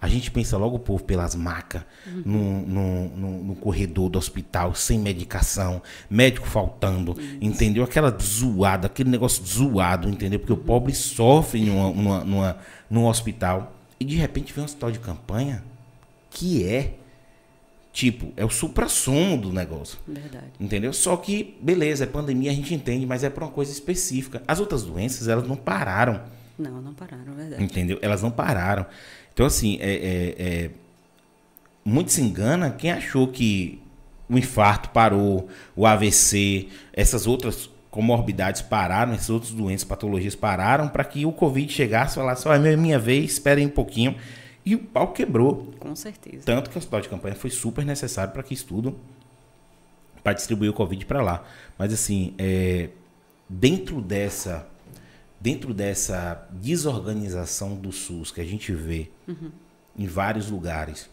a 0.00 0.08
gente 0.08 0.30
pensa 0.30 0.56
logo 0.56 0.76
o 0.76 0.78
povo 0.78 1.04
pelas 1.04 1.34
macas, 1.34 1.82
no, 2.24 2.62
no, 2.66 3.08
no- 3.10 3.44
no 3.44 3.54
corredor 3.54 4.08
do 4.08 4.18
hospital, 4.18 4.74
sem 4.74 4.98
medicação, 4.98 5.82
médico 6.08 6.46
faltando, 6.46 7.16
entendeu? 7.40 7.84
Aquela 7.84 8.16
zoada, 8.18 8.86
aquele 8.86 9.10
negócio 9.10 9.44
zoado, 9.44 10.08
entendeu? 10.08 10.38
Porque 10.40 10.52
o 10.52 10.56
pobre 10.56 10.94
sofre 10.94 11.62
numa, 11.64 11.90
numa, 11.92 12.24
numa- 12.24 12.56
num 12.88 13.06
hospital. 13.06 13.74
E 13.98 14.04
de 14.04 14.16
repente 14.16 14.52
vem 14.54 14.62
um 14.62 14.64
hospital 14.64 14.90
de 14.90 14.98
campanha 14.98 15.62
que 16.30 16.64
é, 16.64 16.94
tipo, 17.92 18.32
é 18.36 18.44
o 18.44 18.48
supra-sumo 18.50 19.36
do 19.36 19.52
negócio. 19.52 19.98
Verdade. 20.06 20.46
Entendeu? 20.58 20.92
Só 20.92 21.16
que, 21.16 21.58
beleza, 21.60 22.04
é 22.04 22.06
pandemia, 22.06 22.50
a 22.50 22.54
gente 22.54 22.72
entende, 22.74 23.04
mas 23.04 23.24
é 23.24 23.28
por 23.30 23.42
uma 23.42 23.50
coisa 23.52 23.70
específica. 23.72 24.42
As 24.46 24.60
outras 24.60 24.82
doenças, 24.84 25.28
elas 25.28 25.46
não 25.46 25.56
pararam. 25.56 26.22
Não, 26.58 26.80
não 26.82 26.92
pararam, 26.94 27.34
verdade. 27.34 27.62
Entendeu? 27.62 27.98
Elas 28.02 28.22
não 28.22 28.30
pararam. 28.30 28.86
Então, 29.32 29.46
assim, 29.46 29.78
é, 29.80 29.92
é- 29.92 30.34
é- 30.38 30.70
muito 31.84 32.12
se 32.12 32.20
engana 32.20 32.70
quem 32.70 32.90
achou 32.90 33.28
que 33.28 33.80
o 34.28 34.38
infarto 34.38 34.90
parou, 34.90 35.48
o 35.74 35.86
AVC, 35.86 36.68
essas 36.92 37.26
outras 37.26 37.70
comorbidades 37.90 38.62
pararam, 38.62 39.12
essas 39.12 39.30
outras 39.30 39.52
doenças, 39.52 39.84
patologias 39.84 40.34
pararam 40.34 40.88
para 40.88 41.02
que 41.04 41.26
o 41.26 41.32
Covid 41.32 41.72
chegasse 41.72 42.12
e 42.12 42.14
falasse: 42.16 42.46
olha, 42.46 42.68
é 42.68 42.76
minha 42.76 42.98
vez, 42.98 43.32
esperem 43.32 43.66
um 43.66 43.70
pouquinho. 43.70 44.14
E 44.64 44.74
o 44.74 44.78
pau 44.78 45.08
quebrou. 45.12 45.72
Com 45.78 45.96
certeza. 45.96 46.44
Tanto 46.44 46.70
que 46.70 46.76
o 46.76 46.78
hospital 46.78 47.00
de 47.00 47.08
campanha 47.08 47.34
foi 47.34 47.50
super 47.50 47.84
necessário 47.84 48.32
para 48.32 48.42
que 48.42 48.54
estudo 48.54 48.94
para 50.22 50.34
distribuir 50.34 50.70
o 50.70 50.74
Covid 50.74 51.04
para 51.06 51.22
lá. 51.22 51.42
Mas 51.78 51.92
assim, 51.92 52.34
é, 52.38 52.90
dentro 53.48 54.02
dessa 54.02 54.66
dentro 55.40 55.72
dessa 55.72 56.46
desorganização 56.52 57.74
do 57.74 57.90
SUS 57.90 58.30
que 58.30 58.40
a 58.40 58.44
gente 58.44 58.72
vê 58.72 59.08
em 59.96 60.06
vários 60.06 60.50
lugares, 60.50 61.08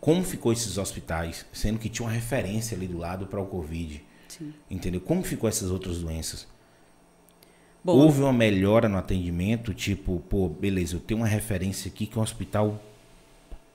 como 0.00 0.22
ficou 0.22 0.52
esses 0.52 0.78
hospitais, 0.78 1.44
sendo 1.52 1.78
que 1.78 1.88
tinha 1.88 2.06
uma 2.06 2.12
referência 2.12 2.76
ali 2.76 2.86
do 2.86 2.98
lado 2.98 3.26
para 3.26 3.40
o 3.40 3.46
Covid, 3.46 4.02
Sim. 4.28 4.52
entendeu? 4.70 5.00
Como 5.00 5.22
ficou 5.22 5.48
essas 5.48 5.70
outras 5.70 5.98
doenças? 5.98 6.46
Bom, 7.82 7.96
Houve 7.96 8.20
uma 8.22 8.32
melhora 8.32 8.88
no 8.88 8.96
atendimento, 8.98 9.72
tipo, 9.72 10.20
pô, 10.28 10.48
beleza, 10.48 10.96
eu 10.96 11.00
tenho 11.00 11.20
uma 11.20 11.26
referência 11.26 11.88
aqui 11.88 12.06
que 12.06 12.16
é 12.16 12.20
um 12.20 12.22
hospital 12.22 12.80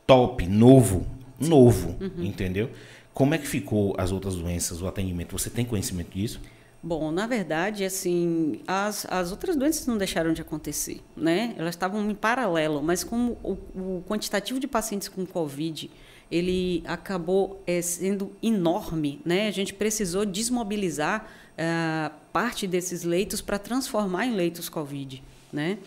top, 0.05 0.45
novo, 0.45 1.05
novo, 1.39 1.97
Uhum. 1.99 2.23
entendeu? 2.23 2.69
Como 3.13 3.33
é 3.33 3.37
que 3.37 3.47
ficou 3.47 3.95
as 3.97 4.11
outras 4.11 4.35
doenças, 4.35 4.81
o 4.81 4.87
atendimento? 4.87 5.37
Você 5.37 5.49
tem 5.49 5.65
conhecimento 5.65 6.11
disso? 6.17 6.41
Bom, 6.85 7.11
na 7.11 7.25
verdade, 7.25 7.85
assim, 7.85 8.59
as, 8.67 9.07
as 9.09 9.31
outras 9.31 9.55
doenças 9.55 9.87
não 9.87 9.97
deixaram 9.97 10.33
de 10.33 10.41
acontecer, 10.41 10.99
né? 11.15 11.55
Elas 11.57 11.75
estavam 11.75 12.11
em 12.11 12.13
paralelo, 12.13 12.83
mas 12.83 13.05
como 13.05 13.37
o, 13.41 13.53
o 13.73 14.03
quantitativo 14.05 14.59
de 14.59 14.67
pacientes 14.67 15.07
com 15.07 15.25
Covid, 15.25 15.89
ele 16.29 16.83
acabou 16.85 17.63
eh, 17.65 17.81
sendo 17.81 18.33
enorme, 18.43 19.21
né? 19.23 19.47
A 19.47 19.51
gente 19.51 19.73
precisou 19.73 20.25
desmobilizar 20.25 21.25
ah, 21.57 22.11
parte 22.33 22.67
desses 22.67 23.03
leitos 23.03 23.39
para 23.39 23.57
transformar 23.57 24.25
em 24.25 24.35
leitos 24.35 24.67
Covid, 24.67 25.23
né? 25.53 25.77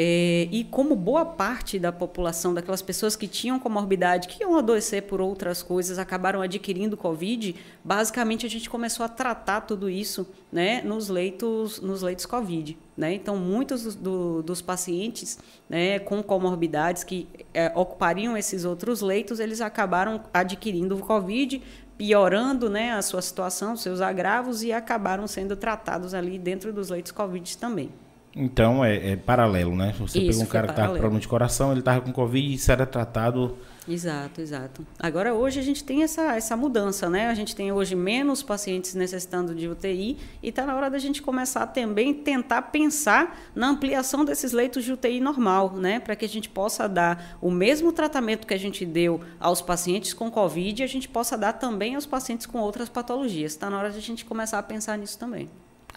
É, 0.00 0.46
e 0.52 0.62
como 0.62 0.94
boa 0.94 1.24
parte 1.26 1.76
da 1.76 1.90
população, 1.90 2.54
daquelas 2.54 2.80
pessoas 2.80 3.16
que 3.16 3.26
tinham 3.26 3.58
comorbidade, 3.58 4.28
que 4.28 4.44
iam 4.44 4.56
adoecer 4.56 5.02
por 5.02 5.20
outras 5.20 5.60
coisas, 5.60 5.98
acabaram 5.98 6.40
adquirindo 6.40 6.96
Covid, 6.96 7.56
basicamente 7.82 8.46
a 8.46 8.48
gente 8.48 8.70
começou 8.70 9.04
a 9.04 9.08
tratar 9.08 9.62
tudo 9.62 9.90
isso 9.90 10.24
né, 10.52 10.82
nos, 10.82 11.08
leitos, 11.08 11.80
nos 11.80 12.02
leitos 12.02 12.26
Covid. 12.26 12.78
Né? 12.96 13.14
Então, 13.14 13.36
muitos 13.36 13.82
dos, 13.82 13.94
do- 13.96 14.40
dos 14.44 14.62
pacientes 14.62 15.36
né, 15.68 15.98
com 15.98 16.22
comorbidades 16.22 17.02
que 17.02 17.26
é, 17.52 17.72
ocupariam 17.74 18.36
esses 18.36 18.64
outros 18.64 19.00
leitos, 19.00 19.40
eles 19.40 19.60
acabaram 19.60 20.22
adquirindo 20.32 20.96
Covid, 20.98 21.60
piorando 21.96 22.70
né, 22.70 22.92
a 22.92 23.02
sua 23.02 23.20
situação, 23.20 23.76
seus 23.76 24.00
agravos, 24.00 24.62
e 24.62 24.72
acabaram 24.72 25.26
sendo 25.26 25.56
tratados 25.56 26.14
ali 26.14 26.38
dentro 26.38 26.72
dos 26.72 26.88
leitos 26.88 27.10
Covid 27.10 27.58
também. 27.58 27.90
Então, 28.38 28.84
é, 28.84 29.12
é 29.12 29.16
paralelo, 29.16 29.74
né? 29.74 29.92
Você 29.98 30.20
Isso, 30.20 30.28
pegou 30.28 30.42
um 30.44 30.46
cara 30.46 30.68
que 30.68 30.72
estava 30.72 30.92
com 30.92 30.98
problema 30.98 31.20
de 31.20 31.26
coração, 31.26 31.72
ele 31.72 31.80
estava 31.80 32.00
com 32.00 32.12
Covid 32.12 32.46
e 32.46 32.54
isso 32.54 32.70
era 32.70 32.86
tratado... 32.86 33.58
Exato, 33.88 34.42
exato. 34.42 34.86
Agora 34.98 35.34
hoje 35.34 35.58
a 35.58 35.62
gente 35.62 35.82
tem 35.82 36.02
essa, 36.02 36.36
essa 36.36 36.54
mudança, 36.54 37.08
né? 37.08 37.28
A 37.28 37.34
gente 37.34 37.56
tem 37.56 37.72
hoje 37.72 37.96
menos 37.96 38.42
pacientes 38.42 38.94
necessitando 38.94 39.54
de 39.54 39.66
UTI 39.66 40.18
e 40.42 40.50
está 40.50 40.66
na 40.66 40.76
hora 40.76 40.90
da 40.90 40.98
gente 40.98 41.22
começar 41.22 41.66
também 41.68 42.12
tentar 42.12 42.62
pensar 42.62 43.40
na 43.54 43.70
ampliação 43.70 44.26
desses 44.26 44.52
leitos 44.52 44.84
de 44.84 44.92
UTI 44.92 45.20
normal, 45.20 45.72
né? 45.72 45.98
Para 45.98 46.14
que 46.14 46.26
a 46.26 46.28
gente 46.28 46.50
possa 46.50 46.86
dar 46.86 47.38
o 47.40 47.50
mesmo 47.50 47.90
tratamento 47.90 48.46
que 48.46 48.54
a 48.54 48.58
gente 48.58 48.84
deu 48.84 49.22
aos 49.40 49.62
pacientes 49.62 50.12
com 50.12 50.30
Covid, 50.30 50.82
a 50.82 50.86
gente 50.86 51.08
possa 51.08 51.36
dar 51.36 51.54
também 51.54 51.94
aos 51.94 52.04
pacientes 52.04 52.44
com 52.44 52.58
outras 52.58 52.90
patologias. 52.90 53.52
Está 53.52 53.70
na 53.70 53.78
hora 53.78 53.90
de 53.90 53.96
a 53.96 54.02
gente 54.02 54.24
começar 54.24 54.58
a 54.58 54.62
pensar 54.62 54.98
nisso 54.98 55.18
também. 55.18 55.48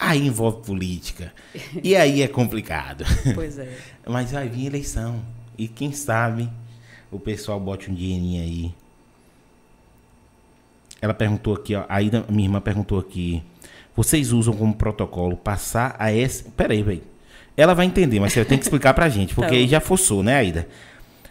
Aí 0.01 0.25
envolve 0.25 0.65
política. 0.65 1.31
E 1.83 1.95
aí 1.95 2.23
é 2.23 2.27
complicado. 2.27 3.05
Pois 3.35 3.59
é. 3.59 3.77
Mas 4.07 4.31
vai 4.31 4.49
vir 4.49 4.65
eleição. 4.65 5.21
E 5.55 5.67
quem 5.67 5.91
sabe 5.91 6.49
o 7.11 7.19
pessoal 7.19 7.59
bote 7.59 7.91
um 7.91 7.93
dinheirinho 7.93 8.41
aí. 8.41 8.73
Ela 10.99 11.13
perguntou 11.13 11.53
aqui, 11.53 11.75
ó. 11.75 11.85
Aí 11.87 12.09
minha 12.29 12.47
irmã 12.47 12.59
perguntou 12.59 12.97
aqui. 12.97 13.43
Vocês 13.95 14.31
usam 14.31 14.55
como 14.55 14.73
protocolo 14.73 15.37
passar 15.37 15.95
a 15.99 16.11
S. 16.11 16.45
Peraí, 16.57 16.81
velho. 16.81 17.03
Ela 17.55 17.75
vai 17.75 17.85
entender, 17.85 18.19
mas 18.19 18.33
você 18.33 18.43
tem 18.43 18.57
que 18.57 18.63
explicar 18.63 18.95
pra 18.95 19.07
gente, 19.07 19.35
porque 19.35 19.51
bom. 19.51 19.57
aí 19.57 19.67
já 19.67 19.79
forçou, 19.79 20.23
né, 20.23 20.35
Aida? 20.35 20.67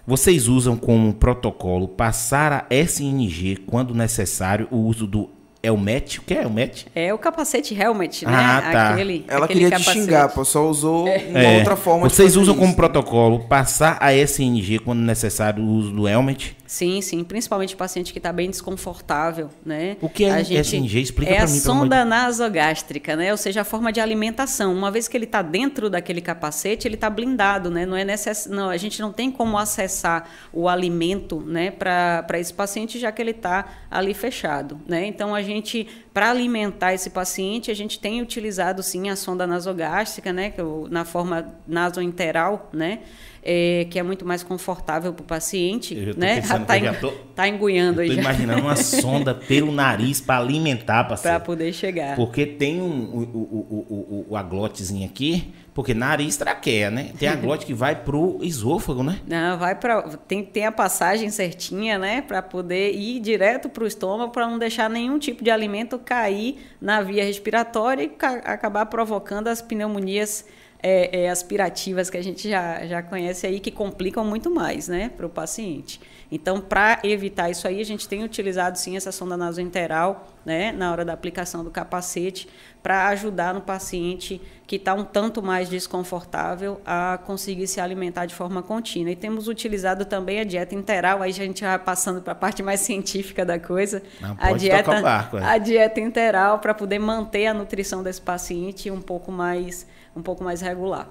Vocês 0.07 0.47
usam 0.47 0.77
como 0.77 1.13
protocolo 1.13 1.89
passar 1.89 2.53
a 2.53 2.75
SNG 2.75 3.57
quando 3.67 3.95
necessário 3.95 4.69
o 4.71 4.77
uso 4.77 5.07
do 5.07 5.31
É 5.63 5.71
o 5.71 5.77
match? 5.77 6.19
O 6.19 6.23
que 6.23 6.33
é 6.33 6.47
o 6.47 6.51
match? 6.51 6.85
É 6.95 7.13
o 7.13 7.19
capacete 7.19 7.75
helmet, 7.79 8.25
né? 8.25 8.33
Ah, 8.35 8.63
tá. 8.73 8.91
Aquele, 8.95 9.25
Ela 9.29 9.45
aquele 9.45 9.61
queria 9.61 9.71
capacete. 9.79 9.99
te 9.99 10.03
xingar, 10.05 10.29
pô, 10.31 10.43
só 10.45 10.67
usou 10.67 11.05
uma 11.05 11.11
É, 11.39 11.59
outra 11.59 11.77
forma 11.77 12.09
de 12.09 12.15
Vocês 12.15 12.29
fazer 12.31 12.41
usam 12.43 12.55
isso. 12.55 12.63
como 12.63 12.75
protocolo 12.75 13.41
passar 13.41 13.99
a 14.01 14.15
SNG 14.15 14.79
quando 14.79 15.01
necessário 15.01 15.63
o 15.63 15.67
uso 15.67 15.93
do 15.93 16.09
helmet? 16.09 16.57
Sim, 16.71 17.01
sim, 17.01 17.25
principalmente 17.25 17.75
paciente 17.75 18.13
que 18.13 18.21
está 18.21 18.33
bem 18.33 18.49
desconfortável, 18.49 19.51
né? 19.67 19.97
O 20.01 20.09
que 20.09 20.23
é 20.23 20.31
A 20.31 20.41
gente- 20.45 20.61
SNG? 20.61 21.01
Explica 21.01 21.33
é 21.33 21.35
pra 21.39 21.43
a 21.45 21.47
mim, 21.49 21.53
amor 21.55 21.59
de 21.59 21.65
sonda 21.65 22.05
nasogástrica, 22.05 23.17
né? 23.17 23.33
Ou 23.33 23.37
seja, 23.37 23.63
a 23.63 23.65
forma 23.65 23.93
de 23.93 23.99
alimentação. 23.99 24.73
Uma 24.73 24.89
vez 24.89 25.09
que 25.09 25.17
ele 25.17 25.25
está 25.25 25.43
dentro 25.43 25.91
daquele 25.91 26.21
capacete, 26.21 26.87
ele 26.87 26.95
está 26.95 27.11
blindado, 27.11 27.73
né? 27.73 27.85
Não 27.85 27.97
é 27.97 28.05
necess... 28.05 28.47
não, 28.47 28.69
a 28.71 28.77
gente 28.77 29.01
não 29.03 29.13
tem 29.13 29.33
como 29.33 29.59
acessar 29.59 30.29
o 30.53 30.69
alimento, 30.69 31.41
né, 31.41 31.73
para 31.73 32.39
esse 32.39 32.55
paciente, 32.55 33.01
já 33.01 33.11
que 33.11 33.21
ele 33.21 33.33
está 33.33 33.65
ali 33.91 34.15
fechado, 34.15 34.81
né? 34.87 35.05
Então 35.07 35.35
a 35.35 35.43
gente, 35.43 35.89
para 36.15 36.31
alimentar 36.31 36.95
esse 36.95 37.11
paciente, 37.11 37.69
a 37.73 37.75
gente 37.75 37.99
tem 37.99 38.23
utilizado 38.23 38.81
sim 38.81 39.11
a 39.11 39.17
sonda 39.17 39.45
nasogástrica, 39.45 40.33
né, 40.33 40.53
é 40.57 40.63
o- 40.63 40.87
na 40.89 41.05
forma 41.05 41.53
nasointeral, 41.67 42.71
né? 42.73 43.01
É, 43.43 43.87
que 43.91 43.99
é 43.99 44.03
muito 44.03 44.27
mais 44.27 44.43
confortável 44.43 45.13
para 45.15 45.23
o 45.23 45.27
paciente, 45.27 45.95
Eu 45.97 46.15
né? 46.17 46.41
tá, 46.41 46.79
que 46.79 46.87
eu 46.87 46.93
en- 46.93 46.95
tô- 46.97 47.11
tá 47.35 47.49
engoiando 47.49 48.01
Eu 48.01 48.03
aí 48.03 48.15
já 48.15 48.21
imaginando 48.21 48.61
uma 48.63 48.77
sonda 48.77 49.35
pelo 49.35 49.73
nariz 49.73 50.21
para 50.21 50.39
alimentar, 50.41 51.05
para 51.05 51.09
parceiro. 51.17 51.41
poder 51.41 51.73
chegar. 51.73 52.17
Porque 52.17 52.45
tem 52.45 52.81
um, 52.81 52.87
o, 53.05 53.19
o, 53.23 54.27
o, 54.27 54.27
o 54.31 54.37
aglotezinho 54.37 55.07
aqui, 55.07 55.53
porque 55.73 55.95
nariz 55.95 56.37
traqueia, 56.37 56.91
né? 56.91 57.13
Tem 57.19 57.29
a 57.29 57.35
glote 57.37 57.65
que 57.65 57.73
vai 57.73 57.95
pro 57.97 58.39
esôfago, 58.43 59.03
né? 59.03 59.21
Não, 59.27 59.57
vai 59.59 59.75
para 59.75 60.03
tem 60.29 60.45
tem 60.45 60.67
a 60.67 60.73
passagem 60.73 61.31
certinha, 61.31 61.99
né, 61.99 62.21
para 62.21 62.43
poder 62.43 62.93
ir 62.95 63.21
direto 63.21 63.69
para 63.69 63.85
o 63.85 63.87
estômago 63.87 64.33
para 64.33 64.47
não 64.47 64.59
deixar 64.59 64.91
nenhum 64.91 65.19
tipo 65.19 65.43
de 65.43 65.51
alimento 65.51 65.99
cair 65.99 66.59
na 66.81 67.01
via 67.01 67.25
respiratória 67.25 68.03
e 68.03 68.09
ca- 68.09 68.43
acabar 68.45 68.85
provocando 68.87 69.49
as 69.49 69.63
pneumonias 69.63 70.45
é, 70.83 71.25
é, 71.25 71.31
aspirativas 71.31 72.09
que 72.09 72.17
a 72.17 72.23
gente 72.23 72.49
já, 72.49 72.87
já 72.87 73.03
conhece 73.03 73.47
aí 73.47 73.61
que 73.61 73.71
complicam 73.71 74.25
muito 74.25 74.51
mais, 74.51 74.89
né, 74.89 75.11
para 75.17 75.27
o 75.27 75.29
paciente. 75.29 76.01
Então, 76.33 76.61
para 76.61 77.01
evitar 77.03 77.51
isso 77.51 77.67
aí, 77.67 77.81
a 77.81 77.85
gente 77.85 78.09
tem 78.09 78.23
utilizado 78.23 78.79
sim 78.79 78.97
essa 78.97 79.11
sonda 79.11 79.37
nasointeral, 79.37 80.29
né, 80.45 80.73
na 80.73 80.91
hora 80.93 81.05
da 81.05 81.13
aplicação 81.13 81.65
do 81.65 81.71
capacete, 81.71 82.49
para 82.83 83.09
ajudar 83.09 83.53
no 83.53 83.61
paciente 83.61 84.41
que 84.67 84.77
está 84.77 84.95
um 84.95 85.05
tanto 85.05 85.43
mais 85.43 85.69
desconfortável 85.69 86.81
a 86.87 87.19
conseguir 87.27 87.67
se 87.67 87.81
alimentar 87.81 88.25
de 88.25 88.35
forma 88.35 88.63
contínua. 88.63 89.11
E 89.11 89.17
temos 89.17 89.49
utilizado 89.49 90.05
também 90.05 90.41
a 90.41 90.45
dieta 90.45 90.75
interal, 90.75 91.21
aí 91.23 91.31
a 91.31 91.35
gente 91.35 91.63
vai 91.63 91.79
passando 91.79 92.23
para 92.23 92.33
a 92.33 92.37
parte 92.37 92.63
mais 92.63 92.81
científica 92.81 93.45
da 93.45 93.59
coisa. 93.59 94.01
Não, 94.21 94.33
a 94.39 94.49
pode 94.49 94.61
dieta, 94.61 95.03
barco, 95.03 95.37
é. 95.37 95.45
a 95.45 95.59
dieta 95.59 96.01
interal 96.01 96.61
para 96.61 96.73
poder 96.73 97.01
manter 97.01 97.49
a 97.49 97.55
nutrição 97.55 98.03
desse 98.03 98.21
paciente 98.21 98.91
um 98.91 99.01
pouco 99.01 99.33
mais, 99.33 99.87
um 100.15 100.23
pouco 100.23 100.43
mais 100.45 100.61
regular. 100.61 101.09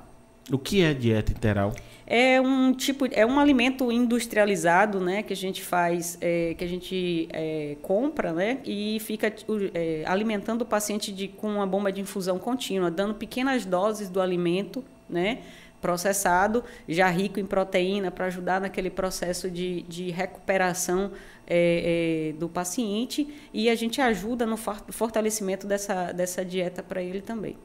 O 0.51 0.57
que 0.57 0.81
é 0.81 0.93
dieta 0.93 1.31
interal? 1.31 1.73
É 2.07 2.41
um 2.41 2.73
tipo, 2.73 3.05
é 3.11 3.23
um 3.23 3.39
alimento 3.39 3.91
industrializado, 3.91 4.99
né, 4.99 5.21
que 5.21 5.31
a 5.31 5.35
gente 5.35 5.61
faz, 5.63 6.17
é, 6.19 6.55
que 6.57 6.63
a 6.63 6.67
gente 6.67 7.29
é, 7.31 7.77
compra, 7.83 8.33
né, 8.33 8.57
e 8.65 8.99
fica 8.99 9.31
é, 9.75 10.03
alimentando 10.07 10.63
o 10.63 10.65
paciente 10.65 11.11
de, 11.11 11.27
com 11.27 11.47
uma 11.53 11.67
bomba 11.67 11.91
de 11.91 12.01
infusão 12.01 12.39
contínua, 12.39 12.89
dando 12.89 13.13
pequenas 13.13 13.63
doses 13.63 14.09
do 14.09 14.19
alimento, 14.19 14.83
né, 15.07 15.39
processado, 15.79 16.63
já 16.87 17.07
rico 17.09 17.39
em 17.39 17.45
proteína, 17.45 18.09
para 18.09 18.25
ajudar 18.25 18.59
naquele 18.59 18.89
processo 18.89 19.51
de, 19.51 19.83
de 19.83 20.09
recuperação 20.09 21.11
é, 21.47 22.31
é, 22.31 22.39
do 22.39 22.49
paciente 22.49 23.27
e 23.53 23.69
a 23.69 23.75
gente 23.75 24.01
ajuda 24.01 24.47
no 24.47 24.57
for- 24.57 24.83
fortalecimento 24.89 25.67
dessa, 25.67 26.11
dessa 26.11 26.43
dieta 26.43 26.81
para 26.81 27.03
ele 27.03 27.21
também. 27.21 27.55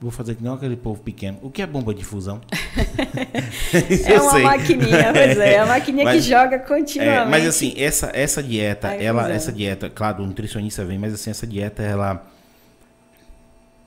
Vou 0.00 0.12
fazer 0.12 0.36
que 0.36 0.44
não 0.44 0.54
aquele 0.54 0.76
povo 0.76 1.02
pequeno. 1.02 1.38
O 1.42 1.50
que 1.50 1.60
é 1.60 1.66
bomba 1.66 1.92
de 1.92 2.04
fusão? 2.04 2.40
É 4.06 4.20
uma 4.20 4.30
sei. 4.30 4.42
maquininha, 4.42 5.12
pois 5.12 5.38
é, 5.38 5.54
é 5.54 5.58
a 5.58 5.66
maquininha 5.66 6.04
Mas- 6.04 6.24
que 6.24 6.30
joga 6.30 6.56
É, 6.56 6.58
continuamente. 6.60 7.28
mas 7.30 7.46
assim, 7.46 7.74
essa, 7.76 8.10
essa 8.14 8.42
dieta, 8.42 8.88
Vai 8.88 9.04
ela, 9.04 9.30
essa 9.30 9.50
dieta, 9.52 9.90
claro, 9.90 10.22
o 10.22 10.26
nutricionista 10.26 10.84
vem, 10.84 10.98
mas 10.98 11.12
assim, 11.14 11.30
essa 11.30 11.46
dieta, 11.46 11.82
ela. 11.82 12.24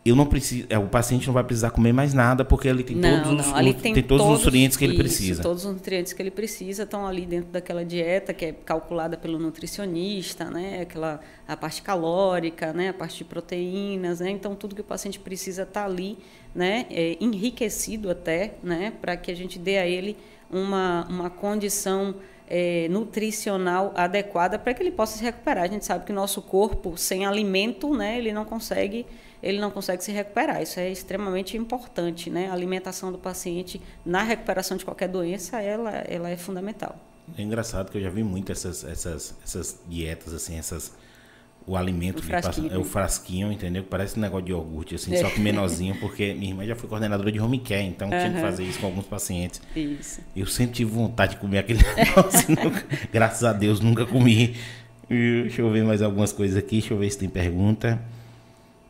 Eu 0.03 0.15
não 0.15 0.25
preciso. 0.25 0.65
é, 0.67 0.79
O 0.79 0.87
paciente 0.87 1.27
não 1.27 1.33
vai 1.33 1.43
precisar 1.43 1.69
comer 1.69 1.93
mais 1.93 2.11
nada, 2.11 2.43
porque 2.43 2.67
ele 2.67 2.83
tem 2.83 2.95
não, 2.95 3.21
todos, 3.23 3.39
os, 3.41 3.47
não. 3.47 3.55
Ali 3.55 3.69
os- 3.69 3.81
tem, 3.81 3.93
tem 3.93 4.01
todos 4.01 4.25
os 4.25 4.43
nutrientes 4.45 4.75
que 4.75 4.83
ele 4.83 4.93
isso, 4.93 5.01
precisa. 5.03 5.43
Todos 5.43 5.63
os 5.63 5.73
nutrientes 5.73 6.11
que 6.11 6.21
ele 6.21 6.31
precisa 6.31 6.83
estão 6.83 7.05
ali 7.05 7.23
dentro 7.23 7.51
daquela 7.51 7.85
dieta 7.85 8.33
que 8.33 8.45
é 8.45 8.51
calculada 8.51 9.15
pelo 9.15 9.37
nutricionista, 9.37 10.49
né? 10.49 10.81
Aquela 10.81 11.19
a 11.47 11.55
parte 11.55 11.83
calórica, 11.83 12.73
né? 12.73 12.89
A 12.89 12.93
parte 12.93 13.19
de 13.19 13.25
proteínas, 13.25 14.19
né? 14.21 14.31
Então 14.31 14.55
tudo 14.55 14.73
que 14.73 14.81
o 14.81 14.83
paciente 14.83 15.19
precisa 15.19 15.63
está 15.63 15.85
ali, 15.85 16.17
né? 16.55 16.87
É, 16.89 17.17
enriquecido 17.21 18.09
até, 18.09 18.55
né? 18.63 18.93
Para 18.99 19.15
que 19.15 19.29
a 19.29 19.35
gente 19.35 19.59
dê 19.59 19.77
a 19.77 19.85
ele 19.85 20.17
uma 20.49 21.05
uma 21.09 21.29
condição 21.29 22.15
é, 22.49 22.87
nutricional 22.89 23.93
adequada 23.95 24.57
para 24.59 24.73
que 24.73 24.81
ele 24.81 24.91
possa 24.91 25.17
se 25.17 25.23
recuperar. 25.23 25.63
A 25.63 25.67
gente 25.67 25.85
sabe 25.85 26.05
que 26.05 26.11
o 26.11 26.15
nosso 26.15 26.41
corpo 26.41 26.97
sem 26.97 27.25
alimento, 27.25 27.95
né? 27.95 28.17
Ele 28.17 28.33
não 28.33 28.43
consegue 28.45 29.05
ele 29.41 29.59
não 29.59 29.71
consegue 29.71 30.03
se 30.03 30.11
recuperar. 30.11 30.61
Isso 30.61 30.79
é 30.79 30.89
extremamente 30.91 31.57
importante, 31.57 32.29
né? 32.29 32.49
A 32.49 32.53
alimentação 32.53 33.11
do 33.11 33.17
paciente 33.17 33.81
na 34.05 34.23
recuperação 34.23 34.77
de 34.77 34.85
qualquer 34.85 35.07
doença, 35.09 35.61
ela, 35.61 35.91
ela 36.07 36.29
é 36.29 36.37
fundamental. 36.37 36.95
É 37.37 37.41
engraçado 37.41 37.91
que 37.91 37.97
eu 37.97 38.01
já 38.01 38.09
vi 38.09 38.23
muito 38.23 38.51
essas, 38.51 38.83
essas, 38.83 39.35
essas 39.43 39.79
dietas, 39.87 40.33
assim, 40.33 40.57
essas. 40.57 40.91
O 41.67 41.77
alimento 41.77 42.17
O 42.19 42.21
que 42.23 42.29
passa- 42.31 42.51
frasquinho. 42.51 42.73
é 42.73 42.77
o 42.79 42.83
frasquinho, 42.83 43.51
entendeu? 43.51 43.83
Parece 43.83 44.17
um 44.17 44.21
negócio 44.21 44.43
de 44.47 44.51
iogurte, 44.51 44.95
assim, 44.95 45.13
É. 45.13 45.17
só 45.21 45.29
que 45.29 45.39
menorzinho, 45.39 45.95
porque 45.99 46.33
minha 46.33 46.49
irmã 46.49 46.65
já 46.65 46.75
foi 46.75 46.89
coordenadora 46.89 47.31
de 47.31 47.39
home 47.39 47.59
care, 47.59 47.83
então 47.85 48.09
tinha 48.09 48.31
que 48.33 48.41
fazer 48.41 48.63
isso 48.63 48.79
com 48.79 48.87
alguns 48.87 49.05
pacientes. 49.05 49.61
Isso. 49.75 50.21
Eu 50.35 50.47
sempre 50.47 50.73
tive 50.77 50.89
vontade 50.91 51.35
de 51.35 51.37
comer 51.39 51.59
aquele 51.59 51.79
negócio. 51.95 52.49
nunca- 52.49 52.83
graças 53.13 53.43
a 53.43 53.53
Deus, 53.53 53.79
nunca 53.79 54.07
comi. 54.07 54.55
Deixa 55.07 55.61
eu 55.61 55.69
ver 55.71 55.83
mais 55.83 56.01
algumas 56.01 56.33
coisas 56.33 56.57
aqui. 56.57 56.79
Deixa 56.79 56.95
eu 56.95 56.97
ver 56.97 57.11
se 57.11 57.19
tem 57.19 57.29
pergunta. 57.29 58.01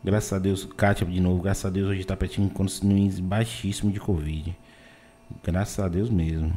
Graças 0.04 0.32
a 0.32 0.38
Deus, 0.38 0.68
Kátia 0.76 1.06
de 1.06 1.20
novo. 1.20 1.42
Graças 1.42 1.64
a 1.64 1.70
Deus, 1.70 1.88
hoje 1.88 2.00
está 2.00 2.16
pertinho 2.16 2.50
com 2.50 2.64
índice 2.64 3.22
baixíssimo 3.22 3.92
de 3.92 4.00
Covid. 4.00 4.56
Graças 5.44 5.78
a 5.78 5.88
Deus 5.88 6.10
mesmo. 6.10 6.52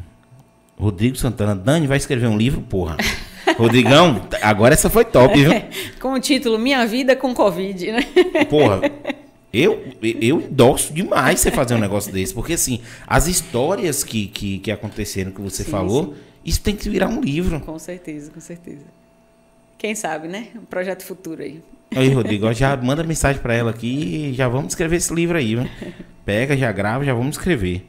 Rodrigo 0.77 1.15
Santana. 1.15 1.55
Dani, 1.55 1.85
vai 1.88 1.97
escrever 1.97 2.27
um 2.27 2.38
livro, 2.38 2.61
porra. 2.61 2.97
Rodrigão, 3.57 4.27
agora 4.41 4.73
essa 4.73 4.89
foi 4.89 5.05
top, 5.05 5.39
viu? 5.39 5.51
Com 6.01 6.13
o 6.13 6.19
título 6.19 6.57
Minha 6.57 6.85
Vida 6.88 7.15
com 7.15 7.34
Covid, 7.34 7.91
né? 7.91 8.01
Porra, 8.49 8.81
eu, 9.53 9.81
eu 10.01 10.41
endosso 10.41 10.91
demais 10.91 11.39
você 11.39 11.51
fazer 11.51 11.76
um 11.76 11.80
negócio 11.80 12.11
desse. 12.11 12.34
Porque, 12.34 12.53
assim, 12.53 12.81
as 13.07 13.27
histórias 13.27 14.03
que, 14.03 14.27
que, 14.27 14.59
que 14.59 14.72
aconteceram, 14.72 15.31
que 15.31 15.39
você 15.39 15.63
Sim, 15.63 15.72
falou, 15.72 16.15
isso 16.43 16.61
tem 16.61 16.76
que 16.76 16.89
virar 16.89 17.07
um 17.07 17.22
livro. 17.22 17.59
Com 17.61 17.80
certeza, 17.80 18.31
com 18.31 18.41
certeza. 18.41 18.84
Quem 19.77 19.95
sabe, 19.95 20.27
né? 20.27 20.47
Um 20.56 20.65
projeto 20.65 21.03
futuro 21.03 21.41
aí. 21.41 21.61
Aí, 21.95 22.10
Rodrigo, 22.10 22.52
já 22.53 22.76
manda 22.76 23.03
mensagem 23.03 23.41
pra 23.41 23.53
ela 23.53 23.72
aqui 23.72 24.30
e 24.30 24.34
já 24.34 24.47
vamos 24.47 24.69
escrever 24.73 24.97
esse 24.97 25.14
livro 25.14 25.38
aí, 25.38 25.56
viu? 25.56 25.69
Pega, 26.26 26.57
já 26.57 26.72
grava, 26.72 27.06
já 27.06 27.14
vamos 27.14 27.38
escrever. 27.38 27.88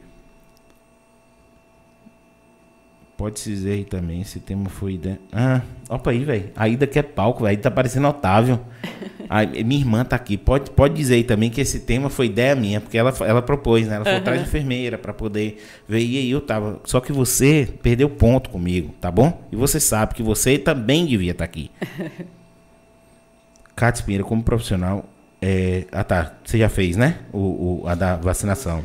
Pode 3.17 3.39
se 3.39 3.49
dizer 3.49 3.71
aí 3.71 3.83
também, 3.83 4.21
esse 4.21 4.39
tema 4.39 4.69
foi 4.69 4.93
ideia. 4.93 5.19
Ah, 5.33 5.61
opa 5.89 6.11
aí, 6.11 6.23
velho. 6.23 6.51
A 6.55 6.67
Ida 6.69 6.85
que 6.85 6.99
é 6.99 7.01
palco, 7.01 7.43
velho. 7.45 7.57
Tá 7.57 7.71
parecendo 7.71 8.07
Otávio. 8.07 8.59
Aí, 9.29 9.61
minha 9.61 9.81
irmã 9.81 10.05
tá 10.05 10.15
aqui. 10.15 10.37
Pode, 10.37 10.71
pode 10.71 10.93
dizer 10.93 11.15
aí 11.15 11.23
também 11.25 11.49
que 11.49 11.59
esse 11.59 11.81
tema 11.81 12.09
foi 12.09 12.27
ideia 12.27 12.55
minha, 12.55 12.79
porque 12.79 12.97
ela, 12.97 13.13
ela 13.19 13.41
propôs, 13.41 13.85
né? 13.85 13.95
Ela 13.97 14.05
foi 14.05 14.15
atrás 14.15 14.39
de 14.41 14.47
enfermeira 14.47 14.97
pra 14.97 15.13
poder 15.13 15.61
ver. 15.85 15.99
E 15.99 16.17
aí 16.17 16.31
eu 16.31 16.39
tava. 16.39 16.79
Só 16.85 17.01
que 17.01 17.11
você 17.11 17.67
perdeu 17.83 18.09
ponto 18.09 18.49
comigo, 18.49 18.93
tá 19.01 19.11
bom? 19.11 19.41
E 19.51 19.55
você 19.57 19.81
sabe 19.81 20.13
que 20.13 20.23
você 20.23 20.57
também 20.57 21.05
devia 21.05 21.33
estar 21.33 21.43
aqui. 21.43 21.69
Cátia 23.75 24.05
Pinheiro, 24.05 24.23
como 24.25 24.41
profissional. 24.43 25.03
É... 25.41 25.85
Ah, 25.91 26.05
tá. 26.05 26.33
Você 26.45 26.57
já 26.57 26.69
fez, 26.69 26.95
né? 26.95 27.17
O, 27.33 27.81
o- 27.83 27.87
a 27.87 27.95
da 27.95 28.15
vacinação. 28.15 28.81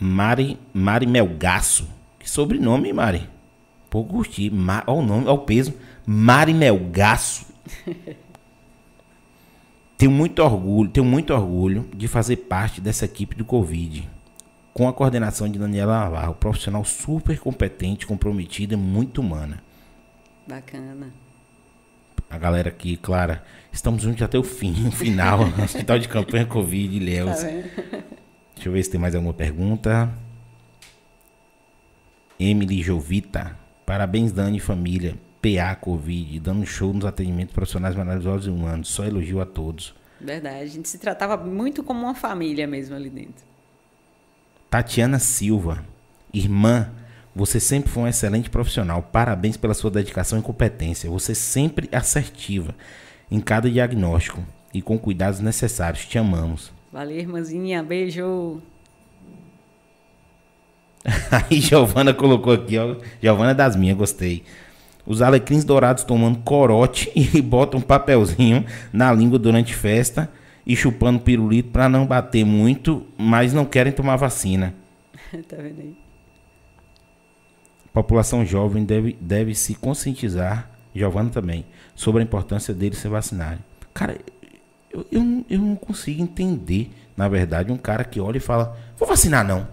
Mari, 0.00 0.58
Mari 0.72 1.06
Melgaço. 1.06 1.86
Que 2.18 2.28
sobrenome, 2.28 2.92
Mari? 2.92 3.28
Pô, 3.90 4.02
curti. 4.04 4.48
Ma... 4.50 4.82
Olha 4.86 4.98
o 4.98 5.02
nome, 5.06 5.24
olha 5.24 5.32
o 5.32 5.38
peso. 5.38 5.74
Mari 6.06 6.54
Melgaço. 6.54 7.46
tenho 9.98 10.10
muito 10.10 10.42
orgulho, 10.42 10.90
tenho 10.90 11.04
muito 11.04 11.34
orgulho 11.34 11.86
de 11.94 12.08
fazer 12.08 12.36
parte 12.36 12.80
dessa 12.80 13.04
equipe 13.04 13.36
do 13.36 13.44
Covid. 13.44 14.08
Com 14.72 14.88
a 14.88 14.92
coordenação 14.92 15.48
de 15.48 15.58
Daniela 15.58 15.98
Navarro, 16.00 16.34
profissional 16.34 16.84
super 16.84 17.38
competente, 17.38 18.06
comprometida 18.06 18.74
e 18.74 18.76
muito 18.76 19.20
humana 19.20 19.62
Bacana. 20.48 21.12
a 22.30 22.38
galera 22.38 22.70
aqui, 22.70 22.96
Clara, 22.96 23.44
estamos 23.72 24.02
juntos 24.02 24.22
até 24.22 24.38
o 24.38 24.42
fim, 24.44 24.72
o 24.88 24.90
final, 24.90 25.40
Hospital 25.62 25.98
de 25.98 26.08
Campanha 26.08 26.46
Covid, 26.46 26.88
Tá 26.88 27.04
Ilhéus. 27.04 27.42
vendo? 27.42 27.64
Deixa 28.60 28.68
eu 28.68 28.74
ver 28.74 28.82
se 28.82 28.90
tem 28.90 29.00
mais 29.00 29.14
alguma 29.14 29.32
pergunta. 29.32 30.12
Emily 32.38 32.82
Jovita, 32.82 33.56
parabéns 33.86 34.32
Dani 34.32 34.58
e 34.58 34.60
família 34.60 35.16
PA 35.40 35.74
Covid, 35.76 36.38
dando 36.40 36.66
show 36.66 36.92
nos 36.92 37.06
atendimentos 37.06 37.54
profissionais 37.54 37.96
maravilhosos 37.96 38.48
e 38.48 38.50
humanos. 38.50 38.90
Só 38.90 39.06
elogio 39.06 39.40
a 39.40 39.46
todos. 39.46 39.94
Verdade. 40.20 40.58
A 40.58 40.66
gente 40.66 40.90
se 40.90 40.98
tratava 40.98 41.38
muito 41.42 41.82
como 41.82 42.02
uma 42.02 42.14
família 42.14 42.66
mesmo 42.66 42.94
ali 42.94 43.08
dentro. 43.08 43.46
Tatiana 44.68 45.18
Silva, 45.18 45.82
irmã, 46.30 46.92
você 47.34 47.58
sempre 47.58 47.90
foi 47.90 48.02
um 48.02 48.08
excelente 48.08 48.50
profissional. 48.50 49.02
Parabéns 49.04 49.56
pela 49.56 49.72
sua 49.72 49.90
dedicação 49.90 50.38
e 50.38 50.42
competência. 50.42 51.08
Você 51.08 51.34
sempre 51.34 51.88
assertiva 51.90 52.74
em 53.30 53.40
cada 53.40 53.70
diagnóstico 53.70 54.44
e 54.74 54.82
com 54.82 54.98
cuidados 54.98 55.40
necessários. 55.40 56.04
Te 56.04 56.18
amamos. 56.18 56.78
Valeu, 56.92 57.18
irmãzinha. 57.18 57.82
Beijo. 57.82 58.60
Aí 61.30 61.60
Giovana 61.60 62.12
colocou 62.12 62.52
aqui, 62.52 62.78
ó. 62.78 62.96
Giovana 63.22 63.52
é 63.52 63.54
das 63.54 63.76
minhas, 63.76 63.96
gostei. 63.96 64.42
Os 65.06 65.22
alecrins 65.22 65.64
dourados 65.64 66.04
tomando 66.04 66.38
corote 66.40 67.10
e 67.16 67.40
botam 67.40 67.80
um 67.80 67.82
papelzinho 67.82 68.64
na 68.92 69.12
língua 69.12 69.38
durante 69.38 69.74
festa 69.74 70.30
e 70.66 70.76
chupando 70.76 71.20
pirulito 71.20 71.70
para 71.70 71.88
não 71.88 72.06
bater 72.06 72.44
muito, 72.44 73.06
mas 73.16 73.52
não 73.52 73.64
querem 73.64 73.92
tomar 73.92 74.16
vacina. 74.16 74.74
tá 75.48 75.56
vendo 75.56 75.80
aí? 75.80 76.10
população 77.92 78.44
jovem 78.44 78.84
deve, 78.84 79.16
deve 79.20 79.54
se 79.54 79.74
conscientizar, 79.74 80.70
Giovana 80.94 81.30
também, 81.30 81.66
sobre 81.94 82.22
a 82.22 82.24
importância 82.24 82.72
deles 82.72 82.98
se 82.98 83.08
vacinarem. 83.08 83.58
Cara, 83.92 84.16
eu, 84.92 85.06
eu, 85.10 85.44
eu 85.48 85.58
não 85.58 85.76
consigo 85.76 86.22
entender, 86.22 86.90
na 87.16 87.28
verdade, 87.28 87.70
um 87.70 87.76
cara 87.76 88.04
que 88.04 88.20
olha 88.20 88.38
e 88.38 88.40
fala, 88.40 88.76
vou 88.98 89.08
vacinar 89.08 89.46
não. 89.46 89.68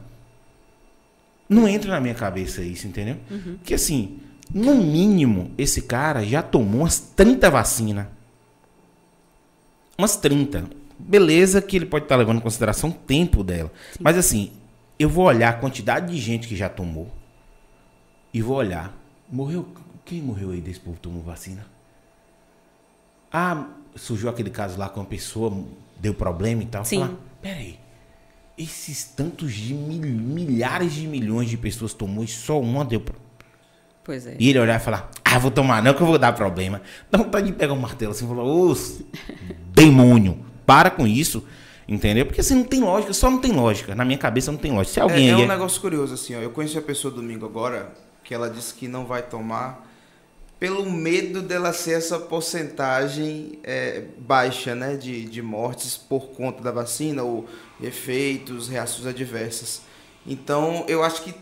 Não 1.50 1.68
entra 1.68 1.92
na 1.92 2.00
minha 2.00 2.14
cabeça 2.14 2.62
isso, 2.62 2.88
entendeu? 2.88 3.18
Uhum. 3.32 3.58
Que 3.64 3.74
assim, 3.74 4.20
no 4.54 4.76
mínimo, 4.76 5.52
esse 5.58 5.82
cara 5.82 6.24
já 6.24 6.42
tomou 6.42 6.82
umas 6.82 7.00
30 7.00 7.50
vacinas. 7.50 8.08
Umas 9.98 10.16
30. 10.18 10.66
Beleza 11.00 11.62
que 11.62 11.76
ele 11.76 11.86
pode 11.86 12.06
estar 12.06 12.16
levando 12.16 12.38
em 12.38 12.42
consideração 12.42 12.90
o 12.90 12.94
tempo 12.94 13.44
dela. 13.44 13.72
Sim. 13.94 14.00
Mas 14.02 14.18
assim, 14.18 14.52
eu 15.00 15.10
vou 15.10 15.26
olhar 15.26 15.50
a 15.50 15.54
quantidade 15.54 16.14
de 16.14 16.20
gente 16.20 16.48
que 16.48 16.56
já 16.56 16.70
tomou. 16.70 17.12
E 18.34 18.42
vou 18.42 18.58
olhar. 18.58 18.96
Morreu. 19.32 19.68
Quem 20.06 20.22
morreu 20.22 20.52
aí 20.52 20.62
desse 20.62 20.80
povo 20.80 20.96
que 20.96 21.02
tomou 21.02 21.22
vacina? 21.22 21.66
Ah, 23.32 23.68
surgiu 23.98 24.30
aquele 24.30 24.50
caso 24.50 24.78
lá 24.78 24.90
com 24.90 25.00
uma 25.00 25.06
pessoa, 25.06 25.54
deu 26.00 26.14
problema 26.14 26.64
e 26.64 26.66
tal. 26.66 26.86
Sim. 26.86 27.00
Falar, 27.00 27.14
peraí. 27.42 27.80
Esses 28.58 29.04
tantos 29.04 29.54
de 29.54 29.74
mil, 29.74 30.02
milhares 30.02 30.94
de 30.94 31.06
milhões 31.06 31.50
de 31.50 31.58
pessoas 31.58 31.94
tomou 31.94 32.24
e 32.24 32.28
só 32.28 32.60
uma 32.60 32.84
deu 32.84 33.00
problema. 33.00 33.28
Pois 34.04 34.26
é. 34.26 34.36
E 34.40 34.50
ele 34.50 34.60
olhar 34.60 34.80
e 34.80 34.84
falar, 34.84 35.12
ah, 35.24 35.38
vou 35.38 35.52
tomar 35.52 35.84
não 35.84 35.94
que 35.94 36.02
eu 36.02 36.08
vou 36.08 36.18
dar 36.18 36.32
problema. 36.34 36.82
Dá 37.12 37.18
vontade 37.18 37.48
de 37.48 37.54
pegar 37.54 37.74
um 37.74 37.80
martelo 37.80 38.12
assim 38.12 38.26
e 38.26 38.28
falar, 38.28 38.44
ô, 38.44 38.76
demônio, 39.74 40.40
para 40.66 40.90
com 40.90 41.06
isso. 41.06 41.44
Entendeu? 41.88 42.26
Porque 42.26 42.42
assim, 42.42 42.56
não 42.56 42.64
tem 42.64 42.82
lógica, 42.82 43.14
só 43.14 43.30
não 43.30 43.40
tem 43.40 43.52
lógica. 43.52 43.96
Na 43.96 44.04
minha 44.04 44.18
cabeça 44.18 44.52
não 44.52 44.60
tem 44.60 44.72
lógica. 44.72 44.94
Se 44.94 45.00
alguém 45.00 45.30
é, 45.30 45.32
é 45.32 45.36
um 45.38 45.44
é... 45.44 45.48
negócio 45.48 45.80
curioso, 45.80 46.14
assim, 46.14 46.36
ó. 46.36 46.40
Eu 46.40 46.52
conheci 46.52 46.78
a 46.78 46.82
pessoa 46.82 47.14
domingo 47.14 47.46
agora, 47.46 47.94
que 48.24 48.34
ela 48.34 48.50
disse 48.50 48.74
que 48.74 48.88
não 48.88 49.06
vai 49.06 49.22
tomar 49.22 49.87
pelo 50.60 50.90
medo 50.90 51.42
dela 51.42 51.72
ser 51.72 51.94
essa 51.94 52.18
porcentagem 52.18 53.60
é, 53.64 54.06
baixa 54.18 54.74
né, 54.74 54.96
de, 54.96 55.26
de 55.26 55.42
mortes 55.42 55.96
por 55.96 56.30
conta 56.30 56.64
da 56.64 56.72
vacina, 56.72 57.24
ou 57.24 57.48
efeitos, 57.82 58.68
reações 58.68 59.06
adversas. 59.06 59.82
Então, 60.26 60.84
eu 60.88 61.04
acho 61.04 61.24
que 61.24 61.34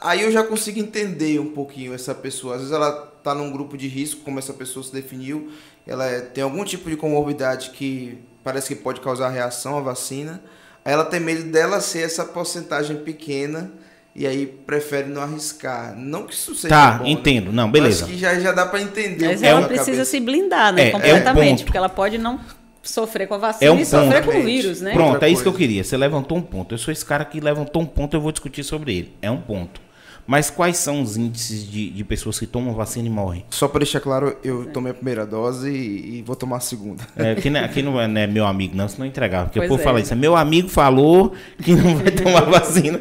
aí 0.00 0.22
eu 0.22 0.32
já 0.32 0.42
consigo 0.42 0.78
entender 0.80 1.38
um 1.38 1.52
pouquinho 1.52 1.94
essa 1.94 2.14
pessoa. 2.14 2.54
Às 2.54 2.60
vezes 2.60 2.74
ela 2.74 3.12
está 3.16 3.34
num 3.34 3.50
grupo 3.50 3.76
de 3.76 3.86
risco, 3.86 4.22
como 4.22 4.38
essa 4.38 4.52
pessoa 4.52 4.84
se 4.84 4.92
definiu, 4.92 5.52
ela 5.86 6.04
é, 6.06 6.20
tem 6.20 6.42
algum 6.42 6.64
tipo 6.64 6.90
de 6.90 6.96
comorbidade 6.96 7.70
que 7.70 8.18
parece 8.42 8.74
que 8.74 8.82
pode 8.82 9.00
causar 9.00 9.28
reação 9.28 9.78
à 9.78 9.80
vacina. 9.80 10.42
Aí 10.84 10.92
ela 10.92 11.04
tem 11.04 11.20
medo 11.20 11.44
dela 11.50 11.80
ser 11.80 12.00
essa 12.00 12.24
porcentagem 12.24 12.98
pequena 12.98 13.72
e 14.18 14.26
aí 14.26 14.46
prefere 14.46 15.08
não 15.08 15.22
arriscar. 15.22 15.94
Não 15.96 16.26
que 16.26 16.34
isso 16.34 16.52
seja 16.52 16.68
Tá, 16.68 16.90
bom, 16.98 17.06
entendo. 17.06 17.46
Né? 17.50 17.52
Não, 17.52 17.70
beleza. 17.70 18.04
Acho 18.04 18.12
que 18.12 18.18
já, 18.18 18.36
já 18.40 18.50
dá 18.50 18.66
para 18.66 18.82
entender. 18.82 19.26
Mas 19.26 19.42
é 19.44 19.46
ela 19.46 19.62
precisa 19.62 19.92
cabeça. 19.92 20.04
se 20.10 20.18
blindar, 20.18 20.72
né? 20.72 20.88
É, 20.88 20.90
completamente. 20.90 21.38
é 21.38 21.44
um 21.44 21.50
ponto. 21.50 21.64
porque 21.64 21.76
ela 21.78 21.88
pode 21.88 22.18
não 22.18 22.40
sofrer 22.82 23.28
com 23.28 23.34
a 23.34 23.38
vacina 23.38 23.70
É 23.70 23.72
um 23.72 23.78
e 23.78 23.86
sofrer 23.86 24.24
ponto. 24.24 24.34
com 24.34 24.40
o 24.40 24.44
vírus, 24.44 24.80
né? 24.80 24.92
Pronto, 24.92 25.12
Outra 25.12 25.28
é 25.28 25.30
isso 25.30 25.42
que 25.42 25.48
eu 25.48 25.52
queria. 25.54 25.84
Você 25.84 25.96
levantou 25.96 26.36
um 26.36 26.42
ponto. 26.42 26.74
Eu 26.74 26.78
sou 26.78 26.90
esse 26.90 27.04
cara 27.04 27.24
que 27.24 27.38
levantou 27.38 27.80
um 27.80 27.86
ponto, 27.86 28.16
eu 28.16 28.20
vou 28.20 28.32
discutir 28.32 28.64
sobre 28.64 28.96
ele. 28.96 29.12
É 29.22 29.30
um 29.30 29.40
ponto. 29.40 29.80
Mas 30.30 30.50
quais 30.50 30.76
são 30.76 31.00
os 31.00 31.16
índices 31.16 31.64
de, 31.66 31.88
de 31.88 32.04
pessoas 32.04 32.38
que 32.38 32.46
tomam 32.46 32.74
vacina 32.74 33.08
e 33.08 33.10
morrem? 33.10 33.46
Só 33.48 33.66
para 33.66 33.78
deixar 33.78 33.98
claro, 33.98 34.36
eu 34.44 34.66
tomei 34.66 34.92
a 34.92 34.94
primeira 34.94 35.26
dose 35.26 35.70
e, 35.70 36.18
e 36.18 36.22
vou 36.22 36.36
tomar 36.36 36.58
a 36.58 36.60
segunda. 36.60 37.02
É, 37.16 37.30
aqui, 37.30 37.48
não, 37.48 37.60
é- 37.60 37.64
aqui 37.64 37.80
não, 37.82 37.98
é, 37.98 38.06
não 38.06 38.20
é 38.20 38.26
meu 38.26 38.44
amigo, 38.46 38.76
não, 38.76 38.86
senão 38.86 39.06
eu 39.06 39.08
entregava. 39.08 39.46
Porque 39.46 39.58
Pois 39.58 39.70
o 39.70 39.72
povo 39.72 39.80
é. 39.80 39.84
fala 39.84 40.00
isso. 40.02 40.12
é 40.12 40.16
Meu 40.16 40.36
amigo 40.36 40.68
falou 40.68 41.32
que 41.64 41.74
não 41.74 41.96
vai 41.96 42.10
tomar 42.12 42.42
vacina. 42.42 43.00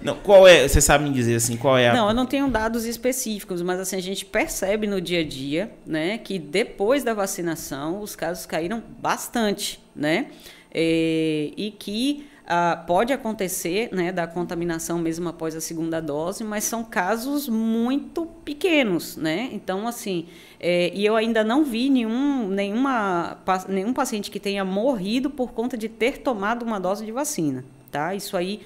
Não, 0.00 0.14
qual 0.18 0.46
é? 0.46 0.68
Você 0.68 0.80
sabe 0.80 1.02
me 1.02 1.10
dizer 1.12 1.34
assim, 1.34 1.56
qual 1.56 1.76
é 1.76 1.88
a. 1.88 1.92
Não, 1.94 2.08
eu 2.10 2.14
não 2.14 2.26
tenho 2.26 2.46
dados 2.48 2.84
específicos, 2.84 3.60
mas 3.60 3.80
assim 3.80 3.96
a 3.96 4.00
gente 4.00 4.24
percebe 4.24 4.86
no 4.86 5.00
dia 5.00 5.22
a 5.22 5.24
dia, 5.24 5.72
né, 5.84 6.16
que 6.16 6.38
depois 6.38 7.02
da 7.02 7.12
vacinação 7.12 8.00
os 8.00 8.14
casos 8.14 8.46
caíram 8.46 8.80
bastante, 9.00 9.80
né, 9.96 10.26
É, 10.72 11.50
e 11.56 11.74
que 11.76 12.24
ah, 12.46 12.82
pode 12.86 13.12
acontecer, 13.12 13.88
né, 13.92 14.12
da 14.12 14.26
contaminação 14.26 14.98
mesmo 14.98 15.28
após 15.28 15.56
a 15.56 15.60
segunda 15.60 16.00
dose, 16.00 16.44
mas 16.44 16.62
são 16.62 16.84
casos 16.84 17.48
muito 17.48 18.24
pequenos, 18.44 19.16
né. 19.16 19.50
Então 19.52 19.88
assim, 19.88 20.26
é, 20.60 20.92
e 20.94 21.04
eu 21.04 21.16
ainda 21.16 21.42
não 21.42 21.64
vi 21.64 21.90
nenhum, 21.90 22.48
nenhuma, 22.48 23.38
nenhum 23.68 23.92
paciente 23.92 24.30
que 24.30 24.38
tenha 24.38 24.64
morrido 24.64 25.28
por 25.28 25.52
conta 25.52 25.76
de 25.76 25.88
ter 25.88 26.18
tomado 26.18 26.64
uma 26.64 26.78
dose 26.78 27.04
de 27.04 27.10
vacina. 27.10 27.64
Tá? 27.90 28.14
Isso 28.14 28.36
aí, 28.36 28.60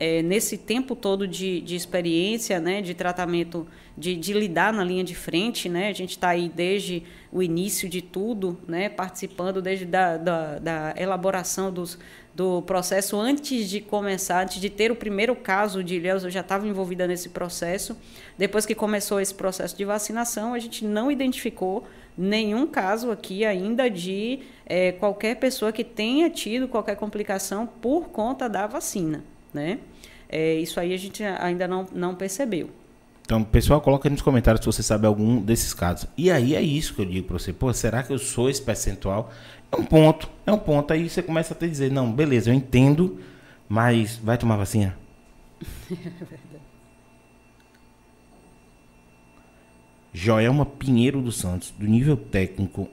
é, 0.00 0.20
nesse 0.22 0.58
tempo 0.58 0.96
todo 0.96 1.28
de, 1.28 1.60
de 1.60 1.76
experiência, 1.76 2.58
né, 2.58 2.82
de 2.82 2.92
tratamento, 2.92 3.68
de, 3.96 4.16
de 4.16 4.32
lidar 4.32 4.72
na 4.72 4.82
linha 4.82 5.04
de 5.04 5.14
frente, 5.14 5.68
né, 5.68 5.88
a 5.88 5.92
gente 5.92 6.10
está 6.10 6.30
aí 6.30 6.48
desde 6.48 7.04
o 7.30 7.42
início 7.42 7.88
de 7.88 8.02
tudo, 8.02 8.58
né, 8.66 8.88
participando 8.88 9.62
desde 9.62 9.84
da, 9.84 10.16
da, 10.16 10.58
da 10.58 10.94
elaboração 10.96 11.70
dos, 11.70 11.98
do 12.34 12.62
processo 12.62 13.16
antes 13.16 13.70
de 13.70 13.80
começar, 13.80 14.42
antes 14.42 14.60
de 14.60 14.68
ter 14.68 14.90
o 14.90 14.96
primeiro 14.96 15.36
caso 15.36 15.84
de 15.84 15.94
Ilhéus, 15.94 16.24
eu 16.24 16.30
já 16.30 16.40
estava 16.40 16.66
envolvida 16.66 17.06
nesse 17.06 17.28
processo. 17.28 17.96
Depois 18.36 18.66
que 18.66 18.74
começou 18.74 19.20
esse 19.20 19.32
processo 19.32 19.76
de 19.76 19.84
vacinação, 19.84 20.52
a 20.52 20.58
gente 20.58 20.84
não 20.84 21.10
identificou 21.12 21.86
nenhum 22.18 22.66
caso 22.66 23.10
aqui 23.10 23.44
ainda 23.44 23.88
de 23.88 24.40
eh, 24.66 24.92
qualquer 24.92 25.36
pessoa 25.36 25.72
que 25.72 25.84
tenha 25.84 26.28
tido 26.28 26.66
qualquer 26.66 26.96
complicação 26.96 27.66
por 27.66 28.08
conta 28.08 28.48
da 28.48 28.66
vacina, 28.66 29.22
né? 29.52 29.78
Eh, 30.28 30.56
isso 30.56 30.80
aí 30.80 30.92
a 30.92 30.96
gente 30.96 31.22
ainda 31.22 31.68
não, 31.68 31.86
não 31.92 32.14
percebeu. 32.16 32.70
Então, 33.24 33.42
pessoal, 33.42 33.80
coloca 33.80 34.06
aí 34.06 34.12
nos 34.12 34.20
comentários 34.20 34.60
se 34.60 34.66
você 34.66 34.82
sabe 34.82 35.06
algum 35.06 35.40
desses 35.40 35.72
casos. 35.72 36.06
E 36.16 36.30
aí 36.30 36.54
é 36.54 36.60
isso 36.60 36.94
que 36.94 37.00
eu 37.00 37.06
digo 37.06 37.26
pra 37.26 37.38
você. 37.38 37.54
Pô, 37.54 37.72
será 37.72 38.02
que 38.02 38.12
eu 38.12 38.18
sou 38.18 38.50
esse 38.50 38.60
percentual? 38.60 39.32
É 39.74 39.80
um 39.80 39.84
ponto, 39.84 40.30
é 40.46 40.52
um 40.52 40.58
ponto. 40.58 40.92
Aí 40.92 41.10
você 41.10 41.20
começa 41.20 41.52
a 41.52 41.56
te 41.56 41.68
dizer, 41.68 41.90
não, 41.90 42.12
beleza, 42.12 42.48
eu 42.48 42.54
entendo, 42.54 43.18
mas 43.68 44.16
vai 44.16 44.38
tomar 44.38 44.56
vacina? 44.56 44.96
Joelma 50.12 50.64
Pinheiro 50.64 51.20
dos 51.20 51.38
Santos, 51.38 51.72
do 51.72 51.84
nível 51.86 52.16
técnico, 52.16 52.88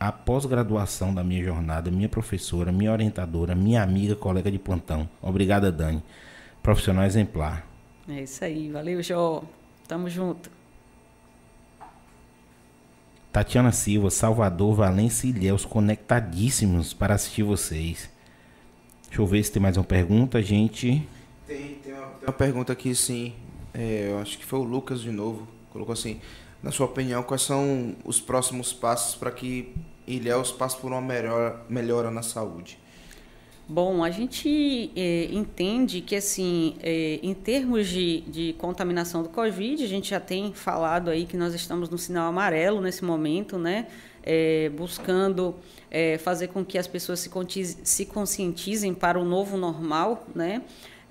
a 0.00 0.10
pós-graduação 0.10 1.12
da 1.14 1.22
minha 1.22 1.44
jornada, 1.44 1.90
minha 1.90 2.08
professora, 2.08 2.72
minha 2.72 2.90
orientadora, 2.90 3.54
minha 3.54 3.82
amiga, 3.82 4.16
colega 4.16 4.50
de 4.50 4.58
plantão. 4.58 5.06
Obrigada, 5.20 5.70
Dani. 5.70 6.02
Profissional 6.62 7.04
exemplar. 7.04 7.66
É 8.08 8.22
isso 8.22 8.42
aí. 8.42 8.70
Valeu, 8.70 9.02
Jó. 9.02 9.44
Tamo 9.86 10.08
junto. 10.08 10.50
Tatiana 13.32 13.72
Silva, 13.72 14.10
Salvador, 14.10 14.74
Valência 14.74 15.26
e 15.26 15.30
Ilhéus, 15.30 15.64
conectadíssimos 15.64 16.92
para 16.92 17.14
assistir 17.14 17.42
vocês. 17.42 18.10
Deixa 19.06 19.22
eu 19.22 19.26
ver 19.26 19.42
se 19.42 19.50
tem 19.50 19.62
mais 19.62 19.78
uma 19.78 19.84
pergunta, 19.84 20.42
gente. 20.42 21.08
Tem, 21.46 21.76
tem, 21.76 21.94
uma, 21.94 22.06
tem 22.08 22.28
uma 22.28 22.32
pergunta 22.32 22.74
aqui, 22.74 22.94
sim. 22.94 23.32
É, 23.72 24.10
eu 24.10 24.18
acho 24.18 24.36
que 24.36 24.44
foi 24.44 24.58
o 24.58 24.62
Lucas 24.62 25.00
de 25.00 25.10
novo. 25.10 25.48
Colocou 25.70 25.94
assim: 25.94 26.20
na 26.62 26.70
sua 26.70 26.84
opinião, 26.84 27.22
quais 27.22 27.40
são 27.40 27.96
os 28.04 28.20
próximos 28.20 28.70
passos 28.70 29.14
para 29.14 29.30
que 29.30 29.74
Ilhéus 30.06 30.52
passe 30.52 30.76
por 30.76 30.92
uma 30.92 31.00
melhora, 31.00 31.58
melhora 31.70 32.10
na 32.10 32.22
saúde? 32.22 32.78
Bom, 33.72 34.04
a 34.04 34.10
gente 34.10 34.90
eh, 34.94 35.28
entende 35.32 36.02
que, 36.02 36.14
assim, 36.14 36.74
eh, 36.82 37.18
em 37.22 37.32
termos 37.32 37.88
de, 37.88 38.20
de 38.20 38.52
contaminação 38.58 39.22
do 39.22 39.30
Covid, 39.30 39.82
a 39.82 39.88
gente 39.88 40.10
já 40.10 40.20
tem 40.20 40.52
falado 40.52 41.08
aí 41.08 41.24
que 41.24 41.38
nós 41.38 41.54
estamos 41.54 41.88
no 41.88 41.96
sinal 41.96 42.28
amarelo 42.28 42.82
nesse 42.82 43.02
momento, 43.02 43.58
né? 43.58 43.86
Eh, 44.22 44.70
buscando 44.76 45.54
eh, 45.90 46.18
fazer 46.18 46.48
com 46.48 46.62
que 46.62 46.76
as 46.76 46.86
pessoas 46.86 47.18
se, 47.18 47.30
se 47.82 48.04
conscientizem 48.04 48.92
para 48.92 49.18
o 49.18 49.24
novo 49.24 49.56
normal, 49.56 50.26
né? 50.34 50.60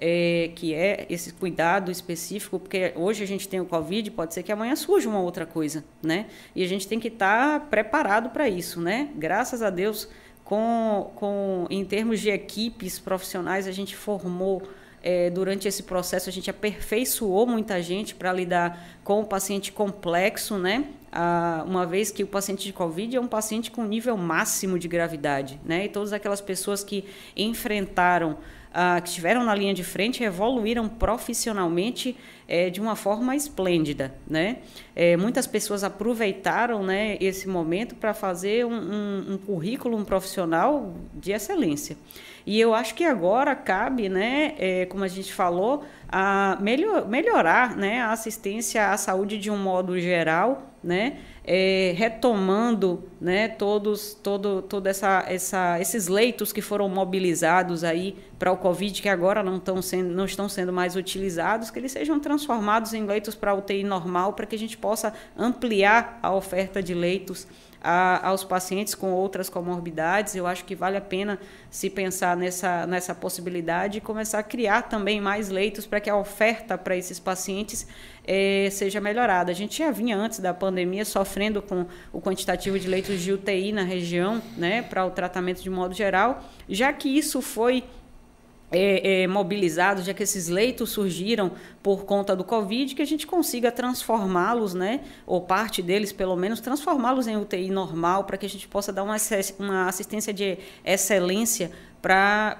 é, 0.01 0.49
que 0.55 0.73
é 0.73 1.05
esse 1.11 1.31
cuidado 1.31 1.91
específico, 1.91 2.59
porque 2.59 2.91
hoje 2.95 3.23
a 3.23 3.27
gente 3.27 3.47
tem 3.47 3.61
o 3.61 3.65
Covid, 3.65 4.09
pode 4.09 4.33
ser 4.33 4.41
que 4.41 4.51
amanhã 4.51 4.75
surja 4.75 5.07
uma 5.07 5.19
outra 5.19 5.45
coisa, 5.45 5.85
né? 6.01 6.25
E 6.55 6.63
a 6.63 6.67
gente 6.67 6.87
tem 6.87 6.99
que 6.99 7.07
estar 7.07 7.59
tá 7.59 7.65
preparado 7.67 8.31
para 8.31 8.49
isso, 8.49 8.81
né? 8.81 9.09
Graças 9.15 9.61
a 9.61 9.69
Deus, 9.69 10.09
com, 10.51 11.09
com, 11.15 11.65
em 11.69 11.85
termos 11.85 12.19
de 12.19 12.29
equipes 12.29 12.99
profissionais, 12.99 13.69
a 13.69 13.71
gente 13.71 13.95
formou 13.95 14.61
é, 15.01 15.29
durante 15.29 15.65
esse 15.65 15.83
processo 15.83 16.27
a 16.27 16.31
gente 16.31 16.49
aperfeiçoou 16.49 17.47
muita 17.47 17.81
gente 17.81 18.13
para 18.13 18.33
lidar 18.33 18.85
com 19.01 19.21
o 19.21 19.25
paciente 19.25 19.71
complexo, 19.71 20.57
né? 20.57 20.89
Ah, 21.09 21.63
uma 21.65 21.85
vez 21.85 22.11
que 22.11 22.21
o 22.21 22.27
paciente 22.27 22.65
de 22.65 22.73
Covid 22.73 23.15
é 23.15 23.21
um 23.21 23.27
paciente 23.27 23.71
com 23.71 23.85
nível 23.85 24.17
máximo 24.17 24.77
de 24.77 24.89
gravidade, 24.89 25.57
né? 25.63 25.85
E 25.85 25.89
todas 25.89 26.11
aquelas 26.11 26.41
pessoas 26.41 26.83
que 26.83 27.05
enfrentaram, 27.33 28.37
ah, 28.73 28.99
que 28.99 29.07
estiveram 29.07 29.45
na 29.45 29.55
linha 29.55 29.73
de 29.73 29.85
frente, 29.85 30.21
evoluíram 30.21 30.89
profissionalmente 30.89 32.17
é, 32.51 32.69
de 32.69 32.81
uma 32.81 32.97
forma 32.97 33.33
esplêndida, 33.33 34.13
né? 34.27 34.57
É, 34.93 35.15
muitas 35.15 35.47
pessoas 35.47 35.85
aproveitaram, 35.85 36.83
né, 36.83 37.17
esse 37.21 37.47
momento 37.47 37.95
para 37.95 38.13
fazer 38.13 38.65
um, 38.65 38.73
um, 38.73 39.33
um 39.33 39.37
currículo 39.37 39.97
um 39.97 40.03
profissional 40.03 40.93
de 41.13 41.31
excelência. 41.31 41.95
E 42.45 42.59
eu 42.59 42.73
acho 42.73 42.93
que 42.93 43.05
agora 43.05 43.55
cabe, 43.55 44.09
né, 44.09 44.53
é, 44.57 44.85
como 44.87 45.05
a 45.05 45.07
gente 45.07 45.31
falou, 45.31 45.85
a 46.09 46.57
melhor, 46.59 47.07
melhorar 47.07 47.77
né, 47.77 48.01
a 48.01 48.11
assistência 48.11 48.91
à 48.91 48.97
saúde 48.97 49.37
de 49.37 49.49
um 49.49 49.57
modo 49.57 49.97
geral, 49.97 50.73
né, 50.83 51.19
é, 51.43 51.93
retomando 51.97 53.03
né, 53.19 53.47
todos 53.47 54.13
todo, 54.13 54.61
todo 54.61 54.87
essa, 54.87 55.25
essa, 55.27 55.79
esses 55.79 56.07
leitos 56.07 56.53
que 56.53 56.61
foram 56.61 56.87
mobilizados 56.87 57.83
aí 57.83 58.15
para 58.37 58.51
o 58.51 58.57
Covid, 58.57 59.01
que 59.01 59.09
agora 59.09 59.41
não, 59.41 59.57
estão 59.57 59.81
sendo, 59.81 60.09
não 60.09 60.25
estão 60.25 60.47
sendo 60.47 60.71
mais 60.71 60.95
utilizados, 60.95 61.71
que 61.71 61.79
eles 61.79 61.91
sejam 61.91 62.19
transformados 62.19 62.93
em 62.93 63.05
leitos 63.05 63.35
para 63.35 63.53
UTI 63.53 63.83
normal, 63.83 64.33
para 64.33 64.45
que 64.45 64.55
a 64.55 64.59
gente 64.59 64.77
possa 64.77 65.13
ampliar 65.37 66.19
a 66.21 66.33
oferta 66.33 66.81
de 66.81 66.93
leitos 66.93 67.47
a, 67.81 68.27
aos 68.27 68.43
pacientes 68.43 68.93
com 68.93 69.11
outras 69.11 69.49
comorbidades. 69.49 70.35
Eu 70.35 70.45
acho 70.45 70.63
que 70.63 70.75
vale 70.75 70.97
a 70.97 71.01
pena 71.01 71.39
se 71.69 71.89
pensar 71.89 72.37
nessa, 72.37 72.85
nessa 72.85 73.15
possibilidade 73.15 73.97
e 73.97 74.01
começar 74.01 74.39
a 74.39 74.43
criar 74.43 74.83
também 74.83 75.19
mais 75.19 75.49
leitos 75.49 75.85
para 75.85 75.99
que 75.99 76.09
a 76.09 76.15
oferta 76.15 76.77
para 76.77 76.95
esses 76.95 77.19
pacientes 77.19 77.87
eh, 78.25 78.69
seja 78.71 79.01
melhorada. 79.01 79.51
A 79.51 79.55
gente 79.55 79.79
já 79.79 79.91
vinha 79.91 80.17
antes 80.17 80.39
da 80.39 80.53
pandemia 80.53 81.03
sofrendo 81.03 81.61
com 81.61 81.85
o 82.13 82.21
quantitativo 82.21 82.79
de 82.79 82.87
leitos 82.87 83.19
de 83.19 83.31
UTI 83.31 83.71
na 83.71 83.83
região, 83.83 84.41
né, 84.57 84.81
para 84.81 85.05
o 85.05 85.11
tratamento 85.11 85.61
de 85.61 85.69
modo 85.69 85.93
geral, 85.93 86.43
já 86.69 86.93
que 86.93 87.09
isso 87.09 87.41
foi 87.41 87.83
é, 88.71 89.23
é, 89.23 89.27
mobilizados, 89.27 90.05
já 90.05 90.13
que 90.13 90.23
esses 90.23 90.47
leitos 90.47 90.89
surgiram 90.91 91.51
por 91.83 92.05
conta 92.05 92.35
do 92.35 92.43
Covid, 92.43 92.95
que 92.95 93.01
a 93.01 93.05
gente 93.05 93.27
consiga 93.27 93.71
transformá-los, 93.71 94.73
né, 94.73 95.01
ou 95.27 95.41
parte 95.41 95.81
deles 95.81 96.13
pelo 96.13 96.35
menos, 96.35 96.61
transformá-los 96.61 97.27
em 97.27 97.35
UTI 97.35 97.69
normal, 97.69 98.23
para 98.23 98.37
que 98.37 98.45
a 98.45 98.49
gente 98.49 98.67
possa 98.67 98.93
dar 98.93 99.03
uma, 99.03 99.17
uma 99.59 99.87
assistência 99.87 100.33
de 100.33 100.57
excelência 100.85 101.71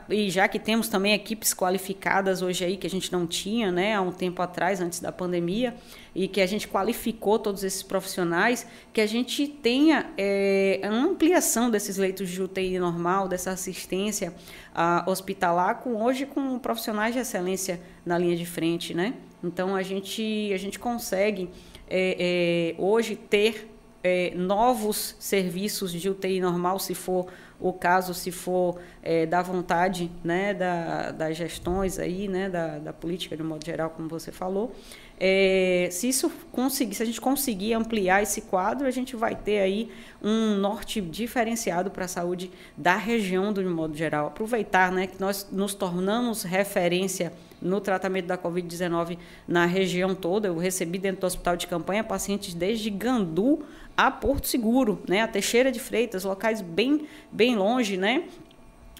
e 0.08 0.30
já 0.30 0.48
que 0.48 0.60
temos 0.60 0.88
também 0.88 1.14
equipes 1.14 1.52
qualificadas 1.52 2.44
hoje 2.44 2.64
aí 2.64 2.78
que 2.78 2.86
a 2.86 2.90
gente 2.90 3.12
não 3.12 3.26
tinha, 3.26 3.72
né, 3.72 3.96
há 3.96 4.02
um 4.02 4.12
tempo 4.12 4.40
atrás 4.42 4.80
antes 4.80 5.00
da 5.00 5.12
pandemia 5.12 5.76
e 6.14 6.28
que 6.28 6.42
a 6.42 6.46
gente 6.46 6.68
qualificou 6.68 7.40
todos 7.40 7.64
esses 7.64 7.82
profissionais, 7.82 8.68
que 8.94 9.02
a 9.02 9.08
gente 9.08 9.48
tenha 9.48 10.12
é, 10.16 10.82
ampliação 10.84 11.72
desses 11.72 11.98
leitos 11.98 12.30
de 12.30 12.42
UTI 12.42 12.78
normal, 12.78 13.28
dessa 13.28 13.50
assistência 13.52 14.34
a, 14.76 15.04
hospitalar 15.08 15.80
com 15.80 16.04
hoje 16.04 16.28
com 16.28 16.60
profissionais 16.60 17.14
de 17.14 17.20
excelência 17.20 17.82
na 18.06 18.18
linha 18.18 18.36
de 18.36 18.46
frente, 18.46 18.94
né? 18.94 19.16
Então 19.44 19.76
a 19.76 19.82
gente 19.82 20.52
a 20.54 20.58
gente 20.58 20.78
consegue 20.78 21.50
é, 21.90 22.76
é, 22.78 22.82
hoje 22.82 23.16
ter 23.16 23.70
novos 24.36 25.16
serviços 25.20 25.92
de 25.92 26.10
UTI 26.10 26.42
normal, 26.42 26.80
se 26.80 26.96
for 26.96 27.28
o 27.62 27.72
caso, 27.72 28.14
se 28.14 28.32
for 28.32 28.80
é, 29.04 29.26
da 29.26 29.42
vontade 29.42 30.12
né, 30.24 30.54
da, 30.54 31.12
das 31.12 31.38
gestões 31.38 32.00
aí, 32.00 32.28
né, 32.28 32.50
da, 32.50 32.80
da 32.80 32.92
política 32.92 33.38
de 33.38 33.44
modo 33.44 33.64
geral, 33.66 33.92
como 33.92 34.10
você 34.10 34.32
falou. 34.32 34.74
É, 35.20 35.88
se 35.92 36.10
isso 36.10 36.32
conseguir, 36.52 36.96
se 36.96 37.04
a 37.04 37.06
gente 37.06 37.22
conseguir 37.22 37.76
ampliar 37.76 38.24
esse 38.24 38.42
quadro, 38.42 38.88
a 38.88 38.92
gente 38.92 39.16
vai 39.16 39.36
ter 39.36 39.60
aí 39.60 39.92
um 40.20 40.56
norte 40.56 41.00
diferenciado 41.00 41.92
para 41.92 42.06
a 42.06 42.08
saúde 42.08 42.50
da 42.76 42.96
região 42.96 43.54
do 43.54 43.64
modo 43.70 43.96
geral. 43.96 44.28
Aproveitar, 44.28 44.92
né, 44.92 45.06
que 45.06 45.22
nós 45.22 45.48
nos 45.52 45.76
tornamos 45.76 46.42
referência 46.42 47.32
no 47.62 47.80
tratamento 47.80 48.26
da 48.26 48.38
Covid-19 48.38 49.18
na 49.48 49.66
região 49.66 50.16
toda. 50.16 50.48
Eu 50.48 50.58
recebi 50.58 50.98
dentro 50.98 51.22
do 51.22 51.28
hospital 51.28 51.56
de 51.56 51.68
campanha 51.68 52.04
pacientes 52.04 52.54
desde 52.54 52.90
Gandu 52.90 53.64
a 53.96 54.10
Porto 54.10 54.48
Seguro, 54.48 55.02
né, 55.08 55.22
a 55.22 55.28
Teixeira 55.28 55.72
de 55.72 55.80
Freitas, 55.80 56.24
locais 56.24 56.62
bem, 56.62 57.08
bem 57.32 57.56
longe, 57.56 57.98
né, 57.98 58.24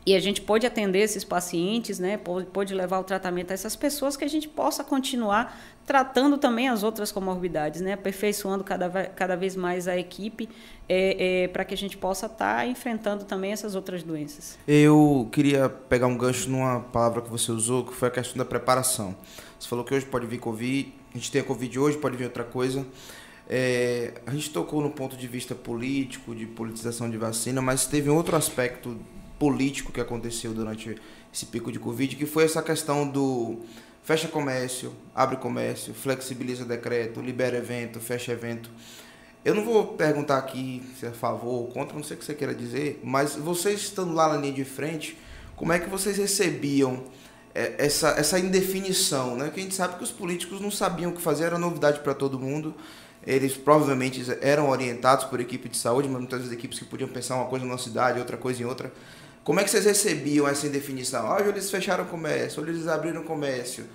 e 0.04 0.16
a 0.16 0.20
gente 0.20 0.42
pode 0.42 0.66
atender 0.66 1.00
esses 1.00 1.24
pacientes, 1.24 2.00
né? 2.00 2.18
Pode, 2.18 2.74
levar 2.74 3.00
o 3.00 3.04
tratamento 3.04 3.52
a 3.52 3.54
essas 3.54 3.76
pessoas 3.76 4.18
que 4.18 4.26
a 4.26 4.28
gente 4.28 4.48
possa 4.48 4.84
continuar 4.84 5.56
tratando 5.86 6.38
também 6.40 6.68
as 6.68 6.82
outras 6.82 7.12
comorbidades, 7.12 7.82
né? 7.82 7.94
Aperfeiçoando 7.94 8.64
cada, 8.64 8.90
cada 8.90 9.36
vez 9.36 9.56
mais 9.56 9.88
a 9.88 9.96
equipe 9.96 10.50
é, 10.94 11.44
é, 11.44 11.48
para 11.48 11.64
que 11.64 11.74
a 11.74 11.78
gente 11.78 11.96
possa 11.96 12.26
estar 12.26 12.58
tá 12.58 12.68
enfrentando 12.68 13.24
também 13.24 13.54
essas 13.54 13.76
outras 13.76 14.04
doenças. 14.04 14.60
Eu 14.68 15.30
queria 15.32 15.70
pegar 15.70 16.06
um 16.08 16.18
gancho 16.18 16.50
numa 16.50 16.82
palavra 16.82 17.22
que 17.22 17.30
você 17.30 17.50
usou, 17.50 17.86
que 17.86 17.94
foi 17.94 18.10
a 18.10 18.12
questão 18.12 18.38
da 18.38 18.44
preparação. 18.44 19.16
Você 19.58 19.70
falou 19.70 19.86
que 19.86 19.94
hoje 19.96 20.06
pode 20.06 20.28
vir 20.28 20.40
Covid, 20.40 20.94
a 21.14 21.18
gente 21.18 21.32
tem 21.32 21.40
a 21.40 21.46
Covid 21.46 21.80
hoje, 21.80 21.98
pode 21.98 22.18
vir 22.18 22.26
outra 22.26 22.44
coisa. 22.44 22.86
É, 23.50 24.16
a 24.26 24.32
gente 24.32 24.50
tocou 24.50 24.82
no 24.82 24.90
ponto 24.90 25.16
de 25.16 25.28
vista 25.28 25.56
político, 25.56 26.36
de 26.36 26.46
politização 26.46 27.10
de 27.10 27.18
vacina, 27.18 27.62
mas 27.62 27.86
teve 27.86 28.10
outro 28.10 28.36
aspecto 28.36 29.00
político 29.40 29.94
que 29.94 30.02
aconteceu 30.02 30.54
durante 30.54 30.98
esse 31.34 31.46
pico 31.46 31.72
de 31.72 31.80
Covid, 31.80 32.18
que 32.18 32.26
foi 32.26 32.44
essa 32.44 32.62
questão 32.62 33.08
do 33.08 33.60
fecha 34.04 34.28
comércio, 34.28 34.92
abre 35.16 35.38
comércio, 35.38 35.94
flexibiliza 35.94 36.66
decreto, 36.66 37.22
libera 37.22 37.56
evento, 37.56 38.02
fecha 38.02 38.34
evento. 38.34 38.70
Eu 39.44 39.56
não 39.56 39.66
vou 39.66 39.88
perguntar 39.88 40.38
aqui 40.38 40.84
se 41.00 41.06
é 41.08 41.10
a 41.10 41.12
favor 41.12 41.62
ou 41.62 41.68
contra, 41.68 41.96
não 41.96 42.04
sei 42.04 42.16
o 42.16 42.20
que 42.20 42.26
você 42.26 42.36
queira 42.36 42.54
dizer, 42.54 43.00
mas 43.04 43.36
vocês 43.36 43.82
estando 43.82 44.14
lá 44.14 44.30
na 44.30 44.38
linha 44.38 44.54
de 44.54 44.64
frente, 44.64 45.18
como 45.56 45.74
é 45.74 45.80
que 45.80 45.90
vocês 45.90 46.16
recebiam 46.16 47.04
é, 47.56 47.74
essa, 47.80 48.10
essa 48.10 48.38
indefinição? 48.38 49.36
Né? 49.36 49.50
Que 49.50 49.60
a 49.60 49.64
gente 49.64 49.74
sabe 49.74 49.96
que 49.96 50.04
os 50.04 50.12
políticos 50.12 50.62
não 50.62 50.70
sabiam 50.70 51.10
o 51.10 51.16
que 51.16 51.22
fazer, 51.22 51.46
era 51.46 51.58
novidade 51.58 52.02
para 52.02 52.14
todo 52.14 52.38
mundo. 52.38 52.76
Eles 53.26 53.58
provavelmente 53.58 54.24
eram 54.42 54.70
orientados 54.70 55.26
por 55.26 55.40
equipe 55.40 55.70
de 55.70 55.78
saúde, 55.78 56.08
mas 56.08 56.20
muitas 56.20 56.42
vezes 56.42 56.54
equipes 56.54 56.78
que 56.78 56.86
podiam 56.86 57.10
pensar 57.10 57.36
uma 57.36 57.46
coisa 57.46 57.66
numa 57.66 57.80
cidade, 57.80 58.20
outra 58.20 58.38
coisa 58.38 58.62
em 58.62 58.66
outra. 58.66 58.94
Como 59.44 59.60
é 59.60 59.64
que 59.64 59.72
vocês 59.72 59.86
recebiam 59.86 60.48
essa 60.48 60.68
indefinição? 60.68 61.28
Hoje 61.36 61.50
eles 61.50 61.72
fecharam 61.72 62.04
o 62.04 62.08
comércio, 62.08 62.62
hoje 62.62 62.74
eles 62.74 62.88
abriram 62.88 63.22
o 63.22 63.24
comércio. 63.24 63.86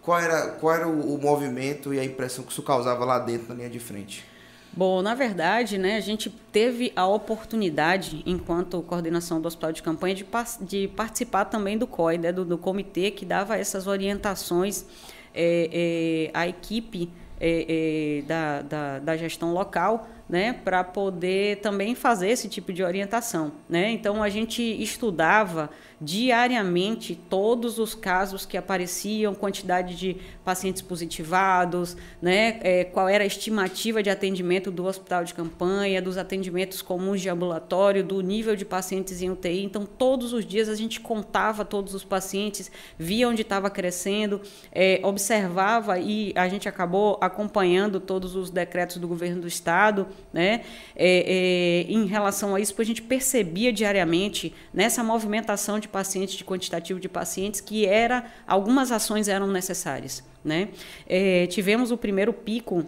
Qual 0.00 0.18
era, 0.18 0.48
qual 0.48 0.72
era 0.72 0.86
o, 0.86 1.14
o 1.14 1.20
movimento 1.20 1.92
e 1.92 1.98
a 1.98 2.04
impressão 2.04 2.44
que 2.44 2.52
isso 2.52 2.62
causava 2.62 3.04
lá 3.04 3.18
dentro, 3.18 3.48
na 3.48 3.54
linha 3.56 3.70
de 3.70 3.80
frente? 3.80 4.30
Bom, 4.74 5.02
na 5.02 5.14
verdade, 5.14 5.76
né, 5.76 5.96
a 5.96 6.00
gente 6.00 6.30
teve 6.30 6.92
a 6.96 7.06
oportunidade, 7.06 8.22
enquanto 8.24 8.80
coordenação 8.82 9.38
do 9.38 9.46
Hospital 9.46 9.70
de 9.70 9.82
Campanha, 9.82 10.14
de, 10.14 10.26
de 10.62 10.88
participar 10.88 11.44
também 11.44 11.76
do 11.76 11.86
COI, 11.86 12.16
né, 12.16 12.32
do, 12.32 12.42
do, 12.42 12.56
comitê 12.56 13.10
que 13.10 13.26
dava 13.26 13.58
essas 13.58 13.86
orientações 13.86 14.86
é, 15.34 16.30
é, 16.32 16.38
à 16.38 16.48
equipe 16.48 17.10
é, 17.38 18.20
é 18.20 18.22
da, 18.22 18.62
da, 18.62 18.98
da 18.98 19.16
gestão 19.16 19.52
local 19.52 20.08
né, 20.26 20.54
para 20.54 20.82
poder 20.82 21.58
também 21.58 21.94
fazer 21.94 22.30
esse 22.30 22.48
tipo 22.48 22.72
de 22.72 22.82
orientação. 22.82 23.52
Né? 23.68 23.90
Então, 23.90 24.22
a 24.22 24.30
gente 24.30 24.62
estudava 24.62 25.68
diariamente 26.02 27.14
todos 27.14 27.78
os 27.78 27.94
casos 27.94 28.44
que 28.44 28.56
apareciam, 28.56 29.36
quantidade 29.36 29.94
de 29.94 30.16
pacientes 30.44 30.82
positivados, 30.82 31.96
né, 32.20 32.58
é, 32.62 32.84
qual 32.84 33.08
era 33.08 33.22
a 33.22 33.26
estimativa 33.26 34.02
de 34.02 34.10
atendimento 34.10 34.68
do 34.72 34.84
hospital 34.84 35.22
de 35.22 35.32
campanha, 35.32 36.02
dos 36.02 36.18
atendimentos 36.18 36.82
comuns 36.82 37.20
de 37.20 37.28
ambulatório, 37.28 38.02
do 38.02 38.20
nível 38.20 38.56
de 38.56 38.64
pacientes 38.64 39.22
em 39.22 39.30
UTI. 39.30 39.62
Então, 39.62 39.86
todos 39.86 40.32
os 40.32 40.44
dias 40.44 40.68
a 40.68 40.74
gente 40.74 40.98
contava 40.98 41.64
todos 41.64 41.94
os 41.94 42.02
pacientes, 42.02 42.70
via 42.98 43.28
onde 43.28 43.42
estava 43.42 43.70
crescendo, 43.70 44.40
é, 44.72 45.00
observava 45.04 46.00
e 46.00 46.32
a 46.34 46.48
gente 46.48 46.68
acabou 46.68 47.16
acompanhando 47.20 48.00
todos 48.00 48.34
os 48.34 48.50
decretos 48.50 48.96
do 48.96 49.06
governo 49.06 49.42
do 49.42 49.46
estado, 49.46 50.08
né, 50.32 50.62
é, 50.96 51.84
é 51.86 51.92
em 51.92 52.06
relação 52.06 52.56
a 52.56 52.60
isso, 52.60 52.72
porque 52.72 52.82
a 52.82 52.86
gente 52.86 53.02
percebia 53.02 53.72
diariamente 53.72 54.52
nessa 54.74 55.04
movimentação 55.04 55.78
de 55.78 55.91
pacientes, 55.92 56.34
de 56.34 56.44
quantitativo 56.44 56.98
de 56.98 57.08
pacientes, 57.08 57.60
que 57.60 57.86
era 57.86 58.24
algumas 58.46 58.90
ações 58.90 59.28
eram 59.28 59.46
necessárias. 59.46 60.24
Né? 60.44 60.70
É, 61.06 61.46
tivemos 61.46 61.92
o 61.92 61.96
primeiro 61.96 62.32
pico 62.32 62.84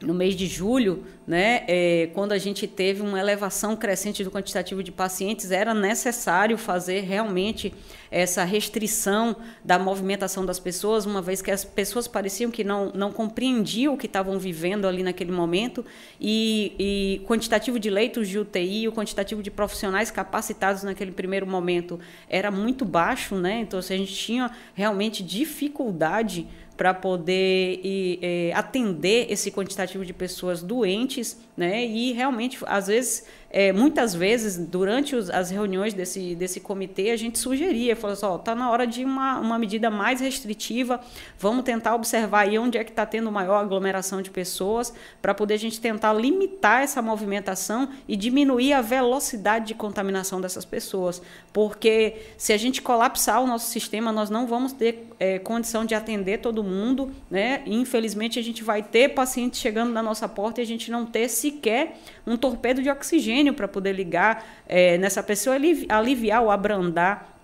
no 0.00 0.12
mês 0.12 0.34
de 0.34 0.46
julho, 0.46 1.04
né, 1.26 1.64
é, 1.66 2.10
quando 2.12 2.32
a 2.32 2.38
gente 2.38 2.66
teve 2.66 3.00
uma 3.00 3.18
elevação 3.18 3.74
crescente 3.74 4.22
do 4.22 4.30
quantitativo 4.30 4.82
de 4.82 4.92
pacientes, 4.92 5.50
era 5.50 5.72
necessário 5.72 6.58
fazer 6.58 7.00
realmente 7.00 7.72
essa 8.10 8.44
restrição 8.44 9.34
da 9.64 9.78
movimentação 9.78 10.44
das 10.44 10.60
pessoas, 10.60 11.06
uma 11.06 11.22
vez 11.22 11.40
que 11.40 11.50
as 11.50 11.64
pessoas 11.64 12.06
pareciam 12.06 12.50
que 12.50 12.62
não, 12.62 12.92
não 12.94 13.10
compreendiam 13.10 13.94
o 13.94 13.96
que 13.96 14.06
estavam 14.06 14.38
vivendo 14.38 14.86
ali 14.86 15.02
naquele 15.02 15.32
momento, 15.32 15.84
e, 16.20 16.74
e 16.78 17.26
quantitativo 17.26 17.78
de 17.80 17.88
leitos 17.88 18.28
de 18.28 18.38
UTI, 18.38 18.86
o 18.88 18.92
quantitativo 18.92 19.42
de 19.42 19.50
profissionais 19.50 20.10
capacitados 20.10 20.82
naquele 20.82 21.10
primeiro 21.10 21.46
momento 21.46 21.98
era 22.28 22.50
muito 22.50 22.84
baixo, 22.84 23.34
né? 23.34 23.60
então 23.60 23.78
assim, 23.78 23.94
a 23.94 23.98
gente 23.98 24.14
tinha 24.14 24.50
realmente 24.74 25.22
dificuldade 25.22 26.46
para 26.76 26.92
poder 26.92 27.80
e, 27.82 28.18
é, 28.20 28.52
atender 28.54 29.26
esse 29.30 29.50
quantitativo 29.50 30.04
de 30.04 30.12
pessoas 30.12 30.62
doentes, 30.62 31.40
né? 31.56 31.84
E 31.84 32.12
realmente, 32.12 32.58
às 32.66 32.88
vezes, 32.88 33.24
é, 33.58 33.72
muitas 33.72 34.14
vezes, 34.14 34.58
durante 34.58 35.16
os, 35.16 35.30
as 35.30 35.50
reuniões 35.50 35.94
desse, 35.94 36.34
desse 36.34 36.60
comitê, 36.60 37.10
a 37.10 37.16
gente 37.16 37.38
sugeria, 37.38 37.96
falou 37.96 38.12
assim, 38.12 38.38
está 38.38 38.54
na 38.54 38.70
hora 38.70 38.86
de 38.86 39.02
uma, 39.02 39.40
uma 39.40 39.58
medida 39.58 39.88
mais 39.88 40.20
restritiva, 40.20 41.00
vamos 41.38 41.64
tentar 41.64 41.94
observar 41.94 42.40
aí 42.40 42.58
onde 42.58 42.76
é 42.76 42.84
que 42.84 42.90
está 42.90 43.06
tendo 43.06 43.32
maior 43.32 43.56
aglomeração 43.56 44.20
de 44.20 44.28
pessoas, 44.28 44.92
para 45.22 45.32
poder 45.32 45.54
a 45.54 45.56
gente 45.56 45.80
tentar 45.80 46.12
limitar 46.12 46.82
essa 46.82 47.00
movimentação 47.00 47.88
e 48.06 48.14
diminuir 48.14 48.74
a 48.74 48.82
velocidade 48.82 49.68
de 49.68 49.74
contaminação 49.74 50.38
dessas 50.38 50.66
pessoas. 50.66 51.22
Porque 51.50 52.26
se 52.36 52.52
a 52.52 52.58
gente 52.58 52.82
colapsar 52.82 53.42
o 53.42 53.46
nosso 53.46 53.70
sistema, 53.70 54.12
nós 54.12 54.28
não 54.28 54.46
vamos 54.46 54.74
ter 54.74 55.08
é, 55.18 55.38
condição 55.38 55.86
de 55.86 55.94
atender 55.94 56.40
todo 56.40 56.62
mundo, 56.62 57.10
né? 57.30 57.62
E, 57.64 57.74
infelizmente, 57.74 58.38
a 58.38 58.42
gente 58.42 58.62
vai 58.62 58.82
ter 58.82 59.14
pacientes 59.14 59.60
chegando 59.60 59.92
na 59.92 60.02
nossa 60.02 60.28
porta 60.28 60.60
e 60.60 60.62
a 60.62 60.66
gente 60.66 60.90
não 60.90 61.06
ter 61.06 61.28
sequer 61.30 61.96
um 62.26 62.36
torpedo 62.36 62.82
de 62.82 62.90
oxigênio 62.90 63.45
para 63.52 63.68
poder 63.68 63.92
ligar 63.92 64.44
é, 64.68 64.98
nessa 64.98 65.22
pessoa, 65.22 65.56
aliviar 65.88 66.42
ou 66.42 66.50
abrandar 66.50 67.36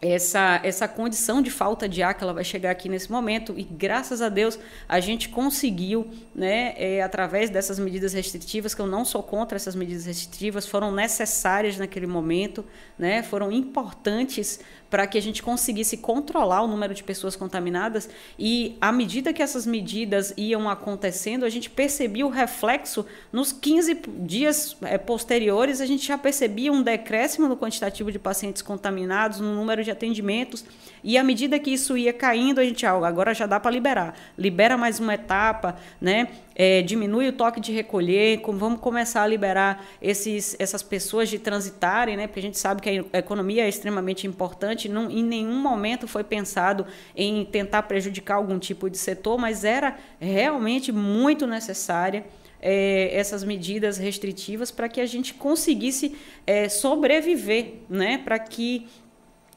essa, 0.00 0.60
essa 0.62 0.86
condição 0.86 1.40
de 1.40 1.50
falta 1.50 1.88
de 1.88 2.02
ar 2.02 2.14
que 2.14 2.22
ela 2.22 2.34
vai 2.34 2.44
chegar 2.44 2.70
aqui 2.70 2.88
nesse 2.88 3.10
momento. 3.10 3.54
E 3.56 3.62
graças 3.62 4.20
a 4.20 4.28
Deus 4.28 4.58
a 4.86 5.00
gente 5.00 5.30
conseguiu, 5.30 6.06
né, 6.34 6.74
é, 6.76 7.02
através 7.02 7.48
dessas 7.48 7.78
medidas 7.78 8.12
restritivas, 8.12 8.74
que 8.74 8.82
eu 8.82 8.86
não 8.86 9.04
sou 9.04 9.22
contra 9.22 9.56
essas 9.56 9.74
medidas 9.74 10.04
restritivas, 10.04 10.66
foram 10.66 10.92
necessárias 10.92 11.78
naquele 11.78 12.06
momento, 12.06 12.64
né, 12.98 13.22
foram 13.22 13.50
importantes 13.50 14.60
para 14.94 15.08
que 15.08 15.18
a 15.18 15.20
gente 15.20 15.42
conseguisse 15.42 15.96
controlar 15.96 16.62
o 16.62 16.68
número 16.68 16.94
de 16.94 17.02
pessoas 17.02 17.34
contaminadas 17.34 18.08
e 18.38 18.78
à 18.80 18.92
medida 18.92 19.32
que 19.32 19.42
essas 19.42 19.66
medidas 19.66 20.32
iam 20.36 20.70
acontecendo, 20.70 21.44
a 21.44 21.48
gente 21.48 21.68
percebia 21.68 22.24
o 22.24 22.30
reflexo 22.30 23.04
nos 23.32 23.50
15 23.50 24.02
dias 24.20 24.76
é, 24.82 24.96
posteriores, 24.96 25.80
a 25.80 25.86
gente 25.86 26.06
já 26.06 26.16
percebia 26.16 26.72
um 26.72 26.80
decréscimo 26.80 27.48
no 27.48 27.56
quantitativo 27.56 28.12
de 28.12 28.20
pacientes 28.20 28.62
contaminados, 28.62 29.40
no 29.40 29.52
número 29.52 29.82
de 29.82 29.90
atendimentos, 29.90 30.64
e 31.04 31.18
à 31.18 31.22
medida 31.22 31.58
que 31.58 31.70
isso 31.70 31.98
ia 31.98 32.14
caindo, 32.14 32.60
a 32.60 32.64
gente, 32.64 32.86
ah, 32.86 32.92
agora 32.92 33.34
já 33.34 33.44
dá 33.44 33.60
para 33.60 33.70
liberar. 33.70 34.16
Libera 34.38 34.78
mais 34.78 34.98
uma 34.98 35.12
etapa, 35.12 35.76
né? 36.00 36.28
É, 36.54 36.80
diminui 36.80 37.28
o 37.28 37.32
toque 37.32 37.60
de 37.60 37.72
recolher, 37.72 38.40
vamos 38.46 38.80
começar 38.80 39.22
a 39.22 39.26
liberar 39.26 39.84
esses, 40.00 40.56
essas 40.58 40.82
pessoas 40.82 41.28
de 41.28 41.38
transitarem, 41.38 42.16
né? 42.16 42.26
Porque 42.26 42.40
a 42.40 42.42
gente 42.42 42.58
sabe 42.58 42.80
que 42.80 43.04
a 43.12 43.18
economia 43.18 43.64
é 43.64 43.68
extremamente 43.68 44.26
importante, 44.26 44.83
não, 44.88 45.10
em 45.10 45.22
nenhum 45.22 45.58
momento 45.60 46.06
foi 46.06 46.24
pensado 46.24 46.86
em 47.16 47.44
tentar 47.44 47.82
prejudicar 47.84 48.36
algum 48.36 48.58
tipo 48.58 48.88
de 48.88 48.98
setor, 48.98 49.38
mas 49.38 49.64
era 49.64 49.96
realmente 50.20 50.92
muito 50.92 51.46
necessária. 51.46 52.24
É, 52.66 53.14
essas 53.14 53.44
medidas 53.44 53.98
restritivas 53.98 54.70
para 54.70 54.88
que 54.88 54.98
a 54.98 55.04
gente 55.04 55.34
conseguisse 55.34 56.16
é, 56.46 56.66
sobreviver, 56.66 57.74
né? 57.90 58.16
para 58.16 58.38
que 58.38 58.86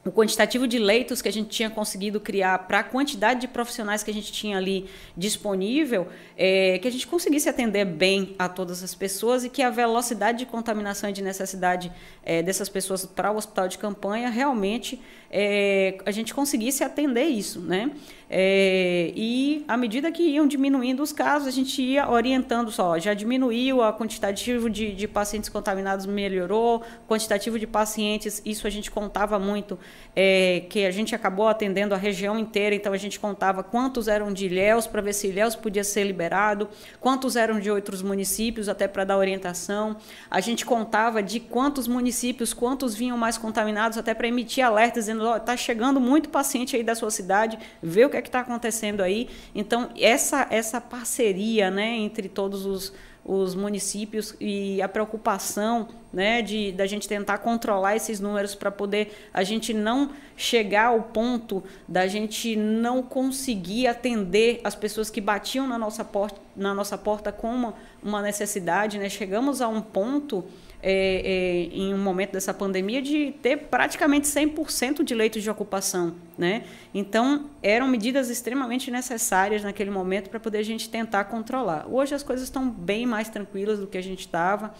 o 0.04 0.12
quantitativo 0.12 0.66
de 0.66 0.78
leitos 0.78 1.20
que 1.20 1.28
a 1.28 1.32
gente 1.32 1.48
tinha 1.48 1.68
conseguido 1.68 2.20
criar 2.20 2.66
para 2.66 2.80
a 2.80 2.82
quantidade 2.82 3.40
de 3.40 3.48
profissionais 3.48 4.02
que 4.02 4.10
a 4.10 4.14
gente 4.14 4.32
tinha 4.32 4.56
ali 4.56 4.88
disponível, 5.16 6.08
é, 6.36 6.78
que 6.78 6.88
a 6.88 6.90
gente 6.90 7.06
conseguisse 7.06 7.48
atender 7.48 7.84
bem 7.84 8.34
a 8.38 8.48
todas 8.48 8.82
as 8.82 8.94
pessoas 8.94 9.44
e 9.44 9.48
que 9.48 9.62
a 9.62 9.70
velocidade 9.70 10.38
de 10.38 10.46
contaminação 10.46 11.10
e 11.10 11.12
de 11.12 11.22
necessidade 11.22 11.92
é, 12.24 12.42
dessas 12.42 12.68
pessoas 12.68 13.04
para 13.04 13.30
o 13.30 13.36
hospital 13.36 13.68
de 13.68 13.76
campanha 13.76 14.30
realmente 14.30 15.00
é, 15.30 15.98
a 16.06 16.10
gente 16.10 16.32
conseguisse 16.32 16.82
atender 16.82 17.26
isso, 17.26 17.60
né? 17.60 17.90
É, 18.30 19.10
e 19.16 19.64
à 19.66 19.76
medida 19.76 20.12
que 20.12 20.22
iam 20.22 20.46
diminuindo 20.46 21.02
os 21.02 21.12
casos, 21.12 21.48
a 21.48 21.50
gente 21.50 21.80
ia 21.80 22.08
orientando 22.08 22.70
só, 22.70 22.98
já 22.98 23.14
diminuiu, 23.14 23.82
a 23.82 23.92
quantitativo 23.92 24.68
de, 24.68 24.94
de 24.94 25.08
pacientes 25.08 25.48
contaminados 25.48 26.04
melhorou, 26.04 26.82
quantitativo 27.08 27.58
de 27.58 27.66
pacientes, 27.66 28.42
isso 28.44 28.66
a 28.66 28.70
gente 28.70 28.90
contava 28.90 29.38
muito, 29.38 29.78
é, 30.14 30.64
que 30.68 30.84
a 30.84 30.90
gente 30.90 31.14
acabou 31.14 31.48
atendendo 31.48 31.94
a 31.94 31.96
região 31.96 32.38
inteira, 32.38 32.74
então 32.74 32.92
a 32.92 32.98
gente 32.98 33.18
contava 33.18 33.62
quantos 33.62 34.08
eram 34.08 34.30
de 34.30 34.44
Ilhéus, 34.44 34.86
para 34.86 35.00
ver 35.00 35.14
se 35.14 35.28
Ilhéus 35.28 35.54
podia 35.54 35.84
ser 35.84 36.04
liberado, 36.04 36.68
quantos 37.00 37.34
eram 37.34 37.58
de 37.58 37.70
outros 37.70 38.02
municípios, 38.02 38.68
até 38.68 38.86
para 38.86 39.04
dar 39.04 39.16
orientação. 39.16 39.96
A 40.30 40.40
gente 40.40 40.66
contava 40.66 41.22
de 41.22 41.40
quantos 41.40 41.88
municípios, 41.88 42.52
quantos 42.52 42.94
vinham 42.94 43.16
mais 43.16 43.38
contaminados, 43.38 43.96
até 43.96 44.12
para 44.12 44.28
emitir 44.28 44.64
alertas 44.64 45.04
dizendo, 45.04 45.24
ó, 45.24 45.32
oh, 45.32 45.36
está 45.36 45.56
chegando 45.56 45.98
muito 45.98 46.28
paciente 46.28 46.76
aí 46.76 46.82
da 46.82 46.94
sua 46.94 47.10
cidade, 47.10 47.58
vê 47.82 48.04
o 48.04 48.10
que 48.10 48.17
é 48.18 48.22
que 48.22 48.28
está 48.28 48.40
acontecendo 48.40 49.02
aí. 49.02 49.28
Então, 49.54 49.90
essa, 49.98 50.46
essa 50.50 50.80
parceria 50.80 51.70
né, 51.70 51.96
entre 51.96 52.28
todos 52.28 52.66
os, 52.66 52.92
os 53.24 53.54
municípios 53.54 54.34
e 54.40 54.80
a 54.80 54.88
preocupação 54.88 55.88
né, 56.10 56.40
de 56.40 56.72
da 56.72 56.86
gente 56.86 57.06
tentar 57.06 57.38
controlar 57.38 57.94
esses 57.94 58.20
números 58.20 58.54
para 58.54 58.70
poder 58.70 59.28
a 59.34 59.42
gente 59.42 59.74
não 59.74 60.10
chegar 60.36 60.86
ao 60.86 61.02
ponto 61.02 61.62
da 61.86 62.06
gente 62.06 62.56
não 62.56 63.02
conseguir 63.02 63.86
atender 63.86 64.60
as 64.64 64.74
pessoas 64.74 65.10
que 65.10 65.20
batiam 65.20 65.66
na 65.66 65.76
nossa 65.76 66.02
porta, 66.02 66.40
na 66.56 66.72
nossa 66.72 66.96
porta 66.96 67.30
com 67.30 67.50
uma, 67.50 67.74
uma 68.02 68.22
necessidade. 68.22 68.98
Né? 68.98 69.08
Chegamos 69.10 69.60
a 69.60 69.68
um 69.68 69.82
ponto 69.82 70.44
é, 70.82 70.92
é, 70.92 71.76
em 71.76 71.92
um 71.92 71.98
momento 71.98 72.32
dessa 72.32 72.54
pandemia 72.54 73.02
de 73.02 73.32
ter 73.42 73.56
praticamente 73.56 74.26
100% 74.28 75.02
de 75.02 75.14
leitos 75.14 75.42
de 75.42 75.50
ocupação. 75.50 76.14
Né? 76.36 76.64
Então, 76.94 77.50
eram 77.62 77.88
medidas 77.88 78.30
extremamente 78.30 78.90
necessárias 78.90 79.62
naquele 79.62 79.90
momento 79.90 80.30
para 80.30 80.38
poder 80.38 80.58
a 80.58 80.62
gente 80.62 80.88
tentar 80.88 81.24
controlar. 81.24 81.86
Hoje 81.88 82.14
as 82.14 82.22
coisas 82.22 82.44
estão 82.44 82.68
bem 82.68 83.06
mais 83.06 83.28
tranquilas 83.28 83.78
do 83.78 83.86
que 83.86 83.98
a 83.98 84.02
gente 84.02 84.20
estava 84.20 84.72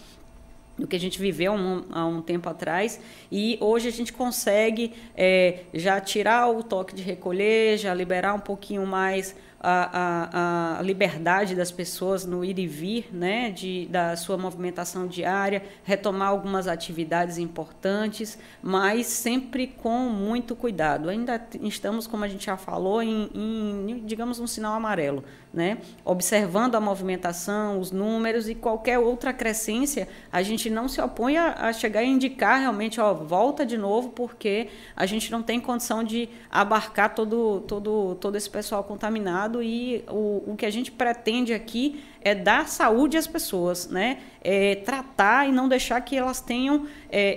do 0.77 0.87
que 0.87 0.95
a 0.95 0.99
gente 0.99 1.19
viveu 1.19 1.51
um, 1.51 1.83
há 1.91 2.05
um 2.05 2.21
tempo 2.21 2.49
atrás 2.49 3.01
e 3.29 3.57
hoje 3.59 3.89
a 3.89 3.91
gente 3.91 4.13
consegue 4.13 4.93
é, 5.15 5.63
já 5.73 5.99
tirar 5.99 6.49
o 6.49 6.63
toque 6.63 6.95
de 6.95 7.03
recolher, 7.03 7.77
já 7.77 7.93
liberar 7.93 8.33
um 8.33 8.39
pouquinho 8.39 8.85
mais 8.87 9.35
a, 9.59 10.77
a, 10.77 10.79
a, 10.79 10.81
liberdade 10.81 11.55
das 11.55 11.71
pessoas 11.71 12.25
no 12.25 12.43
ir 12.45 12.57
e 12.59 12.67
vir, 12.67 13.09
né, 13.11 13.51
de, 13.51 13.87
da 13.87 14.15
sua 14.15 14.37
movimentação 14.37 15.07
diária, 15.07 15.63
retomar 15.83 16.29
algumas 16.29 16.67
atividades 16.67 17.37
importantes, 17.37 18.37
mas 18.61 19.07
sempre 19.07 19.67
com 19.67 20.09
muito 20.09 20.55
cuidado. 20.55 21.09
Ainda 21.09 21.41
estamos, 21.61 22.07
como 22.07 22.23
a 22.23 22.27
gente 22.27 22.45
já 22.45 22.57
falou, 22.57 23.01
em, 23.03 23.29
em 23.33 24.03
digamos, 24.05 24.39
um 24.39 24.47
sinal 24.47 24.73
amarelo 24.73 25.23
né? 25.51 25.79
observando 26.05 26.75
a 26.75 26.79
movimentação, 26.79 27.79
os 27.79 27.91
números 27.91 28.47
e 28.47 28.53
qualquer 28.53 28.99
outra 28.99 29.33
crescência, 29.33 30.07
a 30.31 30.43
gente 30.43 30.69
não 30.69 30.87
se 30.87 31.01
opõe 31.01 31.37
a, 31.37 31.67
a, 31.67 31.73
chegar 31.73 32.03
e 32.03 32.07
indicar 32.07 32.59
realmente, 32.59 33.01
ó, 33.01 33.13
volta 33.13 33.65
de 33.65 33.77
novo, 33.77 34.09
porque 34.09 34.69
a 34.95 35.05
gente 35.05 35.31
não 35.31 35.41
tem 35.41 35.59
condição 35.59 36.03
de 36.03 36.29
abarcar 36.51 37.15
todo, 37.15 37.61
todo, 37.61 38.15
todo 38.15 38.35
esse 38.35 38.49
pessoal 38.49 38.83
contaminado 38.83 39.63
e 39.63 40.03
o, 40.07 40.51
o 40.51 40.55
que 40.55 40.65
a 40.65 40.71
gente 40.71 40.91
pretende 40.91 41.53
aqui 41.53 42.03
é 42.21 42.35
dar 42.35 42.67
saúde 42.67 43.17
às 43.17 43.27
pessoas, 43.27 43.87
né? 43.87 44.19
É, 44.41 44.75
tratar 44.75 45.47
e 45.47 45.51
não 45.51 45.67
deixar 45.67 45.99
que 46.01 46.15
elas 46.15 46.39
tenham 46.39 46.87
é, 47.11 47.35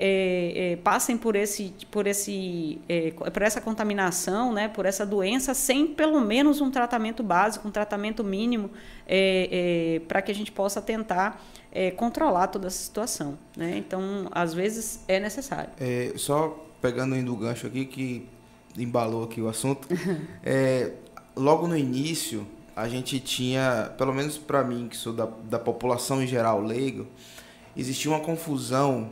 é, 0.64 0.72
é 0.72 0.76
passem 0.76 1.16
por 1.16 1.34
esse 1.34 1.74
por 1.90 2.06
esse 2.06 2.80
é, 2.88 3.10
por 3.10 3.42
essa 3.42 3.60
contaminação, 3.60 4.52
né? 4.52 4.68
Por 4.68 4.86
essa 4.86 5.04
doença 5.04 5.54
sem 5.54 5.86
pelo 5.86 6.20
menos 6.20 6.60
um 6.60 6.70
tratamento 6.70 7.22
básico, 7.22 7.66
um 7.66 7.70
tratamento 7.70 8.22
mínimo 8.22 8.70
é, 9.06 10.00
para 10.08 10.22
que 10.22 10.30
a 10.30 10.34
gente 10.34 10.52
possa 10.52 10.80
tentar 10.80 11.42
controlar 11.96 12.48
toda 12.48 12.66
essa 12.66 12.82
situação, 12.82 13.38
né? 13.56 13.78
Então, 13.78 14.28
às 14.30 14.52
vezes 14.52 15.02
é 15.08 15.18
necessário. 15.18 15.70
só 16.16 16.66
pegando 16.82 17.16
indo 17.16 17.32
o 17.32 17.36
gancho 17.36 17.66
aqui 17.66 17.86
que 17.86 18.28
embalou 18.76 19.24
aqui 19.24 19.40
o 19.40 19.48
assunto, 19.48 19.88
logo 21.34 21.66
no 21.66 21.74
início 21.74 22.46
a 22.74 22.88
gente 22.88 23.20
tinha, 23.20 23.92
pelo 23.98 24.12
menos 24.12 24.38
para 24.38 24.64
mim, 24.64 24.88
que 24.88 24.96
sou 24.96 25.12
da, 25.12 25.28
da 25.44 25.58
população 25.58 26.22
em 26.22 26.26
geral 26.26 26.60
leigo, 26.60 27.06
existia 27.76 28.10
uma 28.10 28.20
confusão 28.20 29.10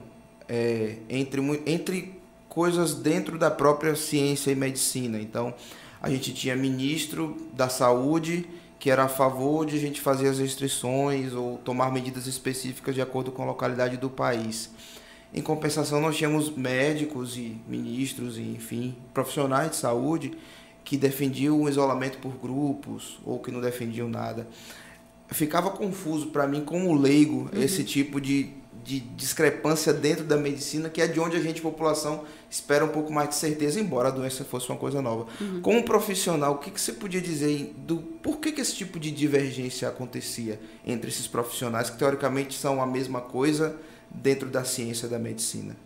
é, 0.49 0.97
entre, 1.09 1.41
entre 1.67 2.21
coisas 2.49 2.95
dentro 2.95 3.39
da 3.39 3.51
própria 3.51 3.95
ciência 3.95 4.51
e 4.51 4.55
medicina. 4.55 5.21
Então, 5.21 5.55
a 6.03 6.11
gente 6.11 6.33
tinha 6.33 6.57
ministro 6.57 7.37
da 7.53 7.69
saúde 7.69 8.49
que 8.81 8.91
era 8.91 9.05
a 9.05 9.09
favor 9.09 9.67
de 9.67 9.77
a 9.77 9.79
gente 9.79 10.01
fazer 10.01 10.29
as 10.29 10.39
restrições 10.39 11.35
ou 11.35 11.59
tomar 11.59 11.93
medidas 11.93 12.27
específicas 12.27 12.95
de 12.95 13.03
acordo 13.03 13.31
com 13.31 13.43
a 13.43 13.47
localidade 13.47 13.99
do 13.99 14.09
país. 14.09 14.71
Em 15.35 15.43
compensação, 15.43 16.01
nós 16.01 16.17
tínhamos 16.17 16.49
médicos 16.49 17.37
e 17.37 17.61
ministros, 17.69 18.39
e, 18.39 18.41
enfim, 18.41 18.97
profissionais 19.13 19.73
de 19.73 19.77
saúde 19.77 20.33
que 20.91 20.97
defendiam 20.97 21.63
o 21.63 21.69
isolamento 21.69 22.19
por 22.19 22.33
grupos 22.33 23.21
ou 23.25 23.39
que 23.39 23.53
não 23.53 23.61
defendiam 23.61 24.09
nada. 24.09 24.49
Ficava 25.29 25.71
confuso 25.71 26.31
para 26.31 26.49
mim, 26.49 26.65
como 26.65 26.93
leigo, 26.95 27.49
uhum. 27.55 27.63
esse 27.63 27.85
tipo 27.85 28.21
de, 28.21 28.51
de 28.83 28.99
discrepância 28.99 29.93
dentro 29.93 30.25
da 30.25 30.37
medicina, 30.37 30.91
que 30.91 31.01
é 31.01 31.07
de 31.07 31.21
onde 31.21 31.37
a 31.37 31.41
gente, 31.41 31.63
população, 31.63 32.25
espera 32.51 32.85
um 32.85 32.89
pouco 32.89 33.13
mais 33.13 33.29
de 33.29 33.37
certeza, 33.37 33.79
embora 33.79 34.09
a 34.09 34.11
doença 34.11 34.45
fosse 34.45 34.69
uma 34.69 34.79
coisa 34.79 35.01
nova. 35.01 35.29
Uhum. 35.41 35.61
Como 35.61 35.85
profissional, 35.85 36.55
o 36.55 36.59
que, 36.59 36.73
que 36.73 36.81
você 36.81 36.93
podia 36.93 37.21
dizer 37.21 37.73
do 37.77 37.99
por 37.99 38.39
que, 38.39 38.51
que 38.51 38.61
esse 38.61 38.75
tipo 38.75 38.99
de 38.99 39.13
divergência 39.13 39.89
acontecia 39.89 40.59
entre 40.85 41.09
esses 41.09 41.29
profissionais, 41.29 41.89
que 41.89 41.99
teoricamente 41.99 42.59
são 42.59 42.83
a 42.83 42.87
mesma 42.87 43.21
coisa 43.21 43.77
dentro 44.11 44.49
da 44.49 44.65
ciência 44.65 45.07
da 45.07 45.21
medicina? 45.21 45.77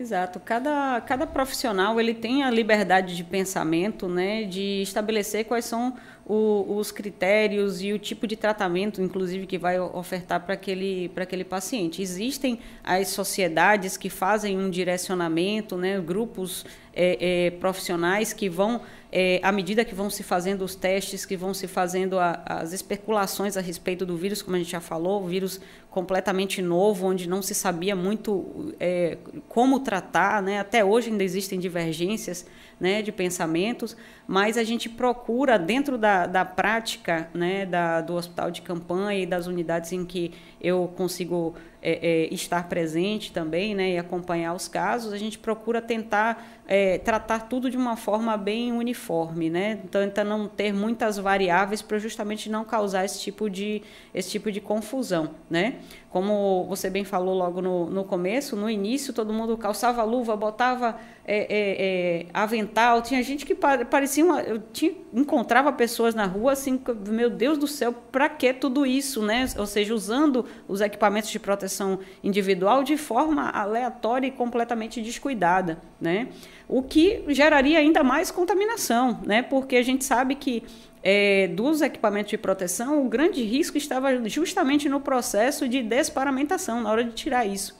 Exato. 0.00 0.40
Cada, 0.40 0.98
cada 1.02 1.26
profissional 1.26 2.00
ele 2.00 2.14
tem 2.14 2.42
a 2.42 2.50
liberdade 2.50 3.14
de 3.14 3.22
pensamento, 3.22 4.08
né, 4.08 4.44
de 4.44 4.80
estabelecer 4.80 5.44
quais 5.44 5.66
são 5.66 5.94
o, 6.24 6.78
os 6.78 6.90
critérios 6.90 7.82
e 7.82 7.92
o 7.92 7.98
tipo 7.98 8.26
de 8.26 8.34
tratamento, 8.34 9.02
inclusive, 9.02 9.46
que 9.46 9.58
vai 9.58 9.78
ofertar 9.78 10.40
para 10.40 10.54
aquele, 10.54 11.12
aquele 11.16 11.44
paciente. 11.44 12.00
Existem 12.00 12.60
as 12.82 13.08
sociedades 13.08 13.98
que 13.98 14.08
fazem 14.08 14.56
um 14.56 14.70
direcionamento, 14.70 15.76
né, 15.76 16.00
grupos 16.00 16.64
é, 17.02 17.46
é, 17.46 17.50
profissionais 17.52 18.34
que 18.34 18.46
vão, 18.46 18.82
é, 19.10 19.40
à 19.42 19.50
medida 19.50 19.86
que 19.86 19.94
vão 19.94 20.10
se 20.10 20.22
fazendo 20.22 20.62
os 20.62 20.74
testes, 20.74 21.24
que 21.24 21.34
vão 21.34 21.54
se 21.54 21.66
fazendo 21.66 22.18
a, 22.18 22.42
as 22.44 22.74
especulações 22.74 23.56
a 23.56 23.60
respeito 23.62 24.04
do 24.04 24.18
vírus, 24.18 24.42
como 24.42 24.54
a 24.56 24.58
gente 24.58 24.70
já 24.70 24.82
falou, 24.82 25.26
vírus 25.26 25.62
completamente 25.90 26.60
novo, 26.60 27.06
onde 27.06 27.26
não 27.26 27.40
se 27.40 27.54
sabia 27.54 27.96
muito 27.96 28.74
é, 28.78 29.16
como 29.48 29.80
tratar, 29.80 30.42
né? 30.42 30.60
até 30.60 30.84
hoje 30.84 31.08
ainda 31.08 31.24
existem 31.24 31.58
divergências 31.58 32.44
né, 32.80 33.02
de 33.02 33.12
pensamentos, 33.12 33.96
mas 34.26 34.56
a 34.56 34.64
gente 34.64 34.88
procura, 34.88 35.58
dentro 35.58 35.98
da, 35.98 36.26
da 36.26 36.44
prática 36.44 37.28
né, 37.34 37.66
da, 37.66 38.00
do 38.00 38.14
hospital 38.14 38.50
de 38.50 38.62
campanha 38.62 39.20
e 39.20 39.26
das 39.26 39.46
unidades 39.46 39.92
em 39.92 40.04
que 40.04 40.32
eu 40.60 40.90
consigo 40.96 41.54
é, 41.82 42.26
é, 42.26 42.34
estar 42.34 42.68
presente 42.68 43.32
também 43.32 43.74
né, 43.74 43.92
e 43.92 43.98
acompanhar 43.98 44.54
os 44.54 44.68
casos, 44.68 45.12
a 45.12 45.18
gente 45.18 45.38
procura 45.38 45.80
tentar 45.82 46.46
é, 46.66 46.98
tratar 46.98 47.48
tudo 47.48 47.68
de 47.68 47.76
uma 47.76 47.96
forma 47.96 48.36
bem 48.36 48.70
uniforme, 48.70 49.50
né? 49.50 49.80
Tenta 49.90 50.22
não 50.22 50.46
ter 50.46 50.72
muitas 50.72 51.16
variáveis 51.18 51.82
para 51.82 51.98
justamente 51.98 52.48
não 52.48 52.64
causar 52.64 53.04
esse 53.04 53.20
tipo 53.20 53.50
de, 53.50 53.82
esse 54.14 54.30
tipo 54.30 54.52
de 54.52 54.60
confusão, 54.60 55.30
né? 55.50 55.78
Como 56.10 56.64
você 56.64 56.90
bem 56.90 57.04
falou 57.04 57.36
logo 57.36 57.62
no, 57.62 57.88
no 57.88 58.02
começo, 58.02 58.56
no 58.56 58.68
início 58.68 59.12
todo 59.12 59.32
mundo 59.32 59.56
calçava 59.56 60.02
luva, 60.02 60.36
botava 60.36 60.98
é, 61.24 61.36
é, 61.38 61.46
é, 61.48 62.26
avental, 62.34 63.00
tinha 63.00 63.22
gente 63.22 63.46
que 63.46 63.54
parecia 63.54 64.24
uma, 64.24 64.40
eu 64.40 64.60
tinha, 64.72 64.92
encontrava 65.14 65.72
pessoas 65.72 66.12
na 66.12 66.26
rua 66.26 66.50
assim, 66.50 66.80
meu 67.06 67.30
Deus 67.30 67.56
do 67.56 67.68
céu, 67.68 67.92
para 67.92 68.28
que 68.28 68.52
tudo 68.52 68.84
isso, 68.84 69.22
né? 69.22 69.46
Ou 69.56 69.66
seja, 69.66 69.94
usando 69.94 70.44
os 70.66 70.80
equipamentos 70.80 71.30
de 71.30 71.38
proteção 71.38 72.00
individual 72.24 72.82
de 72.82 72.96
forma 72.96 73.48
aleatória 73.48 74.26
e 74.26 74.32
completamente 74.32 75.00
descuidada, 75.00 75.78
né? 76.00 76.26
O 76.66 76.82
que 76.82 77.22
geraria 77.28 77.78
ainda 77.78 78.02
mais 78.02 78.32
contaminação, 78.32 79.20
né? 79.24 79.42
Porque 79.42 79.76
a 79.76 79.82
gente 79.82 80.04
sabe 80.04 80.34
que 80.34 80.64
é, 81.02 81.48
dos 81.48 81.80
equipamentos 81.80 82.30
de 82.30 82.38
proteção, 82.38 83.04
o 83.04 83.08
grande 83.08 83.42
risco 83.42 83.78
estava 83.78 84.28
justamente 84.28 84.88
no 84.88 85.00
processo 85.00 85.68
de 85.68 85.82
desparamentação, 85.82 86.82
na 86.82 86.90
hora 86.90 87.04
de 87.04 87.12
tirar 87.12 87.46
isso. 87.46 87.78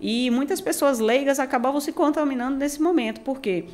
E 0.00 0.30
muitas 0.30 0.60
pessoas 0.60 0.98
leigas 0.98 1.38
acabavam 1.38 1.80
se 1.80 1.92
contaminando 1.92 2.56
nesse 2.56 2.80
momento, 2.82 3.20
porque 3.20 3.66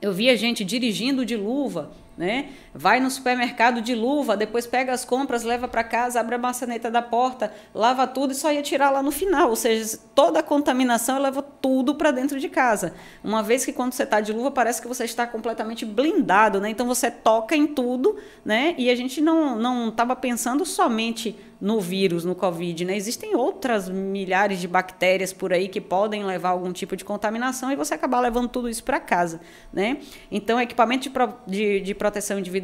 eu 0.00 0.12
via 0.12 0.36
gente 0.36 0.64
dirigindo 0.64 1.24
de 1.24 1.36
luva, 1.36 1.92
né? 2.16 2.48
Vai 2.74 3.00
no 3.00 3.10
supermercado 3.10 3.82
de 3.82 3.94
luva, 3.94 4.34
depois 4.34 4.66
pega 4.66 4.92
as 4.92 5.04
compras, 5.04 5.42
leva 5.42 5.68
para 5.68 5.84
casa, 5.84 6.18
abre 6.18 6.36
a 6.36 6.38
maçaneta 6.38 6.90
da 6.90 7.02
porta, 7.02 7.52
lava 7.74 8.06
tudo 8.06 8.32
e 8.32 8.34
só 8.34 8.50
ia 8.50 8.62
tirar 8.62 8.88
lá 8.88 9.02
no 9.02 9.10
final. 9.10 9.50
Ou 9.50 9.56
seja, 9.56 9.98
toda 10.14 10.40
a 10.40 10.42
contaminação 10.42 11.20
leva 11.20 11.42
tudo 11.42 11.94
para 11.94 12.10
dentro 12.10 12.40
de 12.40 12.48
casa. 12.48 12.94
Uma 13.22 13.42
vez 13.42 13.64
que 13.64 13.74
quando 13.74 13.92
você 13.92 14.04
está 14.04 14.22
de 14.22 14.32
luva 14.32 14.50
parece 14.50 14.80
que 14.80 14.88
você 14.88 15.04
está 15.04 15.26
completamente 15.26 15.84
blindado, 15.84 16.60
né? 16.60 16.70
Então 16.70 16.86
você 16.86 17.10
toca 17.10 17.54
em 17.54 17.66
tudo, 17.66 18.16
né? 18.42 18.74
E 18.78 18.88
a 18.88 18.94
gente 18.94 19.20
não 19.20 19.54
não 19.54 19.88
estava 19.90 20.16
pensando 20.16 20.64
somente 20.64 21.36
no 21.62 21.80
vírus, 21.80 22.24
no 22.24 22.34
Covid, 22.34 22.84
né? 22.84 22.96
Existem 22.96 23.36
outras 23.36 23.88
milhares 23.88 24.60
de 24.60 24.66
bactérias 24.66 25.32
por 25.32 25.52
aí 25.52 25.68
que 25.68 25.80
podem 25.80 26.24
levar 26.24 26.48
algum 26.48 26.72
tipo 26.72 26.96
de 26.96 27.04
contaminação 27.04 27.70
e 27.70 27.76
você 27.76 27.94
acabar 27.94 28.18
levando 28.18 28.48
tudo 28.48 28.68
isso 28.68 28.82
para 28.82 28.98
casa, 28.98 29.40
né? 29.72 29.98
Então, 30.28 30.60
equipamento 30.60 31.04
de, 31.04 31.10
pro, 31.10 31.32
de, 31.46 31.80
de 31.80 31.94
proteção 31.94 32.36
individual 32.36 32.61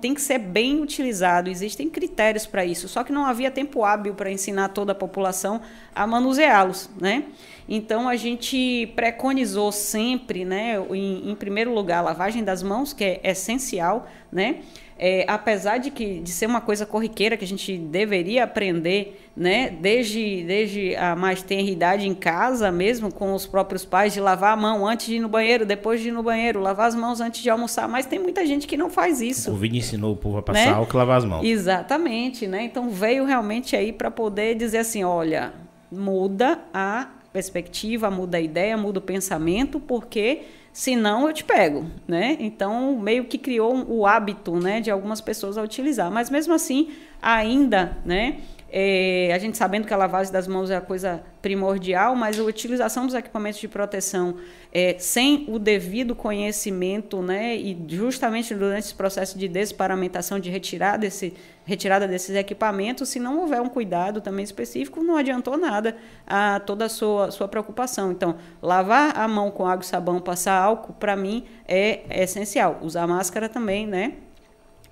tem 0.00 0.14
que 0.14 0.20
ser 0.20 0.38
bem 0.38 0.82
utilizado, 0.82 1.50
existem 1.50 1.88
critérios 1.88 2.46
para 2.46 2.64
isso, 2.64 2.88
só 2.88 3.02
que 3.02 3.12
não 3.12 3.24
havia 3.26 3.50
tempo 3.50 3.84
hábil 3.84 4.14
para 4.14 4.30
ensinar 4.30 4.68
toda 4.68 4.92
a 4.92 4.94
população 4.94 5.60
a 5.94 6.06
manuseá-los, 6.06 6.90
né? 7.00 7.24
Então 7.68 8.08
a 8.08 8.16
gente 8.16 8.92
preconizou 8.94 9.72
sempre, 9.72 10.44
né, 10.44 10.76
em, 10.90 11.30
em 11.30 11.34
primeiro 11.34 11.72
lugar, 11.72 11.98
a 11.98 12.02
lavagem 12.02 12.44
das 12.44 12.62
mãos, 12.62 12.92
que 12.92 13.04
é 13.04 13.20
essencial, 13.24 14.08
né? 14.30 14.60
É, 15.06 15.26
apesar 15.28 15.76
de 15.76 15.90
que 15.90 16.18
de 16.20 16.30
ser 16.30 16.46
uma 16.46 16.62
coisa 16.62 16.86
corriqueira 16.86 17.36
que 17.36 17.44
a 17.44 17.46
gente 17.46 17.76
deveria 17.76 18.44
aprender, 18.44 19.28
né, 19.36 19.68
desde, 19.68 20.42
desde 20.44 20.96
a 20.96 21.14
mais 21.14 21.42
tenra 21.42 21.68
idade 21.70 22.08
em 22.08 22.14
casa 22.14 22.72
mesmo, 22.72 23.12
com 23.12 23.34
os 23.34 23.46
próprios 23.46 23.84
pais, 23.84 24.14
de 24.14 24.20
lavar 24.20 24.54
a 24.54 24.56
mão 24.56 24.86
antes 24.86 25.04
de 25.04 25.16
ir 25.16 25.20
no 25.20 25.28
banheiro, 25.28 25.66
depois 25.66 26.00
de 26.00 26.08
ir 26.08 26.10
no 26.10 26.22
banheiro, 26.22 26.58
lavar 26.58 26.88
as 26.88 26.94
mãos 26.94 27.20
antes 27.20 27.42
de 27.42 27.50
almoçar, 27.50 27.86
mas 27.86 28.06
tem 28.06 28.18
muita 28.18 28.46
gente 28.46 28.66
que 28.66 28.78
não 28.78 28.88
faz 28.88 29.20
isso. 29.20 29.50
O 29.50 29.52
Covid 29.52 29.76
ensinou 29.76 30.14
o 30.14 30.16
povo 30.16 30.38
a 30.38 30.42
passar 30.42 30.68
né? 30.68 30.72
álcool 30.72 30.96
e 30.96 30.98
lavar 30.98 31.18
as 31.18 31.24
mãos. 31.26 31.44
Exatamente, 31.44 32.46
né? 32.46 32.64
Então 32.64 32.88
veio 32.88 33.26
realmente 33.26 33.76
aí 33.76 33.92
para 33.92 34.10
poder 34.10 34.54
dizer 34.54 34.78
assim, 34.78 35.04
olha, 35.04 35.52
muda 35.92 36.60
a 36.72 37.08
perspectiva, 37.30 38.10
muda 38.10 38.38
a 38.38 38.40
ideia, 38.40 38.74
muda 38.74 39.00
o 39.00 39.02
pensamento, 39.02 39.78
porque 39.78 40.44
senão 40.74 41.28
eu 41.28 41.32
te 41.32 41.44
pego, 41.44 41.86
né? 42.06 42.36
Então, 42.40 42.98
meio 42.98 43.26
que 43.26 43.38
criou 43.38 43.86
o 43.88 44.04
hábito, 44.04 44.56
né, 44.56 44.80
de 44.80 44.90
algumas 44.90 45.20
pessoas 45.20 45.56
a 45.56 45.62
utilizar. 45.62 46.10
Mas 46.10 46.28
mesmo 46.28 46.52
assim, 46.52 46.90
ainda, 47.22 47.96
né, 48.04 48.40
é, 48.68 49.30
a 49.32 49.38
gente 49.38 49.56
sabendo 49.56 49.86
que 49.86 49.94
a 49.94 49.96
lavagem 49.96 50.32
das 50.32 50.48
mãos 50.48 50.68
é 50.70 50.76
a 50.76 50.80
coisa 50.80 51.22
primordial, 51.40 52.16
mas 52.16 52.40
a 52.40 52.42
utilização 52.42 53.06
dos 53.06 53.14
equipamentos 53.14 53.60
de 53.60 53.68
proteção 53.68 54.34
é, 54.72 54.96
sem 54.98 55.44
o 55.46 55.60
devido 55.60 56.12
conhecimento, 56.12 57.22
né, 57.22 57.54
e 57.54 57.80
justamente 57.86 58.52
durante 58.52 58.86
esse 58.86 58.94
processo 58.96 59.38
de 59.38 59.46
desparamentação, 59.46 60.40
de 60.40 60.50
retirar 60.50 60.96
desse, 60.96 61.34
retirada 61.64 62.06
desses 62.06 62.36
equipamentos, 62.36 63.08
se 63.08 63.18
não 63.18 63.40
houver 63.40 63.60
um 63.60 63.68
cuidado 63.68 64.20
também 64.20 64.44
específico, 64.44 65.02
não 65.02 65.16
adiantou 65.16 65.56
nada 65.56 65.96
a 66.26 66.60
toda 66.60 66.84
a 66.84 66.88
sua, 66.88 67.30
sua 67.30 67.48
preocupação. 67.48 68.12
Então, 68.12 68.36
lavar 68.60 69.16
a 69.18 69.26
mão 69.26 69.50
com 69.50 69.66
água 69.66 69.82
e 69.82 69.86
sabão, 69.86 70.20
passar 70.20 70.56
álcool, 70.60 70.92
para 70.92 71.16
mim 71.16 71.44
é, 71.66 72.22
essencial. 72.22 72.78
Usar 72.82 73.06
máscara 73.06 73.48
também, 73.48 73.86
né, 73.86 74.14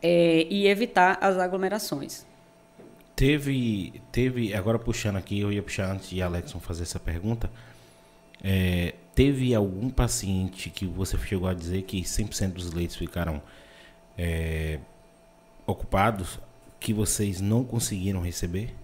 é, 0.02 0.46
e 0.48 0.66
evitar 0.66 1.18
as 1.20 1.36
aglomerações. 1.36 2.26
Teve, 3.14 4.02
teve, 4.10 4.54
agora 4.54 4.78
puxando 4.78 5.16
aqui, 5.16 5.38
eu 5.38 5.52
ia 5.52 5.62
puxar 5.62 5.92
antes 5.92 6.08
de 6.08 6.22
Alexson 6.22 6.58
fazer 6.58 6.84
essa 6.84 6.98
pergunta. 6.98 7.50
É, 8.42 8.94
teve 9.14 9.54
algum 9.54 9.90
paciente 9.90 10.70
que 10.70 10.86
você 10.86 11.18
chegou 11.18 11.46
a 11.46 11.54
dizer 11.54 11.82
que 11.82 12.00
100% 12.02 12.52
dos 12.52 12.72
leitos 12.72 12.96
ficaram 12.96 13.42
é, 14.16 14.78
ocupados 15.66 16.40
que 16.82 16.92
vocês 16.92 17.40
não 17.40 17.64
conseguiram 17.64 18.20
receber? 18.20 18.74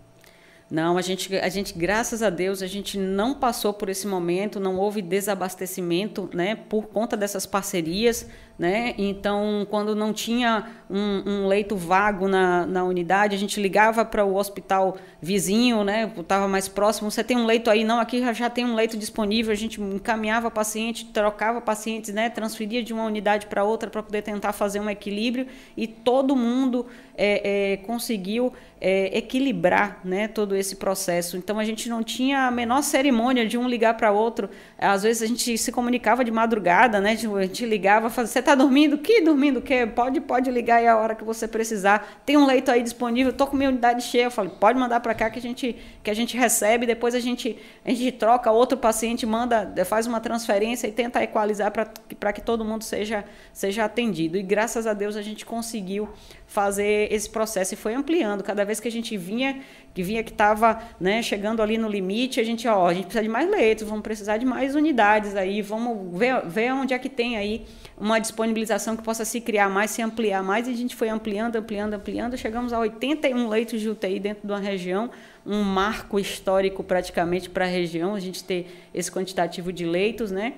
Não, 0.70 0.98
a 0.98 1.02
gente, 1.02 1.34
a 1.36 1.48
gente, 1.48 1.72
graças 1.72 2.22
a 2.22 2.28
Deus, 2.28 2.62
a 2.62 2.66
gente 2.66 2.98
não 2.98 3.34
passou 3.34 3.72
por 3.72 3.88
esse 3.88 4.06
momento, 4.06 4.60
não 4.60 4.76
houve 4.76 5.00
desabastecimento, 5.00 6.28
né, 6.34 6.54
por 6.54 6.88
conta 6.88 7.16
dessas 7.16 7.46
parcerias, 7.46 8.26
né? 8.58 8.92
Então, 8.98 9.66
quando 9.70 9.94
não 9.94 10.12
tinha 10.12 10.66
um, 10.90 11.22
um 11.26 11.46
leito 11.46 11.76
vago 11.76 12.26
na, 12.26 12.66
na 12.66 12.82
unidade, 12.82 13.36
a 13.36 13.38
gente 13.38 13.60
ligava 13.60 14.04
para 14.04 14.24
o 14.24 14.34
hospital 14.34 14.96
vizinho, 15.22 15.84
né? 15.84 16.12
Estava 16.18 16.48
mais 16.48 16.66
próximo. 16.66 17.10
Você 17.10 17.22
tem 17.22 17.36
um 17.36 17.46
leito 17.46 17.70
aí? 17.70 17.84
Não, 17.84 18.00
aqui 18.00 18.20
já, 18.34 18.50
tem 18.50 18.64
um 18.64 18.74
leito 18.74 18.96
disponível. 18.96 19.52
A 19.52 19.56
gente 19.56 19.80
encaminhava 19.80 20.50
paciente, 20.50 21.04
trocava 21.06 21.60
pacientes, 21.60 22.12
né? 22.12 22.28
Transferia 22.30 22.82
de 22.82 22.92
uma 22.92 23.04
unidade 23.04 23.46
para 23.46 23.62
outra 23.62 23.88
para 23.88 24.02
poder 24.02 24.22
tentar 24.22 24.52
fazer 24.52 24.80
um 24.80 24.90
equilíbrio 24.90 25.46
e 25.76 25.86
todo 25.86 26.34
mundo 26.34 26.86
é, 27.16 27.72
é, 27.72 27.76
conseguiu 27.78 28.52
é, 28.80 29.16
equilibrar, 29.18 30.00
né? 30.04 30.26
Todo 30.26 30.56
esse 30.56 30.76
processo. 30.76 31.36
Então, 31.36 31.60
a 31.60 31.64
gente 31.64 31.88
não 31.88 32.02
tinha 32.02 32.46
a 32.46 32.50
menor 32.50 32.82
cerimônia 32.82 33.46
de 33.46 33.56
um 33.56 33.68
ligar 33.68 33.96
para 33.96 34.10
outro. 34.10 34.48
Às 34.76 35.04
vezes 35.04 35.22
a 35.22 35.26
gente 35.26 35.56
se 35.58 35.70
comunicava 35.70 36.24
de 36.24 36.30
madrugada, 36.30 37.00
né? 37.00 37.12
A 37.12 37.42
gente 37.42 37.64
ligava, 37.64 38.10
fazia 38.10 38.47
está 38.48 38.54
dormindo? 38.54 38.96
Que 38.96 39.20
dormindo 39.20 39.58
o 39.58 39.62
quê? 39.62 39.86
Pode, 39.86 40.20
pode 40.20 40.50
ligar 40.50 40.76
aí 40.76 40.86
a 40.86 40.96
hora 40.96 41.14
que 41.14 41.22
você 41.22 41.46
precisar. 41.46 42.22
Tem 42.24 42.36
um 42.36 42.46
leito 42.46 42.70
aí 42.70 42.82
disponível, 42.82 43.30
tô 43.30 43.46
com 43.46 43.54
minha 43.54 43.68
unidade 43.68 44.02
cheia. 44.02 44.24
Eu 44.24 44.30
falei, 44.30 44.50
pode 44.58 44.78
mandar 44.78 45.00
para 45.00 45.14
cá 45.14 45.28
que 45.28 45.38
a 45.38 45.42
gente 45.42 45.76
que 46.02 46.10
a 46.10 46.14
gente 46.14 46.36
recebe, 46.36 46.86
depois 46.86 47.14
a 47.14 47.20
gente 47.20 47.58
a 47.84 47.90
gente 47.90 48.12
troca 48.12 48.50
outro 48.50 48.78
paciente, 48.78 49.26
manda, 49.26 49.72
faz 49.84 50.06
uma 50.06 50.20
transferência 50.20 50.86
e 50.86 50.92
tenta 50.92 51.22
equalizar 51.22 51.70
para 51.70 52.32
que 52.32 52.40
todo 52.40 52.64
mundo 52.64 52.84
seja 52.84 53.24
seja 53.52 53.84
atendido. 53.84 54.38
E 54.38 54.42
graças 54.42 54.86
a 54.86 54.94
Deus 54.94 55.14
a 55.16 55.22
gente 55.22 55.44
conseguiu 55.44 56.08
fazer 56.48 57.12
esse 57.12 57.28
processo 57.28 57.74
e 57.74 57.76
foi 57.76 57.94
ampliando. 57.94 58.42
Cada 58.42 58.64
vez 58.64 58.80
que 58.80 58.88
a 58.88 58.90
gente 58.90 59.16
vinha, 59.18 59.60
que 59.92 60.02
vinha 60.02 60.24
que 60.24 60.30
estava 60.32 60.82
né, 60.98 61.22
chegando 61.22 61.62
ali 61.62 61.76
no 61.76 61.86
limite, 61.86 62.40
a 62.40 62.44
gente, 62.44 62.66
ó, 62.66 62.88
a 62.88 62.94
gente 62.94 63.04
precisa 63.04 63.22
de 63.22 63.28
mais 63.28 63.48
leitos, 63.48 63.86
vamos 63.86 64.02
precisar 64.02 64.38
de 64.38 64.46
mais 64.46 64.74
unidades 64.74 65.36
aí, 65.36 65.60
vamos 65.60 66.18
ver, 66.18 66.46
ver 66.46 66.72
onde 66.72 66.94
é 66.94 66.98
que 66.98 67.10
tem 67.10 67.36
aí 67.36 67.66
uma 67.98 68.18
disponibilização 68.18 68.96
que 68.96 69.02
possa 69.02 69.26
se 69.26 69.42
criar 69.42 69.68
mais, 69.68 69.90
se 69.90 70.00
ampliar 70.00 70.42
mais, 70.42 70.66
e 70.66 70.70
a 70.70 70.74
gente 70.74 70.96
foi 70.96 71.10
ampliando, 71.10 71.56
ampliando, 71.56 71.94
ampliando, 71.94 72.36
chegamos 72.38 72.72
a 72.72 72.78
81 72.78 73.46
leitos 73.46 73.78
de 73.80 73.90
UTI 73.90 74.18
dentro 74.18 74.46
de 74.46 74.52
uma 74.52 74.58
região, 74.58 75.10
um 75.44 75.62
marco 75.62 76.18
histórico 76.18 76.82
praticamente 76.82 77.50
para 77.50 77.66
a 77.66 77.68
região, 77.68 78.14
a 78.14 78.20
gente 78.20 78.42
ter 78.42 78.88
esse 78.94 79.12
quantitativo 79.12 79.70
de 79.70 79.84
leitos, 79.84 80.30
né? 80.30 80.54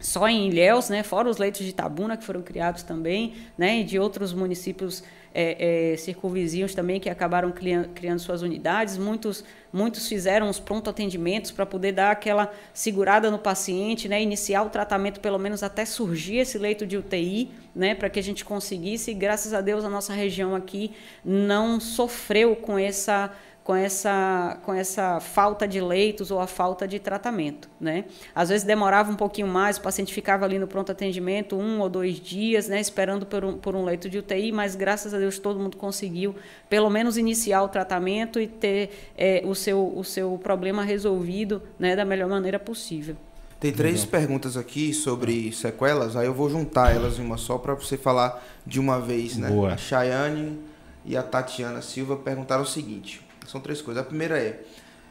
Só 0.00 0.28
em 0.28 0.48
Ilhéus, 0.48 0.88
né? 0.88 1.02
Fora 1.02 1.28
os 1.28 1.38
leitos 1.38 1.66
de 1.66 1.72
Tabuna 1.72 2.16
que 2.16 2.24
foram 2.24 2.40
criados 2.40 2.82
também, 2.82 3.34
né? 3.56 3.80
E 3.80 3.84
de 3.84 3.98
outros 3.98 4.32
municípios 4.32 5.02
é, 5.34 5.92
é, 5.92 5.96
circunvizinhos 5.96 6.74
também 6.74 6.98
que 6.98 7.08
acabaram 7.08 7.50
criando, 7.52 7.88
criando, 7.90 8.18
suas 8.18 8.42
unidades. 8.42 8.96
Muitos, 8.96 9.44
muitos 9.72 10.08
fizeram 10.08 10.48
os 10.48 10.58
pronto 10.58 10.90
atendimentos 10.90 11.50
para 11.50 11.66
poder 11.66 11.92
dar 11.92 12.10
aquela 12.10 12.52
segurada 12.72 13.30
no 13.30 13.38
paciente, 13.38 14.08
né, 14.08 14.22
iniciar 14.22 14.62
o 14.62 14.70
tratamento 14.70 15.20
pelo 15.20 15.38
menos 15.38 15.62
até 15.62 15.84
surgir 15.84 16.36
esse 16.36 16.58
leito 16.58 16.86
de 16.86 16.96
UTI, 16.96 17.50
né, 17.74 17.94
para 17.94 18.10
que 18.10 18.18
a 18.18 18.22
gente 18.22 18.44
conseguisse. 18.44 19.10
E, 19.10 19.14
graças 19.14 19.52
a 19.52 19.60
Deus 19.60 19.84
a 19.84 19.88
nossa 19.88 20.12
região 20.12 20.54
aqui 20.54 20.92
não 21.24 21.78
sofreu 21.78 22.56
com 22.56 22.78
essa 22.78 23.32
com 23.68 23.76
essa, 23.76 24.58
com 24.64 24.72
essa 24.72 25.20
falta 25.20 25.68
de 25.68 25.78
leitos 25.78 26.30
ou 26.30 26.40
a 26.40 26.46
falta 26.46 26.88
de 26.88 26.98
tratamento. 26.98 27.68
Né? 27.78 28.06
Às 28.34 28.48
vezes 28.48 28.66
demorava 28.66 29.12
um 29.12 29.14
pouquinho 29.14 29.46
mais, 29.46 29.76
o 29.76 29.82
paciente 29.82 30.10
ficava 30.10 30.46
ali 30.46 30.58
no 30.58 30.66
pronto 30.66 30.90
atendimento 30.90 31.54
um 31.54 31.78
ou 31.80 31.90
dois 31.90 32.18
dias, 32.18 32.66
né, 32.66 32.80
esperando 32.80 33.26
por 33.26 33.44
um, 33.44 33.58
por 33.58 33.76
um 33.76 33.84
leito 33.84 34.08
de 34.08 34.16
UTI, 34.16 34.52
mas 34.52 34.74
graças 34.74 35.12
a 35.12 35.18
Deus 35.18 35.38
todo 35.38 35.60
mundo 35.60 35.76
conseguiu 35.76 36.34
pelo 36.66 36.88
menos 36.88 37.18
iniciar 37.18 37.62
o 37.62 37.68
tratamento 37.68 38.40
e 38.40 38.46
ter 38.46 39.12
é, 39.18 39.42
o, 39.44 39.54
seu, 39.54 39.92
o 39.94 40.02
seu 40.02 40.40
problema 40.42 40.82
resolvido 40.82 41.60
né, 41.78 41.94
da 41.94 42.06
melhor 42.06 42.30
maneira 42.30 42.58
possível. 42.58 43.16
Tem 43.60 43.70
três 43.70 44.02
uhum. 44.04 44.08
perguntas 44.08 44.56
aqui 44.56 44.94
sobre 44.94 45.52
sequelas, 45.52 46.16
aí 46.16 46.24
eu 46.24 46.32
vou 46.32 46.48
juntar 46.48 46.96
elas 46.96 47.18
em 47.18 47.22
uma 47.22 47.36
só 47.36 47.58
para 47.58 47.74
você 47.74 47.98
falar 47.98 48.42
de 48.66 48.80
uma 48.80 48.98
vez, 48.98 49.36
né? 49.36 49.50
Boa. 49.50 49.74
A 49.74 49.76
Chayane 49.76 50.58
e 51.04 51.14
a 51.14 51.22
Tatiana 51.22 51.82
Silva 51.82 52.16
perguntaram 52.16 52.62
o 52.62 52.66
seguinte: 52.66 53.27
são 53.50 53.60
três 53.60 53.80
coisas. 53.82 54.02
A 54.02 54.06
primeira 54.06 54.38
é, 54.38 54.62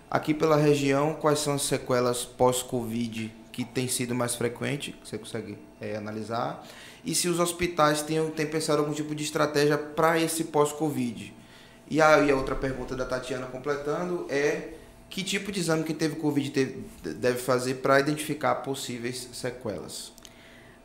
aqui 0.10 0.34
pela 0.34 0.56
região, 0.56 1.14
quais 1.16 1.40
são 1.40 1.56
as 1.56 1.64
sequelas 1.64 2.26
pós-Covid 2.26 3.34
que 3.52 3.66
tem 3.66 3.88
sido 3.88 4.14
mais 4.14 4.36
frequente, 4.36 4.92
que 4.92 5.10
você 5.10 5.18
consegue 5.18 5.58
é, 5.82 5.96
analisar, 5.96 6.64
e 7.04 7.16
se 7.16 7.28
os 7.28 7.40
hospitais 7.40 8.02
têm, 8.04 8.30
têm 8.32 8.46
pensado 8.46 8.80
algum 8.80 8.94
tipo 8.94 9.16
de 9.16 9.24
estratégia 9.24 9.78
para 9.78 10.20
esse 10.20 10.44
pós-Covid. 10.46 11.34
E 11.90 12.02
aí 12.02 12.30
a 12.30 12.36
outra 12.36 12.56
pergunta 12.56 12.96
da 12.96 13.06
Tatiana 13.06 13.48
completando 13.48 14.28
é 14.30 14.74
que 15.10 15.24
tipo 15.24 15.52
de 15.52 15.60
exame 15.60 15.84
que 15.84 15.94
teve 15.94 16.18
Covid 16.18 16.52
teve, 16.52 16.84
deve 17.02 17.40
fazer 17.40 17.76
para 17.76 18.00
identificar 18.00 18.56
possíveis 18.56 19.30
sequelas? 19.32 20.12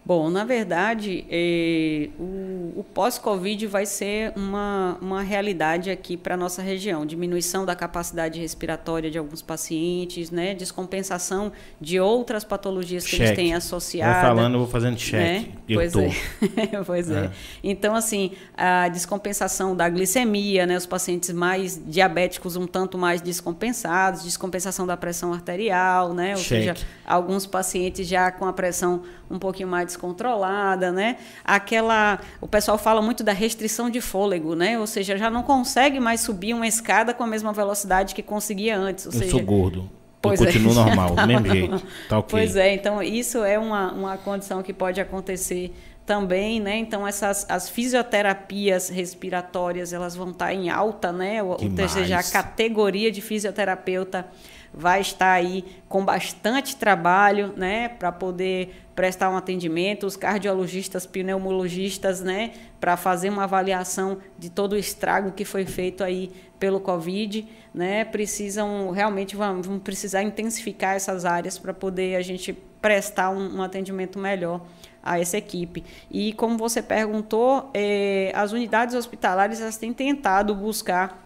Bom, 0.04 0.28
na 0.28 0.42
verdade, 0.42 1.24
eh, 1.30 2.08
o, 2.18 2.80
o 2.80 2.84
pós-Covid 2.92 3.68
vai 3.68 3.86
ser 3.86 4.32
uma, 4.34 4.98
uma 5.00 5.22
realidade 5.22 5.90
aqui 5.90 6.16
para 6.16 6.34
a 6.34 6.36
nossa 6.36 6.60
região. 6.60 7.06
Diminuição 7.06 7.64
da 7.64 7.76
capacidade 7.76 8.40
respiratória 8.40 9.08
de 9.08 9.16
alguns 9.16 9.42
pacientes, 9.42 10.32
né? 10.32 10.54
descompensação 10.54 11.52
de 11.80 12.00
outras 12.00 12.42
patologias 12.42 13.04
que 13.04 13.10
cheque. 13.10 13.22
eles 13.22 13.36
têm 13.36 13.54
associadas. 13.54 14.16
Vai 14.16 14.24
falando, 14.24 14.54
eu 14.54 14.58
vou 14.60 14.68
fazendo 14.68 14.98
cheque. 14.98 15.22
Né? 15.22 15.48
pois, 15.72 15.94
é. 15.94 16.10
pois 16.84 17.10
é. 17.10 17.26
é. 17.26 17.30
Então, 17.62 17.94
assim, 17.94 18.32
a 18.56 18.88
descompensação 18.88 19.76
da 19.76 19.88
glicemia, 19.88 20.66
né? 20.66 20.76
os 20.76 20.86
pacientes 20.86 21.30
mais 21.30 21.80
diabéticos 21.86 22.56
um 22.56 22.66
tanto 22.66 22.98
mais 22.98 23.20
descompensados, 23.20 24.24
descompensação 24.24 24.84
da 24.84 24.96
pressão 24.96 25.32
arterial, 25.32 26.12
né? 26.12 26.32
ou 26.32 26.38
cheque. 26.38 26.74
seja, 26.74 26.86
alguns 27.06 27.46
pacientes 27.46 28.08
já 28.08 28.32
com 28.32 28.46
a 28.46 28.52
pressão 28.52 29.02
um 29.32 29.38
pouquinho 29.38 29.68
mais 29.68 29.86
descontrolada, 29.86 30.92
né? 30.92 31.16
Aquela, 31.44 32.20
o 32.40 32.46
pessoal 32.46 32.76
fala 32.76 33.00
muito 33.00 33.24
da 33.24 33.32
restrição 33.32 33.88
de 33.88 34.00
fôlego, 34.00 34.54
né? 34.54 34.78
Ou 34.78 34.86
seja, 34.86 35.16
já 35.16 35.30
não 35.30 35.42
consegue 35.42 35.98
mais 35.98 36.20
subir 36.20 36.54
uma 36.54 36.66
escada 36.66 37.14
com 37.14 37.24
a 37.24 37.26
mesma 37.26 37.52
velocidade 37.52 38.14
que 38.14 38.22
conseguia 38.22 38.76
antes. 38.76 39.06
Ou 39.06 39.12
Eu 39.12 39.18
seja, 39.18 39.30
sou 39.30 39.42
gordo. 39.42 39.90
Pois 40.20 40.40
eu 40.40 40.46
é. 40.46 40.52
continuo 40.52 40.74
normal, 40.74 41.16
do 41.16 41.26
mesmo 41.26 41.46
jeito. 41.50 41.82
Tá 42.08 42.18
okay. 42.18 42.30
Pois 42.30 42.54
é, 42.54 42.74
então 42.74 43.02
isso 43.02 43.42
é 43.42 43.58
uma, 43.58 43.92
uma 43.92 44.16
condição 44.16 44.62
que 44.62 44.72
pode 44.72 45.00
acontecer 45.00 45.74
também, 46.06 46.60
né? 46.60 46.76
Então 46.76 47.06
essas 47.06 47.46
as 47.48 47.68
fisioterapias 47.68 48.88
respiratórias 48.88 49.92
elas 49.92 50.14
vão 50.14 50.30
estar 50.30 50.52
em 50.52 50.68
alta, 50.70 51.10
né? 51.12 51.42
Ou, 51.42 51.52
ou 51.52 51.88
seja, 51.88 52.18
a 52.18 52.22
categoria 52.22 53.10
de 53.10 53.20
fisioterapeuta 53.20 54.26
vai 54.72 55.00
estar 55.00 55.32
aí 55.32 55.64
com 55.88 56.04
bastante 56.04 56.76
trabalho, 56.76 57.52
né, 57.56 57.88
para 57.88 58.10
poder 58.10 58.74
prestar 58.94 59.30
um 59.30 59.36
atendimento, 59.36 60.06
os 60.06 60.16
cardiologistas, 60.16 61.06
pneumologistas, 61.06 62.20
né, 62.20 62.52
para 62.80 62.96
fazer 62.96 63.28
uma 63.28 63.44
avaliação 63.44 64.18
de 64.38 64.50
todo 64.50 64.72
o 64.72 64.76
estrago 64.76 65.32
que 65.32 65.44
foi 65.44 65.64
feito 65.64 66.02
aí 66.02 66.30
pelo 66.58 66.80
Covid, 66.80 67.46
né, 67.74 68.04
precisam 68.04 68.90
realmente 68.90 69.36
vão, 69.36 69.60
precisar 69.78 70.22
intensificar 70.22 70.94
essas 70.94 71.24
áreas 71.24 71.58
para 71.58 71.74
poder 71.74 72.16
a 72.16 72.22
gente 72.22 72.52
prestar 72.80 73.30
um, 73.30 73.58
um, 73.58 73.62
atendimento 73.62 74.18
melhor 74.18 74.60
a 75.02 75.18
essa 75.18 75.36
equipe. 75.36 75.84
E 76.10 76.32
como 76.32 76.58
você 76.58 76.82
perguntou, 76.82 77.70
eh, 77.72 78.32
as 78.34 78.52
unidades 78.52 78.94
hospitalares 78.94 79.60
elas 79.60 79.76
têm 79.76 79.92
tentado 79.92 80.54
buscar 80.54 81.21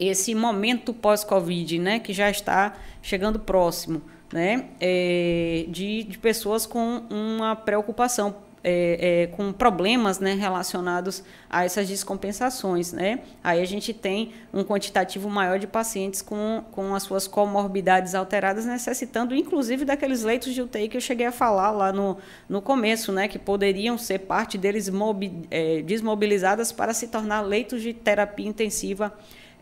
esse 0.00 0.34
momento 0.34 0.94
pós-Covid, 0.94 1.78
né, 1.78 1.98
que 1.98 2.12
já 2.14 2.30
está 2.30 2.74
chegando 3.02 3.38
próximo, 3.38 4.00
né, 4.32 4.64
é, 4.80 5.66
de, 5.68 6.04
de 6.04 6.18
pessoas 6.18 6.64
com 6.64 7.02
uma 7.10 7.54
preocupação 7.54 8.34
é, 8.62 9.22
é, 9.22 9.26
com 9.28 9.52
problemas 9.52 10.18
né, 10.18 10.34
relacionados 10.34 11.24
a 11.48 11.64
essas 11.64 11.88
descompensações. 11.88 12.92
Né? 12.92 13.20
Aí 13.42 13.60
a 13.60 13.64
gente 13.64 13.94
tem 13.94 14.32
um 14.52 14.62
quantitativo 14.62 15.30
maior 15.30 15.58
de 15.58 15.66
pacientes 15.66 16.20
com, 16.20 16.62
com 16.70 16.94
as 16.94 17.02
suas 17.02 17.26
comorbidades 17.26 18.14
alteradas, 18.14 18.66
necessitando 18.66 19.34
inclusive 19.34 19.84
daqueles 19.84 20.22
leitos 20.22 20.52
de 20.52 20.60
UTI 20.60 20.88
que 20.88 20.96
eu 20.96 21.00
cheguei 21.00 21.26
a 21.26 21.32
falar 21.32 21.70
lá 21.70 21.92
no, 21.92 22.18
no 22.48 22.60
começo, 22.60 23.12
né, 23.12 23.28
que 23.28 23.38
poderiam 23.38 23.96
ser 23.96 24.20
parte 24.20 24.58
deles 24.58 24.88
mobi, 24.88 25.32
é, 25.50 25.82
desmobilizadas 25.82 26.70
para 26.70 26.92
se 26.92 27.08
tornar 27.08 27.40
leitos 27.40 27.80
de 27.80 27.94
terapia 27.94 28.46
intensiva 28.46 29.12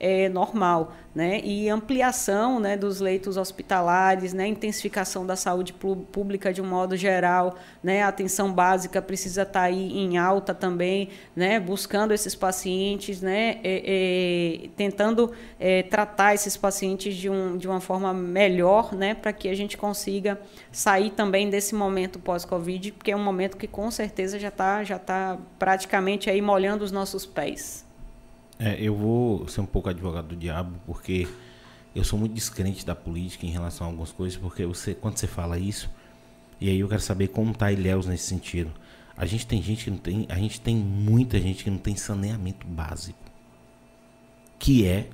é, 0.00 0.28
normal, 0.28 0.92
né? 1.14 1.40
E 1.42 1.68
ampliação, 1.68 2.60
né, 2.60 2.76
dos 2.76 3.00
leitos 3.00 3.36
hospitalares, 3.36 4.32
né, 4.32 4.46
intensificação 4.46 5.26
da 5.26 5.34
saúde 5.34 5.72
pública 5.72 6.52
de 6.52 6.62
um 6.62 6.66
modo 6.66 6.96
geral, 6.96 7.56
né? 7.82 8.02
A 8.02 8.08
atenção 8.08 8.52
básica 8.52 9.02
precisa 9.02 9.42
estar 9.42 9.60
tá 9.60 9.66
aí 9.66 9.98
em 9.98 10.16
alta 10.16 10.54
também, 10.54 11.08
né? 11.34 11.58
Buscando 11.58 12.14
esses 12.14 12.34
pacientes, 12.34 13.20
né? 13.20 13.58
É, 13.64 13.82
é, 14.64 14.68
tentando 14.76 15.32
é, 15.58 15.82
tratar 15.82 16.34
esses 16.34 16.56
pacientes 16.56 17.16
de, 17.16 17.28
um, 17.28 17.56
de 17.56 17.66
uma 17.66 17.80
forma 17.80 18.14
melhor, 18.14 18.94
né? 18.94 19.14
Para 19.14 19.32
que 19.32 19.48
a 19.48 19.54
gente 19.54 19.76
consiga 19.76 20.40
sair 20.70 21.10
também 21.10 21.50
desse 21.50 21.74
momento 21.74 22.18
pós-Covid, 22.18 22.92
porque 22.92 23.10
é 23.10 23.16
um 23.16 23.24
momento 23.24 23.56
que 23.56 23.66
com 23.66 23.90
certeza 23.90 24.38
já 24.38 24.48
está 24.48 24.84
já 24.84 24.98
tá 24.98 25.38
praticamente 25.58 26.30
aí 26.30 26.40
molhando 26.40 26.84
os 26.84 26.92
nossos 26.92 27.26
pés. 27.26 27.87
É, 28.58 28.80
eu 28.80 28.94
vou 28.94 29.46
ser 29.46 29.60
um 29.60 29.66
pouco 29.66 29.88
advogado 29.88 30.28
do 30.28 30.36
diabo, 30.36 30.80
porque 30.84 31.28
eu 31.94 32.02
sou 32.02 32.18
muito 32.18 32.34
descrente 32.34 32.84
da 32.84 32.94
política 32.94 33.46
em 33.46 33.50
relação 33.50 33.86
a 33.86 33.90
algumas 33.90 34.10
coisas, 34.10 34.38
porque 34.38 34.66
você, 34.66 34.94
quando 34.94 35.16
você 35.16 35.26
fala 35.26 35.58
isso, 35.58 35.88
e 36.60 36.68
aí 36.68 36.80
eu 36.80 36.88
quero 36.88 37.00
saber 37.00 37.28
como 37.28 37.52
está 37.52 37.70
Ilhéus 37.70 38.06
nesse 38.06 38.24
sentido. 38.24 38.72
A 39.16 39.26
gente 39.26 39.46
tem 39.46 39.62
gente 39.62 39.84
que 39.84 39.90
não 39.90 39.98
tem, 39.98 40.26
a 40.28 40.36
gente 40.36 40.60
tem 40.60 40.76
muita 40.76 41.40
gente 41.40 41.64
que 41.64 41.70
não 41.70 41.78
tem 41.78 41.96
saneamento 41.96 42.66
básico, 42.66 43.18
que 44.58 44.86
é 44.86 45.08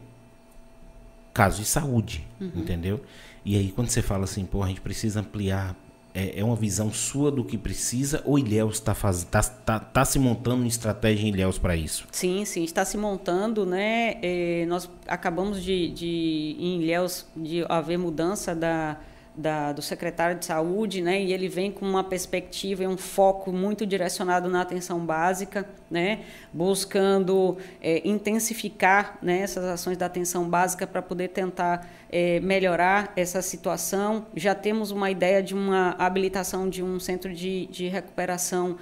caso 1.32 1.60
de 1.60 1.66
saúde, 1.66 2.26
uhum. 2.40 2.52
entendeu? 2.54 3.04
E 3.44 3.56
aí 3.56 3.72
quando 3.72 3.88
você 3.88 4.00
fala 4.00 4.24
assim, 4.24 4.44
pô, 4.44 4.62
a 4.62 4.68
gente 4.68 4.80
precisa 4.80 5.20
ampliar 5.20 5.76
é, 6.14 6.38
é 6.38 6.44
uma 6.44 6.54
visão 6.54 6.92
sua 6.92 7.30
do 7.30 7.44
que 7.44 7.58
precisa 7.58 8.22
ou 8.24 8.38
Ilhéus 8.38 8.74
está 8.76 8.94
tá, 8.94 9.42
tá, 9.42 9.80
tá 9.80 10.04
se 10.04 10.18
montando 10.18 10.58
uma 10.58 10.68
estratégia 10.68 11.26
em 11.26 11.30
Ilhéus 11.30 11.58
para 11.58 11.74
isso? 11.76 12.06
Sim, 12.12 12.44
sim, 12.44 12.62
está 12.62 12.84
se 12.84 12.96
montando, 12.96 13.66
né? 13.66 14.16
É, 14.22 14.64
nós 14.66 14.88
acabamos 15.08 15.62
de, 15.62 15.90
de 15.90 16.56
em 16.58 16.80
Ilhéus 16.82 17.26
de 17.36 17.64
haver 17.68 17.98
mudança 17.98 18.54
da, 18.54 18.96
da, 19.36 19.72
do 19.72 19.82
secretário 19.82 20.38
de 20.38 20.44
saúde, 20.44 21.02
né? 21.02 21.20
E 21.20 21.32
ele 21.32 21.48
vem 21.48 21.72
com 21.72 21.84
uma 21.84 22.04
perspectiva 22.04 22.84
e 22.84 22.86
um 22.86 22.96
foco 22.96 23.52
muito 23.52 23.84
direcionado 23.84 24.48
na 24.48 24.60
atenção 24.60 25.00
básica, 25.00 25.68
né? 25.90 26.20
Buscando 26.52 27.58
é, 27.80 28.06
intensificar 28.06 29.18
né, 29.20 29.40
essas 29.40 29.64
ações 29.64 29.96
da 29.96 30.06
atenção 30.06 30.48
básica 30.48 30.86
para 30.86 31.02
poder 31.02 31.28
tentar 31.28 31.88
é, 32.10 32.38
melhorar 32.40 33.12
essa 33.16 33.42
situação. 33.42 34.26
Já 34.36 34.54
temos 34.54 34.90
uma 34.90 35.10
ideia 35.10 35.42
de 35.42 35.54
uma 35.54 35.96
habilitação 35.98 36.68
de 36.68 36.82
um 36.82 37.00
centro 37.00 37.34
de, 37.34 37.66
de 37.66 37.88
recuperação 37.88 38.76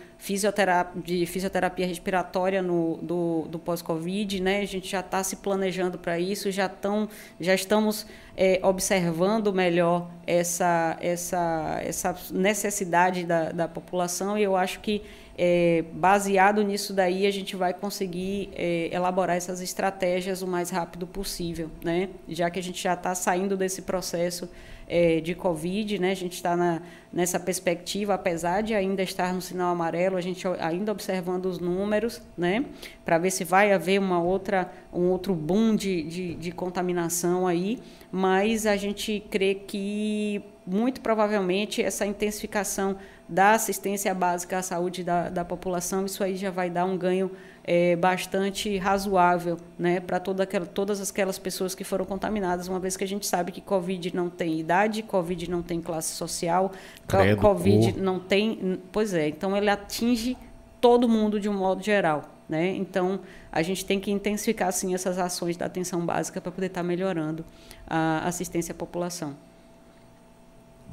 de 0.95 1.27
fisioterapia 1.27 1.87
respiratória 1.87 2.63
no, 2.63 2.97
do, 3.03 3.47
do 3.49 3.59
pós-Covid, 3.59 4.41
né? 4.41 4.61
A 4.61 4.67
gente 4.67 4.89
já 4.89 5.01
está 5.01 5.23
se 5.25 5.37
planejando 5.37 5.99
para 5.99 6.19
isso, 6.19 6.51
já, 6.51 6.69
tão, 6.69 7.09
já 7.41 7.55
estamos 7.55 8.07
é, 8.37 8.61
observando 8.63 9.53
melhor 9.53 10.09
essa, 10.25 10.97
essa, 11.01 11.81
essa 11.83 12.17
necessidade 12.31 13.25
da, 13.25 13.51
da 13.51 13.67
população 13.67 14.39
e 14.39 14.45
eu 14.45 14.55
acho 14.55 14.79
que 14.79 15.03
é, 15.37 15.85
baseado 15.93 16.63
nisso 16.63 16.93
daí 16.93 17.27
a 17.27 17.31
gente 17.31 17.57
vai 17.57 17.75
conseguir 17.75 18.51
é, 18.55 18.91
elaborar 18.93 19.37
essas 19.37 19.61
estratégias 19.61 20.41
o 20.41 20.47
mais 20.47 20.71
rápido 20.71 21.05
possível, 21.05 21.69
né? 21.83 22.11
Já 22.29 22.49
que 22.49 22.61
a 22.61 22.63
gente 22.63 22.81
já 22.81 22.95
está 22.95 23.15
saindo 23.15 23.57
desse 23.57 23.83
processo 23.83 24.49
é, 24.89 25.21
de 25.21 25.35
Covid, 25.35 25.99
né? 25.99 26.11
A 26.11 26.17
gente 26.17 26.35
está 26.35 26.81
nessa 27.13 27.39
perspectiva, 27.39 28.15
apesar 28.15 28.63
de 28.63 28.75
ainda 28.75 29.03
estar 29.03 29.33
no 29.33 29.41
sinal 29.41 29.73
amarelo, 29.73 30.17
a 30.17 30.21
gente 30.21 30.47
ainda 30.61 30.93
observando 30.93 31.47
os 31.47 31.59
números, 31.59 32.23
né? 32.37 32.65
Para 33.05 33.19
ver 33.19 33.31
se 33.31 33.45
vai 33.45 33.73
haver 33.73 33.99
uma 33.99 34.23
outra, 34.23 34.71
um 34.93 35.09
outro 35.09 35.35
boom 35.35 35.75
de, 35.75 36.03
de, 36.03 36.35
de 36.35 36.53
contaminação 36.53 37.47
aí, 37.47 37.79
mas 38.11 38.67
a 38.67 38.77
gente 38.77 39.23
crê 39.31 39.55
que 39.55 40.43
muito 40.67 41.01
provavelmente 41.01 41.83
essa 41.83 42.07
intensificação 42.07 42.97
da 43.29 43.53
assistência 43.53 44.15
básica 44.15 44.59
à 44.59 44.63
saúde 44.63 45.03
da, 45.03 45.29
da 45.29 45.45
população, 45.45 46.05
isso 46.05 46.23
aí 46.23 46.37
já 46.37 46.51
vai 46.51 46.71
dar 46.71 46.85
um 46.85 46.97
ganho 46.97 47.31
é, 47.65 47.95
bastante 47.97 48.77
razoável 48.77 49.57
né, 49.79 50.01
para 50.01 50.19
toda 50.19 50.43
aquela, 50.43 50.67
todas 50.67 51.11
aquelas 51.11 51.39
pessoas 51.39 51.75
que 51.75 51.85
foram 51.85 52.05
contaminadas, 52.05 52.69
uma 52.69 52.81
vez 52.81 52.97
que 52.97 53.05
a 53.05 53.09
gente 53.09 53.27
sabe 53.27 53.53
que 53.53 53.61
Covid 53.61 54.15
não 54.15 54.29
tem 54.29 54.59
idade, 54.59 55.03
Covid 55.03 55.51
não 55.51 55.63
tem 55.63 55.81
classe 55.81 56.15
social, 56.15 56.73
Credo, 57.07 57.41
Covid 57.41 58.01
não 58.01 58.19
tem. 58.19 58.81
Pois 58.91 59.15
é, 59.15 59.29
então 59.29 59.57
ele 59.57 59.71
atinge 59.71 60.37
todo 60.81 61.09
mundo 61.09 61.39
de 61.39 61.49
um 61.49 61.55
modo 61.55 61.83
geral. 61.83 62.29
Né? 62.49 62.75
Então, 62.75 63.21
a 63.51 63.63
gente 63.63 63.85
tem 63.85 63.99
que 63.99 64.11
intensificar 64.11 64.69
assim, 64.69 64.93
essas 64.93 65.19
ações 65.19 65.57
da 65.57 65.67
atenção 65.67 66.05
básica 66.05 66.41
para 66.41 66.53
poder 66.53 66.67
estar 66.67 66.81
tá 66.81 66.87
melhorando 66.87 67.45
a 67.87 68.27
assistência 68.27 68.73
à 68.73 68.75
população. 68.75 69.35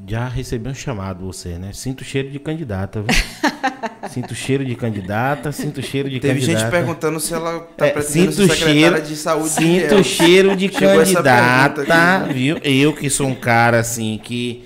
Já 0.07 0.27
recebi 0.27 0.69
um 0.69 0.73
chamado 0.73 1.25
você, 1.25 1.57
né? 1.57 1.71
Sinto 1.73 2.03
cheiro 2.03 2.29
de 2.29 2.39
candidata, 2.39 3.01
viu? 3.01 3.13
sinto 4.09 4.33
cheiro 4.33 4.65
de 4.65 4.75
candidata, 4.75 5.51
sinto 5.51 5.81
cheiro 5.81 6.09
de 6.09 6.19
Teve 6.19 6.39
candidata. 6.39 6.59
Teve 6.59 6.69
gente 6.69 6.71
perguntando 6.71 7.19
se 7.19 7.33
ela 7.33 7.59
tá 7.59 7.87
é, 7.87 7.91
pretendendo 7.91 8.31
sinto 8.31 8.47
ser 8.47 8.55
cheiro, 8.55 9.01
de 9.01 9.15
saúde. 9.15 9.49
Sinto 9.49 9.95
de 9.97 10.03
cheiro 10.03 10.55
de 10.55 10.69
candidata, 10.69 11.85
viu? 12.33 12.57
Eu 12.63 12.93
que 12.93 13.09
sou 13.09 13.27
um 13.27 13.35
cara 13.35 13.79
assim 13.79 14.19
que 14.23 14.65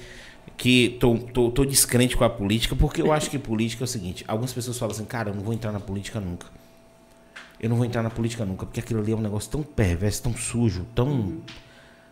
que 0.55 0.97
tô, 0.99 1.17
tô, 1.17 1.51
tô 1.51 1.65
descrente 1.65 2.15
com 2.15 2.23
a 2.23 2.29
política, 2.29 2.75
porque 2.75 3.01
eu 3.01 3.11
acho 3.11 3.29
que 3.29 3.37
política 3.37 3.83
é 3.83 3.85
o 3.85 3.87
seguinte, 3.87 4.23
algumas 4.27 4.53
pessoas 4.53 4.77
falam 4.77 4.95
assim, 4.95 5.03
cara, 5.03 5.29
eu 5.29 5.35
não 5.35 5.43
vou 5.43 5.53
entrar 5.53 5.73
na 5.73 5.79
política 5.79 6.21
nunca. 6.21 6.47
Eu 7.59 7.69
não 7.69 7.75
vou 7.75 7.85
entrar 7.85 8.01
na 8.01 8.09
política 8.09 8.45
nunca, 8.45 8.65
porque 8.65 8.79
aquilo 8.79 9.01
ali 9.01 9.11
é 9.11 9.15
um 9.15 9.21
negócio 9.21 9.49
tão 9.49 9.63
perverso, 9.63 10.23
tão 10.23 10.33
sujo, 10.37 10.85
tão 10.95 11.41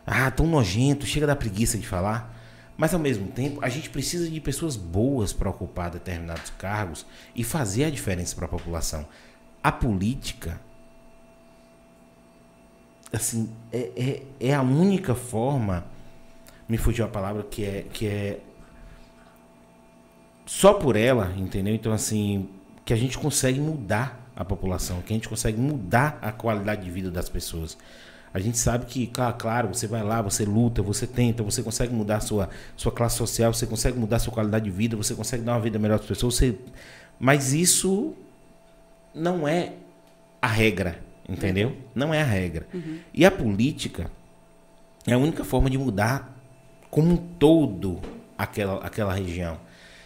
ah, 0.06 0.30
tão 0.32 0.48
nojento, 0.48 1.06
chega 1.06 1.28
da 1.28 1.36
preguiça 1.36 1.78
de 1.78 1.88
falar. 1.88 2.41
Mas 2.82 2.96
ao 2.96 3.00
mesmo 3.00 3.28
tempo, 3.28 3.64
a 3.64 3.70
gente 3.70 3.92
precisa 3.92 4.28
de 4.28 4.42
pessoas 4.42 4.76
boas 4.76 5.32
para 5.32 5.48
ocupar 5.48 5.92
determinados 5.92 6.50
cargos 6.58 7.06
e 7.36 7.44
fazer 7.44 7.84
a 7.84 7.92
diferença 7.92 8.36
para 8.36 8.46
a 8.46 8.50
população. 8.50 9.06
A 9.62 9.72
política, 9.72 10.60
assim, 13.14 13.52
é, 13.72 13.92
é, 13.96 14.24
é, 14.48 14.56
a 14.56 14.64
única 14.64 15.14
forma, 15.14 15.86
me 16.68 16.76
fugiu 16.76 17.06
a 17.06 17.08
palavra, 17.08 17.44
que 17.44 17.64
é, 17.64 17.86
que 17.94 18.08
é 18.08 18.40
só 20.48 20.74
por 20.74 20.96
ela, 20.96 21.32
entendeu? 21.38 21.76
Então, 21.76 21.94
assim, 21.94 22.50
que 22.84 22.94
a 22.94 22.98
gente 22.98 23.16
consegue 23.16 23.60
mudar 23.60 24.28
a 24.36 24.44
população, 24.44 25.04
que 25.04 25.14
a 25.14 25.16
gente 25.16 25.30
consegue 25.30 25.62
mudar 25.62 26.18
a 26.20 26.32
qualidade 26.32 26.84
de 26.84 26.90
vida 26.90 27.12
das 27.12 27.30
pessoas. 27.30 27.78
A 28.34 28.40
gente 28.40 28.58
sabe 28.58 28.86
que, 28.86 29.08
claro, 29.08 29.68
você 29.68 29.88
vai 29.88 30.04
lá, 30.04 30.22
você 30.22 30.46
luta, 30.46 30.82
você 30.82 31.06
tenta, 31.06 31.44
você 31.44 31.62
consegue 31.62 31.94
mudar 31.94 32.18
a 32.18 32.20
sua, 32.22 32.50
sua 32.78 32.92
classe 32.92 33.18
social, 33.18 33.54
você 33.54 33.68
consegue 33.68 33.98
mudar 34.00 34.18
a 34.18 34.20
sua 34.20 34.34
qualidade 34.34 34.66
de 34.66 34.72
vida, 34.72 34.96
você 34.96 35.14
consegue 35.14 35.44
dar 35.44 35.54
uma 35.54 35.60
vida 35.60 35.78
melhor 35.78 36.00
às 36.00 36.06
pessoas, 36.06 36.36
você... 36.36 36.58
mas 37.20 37.54
isso 37.54 38.14
não 39.14 39.46
é 39.46 39.74
a 40.42 40.48
regra, 40.48 41.00
entendeu? 41.28 41.70
Uhum. 41.70 41.76
Não 41.94 42.14
é 42.14 42.22
a 42.22 42.26
regra. 42.26 42.66
Uhum. 42.74 43.00
E 43.14 43.26
a 43.26 43.32
política 43.32 44.10
é 45.06 45.14
a 45.14 45.18
única 45.18 45.44
forma 45.44 45.70
de 45.70 45.78
mudar 45.78 46.38
como 46.90 47.12
um 47.12 47.18
todo 47.18 48.00
aquela, 48.38 48.78
aquela 48.86 49.14
região. 49.14 49.58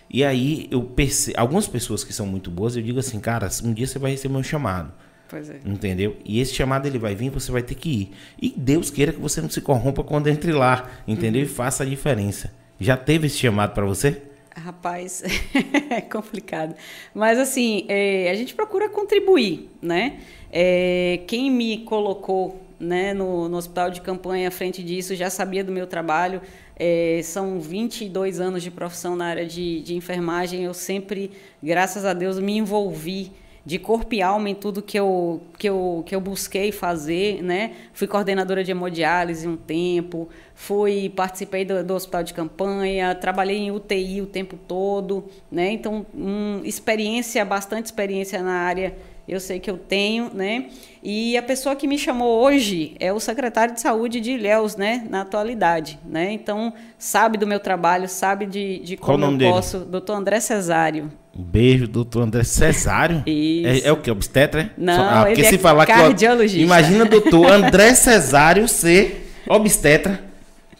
E 0.10 0.24
aí 0.24 0.68
eu 0.72 0.84
percebo, 0.84 1.40
algumas 1.40 1.68
pessoas 1.68 2.04
que 2.04 2.14
são 2.14 2.26
muito 2.26 2.50
boas, 2.50 2.76
eu 2.76 2.82
digo 2.82 3.00
assim, 3.00 3.20
cara, 3.20 3.50
um 3.64 3.74
dia 3.74 3.88
você 3.88 4.00
vai 4.00 4.12
receber 4.12 4.36
um 4.36 4.44
chamado. 4.44 4.92
Pois 5.28 5.50
é. 5.50 5.60
Entendeu? 5.66 6.16
E 6.24 6.40
esse 6.40 6.54
chamado 6.54 6.88
ele 6.88 7.00
vai 7.00 7.16
vir, 7.16 7.30
você 7.30 7.52
vai 7.52 7.64
ter 7.64 7.76
que 7.76 7.90
ir. 7.90 8.12
E 8.42 8.54
Deus 8.56 8.90
queira 8.90 9.12
que 9.12 9.20
você 9.20 9.42
não 9.42 9.50
se 9.50 9.62
corrompa 9.62 10.04
quando 10.04 10.28
entre 10.28 10.52
lá, 10.52 10.90
entendeu? 11.08 11.42
Uhum. 11.42 11.48
E 11.48 11.50
faça 11.50 11.84
a 11.84 11.86
diferença. 11.86 12.54
Já 12.80 12.96
teve 12.96 13.28
esse 13.28 13.38
chamado 13.38 13.74
para 13.74 13.86
você? 13.86 14.22
Rapaz, 14.56 15.24
é 15.90 16.00
complicado. 16.02 16.76
Mas 17.14 17.38
assim, 17.38 17.86
é, 17.90 18.30
a 18.30 18.36
gente 18.36 18.56
procura 18.56 18.88
contribuir, 18.88 19.70
né? 19.82 20.20
É, 20.52 21.22
quem 21.28 21.52
me 21.52 21.80
colocou 21.80 22.62
né, 22.80 23.14
no, 23.14 23.50
no, 23.50 23.58
hospital 23.58 23.90
de 23.90 24.02
campanha 24.02 24.48
à 24.48 24.52
frente 24.52 24.84
disso 24.84 25.16
já 25.16 25.30
sabia 25.30 25.64
do 25.64 25.72
meu 25.72 25.88
trabalho. 25.88 26.42
É, 26.78 27.22
são 27.24 27.60
22 27.60 28.40
anos 28.40 28.62
de 28.62 28.70
profissão 28.70 29.16
na 29.16 29.26
área 29.26 29.46
de, 29.46 29.82
de 29.82 29.96
enfermagem. 29.96 30.64
Eu 30.64 30.74
sempre, 30.74 31.32
graças 31.62 32.06
a 32.06 32.14
Deus, 32.14 32.40
me 32.40 32.58
envolvi 32.58 33.32
de 33.66 33.80
corpo 33.80 34.14
e 34.14 34.22
alma 34.22 34.50
em 34.50 34.54
tudo 34.54 34.82
que 34.82 34.98
eu, 34.98 35.42
que 35.58 35.68
eu, 35.68 36.04
que 36.06 36.16
eu 36.16 36.22
busquei 36.22 36.72
fazer, 36.72 37.42
né? 37.42 37.72
Fui 37.94 38.08
coordenadora 38.08 38.64
de 38.64 38.72
hemodiálise 38.72 39.48
um 39.48 39.58
tempo, 39.58 40.30
fui 40.54 41.10
participei 41.10 41.66
do, 41.66 41.84
do 41.84 41.96
hospital 41.96 42.24
de 42.24 42.34
campanha, 42.34 43.16
trabalhei 43.16 43.58
em 43.58 43.72
UTI 43.72 44.22
o 44.22 44.28
tempo 44.28 44.56
todo, 44.68 45.26
né? 45.52 45.72
Então, 45.72 46.06
um, 46.14 46.62
experiência, 46.64 47.44
bastante 47.44 47.86
experiência 47.86 48.44
na 48.44 48.54
área 48.54 48.96
eu 49.28 49.40
sei 49.40 49.60
que 49.60 49.70
eu 49.70 49.78
tenho, 49.78 50.32
né? 50.34 50.68
E 51.02 51.36
a 51.36 51.42
pessoa 51.42 51.76
que 51.76 51.88
me 51.88 51.98
chamou 51.98 52.44
hoje 52.44 52.96
é 53.00 53.12
o 53.12 53.20
secretário 53.20 53.74
de 53.74 53.82
saúde 53.82 54.20
de 54.20 54.34
Ilhéus, 54.34 54.76
né? 54.76 55.06
Na 55.10 55.22
atualidade, 55.22 56.00
né? 56.06 56.32
Então, 56.32 56.74
sabe 56.98 57.38
do 57.38 57.48
meu 57.48 57.60
trabalho, 57.60 58.08
sabe 58.08 58.46
de, 58.46 58.80
de 58.80 58.98
como 58.98 59.26
eu 59.26 59.38
dele? 59.38 59.52
posso. 59.52 59.80
Doutor 59.80 60.14
André 60.14 60.40
Cesário. 60.40 61.12
Um 61.38 61.44
beijo, 61.44 61.88
doutor 61.88 62.24
André 62.24 62.44
Cesário. 62.44 63.22
Isso. 63.28 63.86
É, 63.86 63.90
é 63.90 63.92
o 63.92 63.98
que? 63.98 64.10
Obstetra? 64.10 64.62
É? 64.62 64.70
Não, 64.78 65.04
ah, 65.04 65.26
porque 65.26 65.44
se 65.44 65.56
é 65.56 65.58
falar 65.58 65.86
cardiologista. 65.86 66.58
Que, 66.58 66.64
imagina 66.64 67.06
doutor 67.06 67.52
André 67.52 67.94
Cesário 67.94 68.68
ser 68.68 69.32
obstetra. 69.48 70.24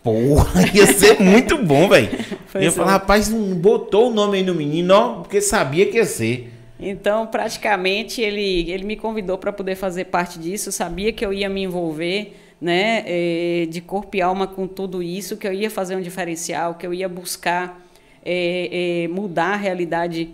Porra, 0.02 0.70
ia 0.74 0.86
ser 0.86 1.20
muito 1.20 1.58
bom, 1.58 1.90
velho. 1.90 2.10
Eu 2.54 2.72
falar, 2.72 2.92
rapaz, 2.92 3.28
não 3.28 3.56
botou 3.56 4.12
o 4.12 4.14
nome 4.14 4.38
aí 4.38 4.44
no 4.44 4.54
menino, 4.54 4.94
ó, 4.94 5.10
porque 5.22 5.42
sabia 5.42 5.88
que 5.88 5.98
ia 5.98 6.06
ser. 6.06 6.54
Então, 6.80 7.26
praticamente, 7.26 8.22
ele, 8.22 8.70
ele 8.70 8.84
me 8.84 8.96
convidou 8.96 9.38
para 9.38 9.52
poder 9.52 9.76
fazer 9.76 10.06
parte 10.06 10.38
disso, 10.38 10.72
sabia 10.72 11.12
que 11.12 11.26
eu 11.26 11.34
ia 11.34 11.50
me 11.50 11.64
envolver 11.64 12.36
né, 12.62 13.04
é, 13.06 13.66
de 13.68 13.82
corpo 13.82 14.16
e 14.16 14.22
alma 14.22 14.46
com 14.46 14.68
tudo 14.68 15.02
isso, 15.02 15.38
que 15.38 15.48
eu 15.48 15.54
ia 15.54 15.72
fazer 15.72 15.96
um 15.96 16.02
diferencial, 16.02 16.76
que 16.76 16.86
eu 16.86 16.94
ia 16.94 17.10
buscar 17.10 17.82
é, 18.24 19.04
é, 19.04 19.08
mudar 19.08 19.54
a 19.54 19.56
realidade 19.56 20.30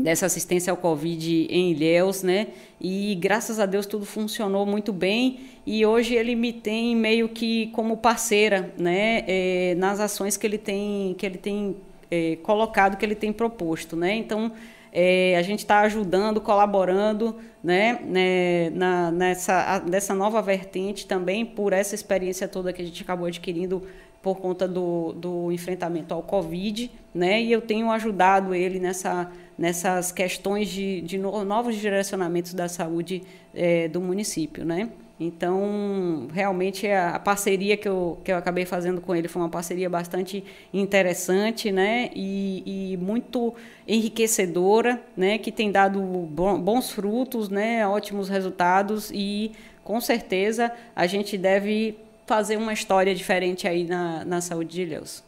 dessa 0.00 0.26
assistência 0.26 0.70
ao 0.70 0.76
Covid 0.76 1.46
em 1.50 1.72
Ilhéus, 1.72 2.22
né? 2.22 2.48
E 2.80 3.14
graças 3.16 3.58
a 3.58 3.66
Deus 3.66 3.86
tudo 3.86 4.06
funcionou 4.06 4.64
muito 4.64 4.92
bem 4.92 5.40
e 5.66 5.84
hoje 5.84 6.14
ele 6.14 6.34
me 6.34 6.52
tem 6.52 6.94
meio 6.94 7.28
que 7.28 7.68
como 7.68 7.96
parceira, 7.96 8.72
né? 8.78 9.24
É, 9.26 9.74
nas 9.76 10.00
ações 10.00 10.36
que 10.36 10.46
ele 10.46 10.58
tem 10.58 11.14
que 11.18 11.26
ele 11.26 11.38
tem 11.38 11.76
é, 12.10 12.36
colocado, 12.42 12.96
que 12.96 13.04
ele 13.04 13.14
tem 13.14 13.32
proposto, 13.32 13.96
né? 13.96 14.14
Então 14.14 14.52
é, 14.92 15.36
a 15.36 15.42
gente 15.42 15.60
está 15.60 15.80
ajudando, 15.80 16.40
colaborando 16.40 17.36
né, 17.62 17.98
né, 18.04 18.70
na, 18.70 19.10
nessa, 19.10 19.82
nessa 19.86 20.14
nova 20.14 20.40
vertente 20.40 21.06
também 21.06 21.44
por 21.44 21.72
essa 21.72 21.94
experiência 21.94 22.48
toda 22.48 22.72
que 22.72 22.80
a 22.80 22.84
gente 22.84 23.02
acabou 23.02 23.26
adquirindo 23.26 23.82
por 24.22 24.38
conta 24.38 24.66
do, 24.66 25.12
do 25.12 25.52
enfrentamento 25.52 26.12
ao 26.12 26.22
Covid, 26.22 26.90
né? 27.14 27.40
E 27.40 27.52
eu 27.52 27.60
tenho 27.60 27.90
ajudado 27.90 28.54
ele 28.54 28.80
nessa, 28.80 29.30
nessas 29.58 30.12
questões 30.12 30.68
de, 30.68 31.00
de 31.00 31.18
novos 31.18 31.74
direcionamentos 31.76 32.54
da 32.54 32.68
saúde 32.68 33.22
é, 33.52 33.88
do 33.88 34.00
município, 34.00 34.64
né? 34.64 34.88
Então, 35.20 36.28
realmente, 36.32 36.86
a, 36.86 37.18
parceria 37.18 37.76
que 37.76 37.88
eu, 37.88 38.20
que 38.22 38.30
eu 38.30 38.36
acabei 38.36 38.64
fazendo 38.64 39.00
com 39.00 39.16
ele 39.16 39.26
foi 39.26 39.42
uma 39.42 39.48
parceria 39.48 39.90
bastante 39.90 40.44
interessante 40.72 41.72
né? 41.72 42.10
e, 42.14 42.92
e 42.92 42.96
muito 42.98 43.52
enriquecedora, 43.86 45.02
né? 45.16 45.36
que 45.36 45.50
tem 45.50 45.72
dado 45.72 46.00
bons 46.00 46.92
frutos, 46.92 47.48
né? 47.48 47.86
ótimos 47.86 48.28
resultados 48.28 49.10
e, 49.12 49.50
com 49.82 50.00
certeza, 50.00 50.70
a 50.94 51.06
gente 51.08 51.36
deve 51.36 51.98
fazer 52.24 52.56
uma 52.56 52.72
história 52.72 53.12
diferente 53.12 53.66
aí 53.66 53.84
na, 53.84 54.24
na 54.24 54.40
saúde 54.40 54.70
de 54.70 54.82
Ilhéus. 54.82 55.27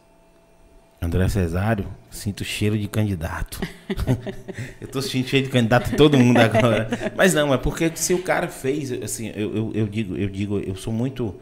André 1.03 1.27
Cesário, 1.29 1.87
sinto 2.11 2.45
cheiro 2.45 2.77
de 2.77 2.87
candidato. 2.87 3.61
eu 4.79 4.87
tô 4.87 5.01
sentindo 5.01 5.29
cheiro 5.29 5.47
de 5.47 5.53
candidato 5.53 5.95
em 5.95 5.97
todo 5.97 6.19
mundo 6.19 6.39
agora. 6.39 6.91
Mas 7.17 7.33
não, 7.33 7.55
é 7.55 7.59
porque 7.59 7.91
se 7.95 8.13
o 8.13 8.23
cara 8.23 8.49
fez, 8.49 8.93
assim, 8.93 9.33
eu, 9.35 9.57
eu, 9.57 9.73
eu, 9.75 9.87
digo, 9.89 10.15
eu 10.15 10.29
digo, 10.29 10.59
eu 10.59 10.77
sou 10.77 10.93
muito, 10.93 11.35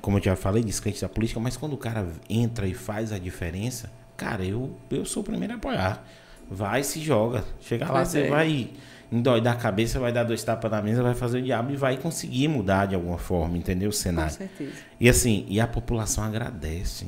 como 0.00 0.16
eu 0.16 0.22
já 0.22 0.34
falei, 0.34 0.64
descrente 0.64 1.02
da 1.02 1.10
política, 1.10 1.38
mas 1.38 1.58
quando 1.58 1.74
o 1.74 1.76
cara 1.76 2.08
entra 2.28 2.66
e 2.66 2.72
faz 2.72 3.12
a 3.12 3.18
diferença, 3.18 3.92
cara, 4.16 4.42
eu, 4.42 4.74
eu 4.90 5.04
sou 5.04 5.22
o 5.22 5.26
primeiro 5.26 5.52
a 5.52 5.56
apoiar. 5.56 6.02
Vai, 6.50 6.82
se 6.82 6.98
joga. 7.00 7.44
Chega 7.60 7.92
lá, 7.92 8.02
você 8.02 8.20
é. 8.20 8.30
vai 8.30 8.70
endoidar 9.12 9.54
a 9.54 9.58
cabeça, 9.58 10.00
vai 10.00 10.10
dar 10.10 10.24
dois 10.24 10.42
tapas 10.42 10.70
na 10.70 10.80
mesa, 10.80 11.02
vai 11.02 11.14
fazer 11.14 11.40
o 11.40 11.42
diabo 11.42 11.70
e 11.70 11.76
vai 11.76 11.98
conseguir 11.98 12.48
mudar 12.48 12.86
de 12.86 12.94
alguma 12.94 13.18
forma, 13.18 13.58
entendeu? 13.58 13.90
O 13.90 13.92
cenário. 13.92 14.30
Com 14.30 14.38
certeza. 14.38 14.72
E 14.98 15.06
assim, 15.06 15.44
e 15.48 15.60
a 15.60 15.66
população 15.66 16.24
agradece 16.24 17.06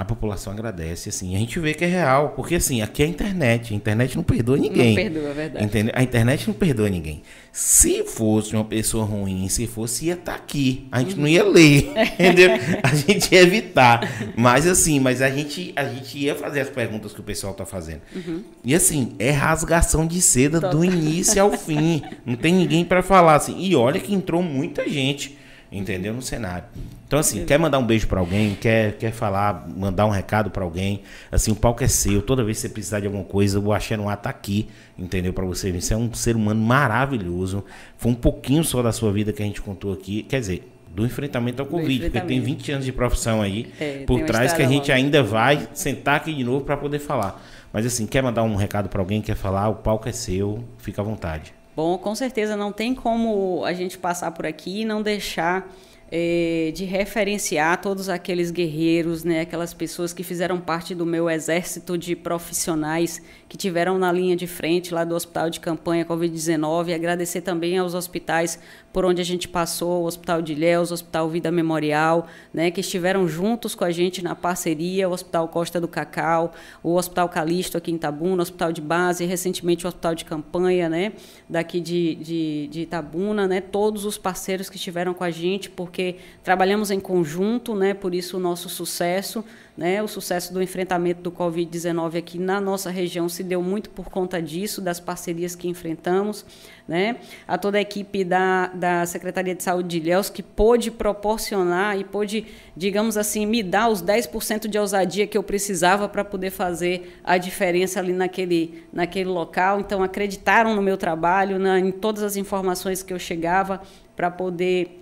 a 0.00 0.04
população 0.04 0.54
agradece, 0.54 1.10
assim, 1.10 1.36
a 1.36 1.38
gente 1.38 1.60
vê 1.60 1.74
que 1.74 1.84
é 1.84 1.86
real, 1.86 2.30
porque 2.30 2.54
assim, 2.54 2.80
aqui 2.80 3.02
é 3.02 3.04
a 3.04 3.08
internet, 3.10 3.74
a 3.74 3.76
internet 3.76 4.16
não 4.16 4.22
perdoa 4.22 4.56
ninguém. 4.56 4.94
Não 4.94 5.02
perdoa, 5.02 5.28
é 5.28 5.34
verdade. 5.34 5.64
Entendeu? 5.66 5.92
A 5.94 6.02
internet 6.02 6.48
não 6.48 6.54
perdoa 6.54 6.88
ninguém. 6.88 7.22
Se 7.52 8.02
fosse 8.04 8.54
uma 8.54 8.64
pessoa 8.64 9.04
ruim, 9.04 9.46
se 9.50 9.66
fosse, 9.66 10.06
ia 10.06 10.14
estar 10.14 10.32
tá 10.32 10.38
aqui. 10.38 10.88
A 10.90 11.00
gente 11.00 11.16
uhum. 11.16 11.20
não 11.20 11.28
ia 11.28 11.44
ler, 11.44 11.92
entendeu? 12.18 12.48
A 12.82 12.94
gente 12.94 13.34
ia 13.34 13.42
evitar. 13.42 14.10
Mas 14.34 14.66
assim, 14.66 14.98
mas 14.98 15.20
a 15.20 15.28
gente, 15.28 15.70
a 15.76 15.84
gente 15.84 16.16
ia 16.16 16.34
fazer 16.34 16.60
as 16.60 16.70
perguntas 16.70 17.12
que 17.12 17.20
o 17.20 17.22
pessoal 17.24 17.52
tá 17.52 17.66
fazendo. 17.66 18.00
Uhum. 18.16 18.42
E 18.64 18.74
assim, 18.74 19.14
é 19.18 19.30
rasgação 19.30 20.06
de 20.06 20.22
seda 20.22 20.62
Total. 20.62 20.78
do 20.78 20.82
início 20.82 21.42
ao 21.42 21.52
fim. 21.52 22.00
Não 22.24 22.36
tem 22.36 22.54
ninguém 22.54 22.86
para 22.86 23.02
falar 23.02 23.34
assim. 23.34 23.60
E 23.60 23.76
olha 23.76 24.00
que 24.00 24.14
entrou 24.14 24.42
muita 24.42 24.88
gente 24.88 25.36
entendeu? 25.70 26.12
No 26.12 26.22
cenário. 26.22 26.64
Então, 27.06 27.18
assim, 27.18 27.44
quer 27.44 27.58
mandar 27.58 27.78
um 27.78 27.86
beijo 27.86 28.06
para 28.06 28.20
alguém, 28.20 28.54
quer, 28.54 28.96
quer 28.96 29.12
falar, 29.12 29.68
mandar 29.68 30.06
um 30.06 30.10
recado 30.10 30.50
para 30.50 30.62
alguém, 30.64 31.02
assim, 31.30 31.50
o 31.50 31.56
palco 31.56 31.82
é 31.82 31.88
seu. 31.88 32.22
Toda 32.22 32.44
vez 32.44 32.58
que 32.58 32.62
você 32.62 32.68
precisar 32.68 33.00
de 33.00 33.06
alguma 33.06 33.24
coisa, 33.24 33.58
o 33.58 33.72
Axé 33.72 33.96
no 33.96 34.08
Ar 34.08 34.16
tá 34.16 34.30
aqui, 34.30 34.68
entendeu? 34.98 35.32
Para 35.32 35.44
você. 35.44 35.72
Você 35.72 35.94
é 35.94 35.96
um 35.96 36.12
ser 36.14 36.36
humano 36.36 36.60
maravilhoso. 36.60 37.64
Foi 37.96 38.12
um 38.12 38.14
pouquinho 38.14 38.62
só 38.64 38.82
da 38.82 38.92
sua 38.92 39.12
vida 39.12 39.32
que 39.32 39.42
a 39.42 39.46
gente 39.46 39.60
contou 39.60 39.92
aqui. 39.92 40.22
Quer 40.22 40.40
dizer, 40.40 40.70
do 40.94 41.04
enfrentamento 41.06 41.62
ao 41.62 41.66
Covid, 41.66 42.10
porque 42.10 42.20
tem 42.20 42.40
20 42.40 42.72
anos 42.72 42.84
de 42.84 42.92
profissão 42.92 43.40
aí 43.40 43.72
é, 43.80 44.04
por 44.04 44.24
trás 44.24 44.52
que 44.52 44.62
a 44.62 44.66
gente 44.66 44.90
ainda 44.90 45.22
vai 45.22 45.68
sentar 45.72 46.16
aqui 46.16 46.34
de 46.34 46.42
novo 46.42 46.64
para 46.64 46.76
poder 46.76 46.98
falar. 46.98 47.40
Mas 47.72 47.86
assim, 47.86 48.06
quer 48.06 48.22
mandar 48.22 48.42
um 48.42 48.56
recado 48.56 48.88
para 48.88 49.00
alguém, 49.00 49.22
quer 49.22 49.36
falar, 49.36 49.68
o 49.68 49.76
palco 49.76 50.08
é 50.08 50.12
seu, 50.12 50.64
fica 50.78 51.00
à 51.00 51.04
vontade. 51.04 51.59
Bom, 51.80 51.96
com 51.96 52.14
certeza 52.14 52.58
não 52.58 52.72
tem 52.72 52.94
como 52.94 53.64
a 53.64 53.72
gente 53.72 53.96
passar 53.96 54.32
por 54.32 54.44
aqui 54.44 54.82
e 54.82 54.84
não 54.84 55.00
deixar 55.00 55.66
é, 56.12 56.72
de 56.74 56.84
referenciar 56.84 57.80
todos 57.80 58.08
aqueles 58.08 58.50
guerreiros, 58.50 59.22
né, 59.22 59.42
aquelas 59.42 59.72
pessoas 59.72 60.12
que 60.12 60.24
fizeram 60.24 60.60
parte 60.60 60.92
do 60.92 61.06
meu 61.06 61.30
exército 61.30 61.96
de 61.96 62.16
profissionais 62.16 63.22
que 63.48 63.56
tiveram 63.56 63.96
na 63.96 64.10
linha 64.10 64.34
de 64.34 64.46
frente 64.46 64.92
lá 64.92 65.04
do 65.04 65.14
Hospital 65.14 65.48
de 65.48 65.60
Campanha 65.60 66.04
Covid-19. 66.04 66.92
Agradecer 66.92 67.42
também 67.42 67.78
aos 67.78 67.94
hospitais 67.94 68.58
por 68.92 69.04
onde 69.04 69.20
a 69.22 69.24
gente 69.24 69.46
passou, 69.46 70.02
o 70.02 70.06
Hospital 70.06 70.42
de 70.42 70.52
Ilhéus, 70.52 70.90
o 70.90 70.94
Hospital 70.94 71.28
Vida 71.28 71.52
Memorial, 71.52 72.26
né, 72.52 72.72
que 72.72 72.80
estiveram 72.80 73.28
juntos 73.28 73.76
com 73.76 73.84
a 73.84 73.90
gente 73.92 74.22
na 74.22 74.34
parceria, 74.34 75.08
o 75.08 75.12
Hospital 75.12 75.46
Costa 75.46 75.80
do 75.80 75.86
Cacau, 75.86 76.52
o 76.82 76.96
Hospital 76.96 77.28
Calixto 77.28 77.78
aqui 77.78 77.92
em 77.92 77.94
Itabuna, 77.94 78.38
o 78.38 78.42
Hospital 78.42 78.72
de 78.72 78.80
Base, 78.80 79.24
recentemente 79.24 79.84
o 79.84 79.88
Hospital 79.88 80.16
de 80.16 80.24
Campanha, 80.24 80.88
né, 80.88 81.12
daqui 81.50 81.80
de, 81.80 82.14
de, 82.14 82.68
de 82.68 82.80
Itabuna, 82.82 83.48
né, 83.48 83.60
todos 83.60 84.04
os 84.04 84.16
parceiros 84.16 84.70
que 84.70 84.76
estiveram 84.76 85.12
com 85.12 85.24
a 85.24 85.30
gente, 85.30 85.68
porque 85.68 86.16
trabalhamos 86.44 86.92
em 86.92 87.00
conjunto, 87.00 87.74
né, 87.74 87.92
por 87.92 88.14
isso 88.14 88.36
o 88.36 88.40
nosso 88.40 88.68
sucesso, 88.68 89.44
né? 89.76 90.02
O 90.02 90.08
sucesso 90.08 90.52
do 90.52 90.62
enfrentamento 90.62 91.22
do 91.22 91.30
Covid-19 91.32 92.18
aqui 92.18 92.38
na 92.38 92.60
nossa 92.60 92.90
região 92.90 93.28
se 93.28 93.42
deu 93.42 93.62
muito 93.62 93.90
por 93.90 94.10
conta 94.10 94.40
disso, 94.40 94.80
das 94.80 95.00
parcerias 95.00 95.54
que 95.54 95.68
enfrentamos. 95.68 96.44
Né? 96.86 97.16
A 97.46 97.56
toda 97.56 97.78
a 97.78 97.80
equipe 97.80 98.24
da, 98.24 98.66
da 98.68 99.06
Secretaria 99.06 99.54
de 99.54 99.62
Saúde 99.62 99.88
de 99.88 99.98
Ilhéus 99.98 100.28
que 100.28 100.42
pôde 100.42 100.90
proporcionar 100.90 101.98
e 101.98 102.04
pôde, 102.04 102.46
digamos 102.76 103.16
assim, 103.16 103.46
me 103.46 103.62
dar 103.62 103.88
os 103.88 104.02
10% 104.02 104.66
de 104.66 104.78
ousadia 104.78 105.26
que 105.26 105.38
eu 105.38 105.42
precisava 105.42 106.08
para 106.08 106.24
poder 106.24 106.50
fazer 106.50 107.18
a 107.22 107.38
diferença 107.38 108.00
ali 108.00 108.12
naquele, 108.12 108.84
naquele 108.92 109.30
local. 109.30 109.80
Então, 109.80 110.02
acreditaram 110.02 110.74
no 110.74 110.82
meu 110.82 110.96
trabalho, 110.96 111.58
na, 111.58 111.78
em 111.78 111.92
todas 111.92 112.22
as 112.22 112.36
informações 112.36 113.02
que 113.02 113.12
eu 113.12 113.18
chegava 113.18 113.80
para 114.16 114.30
poder 114.30 115.00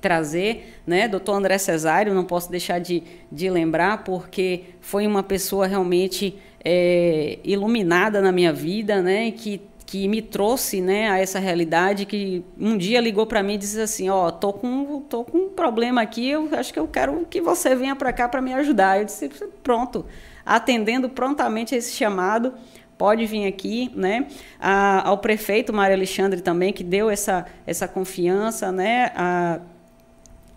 trazer, 0.00 0.80
né? 0.86 1.08
Doutor 1.08 1.34
André 1.34 1.58
Cesário, 1.58 2.14
não 2.14 2.24
posso 2.24 2.50
deixar 2.50 2.78
de, 2.78 3.02
de 3.30 3.48
lembrar, 3.50 4.04
porque 4.04 4.64
foi 4.80 5.06
uma 5.06 5.22
pessoa 5.22 5.66
realmente 5.66 6.38
é, 6.64 7.38
iluminada 7.44 8.20
na 8.20 8.32
minha 8.32 8.52
vida, 8.52 9.02
né? 9.02 9.30
Que, 9.30 9.60
que 9.86 10.08
me 10.08 10.22
trouxe 10.22 10.80
né, 10.80 11.10
a 11.10 11.18
essa 11.18 11.38
realidade, 11.38 12.06
que 12.06 12.42
um 12.58 12.78
dia 12.78 13.00
ligou 13.00 13.26
para 13.26 13.42
mim 13.42 13.54
e 13.54 13.58
disse 13.58 13.80
assim, 13.80 14.08
ó, 14.08 14.28
oh, 14.28 14.32
tô 14.32 14.52
com, 14.52 15.00
tô 15.02 15.22
com 15.22 15.36
um 15.36 15.48
problema 15.50 16.00
aqui, 16.00 16.30
eu 16.30 16.48
acho 16.52 16.72
que 16.72 16.78
eu 16.78 16.88
quero 16.88 17.26
que 17.28 17.40
você 17.40 17.74
venha 17.74 17.94
para 17.94 18.12
cá 18.12 18.28
para 18.28 18.40
me 18.40 18.54
ajudar. 18.54 18.98
Eu 18.98 19.04
disse, 19.04 19.28
pronto, 19.62 20.06
atendendo 20.46 21.10
prontamente 21.10 21.74
a 21.74 21.78
esse 21.78 21.92
chamado, 21.92 22.54
pode 22.96 23.26
vir 23.26 23.46
aqui, 23.46 23.90
né? 23.94 24.28
A, 24.60 25.08
ao 25.08 25.18
prefeito 25.18 25.72
Mário 25.72 25.94
Alexandre 25.96 26.40
também, 26.40 26.72
que 26.72 26.84
deu 26.84 27.10
essa, 27.10 27.44
essa 27.66 27.86
confiança, 27.86 28.70
né? 28.72 29.10
A, 29.14 29.60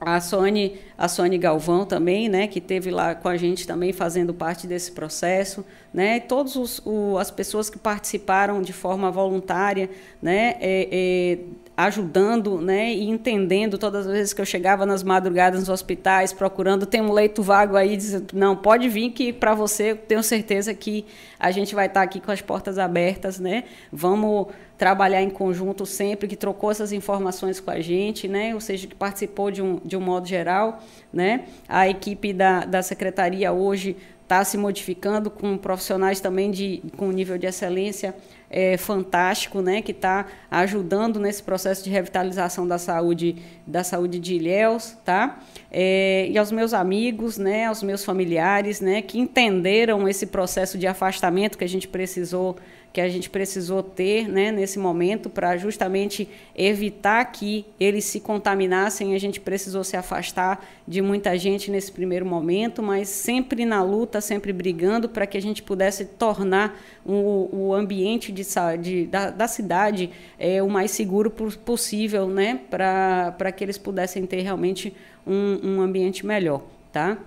a 0.05 0.21
Sônia, 0.21 0.73
a 0.97 1.07
Sônia 1.07 1.39
Galvão 1.39 1.85
também, 1.85 2.29
né, 2.29 2.47
que 2.47 2.61
teve 2.61 2.91
lá 2.91 3.15
com 3.15 3.27
a 3.27 3.35
gente 3.35 3.65
também 3.65 3.91
fazendo 3.91 4.33
parte 4.33 4.67
desse 4.67 4.91
processo, 4.91 5.65
né, 5.95 6.19
todas 6.19 6.81
as 7.17 7.31
pessoas 7.31 7.69
que 7.69 7.79
participaram 7.79 8.61
de 8.61 8.73
forma 8.73 9.09
voluntária, 9.09 9.89
né, 10.21 10.57
é, 10.59 10.89
é, 10.91 11.37
ajudando, 11.77 12.59
né, 12.59 12.91
e 12.91 13.09
entendendo 13.09 13.77
todas 13.77 14.05
as 14.05 14.11
vezes 14.11 14.33
que 14.33 14.41
eu 14.41 14.45
chegava 14.45 14.85
nas 14.85 15.03
madrugadas 15.03 15.61
nos 15.61 15.69
hospitais 15.69 16.33
procurando 16.33 16.85
tem 16.85 16.99
um 16.99 17.13
leito 17.13 17.41
vago 17.41 17.77
aí, 17.77 17.95
dizendo, 17.95 18.27
não 18.33 18.57
pode 18.57 18.89
vir 18.89 19.11
que 19.11 19.31
para 19.31 19.55
você 19.55 19.95
tenho 19.95 20.21
certeza 20.21 20.73
que 20.73 21.05
a 21.39 21.49
gente 21.49 21.73
vai 21.73 21.85
estar 21.85 22.01
aqui 22.01 22.19
com 22.19 22.29
as 22.29 22.41
portas 22.41 22.77
abertas, 22.77 23.39
né, 23.39 23.63
vamos 23.89 24.47
trabalhar 24.77 25.21
em 25.21 25.29
conjunto 25.29 25.85
sempre, 25.85 26.27
que 26.27 26.35
trocou 26.35 26.69
essas 26.69 26.91
informações 26.91 27.61
com 27.61 27.71
a 27.71 27.79
gente, 27.79 28.27
né? 28.27 28.53
ou 28.53 28.59
seja, 28.59 28.85
que 28.87 28.93
participou 28.93 29.49
de 29.49 29.61
um, 29.61 29.79
de 29.83 29.95
um 29.95 30.01
modo 30.01 30.27
geral. 30.27 30.83
Né? 31.13 31.45
A 31.67 31.87
equipe 31.87 32.33
da, 32.33 32.65
da 32.65 32.81
secretaria 32.83 33.53
hoje 33.53 33.95
está 34.25 34.43
se 34.43 34.57
modificando 34.57 35.29
com 35.29 35.55
profissionais 35.55 36.19
também 36.19 36.49
de, 36.49 36.81
com 36.97 37.11
nível 37.11 37.37
de 37.37 37.45
excelência 37.45 38.15
é, 38.49 38.75
fantástico, 38.75 39.61
né, 39.61 39.83
que 39.83 39.91
está 39.91 40.25
ajudando 40.49 41.19
nesse 41.19 41.43
processo 41.43 41.83
de 41.83 41.91
revitalização 41.91 42.67
da 42.67 42.79
saúde 42.79 43.35
da 43.67 43.83
saúde 43.83 44.19
de 44.19 44.35
Ilhéus, 44.35 44.95
tá? 45.03 45.39
É, 45.71 46.27
e 46.29 46.37
aos 46.37 46.51
meus 46.51 46.73
amigos, 46.73 47.37
né, 47.37 47.65
aos 47.65 47.83
meus 47.83 48.03
familiares, 48.03 48.81
né, 48.81 49.01
que 49.01 49.19
entenderam 49.19 50.07
esse 50.07 50.25
processo 50.25 50.77
de 50.77 50.87
afastamento 50.87 51.57
que 51.57 51.63
a 51.63 51.69
gente 51.69 51.87
precisou 51.87 52.55
que 52.95 53.01
a 53.01 53.09
gente 53.09 53.29
precisou 53.29 53.83
ter 53.83 54.25
né, 54.25 54.53
nesse 54.53 54.79
momento 54.79 55.29
para 55.29 55.57
justamente 55.57 56.29
evitar 56.55 57.25
que 57.25 57.65
eles 57.77 58.05
se 58.05 58.21
contaminassem. 58.21 59.13
A 59.13 59.19
gente 59.19 59.41
precisou 59.41 59.83
se 59.83 59.97
afastar 59.97 60.65
de 60.87 61.01
muita 61.01 61.37
gente 61.37 61.69
nesse 61.69 61.91
primeiro 61.91 62.25
momento, 62.25 62.81
mas 62.81 63.09
sempre 63.09 63.65
na 63.65 63.83
luta, 63.83 64.21
sempre 64.21 64.53
brigando 64.53 65.09
para 65.09 65.27
que 65.27 65.37
a 65.37 65.41
gente 65.41 65.61
pudesse 65.61 66.05
tornar 66.05 66.81
o, 67.05 67.49
o 67.51 67.73
ambiente 67.73 68.31
de, 68.31 68.45
de, 68.81 69.07
da, 69.07 69.29
da 69.29 69.47
cidade 69.49 70.09
é, 70.39 70.63
o 70.63 70.69
mais 70.69 70.89
seguro 70.91 71.29
possível 71.29 72.29
né, 72.29 72.61
para 72.69 73.51
que 73.51 73.61
eles 73.61 73.77
pudessem 73.77 74.25
ter 74.25 74.39
realmente 74.39 74.95
um, 75.27 75.59
um 75.61 75.81
ambiente 75.81 76.25
melhor. 76.25 76.61
Tá? 76.93 77.17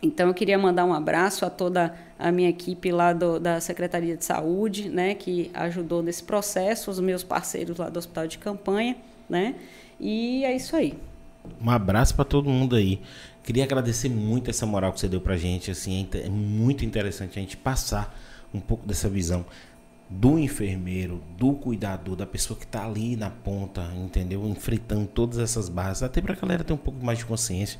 Então, 0.00 0.28
eu 0.28 0.34
queria 0.34 0.56
mandar 0.56 0.84
um 0.84 0.94
abraço 0.94 1.44
a 1.44 1.50
toda 1.50 1.92
a 2.18 2.30
minha 2.30 2.48
equipe 2.48 2.92
lá 2.92 3.12
do, 3.12 3.40
da 3.40 3.60
Secretaria 3.60 4.16
de 4.16 4.24
Saúde, 4.24 4.88
né, 4.88 5.14
que 5.14 5.50
ajudou 5.52 6.02
nesse 6.02 6.22
processo, 6.22 6.90
os 6.90 7.00
meus 7.00 7.24
parceiros 7.24 7.78
lá 7.78 7.88
do 7.88 7.98
Hospital 7.98 8.26
de 8.28 8.38
Campanha, 8.38 8.96
né, 9.28 9.56
e 9.98 10.44
é 10.44 10.54
isso 10.54 10.76
aí. 10.76 10.94
Um 11.60 11.70
abraço 11.70 12.14
para 12.14 12.24
todo 12.24 12.48
mundo 12.48 12.76
aí. 12.76 13.00
Queria 13.42 13.64
agradecer 13.64 14.08
muito 14.08 14.50
essa 14.50 14.66
moral 14.66 14.92
que 14.92 15.00
você 15.00 15.08
deu 15.08 15.20
para 15.20 15.36
gente, 15.36 15.70
assim, 15.70 16.08
é 16.12 16.28
muito 16.28 16.84
interessante 16.84 17.38
a 17.38 17.42
gente 17.42 17.56
passar 17.56 18.16
um 18.54 18.60
pouco 18.60 18.86
dessa 18.86 19.08
visão. 19.08 19.44
do 20.10 20.38
enfermeiro, 20.38 21.22
do 21.36 21.52
cuidador, 21.52 22.16
da 22.16 22.26
pessoa 22.26 22.58
que 22.58 22.64
está 22.64 22.84
ali 22.84 23.14
na 23.14 23.28
ponta, 23.30 23.82
entendeu? 23.94 24.46
Enfrentando 24.48 25.06
todas 25.06 25.38
essas 25.38 25.68
barras, 25.68 26.02
até 26.02 26.20
para 26.20 26.32
a 26.32 26.36
galera 26.36 26.64
ter 26.64 26.72
um 26.72 26.78
pouco 26.78 27.04
mais 27.04 27.18
de 27.18 27.26
consciência 27.26 27.78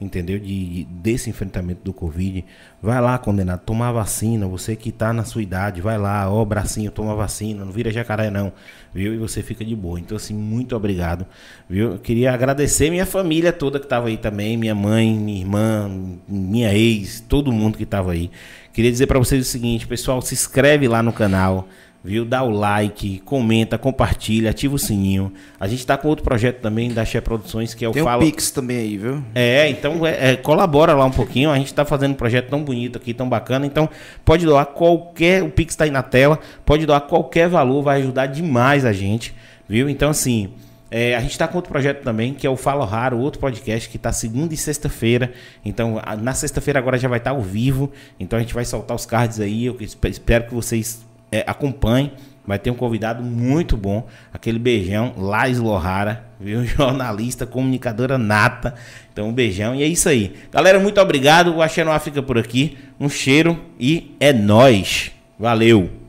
entendeu? 0.00 0.38
De, 0.38 0.84
desse 0.90 1.30
enfrentamento 1.30 1.80
do 1.82 1.92
Covid. 1.92 2.44
Vai 2.82 3.00
lá, 3.00 3.18
condenado, 3.18 3.60
tomar 3.60 3.92
vacina. 3.92 4.46
Você 4.46 4.76
que 4.76 4.90
está 4.90 5.12
na 5.12 5.24
sua 5.24 5.42
idade, 5.42 5.80
vai 5.80 5.98
lá, 5.98 6.30
ó, 6.30 6.44
bracinho, 6.44 6.90
toma 6.90 7.14
vacina, 7.14 7.64
não 7.64 7.72
vira 7.72 7.90
jacaré 7.90 8.30
não, 8.30 8.52
viu? 8.94 9.14
E 9.14 9.18
você 9.18 9.42
fica 9.42 9.64
de 9.64 9.74
boa. 9.74 9.98
Então, 9.98 10.16
assim, 10.16 10.34
muito 10.34 10.76
obrigado, 10.76 11.26
viu? 11.68 11.92
Eu 11.92 11.98
queria 11.98 12.32
agradecer 12.32 12.90
minha 12.90 13.06
família 13.06 13.52
toda 13.52 13.78
que 13.78 13.86
estava 13.86 14.08
aí 14.08 14.16
também, 14.16 14.56
minha 14.56 14.74
mãe, 14.74 15.14
minha 15.14 15.40
irmã, 15.40 15.90
minha 16.28 16.74
ex, 16.74 17.20
todo 17.20 17.50
mundo 17.50 17.76
que 17.76 17.84
estava 17.84 18.12
aí. 18.12 18.30
Queria 18.72 18.90
dizer 18.90 19.06
para 19.06 19.18
vocês 19.18 19.46
o 19.46 19.50
seguinte, 19.50 19.86
pessoal, 19.86 20.20
se 20.20 20.34
inscreve 20.34 20.86
lá 20.86 21.02
no 21.02 21.12
canal 21.12 21.66
viu? 22.02 22.24
Dá 22.24 22.42
o 22.42 22.50
like, 22.50 23.18
comenta, 23.20 23.76
compartilha, 23.76 24.50
ativa 24.50 24.74
o 24.74 24.78
sininho. 24.78 25.32
A 25.58 25.66
gente 25.66 25.80
está 25.80 25.96
com 25.96 26.08
outro 26.08 26.24
projeto 26.24 26.60
também 26.60 26.92
da 26.92 27.04
Che 27.04 27.20
Produções, 27.20 27.74
que 27.74 27.84
é 27.84 27.88
o 27.88 27.92
Tem 27.92 28.04
Fala... 28.04 28.22
o 28.22 28.26
Pix 28.26 28.50
também 28.50 28.78
aí, 28.78 28.96
viu? 28.96 29.22
É, 29.34 29.68
então 29.68 30.06
é, 30.06 30.32
é, 30.32 30.36
colabora 30.36 30.94
lá 30.94 31.04
um 31.04 31.10
pouquinho. 31.10 31.50
A 31.50 31.56
gente 31.56 31.66
está 31.66 31.84
fazendo 31.84 32.12
um 32.12 32.16
projeto 32.16 32.48
tão 32.48 32.62
bonito 32.62 32.96
aqui, 32.96 33.12
tão 33.12 33.28
bacana. 33.28 33.66
Então 33.66 33.88
pode 34.24 34.44
doar 34.44 34.66
qualquer... 34.66 35.42
O 35.42 35.50
Pix 35.50 35.72
está 35.74 35.84
aí 35.84 35.90
na 35.90 36.02
tela. 36.02 36.38
Pode 36.64 36.86
doar 36.86 37.00
qualquer 37.00 37.48
valor, 37.48 37.82
vai 37.82 38.00
ajudar 38.00 38.26
demais 38.26 38.84
a 38.84 38.92
gente, 38.92 39.34
viu? 39.68 39.88
Então 39.88 40.10
assim... 40.10 40.50
É, 40.88 41.16
a 41.16 41.20
gente 41.20 41.32
está 41.32 41.48
com 41.48 41.56
outro 41.56 41.70
projeto 41.70 42.04
também, 42.04 42.32
que 42.32 42.46
é 42.46 42.50
o 42.50 42.56
Fala 42.56 42.86
Raro, 42.86 43.18
outro 43.18 43.40
podcast 43.40 43.88
que 43.88 43.96
está 43.96 44.12
segunda 44.12 44.54
e 44.54 44.56
sexta-feira. 44.56 45.32
Então, 45.64 46.00
na 46.22 46.32
sexta-feira 46.32 46.78
agora 46.78 46.96
já 46.96 47.08
vai 47.08 47.18
estar 47.18 47.32
tá 47.32 47.36
ao 47.36 47.42
vivo. 47.42 47.90
Então 48.20 48.38
a 48.38 48.40
gente 48.40 48.54
vai 48.54 48.64
soltar 48.64 48.94
os 48.94 49.04
cards 49.04 49.40
aí. 49.40 49.66
Eu 49.66 49.76
espero 49.80 50.44
que 50.44 50.54
vocês 50.54 51.04
é, 51.30 51.44
acompanhe. 51.46 52.12
Vai 52.46 52.60
ter 52.60 52.70
um 52.70 52.74
convidado 52.74 53.24
muito 53.24 53.76
bom, 53.76 54.06
aquele 54.32 54.58
beijão, 54.58 55.14
Lais 55.18 55.58
Lohara, 55.58 56.24
viu? 56.38 56.62
Jornalista, 56.64 57.44
comunicadora 57.44 58.16
nata. 58.16 58.74
Então, 59.12 59.28
um 59.28 59.32
beijão 59.32 59.74
e 59.74 59.82
é 59.82 59.86
isso 59.86 60.08
aí. 60.08 60.36
Galera, 60.52 60.78
muito 60.78 61.00
obrigado. 61.00 61.56
O 61.56 61.60
Axé 61.60 61.82
Noir 61.82 62.00
fica 62.00 62.22
por 62.22 62.38
aqui. 62.38 62.78
Um 63.00 63.08
cheiro 63.08 63.58
e 63.80 64.14
é 64.20 64.32
nós. 64.32 65.10
Valeu! 65.38 66.05